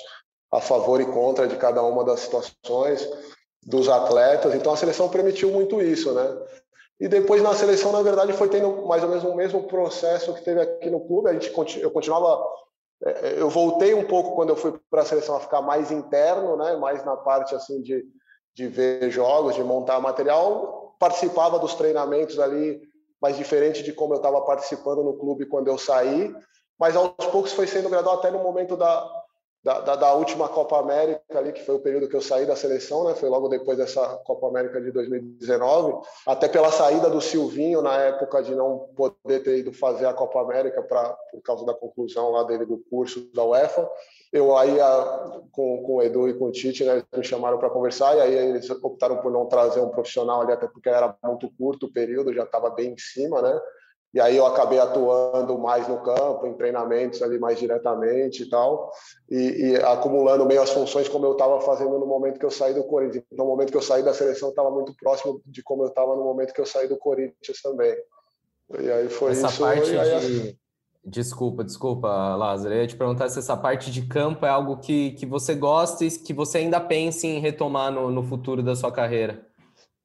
a 0.52 0.60
favor 0.60 1.00
e 1.00 1.06
contra 1.06 1.46
de 1.46 1.56
cada 1.56 1.82
uma 1.82 2.04
das 2.04 2.20
situações 2.20 3.08
dos 3.62 3.88
atletas. 3.88 4.54
Então 4.54 4.72
a 4.72 4.76
seleção 4.76 5.08
permitiu 5.08 5.50
muito 5.50 5.80
isso, 5.80 6.12
né? 6.12 6.36
E 6.98 7.08
depois 7.08 7.42
na 7.42 7.54
seleção, 7.54 7.92
na 7.92 8.00
verdade, 8.00 8.32
foi 8.32 8.48
tendo 8.48 8.86
mais 8.86 9.02
ou 9.02 9.08
menos 9.08 9.24
o 9.24 9.34
mesmo 9.34 9.64
processo 9.64 10.32
que 10.34 10.42
teve 10.42 10.60
aqui 10.60 10.88
no 10.88 11.06
clube. 11.06 11.28
A 11.28 11.32
gente 11.32 11.80
eu 11.80 11.90
continuava 11.90 12.42
é, 13.04 13.10
é, 13.10 13.40
eu 13.40 13.50
voltei 13.50 13.92
um 13.92 14.06
pouco 14.06 14.34
quando 14.34 14.50
eu 14.50 14.56
fui 14.56 14.72
para 14.90 15.02
a 15.02 15.04
seleção 15.04 15.36
a 15.36 15.40
ficar 15.40 15.60
mais 15.60 15.90
interno, 15.90 16.56
né? 16.56 16.76
Mais 16.76 17.04
na 17.04 17.16
parte 17.16 17.54
assim 17.54 17.82
de 17.82 18.04
de 18.56 18.66
ver 18.66 19.10
jogos, 19.10 19.54
de 19.54 19.62
montar 19.62 20.00
material, 20.00 20.96
participava 20.98 21.58
dos 21.58 21.74
treinamentos 21.74 22.38
ali 22.38 22.80
mas 23.20 23.36
diferente 23.36 23.82
de 23.82 23.92
como 23.92 24.14
eu 24.14 24.18
estava 24.18 24.40
participando 24.42 25.02
no 25.02 25.18
clube 25.18 25.46
quando 25.46 25.68
eu 25.68 25.78
saí. 25.78 26.34
Mas 26.78 26.94
aos 26.94 27.10
poucos 27.30 27.52
foi 27.52 27.66
sendo 27.66 27.88
gradual, 27.88 28.18
até 28.18 28.30
no 28.30 28.42
momento 28.42 28.76
da, 28.76 29.08
da, 29.66 29.80
da, 29.80 29.96
da, 29.96 30.14
última 30.14 30.48
Copa 30.48 30.78
América 30.78 31.20
ali, 31.36 31.52
que 31.52 31.64
foi 31.64 31.74
o 31.74 31.80
período 31.80 32.08
que 32.08 32.14
eu 32.14 32.20
saí 32.20 32.46
da 32.46 32.54
seleção, 32.54 33.02
né? 33.02 33.16
Foi 33.16 33.28
logo 33.28 33.48
depois 33.48 33.76
dessa 33.76 34.00
Copa 34.18 34.46
América 34.46 34.80
de 34.80 34.92
2019, 34.92 36.06
até 36.24 36.46
pela 36.46 36.70
saída 36.70 37.10
do 37.10 37.20
Silvinho 37.20 37.82
na 37.82 38.00
época 38.00 38.44
de 38.44 38.54
não 38.54 38.86
poder 38.94 39.40
ter 39.42 39.58
ido 39.58 39.72
fazer 39.72 40.06
a 40.06 40.14
Copa 40.14 40.40
América 40.40 40.80
para 40.84 41.08
por 41.32 41.42
causa 41.42 41.66
da 41.66 41.74
conclusão 41.74 42.30
lá 42.30 42.44
dele 42.44 42.64
do 42.64 42.78
curso 42.88 43.28
da 43.34 43.42
UEFA. 43.42 43.90
Eu 44.32 44.56
aí 44.56 44.80
a, 44.80 45.40
com, 45.50 45.82
com 45.82 45.96
o 45.96 46.02
Edu 46.02 46.28
e 46.28 46.34
com 46.34 46.44
o 46.44 46.52
Tite, 46.52 46.84
né, 46.84 46.92
eles 46.92 47.04
me 47.12 47.24
chamaram 47.24 47.58
para 47.58 47.68
conversar 47.68 48.16
e 48.16 48.20
aí 48.20 48.34
eles 48.36 48.70
optaram 48.70 49.16
por 49.16 49.32
não 49.32 49.46
trazer 49.46 49.80
um 49.80 49.88
profissional 49.88 50.42
ali, 50.42 50.52
até 50.52 50.68
porque 50.68 50.88
era 50.88 51.12
muito 51.24 51.50
curto 51.58 51.86
o 51.86 51.92
período, 51.92 52.32
já 52.32 52.44
estava 52.44 52.70
bem 52.70 52.92
em 52.92 52.98
cima, 52.98 53.42
né? 53.42 53.60
E 54.16 54.20
aí 54.20 54.34
eu 54.34 54.46
acabei 54.46 54.78
atuando 54.78 55.58
mais 55.58 55.86
no 55.86 55.98
campo, 55.98 56.46
em 56.46 56.54
treinamentos 56.54 57.20
ali 57.20 57.38
mais 57.38 57.58
diretamente 57.58 58.44
e 58.44 58.48
tal, 58.48 58.90
e, 59.30 59.36
e 59.36 59.76
acumulando 59.76 60.46
meio 60.46 60.62
as 60.62 60.70
funções 60.70 61.06
como 61.06 61.26
eu 61.26 61.32
estava 61.32 61.60
fazendo 61.60 61.98
no 61.98 62.06
momento 62.06 62.38
que 62.38 62.46
eu 62.46 62.50
saí 62.50 62.72
do 62.72 62.82
Corinthians. 62.84 63.22
No 63.30 63.44
momento 63.44 63.70
que 63.70 63.76
eu 63.76 63.82
saí 63.82 64.02
da 64.02 64.14
seleção, 64.14 64.48
estava 64.48 64.70
muito 64.70 64.94
próximo 64.98 65.42
de 65.44 65.62
como 65.62 65.82
eu 65.82 65.88
estava 65.88 66.16
no 66.16 66.24
momento 66.24 66.54
que 66.54 66.60
eu 66.62 66.64
saí 66.64 66.88
do 66.88 66.96
Corinthians 66.96 67.60
também. 67.62 67.94
E 68.80 68.90
aí 68.90 69.06
foi 69.10 69.32
essa 69.32 69.48
isso. 69.48 69.60
Parte 69.60 69.90
de... 69.90 70.58
Desculpa, 71.04 71.62
desculpa, 71.62 72.08
Lázaro. 72.36 72.74
Eu 72.74 72.80
ia 72.80 72.86
te 72.86 72.96
perguntar 72.96 73.28
se 73.28 73.38
essa 73.38 73.54
parte 73.54 73.90
de 73.90 74.06
campo 74.06 74.46
é 74.46 74.48
algo 74.48 74.78
que, 74.78 75.10
que 75.10 75.26
você 75.26 75.54
gosta 75.54 76.06
e 76.06 76.10
que 76.10 76.32
você 76.32 76.56
ainda 76.56 76.80
pensa 76.80 77.26
em 77.26 77.38
retomar 77.38 77.92
no, 77.92 78.10
no 78.10 78.22
futuro 78.22 78.62
da 78.62 78.74
sua 78.74 78.90
carreira. 78.90 79.46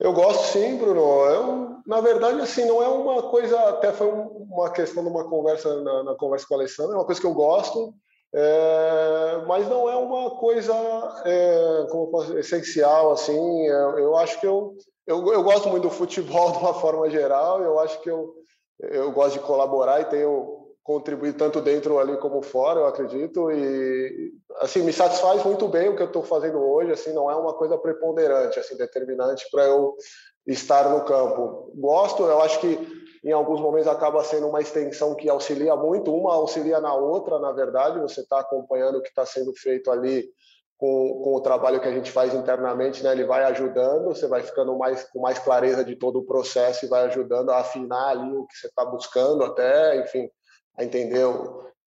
Eu 0.02 0.14
gosto 0.14 0.46
sim, 0.46 0.78
Bruno. 0.78 1.00
Eu, 1.00 1.76
na 1.86 2.02
verdade, 2.02 2.42
assim, 2.42 2.66
não 2.66 2.82
é 2.82 2.88
uma 2.88 3.22
coisa, 3.30 3.58
até 3.70 3.94
foi 3.94 4.08
uma 4.08 4.72
questão 4.72 5.04
de 5.04 5.10
uma 5.10 5.30
conversa 5.30 5.80
na, 5.84 6.04
na 6.04 6.16
conversa 6.16 6.48
com 6.48 6.56
a 6.56 6.58
Alessandra, 6.58 6.94
é 6.94 6.98
uma 6.98 7.06
coisa 7.06 7.22
que 7.22 7.28
eu 7.28 7.34
gosto, 7.36 7.94
é, 8.34 9.44
mas 9.48 9.70
não 9.70 9.88
é 9.88 9.96
uma 9.96 10.32
coisa 10.40 10.74
é, 11.24 11.86
como 11.92 12.08
posso, 12.08 12.36
essencial, 12.36 13.12
assim. 13.12 13.68
Eu, 13.68 13.98
é, 13.98 14.02
eu 14.02 14.18
acho 14.18 14.40
que 14.40 14.48
eu, 14.48 14.76
eu, 15.06 15.34
eu, 15.34 15.44
gosto 15.44 15.70
muito 15.70 15.84
do 15.84 15.92
futebol 15.92 16.50
de 16.52 16.58
uma 16.58 16.74
forma 16.74 17.08
geral, 17.08 17.62
eu 17.62 17.78
acho 17.78 18.02
que 18.02 18.10
eu, 18.10 18.34
eu 18.80 19.12
gosto 19.12 19.34
de 19.34 19.46
colaborar 19.46 20.02
e 20.02 20.06
tenho 20.06 20.61
contribuir 20.84 21.34
tanto 21.34 21.62
dentro 21.62 22.00
ali 22.00 22.18
como 22.18 22.42
fora, 22.42 22.80
eu 22.80 22.88
acredito, 22.88 23.52
e 23.52 24.32
assim 24.60 24.82
me 24.82 24.92
satisfaz 24.92 25.44
muito 25.44 25.68
bem 25.68 25.90
o 25.90 25.96
que 25.96 26.02
eu 26.02 26.08
estou 26.08 26.24
fazendo 26.24 26.60
hoje, 26.60 26.92
assim 26.92 27.14
não 27.14 27.30
é 27.30 27.36
uma 27.36 27.54
coisa 27.54 27.78
preponderante, 27.78 28.60
assim 28.60 28.76
determinante 28.76 29.46
para 29.52 29.66
eu 29.66 29.96
estar 30.48 30.90
no 30.90 31.06
campo. 31.06 31.72
Gosto, 31.76 32.24
eu 32.24 32.42
acho 32.42 32.60
que 32.60 32.80
em 33.24 33.32
alguns 33.32 33.62
momentos 33.62 33.88
acaba 33.88 34.24
sendo 34.24 34.48
uma 34.48 34.62
extensão 34.62 35.14
que 35.16 35.30
auxilia 35.30 35.76
muito, 35.76 36.14
uma 36.14 36.34
auxilia 36.34 36.80
na 36.80 36.94
outra, 36.94 37.38
na 37.38 37.52
verdade, 37.52 38.00
você 38.00 38.22
está 38.22 38.40
acompanhando 38.40 38.98
o 38.98 39.02
que 39.02 39.10
está 39.10 39.26
sendo 39.26 39.54
feito 39.54 39.92
ali 39.92 40.28
com, 40.80 41.22
com, 41.24 41.36
o 41.36 41.42
trabalho 41.42 41.80
que 41.80 41.88
a 41.88 41.94
gente 41.94 42.12
faz 42.12 42.34
internamente, 42.34 43.04
né, 43.04 43.12
ele 43.12 43.24
vai 43.24 43.44
ajudando, 43.44 44.06
você 44.06 44.28
vai 44.28 44.42
ficando 44.42 44.76
mais 44.76 45.04
com 45.04 45.22
mais 45.22 45.38
clareza 45.38 45.86
de 45.86 45.96
todo 45.96 46.18
o 46.18 46.26
processo 46.26 46.84
e 46.84 46.90
vai 46.90 47.06
ajudando 47.06 47.52
a 47.52 47.60
afinar 47.60 48.08
ali 48.08 48.36
o 48.36 48.48
que 48.48 48.58
você 48.58 48.66
está 48.66 48.84
buscando 48.84 49.44
até, 49.44 50.02
enfim, 50.02 50.28
a 50.82 50.86
entender 50.86 51.26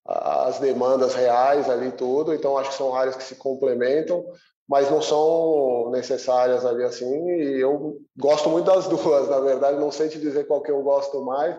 as 0.07 0.59
demandas 0.59 1.15
reais 1.15 1.69
ali 1.69 1.93
tudo. 1.93 2.33
Então 2.33 2.57
acho 2.57 2.71
que 2.71 2.77
são 2.77 2.95
áreas 2.95 3.17
que 3.17 3.25
se 3.25 3.37
complementam, 3.37 4.25
mas 4.69 4.91
não 4.91 5.03
são 5.03 5.91
necessárias 5.91 6.65
ali 6.65 6.85
assim. 6.85 7.31
E 7.31 7.61
eu 7.61 7.99
gosto 8.17 8.49
muito 8.49 8.67
das 8.67 8.87
duas, 8.89 9.29
na 9.29 9.41
verdade. 9.41 9.79
Não 9.79 9.91
sei 9.91 10.09
te 10.09 10.19
dizer 10.19 10.47
qual 10.47 10.63
que 10.63 10.71
eu 10.71 10.83
gosto 10.83 11.23
mais. 11.25 11.59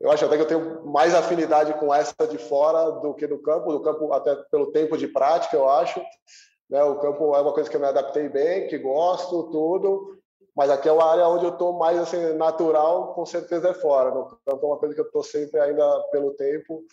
Eu 0.00 0.10
acho 0.10 0.24
até 0.24 0.36
que 0.36 0.42
eu 0.42 0.48
tenho 0.48 0.84
mais 0.86 1.14
afinidade 1.14 1.74
com 1.74 1.94
essa 1.94 2.26
de 2.28 2.36
fora 2.36 2.90
do 3.00 3.14
que 3.14 3.24
do 3.26 3.40
campo, 3.40 3.72
do 3.72 3.82
campo 3.82 4.12
até 4.12 4.34
pelo 4.50 4.72
tempo 4.72 4.98
de 4.98 5.06
prática, 5.06 5.56
eu 5.56 5.68
acho. 5.68 6.02
Né, 6.68 6.82
o 6.82 6.98
campo 6.98 7.36
é 7.36 7.40
uma 7.40 7.52
coisa 7.52 7.70
que 7.70 7.76
eu 7.76 7.80
me 7.80 7.86
adaptei 7.86 8.28
bem, 8.28 8.66
que 8.66 8.78
gosto, 8.78 9.50
tudo. 9.50 10.18
Mas 10.54 10.70
aqui 10.70 10.88
é 10.88 10.92
uma 10.92 11.10
área 11.10 11.26
onde 11.28 11.44
eu 11.44 11.52
estou 11.52 11.78
mais 11.78 11.98
assim, 11.98 12.34
natural, 12.34 13.14
com 13.14 13.24
certeza 13.24 13.70
é 13.70 13.74
fora. 13.74 14.10
Campo 14.10 14.64
é 14.64 14.66
uma 14.66 14.76
coisa 14.76 14.94
que 14.94 15.00
eu 15.00 15.06
estou 15.06 15.22
sempre 15.22 15.58
ainda 15.58 16.00
pelo 16.10 16.32
tempo 16.32 16.84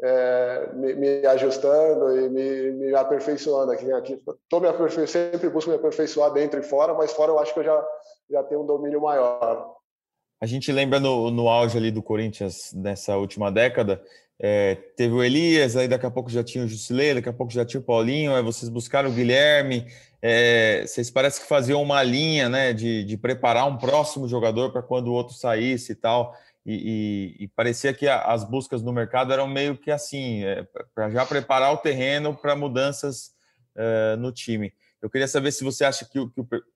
é, 0.00 0.70
me, 0.74 0.94
me, 0.94 1.26
ajustando 1.26 2.16
e 2.16 2.28
me, 2.28 2.70
me 2.72 2.94
aperfeiçoando 2.94 3.72
aqui. 3.72 3.90
aqui 3.92 4.20
tô 4.48 4.60
me 4.60 4.68
aperfeiçoando, 4.68 5.08
sempre 5.08 5.50
busco 5.50 5.70
me 5.70 5.76
aperfeiçoar 5.76 6.32
dentro 6.32 6.60
e 6.60 6.62
fora, 6.62 6.94
mas 6.94 7.12
fora 7.12 7.32
eu 7.32 7.38
acho 7.38 7.52
que 7.52 7.60
eu 7.60 7.64
já, 7.64 7.86
já 8.30 8.42
tenho 8.44 8.62
um 8.62 8.66
domínio 8.66 9.00
maior. 9.00 9.74
A 10.40 10.46
gente 10.46 10.70
lembra 10.70 11.00
no, 11.00 11.32
no 11.32 11.48
auge 11.48 11.76
ali 11.76 11.90
do 11.90 12.02
Corinthians 12.02 12.72
nessa 12.72 13.16
última 13.16 13.50
década, 13.50 14.00
é, 14.40 14.76
teve 14.96 15.12
o 15.12 15.22
Elias, 15.22 15.76
aí 15.76 15.88
daqui 15.88 16.06
a 16.06 16.10
pouco 16.12 16.30
já 16.30 16.44
tinha 16.44 16.64
o 16.64 16.68
Jusilei, 16.68 17.14
daqui 17.14 17.28
a 17.28 17.32
pouco 17.32 17.52
já 17.52 17.64
tinha 17.64 17.80
o 17.80 17.84
Paulinho, 17.84 18.32
aí 18.32 18.42
vocês 18.42 18.68
buscaram 18.68 19.10
o 19.10 19.12
Guilherme, 19.12 19.84
é, 20.20 20.84
vocês 20.86 21.10
parecem 21.10 21.42
que 21.42 21.48
faziam 21.48 21.82
uma 21.82 22.02
linha 22.02 22.48
né, 22.48 22.72
de, 22.72 23.04
de 23.04 23.16
preparar 23.16 23.66
um 23.66 23.76
próximo 23.76 24.28
jogador 24.28 24.72
para 24.72 24.82
quando 24.82 25.08
o 25.08 25.12
outro 25.12 25.34
saísse 25.34 25.92
e 25.92 25.94
tal, 25.94 26.34
e, 26.66 27.36
e, 27.38 27.44
e 27.44 27.48
parecia 27.48 27.94
que 27.94 28.08
a, 28.08 28.22
as 28.22 28.44
buscas 28.44 28.82
no 28.82 28.92
mercado 28.92 29.32
eram 29.32 29.46
meio 29.46 29.76
que 29.76 29.90
assim, 29.90 30.44
é, 30.44 30.66
para 30.94 31.10
já 31.10 31.24
preparar 31.24 31.72
o 31.72 31.78
terreno 31.78 32.36
para 32.36 32.56
mudanças 32.56 33.32
é, 33.76 34.16
no 34.16 34.32
time. 34.32 34.72
Eu 35.00 35.08
queria 35.08 35.28
saber 35.28 35.52
se 35.52 35.62
você 35.62 35.84
acha 35.84 36.04
que, 36.04 36.18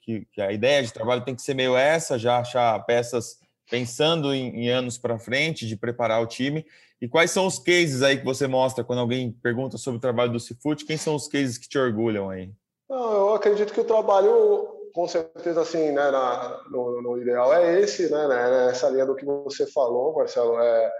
que, 0.01 0.26
que, 0.32 0.40
a 0.40 0.53
ideia 0.53 0.82
de 0.82 0.93
trabalho 0.93 1.24
tem 1.24 1.34
que 1.34 1.43
ser 1.43 1.55
meio 1.55 1.76
essa, 1.76 2.18
já 2.18 2.38
achar 2.38 2.78
peças 2.86 3.38
pensando 3.68 4.32
em, 4.32 4.64
em 4.64 4.68
anos 4.68 4.97
para 4.97 5.18
frente, 5.18 5.66
de 5.66 5.76
preparar 5.76 6.22
o 6.22 6.26
time, 6.26 6.64
e 7.01 7.09
quais 7.09 7.32
são 7.32 7.47
os 7.47 7.59
cases 7.59 8.01
aí 8.01 8.16
que 8.16 8.24
você 8.24 8.47
mostra 8.47 8.84
quando 8.84 9.01
alguém 9.01 9.32
pergunta 9.32 9.76
sobre 9.76 9.99
o 9.99 10.01
trabalho 10.01 10.30
do 10.30 10.38
Cifute? 10.38 10.84
Quem 10.84 10.97
são 10.97 11.16
os 11.16 11.26
cases 11.26 11.59
que 11.59 11.68
te 11.68 11.76
orgulham 11.76 12.30
aí? 12.30 12.53
Não, 12.93 13.12
eu 13.14 13.34
acredito 13.34 13.72
que 13.72 13.80
o 13.80 13.86
trabalho, 13.86 14.68
com 14.93 15.09
certeza, 15.09 15.62
assim, 15.62 15.93
né, 15.93 16.11
na, 16.11 16.61
no, 16.70 17.01
no, 17.01 17.18
ideal 17.18 17.51
é 17.55 17.80
esse, 17.80 18.12
né, 18.12 18.28
né, 18.28 18.68
essa 18.70 18.90
linha 18.90 19.07
do 19.07 19.14
que 19.14 19.24
você 19.24 19.66
falou, 19.66 20.14
Marcelo. 20.14 20.61
É, 20.61 20.93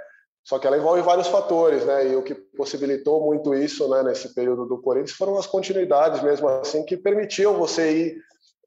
só 0.43 0.59
que 0.59 0.67
ela 0.67 0.79
envolve 0.79 1.03
vários 1.03 1.29
fatores, 1.29 1.85
né? 1.85 2.09
E 2.09 2.17
o 2.17 2.23
que 2.23 2.35
possibilitou 2.35 3.23
muito 3.23 3.55
isso, 3.55 3.87
né, 3.91 4.03
nesse 4.03 4.35
período 4.35 4.65
do 4.65 4.81
Corinthians, 4.81 5.13
foram 5.13 5.37
as 5.37 5.47
continuidades 5.47 6.23
mesmo 6.23 6.49
assim 6.49 6.83
que 6.83 6.97
permitiam 6.97 7.59
você 7.59 7.93
ir 7.93 8.23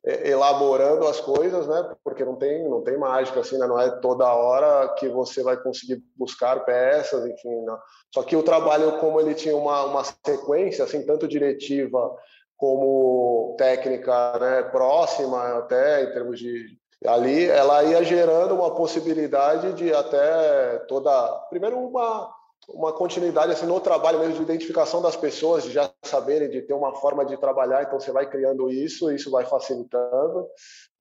é, 0.06 0.30
elaborando 0.30 1.08
as 1.08 1.20
coisas, 1.20 1.66
né? 1.68 1.96
Porque 2.04 2.24
não 2.24 2.36
tem, 2.36 2.70
não 2.70 2.84
tem 2.84 2.96
mágica 2.96 3.40
assim, 3.40 3.58
né? 3.58 3.66
Não 3.66 3.80
é 3.80 3.90
toda 4.02 4.32
hora 4.32 4.94
que 5.00 5.10
você 5.10 5.42
vai 5.42 5.58
conseguir 5.58 6.00
buscar 6.16 6.64
peças, 6.64 7.26
enfim. 7.26 7.62
Né? 7.64 7.76
Só 8.14 8.22
que 8.22 8.36
o 8.36 8.44
trabalho, 8.44 9.00
como 9.00 9.20
ele 9.20 9.34
tinha 9.34 9.58
uma, 9.58 9.84
uma 9.86 10.04
sequência, 10.04 10.86
assim, 10.86 11.04
tanto 11.04 11.28
diretiva 11.28 12.16
como 12.58 13.56
técnica, 13.58 14.40
né? 14.40 14.64
Próxima 14.64 15.58
até 15.58 16.04
em 16.04 16.14
termos 16.14 16.40
de 16.40 16.78
ali, 17.06 17.46
ela 17.46 17.84
ia 17.84 18.04
gerando 18.04 18.56
uma 18.56 18.74
possibilidade 18.74 19.74
de 19.74 19.94
até 19.94 20.80
toda, 20.88 21.12
primeiro 21.50 21.78
uma 21.78 22.34
uma 22.70 22.92
continuidade 22.92 23.52
assim 23.52 23.66
no 23.66 23.80
trabalho 23.80 24.20
mesmo 24.20 24.36
de 24.36 24.42
identificação 24.42 25.02
das 25.02 25.16
pessoas, 25.16 25.64
de 25.64 25.72
já 25.72 25.92
saberem, 26.04 26.50
de 26.50 26.62
ter 26.62 26.74
uma 26.74 26.94
forma 26.96 27.26
de 27.26 27.38
trabalhar, 27.38 27.84
então 27.84 28.00
você 28.00 28.12
vai 28.12 28.28
criando 28.28 28.72
isso, 28.72 29.12
isso 29.12 29.30
vai 29.30 29.46
facilitando, 29.46 30.48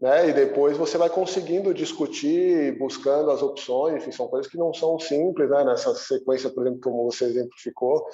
né? 0.01 0.29
E 0.29 0.33
depois 0.33 0.77
você 0.77 0.99
vai 0.99 1.09
conseguindo 1.09 1.73
discutir, 1.73 2.77
buscando 2.79 3.31
as 3.31 3.43
opções, 3.43 3.97
enfim, 3.97 4.13
são 4.13 4.29
coisas 4.29 4.51
que 4.51 4.59
não 4.59 4.75
são 4.75 4.99
simples, 4.99 5.49
né? 5.49 5.65
Nessa 5.65 5.95
sequência, 5.95 6.51
por 6.51 6.67
exemplo, 6.67 6.83
como 6.83 7.11
você 7.11 7.25
exemplificou, 7.25 8.07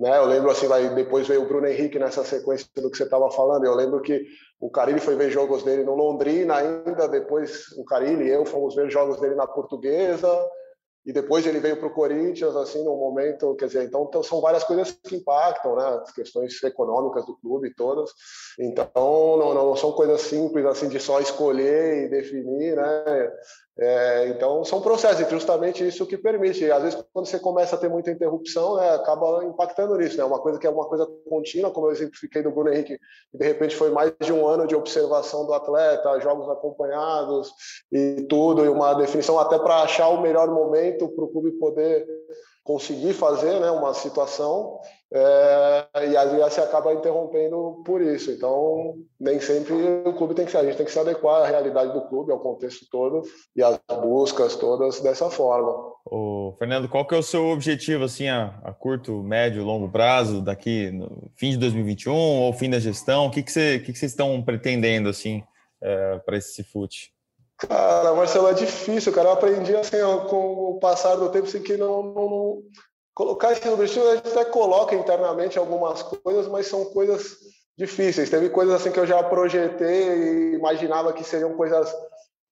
né? 0.00 0.16
Eu 0.16 0.24
lembro 0.24 0.50
assim, 0.50 0.66
vai 0.66 0.88
depois 0.94 1.28
veio 1.28 1.42
o 1.42 1.46
Bruno 1.46 1.66
Henrique 1.66 1.98
nessa 1.98 2.24
sequência 2.24 2.66
do 2.76 2.90
que 2.90 2.96
você 2.96 3.04
estava 3.04 3.30
falando. 3.30 3.64
Eu 3.64 3.74
lembro 3.74 4.00
que 4.00 4.24
o 4.58 4.70
Carilli 4.70 4.98
foi 4.98 5.14
ver 5.14 5.30
jogos 5.30 5.62
dele 5.62 5.84
no 5.84 5.94
Londrina 5.94 6.56
ainda, 6.56 7.06
depois 7.06 7.66
o 7.76 7.84
Carilli 7.84 8.24
e 8.24 8.30
eu 8.30 8.46
fomos 8.46 8.74
ver 8.74 8.90
jogos 8.90 9.20
dele 9.20 9.34
na 9.34 9.46
Portuguesa 9.46 10.28
e 11.04 11.12
depois 11.12 11.46
ele 11.46 11.60
veio 11.60 11.76
para 11.76 11.86
o 11.86 11.94
Corinthians, 11.94 12.54
assim, 12.56 12.84
num 12.84 12.96
momento, 12.96 13.54
quer 13.56 13.66
dizer, 13.66 13.84
então, 13.84 14.06
então, 14.08 14.22
são 14.22 14.40
várias 14.40 14.64
coisas 14.64 14.92
que 14.92 15.16
impactam, 15.16 15.76
né, 15.76 16.00
as 16.02 16.12
questões 16.12 16.62
econômicas 16.62 17.24
do 17.24 17.36
clube 17.38 17.74
todas, 17.74 18.10
então 18.58 19.36
não, 19.38 19.54
não 19.54 19.76
são 19.76 19.92
coisas 19.92 20.20
simples, 20.22 20.66
assim, 20.66 20.88
de 20.88 21.00
só 21.00 21.20
escolher 21.20 22.04
e 22.04 22.08
definir, 22.08 22.76
né, 22.76 23.32
é, 23.82 24.28
então, 24.28 24.62
são 24.62 24.82
processos, 24.82 25.26
e 25.26 25.30
justamente 25.30 25.86
isso 25.86 26.04
que 26.04 26.18
permite. 26.18 26.70
Às 26.70 26.82
vezes, 26.82 27.04
quando 27.14 27.24
você 27.24 27.38
começa 27.38 27.76
a 27.76 27.78
ter 27.78 27.88
muita 27.88 28.10
interrupção, 28.10 28.76
né, 28.76 28.90
acaba 28.90 29.42
impactando 29.42 29.96
nisso. 29.96 30.18
Né? 30.18 30.24
Uma 30.24 30.38
coisa 30.38 30.58
que 30.58 30.66
é 30.66 30.70
uma 30.70 30.86
coisa 30.86 31.06
contínua, 31.26 31.70
como 31.70 31.86
eu 31.86 31.92
exemplifiquei 31.92 32.42
do 32.42 32.50
Bruno 32.50 32.70
Henrique, 32.70 32.98
que 33.32 33.38
de 33.38 33.46
repente 33.46 33.74
foi 33.74 33.90
mais 33.90 34.12
de 34.20 34.34
um 34.34 34.46
ano 34.46 34.66
de 34.66 34.76
observação 34.76 35.46
do 35.46 35.54
atleta, 35.54 36.20
jogos 36.20 36.50
acompanhados 36.50 37.50
e 37.90 38.26
tudo, 38.28 38.66
e 38.66 38.68
uma 38.68 38.92
definição 38.92 39.38
até 39.38 39.58
para 39.58 39.76
achar 39.82 40.08
o 40.08 40.20
melhor 40.20 40.48
momento 40.48 40.89
para 40.92 41.24
o 41.24 41.28
clube 41.28 41.52
poder 41.52 42.06
conseguir 42.62 43.14
fazer 43.14 43.58
né, 43.58 43.70
uma 43.70 43.92
situação 43.94 44.78
é, 45.12 46.08
e 46.08 46.16
às 46.16 46.30
vezes 46.30 46.58
acaba 46.58 46.92
interrompendo 46.92 47.82
por 47.84 48.00
isso. 48.00 48.30
Então, 48.30 48.94
nem 49.18 49.40
sempre 49.40 49.74
o 50.04 50.12
clube 50.12 50.34
tem 50.34 50.44
que 50.44 50.52
ser, 50.52 50.58
a 50.58 50.64
gente 50.64 50.76
tem 50.76 50.86
que 50.86 50.92
se 50.92 50.98
adequar 50.98 51.42
à 51.42 51.46
realidade 51.46 51.92
do 51.92 52.02
clube, 52.02 52.30
ao 52.30 52.38
contexto 52.38 52.86
todo 52.90 53.22
e 53.56 53.62
às 53.62 53.78
buscas 54.00 54.54
todas 54.54 55.00
dessa 55.00 55.28
forma. 55.30 55.90
Ô, 56.04 56.54
Fernando, 56.58 56.88
qual 56.88 57.06
que 57.06 57.14
é 57.14 57.18
o 57.18 57.22
seu 57.22 57.48
objetivo 57.48 58.04
assim 58.04 58.28
a, 58.28 58.60
a 58.62 58.72
curto, 58.72 59.22
médio, 59.22 59.64
longo 59.64 59.90
prazo, 59.90 60.40
daqui 60.40 60.90
no 60.92 61.30
fim 61.36 61.50
de 61.50 61.56
2021 61.56 62.14
ou 62.14 62.52
fim 62.52 62.70
da 62.70 62.78
gestão? 62.78 63.26
O 63.26 63.30
que, 63.30 63.42
que, 63.42 63.50
você, 63.50 63.80
que, 63.80 63.92
que 63.92 63.98
vocês 63.98 64.12
estão 64.12 64.40
pretendendo 64.42 65.08
assim 65.08 65.42
é, 65.82 66.18
para 66.18 66.36
esse 66.36 66.52
Cifute? 66.54 67.12
Cara, 67.68 68.14
Marcelo, 68.14 68.48
é 68.48 68.54
difícil, 68.54 69.12
cara. 69.12 69.28
Eu 69.28 69.32
aprendi 69.32 69.76
assim, 69.76 69.98
com 70.28 70.70
o 70.70 70.78
passar 70.78 71.16
do 71.16 71.28
tempo 71.28 71.46
assim, 71.46 71.62
que 71.62 71.76
não, 71.76 72.02
não, 72.02 72.62
colocar 73.14 73.52
esse 73.52 73.68
objetivo, 73.68 74.08
a 74.08 74.16
gente 74.16 74.28
até 74.28 74.46
coloca 74.46 74.94
internamente 74.94 75.58
algumas 75.58 76.02
coisas, 76.02 76.48
mas 76.48 76.66
são 76.66 76.86
coisas 76.86 77.36
difíceis. 77.76 78.30
Teve 78.30 78.48
coisas 78.48 78.74
assim 78.74 78.90
que 78.90 78.98
eu 78.98 79.06
já 79.06 79.22
projetei 79.22 80.08
e 80.08 80.54
imaginava 80.54 81.12
que 81.12 81.22
seriam 81.22 81.54
coisas 81.54 81.94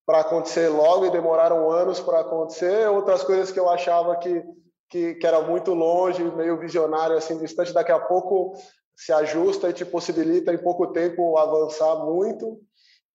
para 0.04 0.20
acontecer 0.20 0.68
logo 0.68 1.06
e 1.06 1.11
demoraram 1.11 1.70
anos 1.70 2.00
para 2.00 2.20
acontecer. 2.20 2.88
Outras 2.88 3.22
coisas 3.24 3.50
que 3.50 3.59
eu 3.59 3.68
achava 3.70 4.16
que, 4.16 4.42
que, 4.90 5.14
que 5.14 5.26
era 5.26 5.40
muito 5.40 5.72
longe, 5.72 6.22
meio 6.22 6.59
visionário, 6.59 7.16
assim, 7.16 7.38
distante, 7.38 7.72
daqui 7.72 7.92
a 7.92 7.98
pouco 7.98 8.54
se 8.94 9.12
ajusta 9.12 9.70
e 9.70 9.72
te 9.72 9.86
possibilita 9.86 10.52
em 10.52 10.59
pouco 10.59 10.88
tempo 10.88 11.38
avançar 11.38 11.96
muito. 12.04 12.61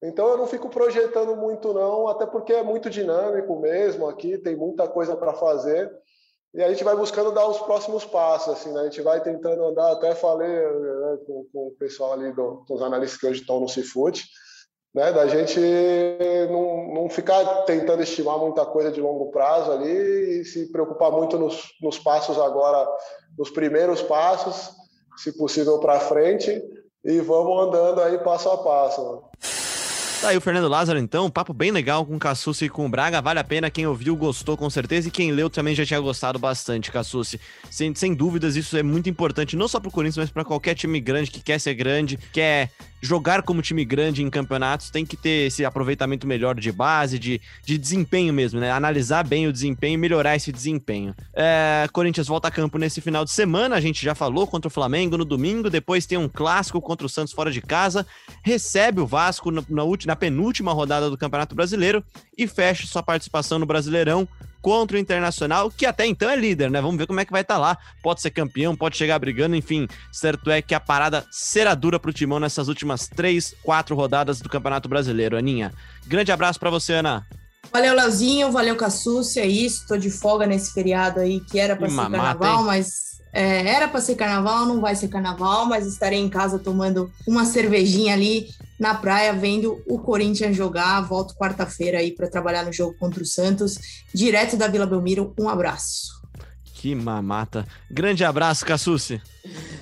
Então 0.03 0.27
eu 0.27 0.37
não 0.37 0.45
fico 0.45 0.69
projetando 0.69 1.33
muito 1.33 1.73
não, 1.73 2.09
até 2.09 2.25
porque 2.25 2.51
é 2.51 2.61
muito 2.61 2.89
dinâmico 2.89 3.57
mesmo 3.57 4.05
aqui, 4.07 4.37
tem 4.37 4.53
muita 4.53 4.85
coisa 4.85 5.15
para 5.15 5.33
fazer. 5.33 5.89
E 6.53 6.61
a 6.61 6.69
gente 6.69 6.83
vai 6.83 6.95
buscando 6.95 7.31
dar 7.31 7.47
os 7.47 7.57
próximos 7.59 8.05
passos, 8.05 8.53
assim, 8.53 8.71
né? 8.73 8.81
A 8.81 8.83
gente 8.83 9.01
vai 9.01 9.21
tentando 9.21 9.65
andar, 9.65 9.93
até 9.93 10.13
falei 10.13 10.49
né, 10.49 11.17
com, 11.25 11.45
com, 11.51 11.67
o 11.67 11.75
pessoal 11.79 12.13
ali, 12.13 12.31
do, 12.33 12.63
com 12.67 12.75
os 12.75 12.81
analistas 12.81 13.19
que 13.19 13.25
hoje 13.25 13.41
estão 13.41 13.61
no 13.61 13.69
Cifute, 13.69 14.25
né? 14.93 15.11
Da 15.13 15.25
gente 15.25 15.59
não, 16.51 16.93
não 16.93 17.09
ficar 17.09 17.63
tentando 17.63 18.03
estimar 18.03 18.37
muita 18.37 18.65
coisa 18.65 18.91
de 18.91 18.99
longo 18.99 19.31
prazo 19.31 19.71
ali 19.71 20.41
e 20.41 20.45
se 20.45 20.69
preocupar 20.69 21.11
muito 21.11 21.39
nos, 21.39 21.63
nos 21.81 21.97
passos 21.97 22.37
agora, 22.37 22.87
nos 23.37 23.49
primeiros 23.49 24.01
passos, 24.01 24.75
se 25.17 25.35
possível 25.35 25.79
para 25.79 26.01
frente, 26.01 26.61
e 27.05 27.19
vamos 27.21 27.67
andando 27.67 28.01
aí 28.01 28.17
passo 28.19 28.49
a 28.49 28.57
passo. 28.57 29.23
Tá 30.21 30.29
aí 30.29 30.37
o 30.37 30.41
Fernando 30.41 30.69
Lázaro, 30.69 30.99
então, 30.99 31.25
um 31.25 31.29
papo 31.29 31.53
bem 31.53 31.69
legal 31.69 32.05
com 32.05 32.15
o 32.15 32.19
e 32.61 32.69
com 32.69 32.85
o 32.85 32.89
Braga, 32.89 33.21
vale 33.21 33.39
a 33.39 33.43
pena, 33.43 33.69
quem 33.69 33.85
ouviu 33.85 34.15
gostou 34.15 34.55
com 34.55 34.69
certeza, 34.69 35.09
e 35.09 35.11
quem 35.11 35.31
leu 35.31 35.49
também 35.49 35.75
já 35.75 35.85
tinha 35.85 35.99
gostado 35.99 36.39
bastante, 36.39 36.91
Cassucci. 36.91 37.39
Sem, 37.69 37.93
sem 37.93 38.13
dúvidas, 38.13 38.55
isso 38.55 38.77
é 38.77 38.83
muito 38.83 39.09
importante, 39.09 39.57
não 39.57 39.67
só 39.67 39.79
pro 39.79 39.91
Corinthians, 39.91 40.17
mas 40.17 40.29
para 40.29 40.45
qualquer 40.45 40.75
time 40.75 40.99
grande 41.01 41.29
que 41.29 41.41
quer 41.41 41.59
ser 41.59 41.73
grande, 41.73 42.17
quer 42.31 42.71
jogar 43.03 43.43
como 43.43 43.61
time 43.61 43.83
grande 43.83 44.23
em 44.23 44.29
campeonatos 44.29 44.89
tem 44.89 45.05
que 45.05 45.17
ter 45.17 45.47
esse 45.47 45.65
aproveitamento 45.65 46.25
melhor 46.25 46.55
de 46.55 46.71
base, 46.71 47.19
de, 47.19 47.41
de 47.65 47.77
desempenho 47.77 48.33
mesmo, 48.33 48.61
né? 48.61 48.71
Analisar 48.71 49.27
bem 49.27 49.45
o 49.45 49.51
desempenho 49.51 49.95
e 49.95 49.97
melhorar 49.97 50.37
esse 50.37 50.53
desempenho. 50.53 51.13
É, 51.33 51.85
Corinthians 51.91 52.27
volta 52.27 52.47
a 52.47 52.51
campo 52.51 52.77
nesse 52.77 53.01
final 53.01 53.25
de 53.25 53.31
semana, 53.31 53.75
a 53.75 53.81
gente 53.81 54.01
já 54.01 54.15
falou, 54.15 54.47
contra 54.47 54.69
o 54.69 54.71
Flamengo 54.71 55.17
no 55.17 55.25
domingo, 55.25 55.69
depois 55.69 56.05
tem 56.05 56.17
um 56.17 56.29
clássico 56.29 56.81
contra 56.81 57.05
o 57.05 57.09
Santos 57.09 57.33
fora 57.33 57.51
de 57.51 57.61
casa, 57.61 58.07
recebe 58.41 59.01
o 59.01 59.05
Vasco 59.05 59.51
na, 59.51 59.61
na, 59.69 59.83
na 60.05 60.15
penúltima 60.15 60.71
rodada 60.71 61.09
do 61.09 61.17
Campeonato 61.17 61.53
Brasileiro 61.53 62.01
e 62.37 62.47
fecha 62.47 62.87
sua 62.87 63.03
participação 63.03 63.59
no 63.59 63.65
Brasileirão 63.65 64.25
contra 64.63 64.95
o 64.95 64.99
Internacional, 64.99 65.69
que 65.69 65.85
até 65.85 66.07
então 66.07 66.29
é 66.29 66.37
líder, 66.37 66.71
né? 66.71 66.81
Vamos 66.81 66.97
ver 66.97 67.05
como 67.05 67.19
é 67.19 67.25
que 67.25 67.33
vai 67.33 67.41
estar 67.41 67.55
tá 67.55 67.59
lá. 67.59 67.77
Pode 68.01 68.21
ser 68.21 68.31
campeão, 68.31 68.75
pode 68.75 68.95
chegar 68.95 69.19
brigando, 69.19 69.57
enfim. 69.57 69.89
Certo 70.09 70.49
é 70.49 70.61
que 70.61 70.73
a 70.73 70.79
parada 70.79 71.25
será 71.29 71.75
dura 71.75 71.99
pro 71.99 72.13
Timão 72.13 72.39
nessas 72.39 72.69
últimas 72.69 73.07
três, 73.07 73.53
quatro 73.61 73.93
rodadas 73.93 74.39
do 74.39 74.47
Campeonato 74.47 74.87
Brasileiro. 74.87 75.37
Aninha, 75.37 75.73
grande 76.07 76.31
abraço 76.31 76.59
para 76.61 76.69
você, 76.69 76.93
Ana. 76.93 77.27
Valeu, 77.73 77.93
Leozinho, 77.93 78.51
valeu, 78.51 78.77
Cassucci, 78.77 79.39
é 79.39 79.45
isso. 79.45 79.85
Tô 79.85 79.97
de 79.97 80.09
folga 80.09 80.47
nesse 80.47 80.73
feriado 80.73 81.19
aí 81.19 81.41
que 81.41 81.59
era 81.59 81.75
para 81.75 81.89
ser 81.89 81.95
carnaval, 81.97 82.59
hein? 82.59 82.65
mas 82.65 83.03
é, 83.33 83.67
era 83.67 83.89
para 83.89 83.99
ser 83.99 84.15
carnaval, 84.15 84.65
não 84.65 84.79
vai 84.79 84.95
ser 84.95 85.09
carnaval, 85.09 85.65
mas 85.65 85.85
estarei 85.85 86.19
em 86.19 86.29
casa 86.29 86.57
tomando 86.57 87.11
uma 87.27 87.43
cervejinha 87.43 88.13
ali 88.13 88.47
na 88.79 88.95
praia, 88.95 89.33
vendo 89.33 89.81
o 89.87 89.99
Corinthians 89.99 90.55
jogar. 90.55 91.01
Volto 91.01 91.35
quarta-feira 91.35 91.99
aí 91.99 92.11
para 92.11 92.29
trabalhar 92.29 92.65
no 92.65 92.73
jogo 92.73 92.95
contra 92.97 93.21
o 93.21 93.25
Santos, 93.25 93.77
direto 94.13 94.57
da 94.57 94.67
Vila 94.67 94.85
Belmiro. 94.85 95.33
Um 95.39 95.49
abraço. 95.49 96.23
Que 96.83 96.93
mamata. 96.93 97.65
Grande 97.89 98.25
abraço, 98.25 98.65
Cassucci. 98.65 99.21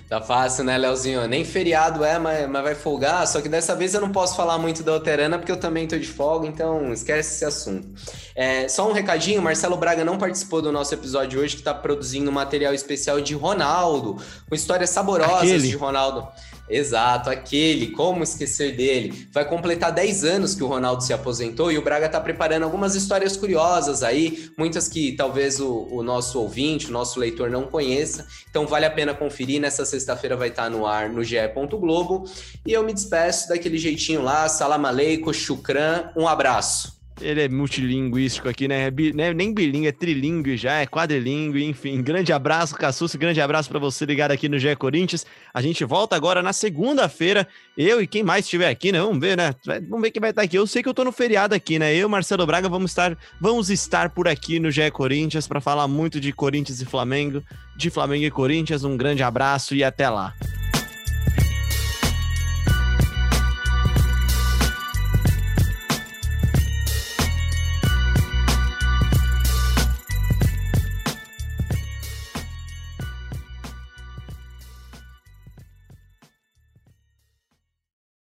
Tá 0.08 0.22
fácil, 0.22 0.64
né, 0.64 0.78
Leozinho? 0.78 1.28
Nem 1.28 1.44
feriado 1.44 2.06
é, 2.06 2.20
mas, 2.20 2.48
mas 2.48 2.64
vai 2.64 2.76
folgar. 2.76 3.26
Só 3.26 3.42
que 3.42 3.50
dessa 3.50 3.76
vez 3.76 3.96
eu 3.96 4.02
não 4.02 4.12
posso 4.12 4.36
falar 4.36 4.60
muito 4.60 4.84
da 4.84 4.92
Alterana 4.92 5.40
porque 5.40 5.52
eu 5.52 5.60
também 5.60 5.88
tô 5.88 5.98
de 5.98 6.08
folga, 6.08 6.48
então 6.48 6.94
esquece 6.94 7.34
esse 7.34 7.44
assunto. 7.44 7.88
É, 8.36 8.68
só 8.68 8.88
um 8.88 8.92
recadinho: 8.92 9.42
Marcelo 9.42 9.78
Braga 9.78 10.06
não 10.06 10.20
participou 10.20 10.62
do 10.62 10.72
nosso 10.72 10.94
episódio 10.94 11.40
hoje, 11.40 11.58
que 11.58 11.64
tá 11.64 11.74
produzindo 11.74 12.32
material 12.32 12.72
especial 12.72 13.20
de 13.20 13.34
Ronaldo, 13.34 14.18
com 14.48 14.54
histórias 14.54 14.92
saborosas 14.92 15.38
Aquele. 15.38 15.70
de 15.70 15.76
Ronaldo. 15.76 16.28
Exato, 16.72 17.30
aquele, 17.30 17.88
como 17.88 18.24
esquecer 18.24 18.76
dele? 18.76 19.28
Vai 19.32 19.48
completar 19.48 19.92
10 19.92 20.24
anos 20.24 20.56
que 20.56 20.64
o 20.64 20.68
Ronaldo 20.68 21.04
se 21.04 21.12
aposentou 21.14 21.72
e 21.72 21.78
o 21.78 21.82
Braga 21.82 22.06
está 22.06 22.20
preparando 22.20 22.64
algumas 22.64 22.96
histórias 22.96 23.36
curiosas 23.36 24.04
aí, 24.04 24.50
muitas 24.58 24.88
que 24.88 25.12
talvez 25.12 25.60
o, 25.60 25.88
o, 25.92 26.02
nosso 26.02 26.40
ouvinte, 26.40 26.88
o 26.88 26.92
nosso 26.92 27.20
leitor 27.20 27.50
não 27.50 27.64
conheça. 27.64 28.26
Então 28.50 28.66
vale 28.66 28.86
a 28.86 28.92
pena 28.92 29.14
conferir. 29.14 29.60
Nessa 29.60 29.86
sexta-feira 29.86 30.38
vai 30.38 30.50
estar 30.50 30.64
tá 30.64 30.70
no 30.70 30.86
ar 30.86 31.10
no 31.10 31.24
GE. 31.24 31.36
Globo. 31.80 32.26
E 32.66 32.72
eu 32.72 32.84
me 32.84 32.94
despeço 32.94 33.50
daquele 33.50 33.78
jeitinho 33.78 34.22
lá. 34.22 34.48
Salam 34.48 34.86
aleikum, 34.86 35.34
shukran. 35.34 36.12
Um 36.16 36.28
abraço. 36.28 37.01
Ele 37.22 37.44
é 37.44 37.50
multilinguístico 37.50 38.50
aqui, 38.50 38.68
né? 38.68 38.88
É 38.88 38.92
né? 39.14 39.34
Nem 39.34 39.54
bilingue, 39.54 39.88
é 39.88 39.92
trilingue 39.92 40.58
já, 40.58 40.80
é 40.80 40.86
quadrilingue, 40.86 41.64
enfim. 41.64 42.02
Grande 42.02 42.34
abraço, 42.34 42.76
Cassus, 42.76 43.16
grande 43.16 43.40
abraço 43.40 43.70
para 43.70 43.80
você 43.80 44.06
ligado 44.06 44.32
aqui 44.32 44.50
no 44.50 44.58
GE 44.60 44.76
Corinthians. 44.76 45.26
A 45.54 45.62
gente 45.62 45.84
volta 45.86 46.16
agora 46.16 46.42
na 46.42 46.54
segunda-feira. 46.54 47.48
Eu 47.78 48.02
e 48.02 48.08
quem 48.08 48.24
mais 48.24 48.46
estiver 48.46 48.70
aqui, 48.70 48.92
né? 48.92 49.00
Vamos 49.00 49.20
ver, 49.20 49.38
né? 49.38 49.54
Vamos 49.88 50.02
ver 50.02 50.12
quem 50.12 50.20
vai 50.20 50.32
estar 50.32 50.42
aqui. 50.42 50.58
Eu 50.58 50.68
sei 50.68 50.82
que 50.82 50.90
eu 50.90 50.94
tô 50.94 51.04
no 51.04 51.12
feriado 51.12 51.54
aqui, 51.54 51.78
né? 51.78 51.94
Eu, 51.96 52.10
Marcelo 52.10 52.46
Braga, 52.46 52.68
vamos 52.68 52.92
estar, 52.92 53.18
vamos 53.40 53.70
estar 53.70 54.10
por 54.10 54.28
aqui 54.28 54.60
no 54.60 54.72
GE 54.72 54.90
Corinthians 54.92 55.48
para 55.48 55.62
falar 55.62 55.88
muito 55.88 56.20
de 56.20 56.32
Corinthians 56.32 56.82
e 56.82 56.86
Flamengo, 56.86 57.44
de 57.76 57.90
Flamengo 57.90 58.26
e 58.26 58.32
Corinthians. 58.32 58.84
Um 58.84 58.98
grande 58.98 59.24
abraço 59.24 59.76
e 59.76 59.84
até 59.84 60.10
lá. 60.10 60.34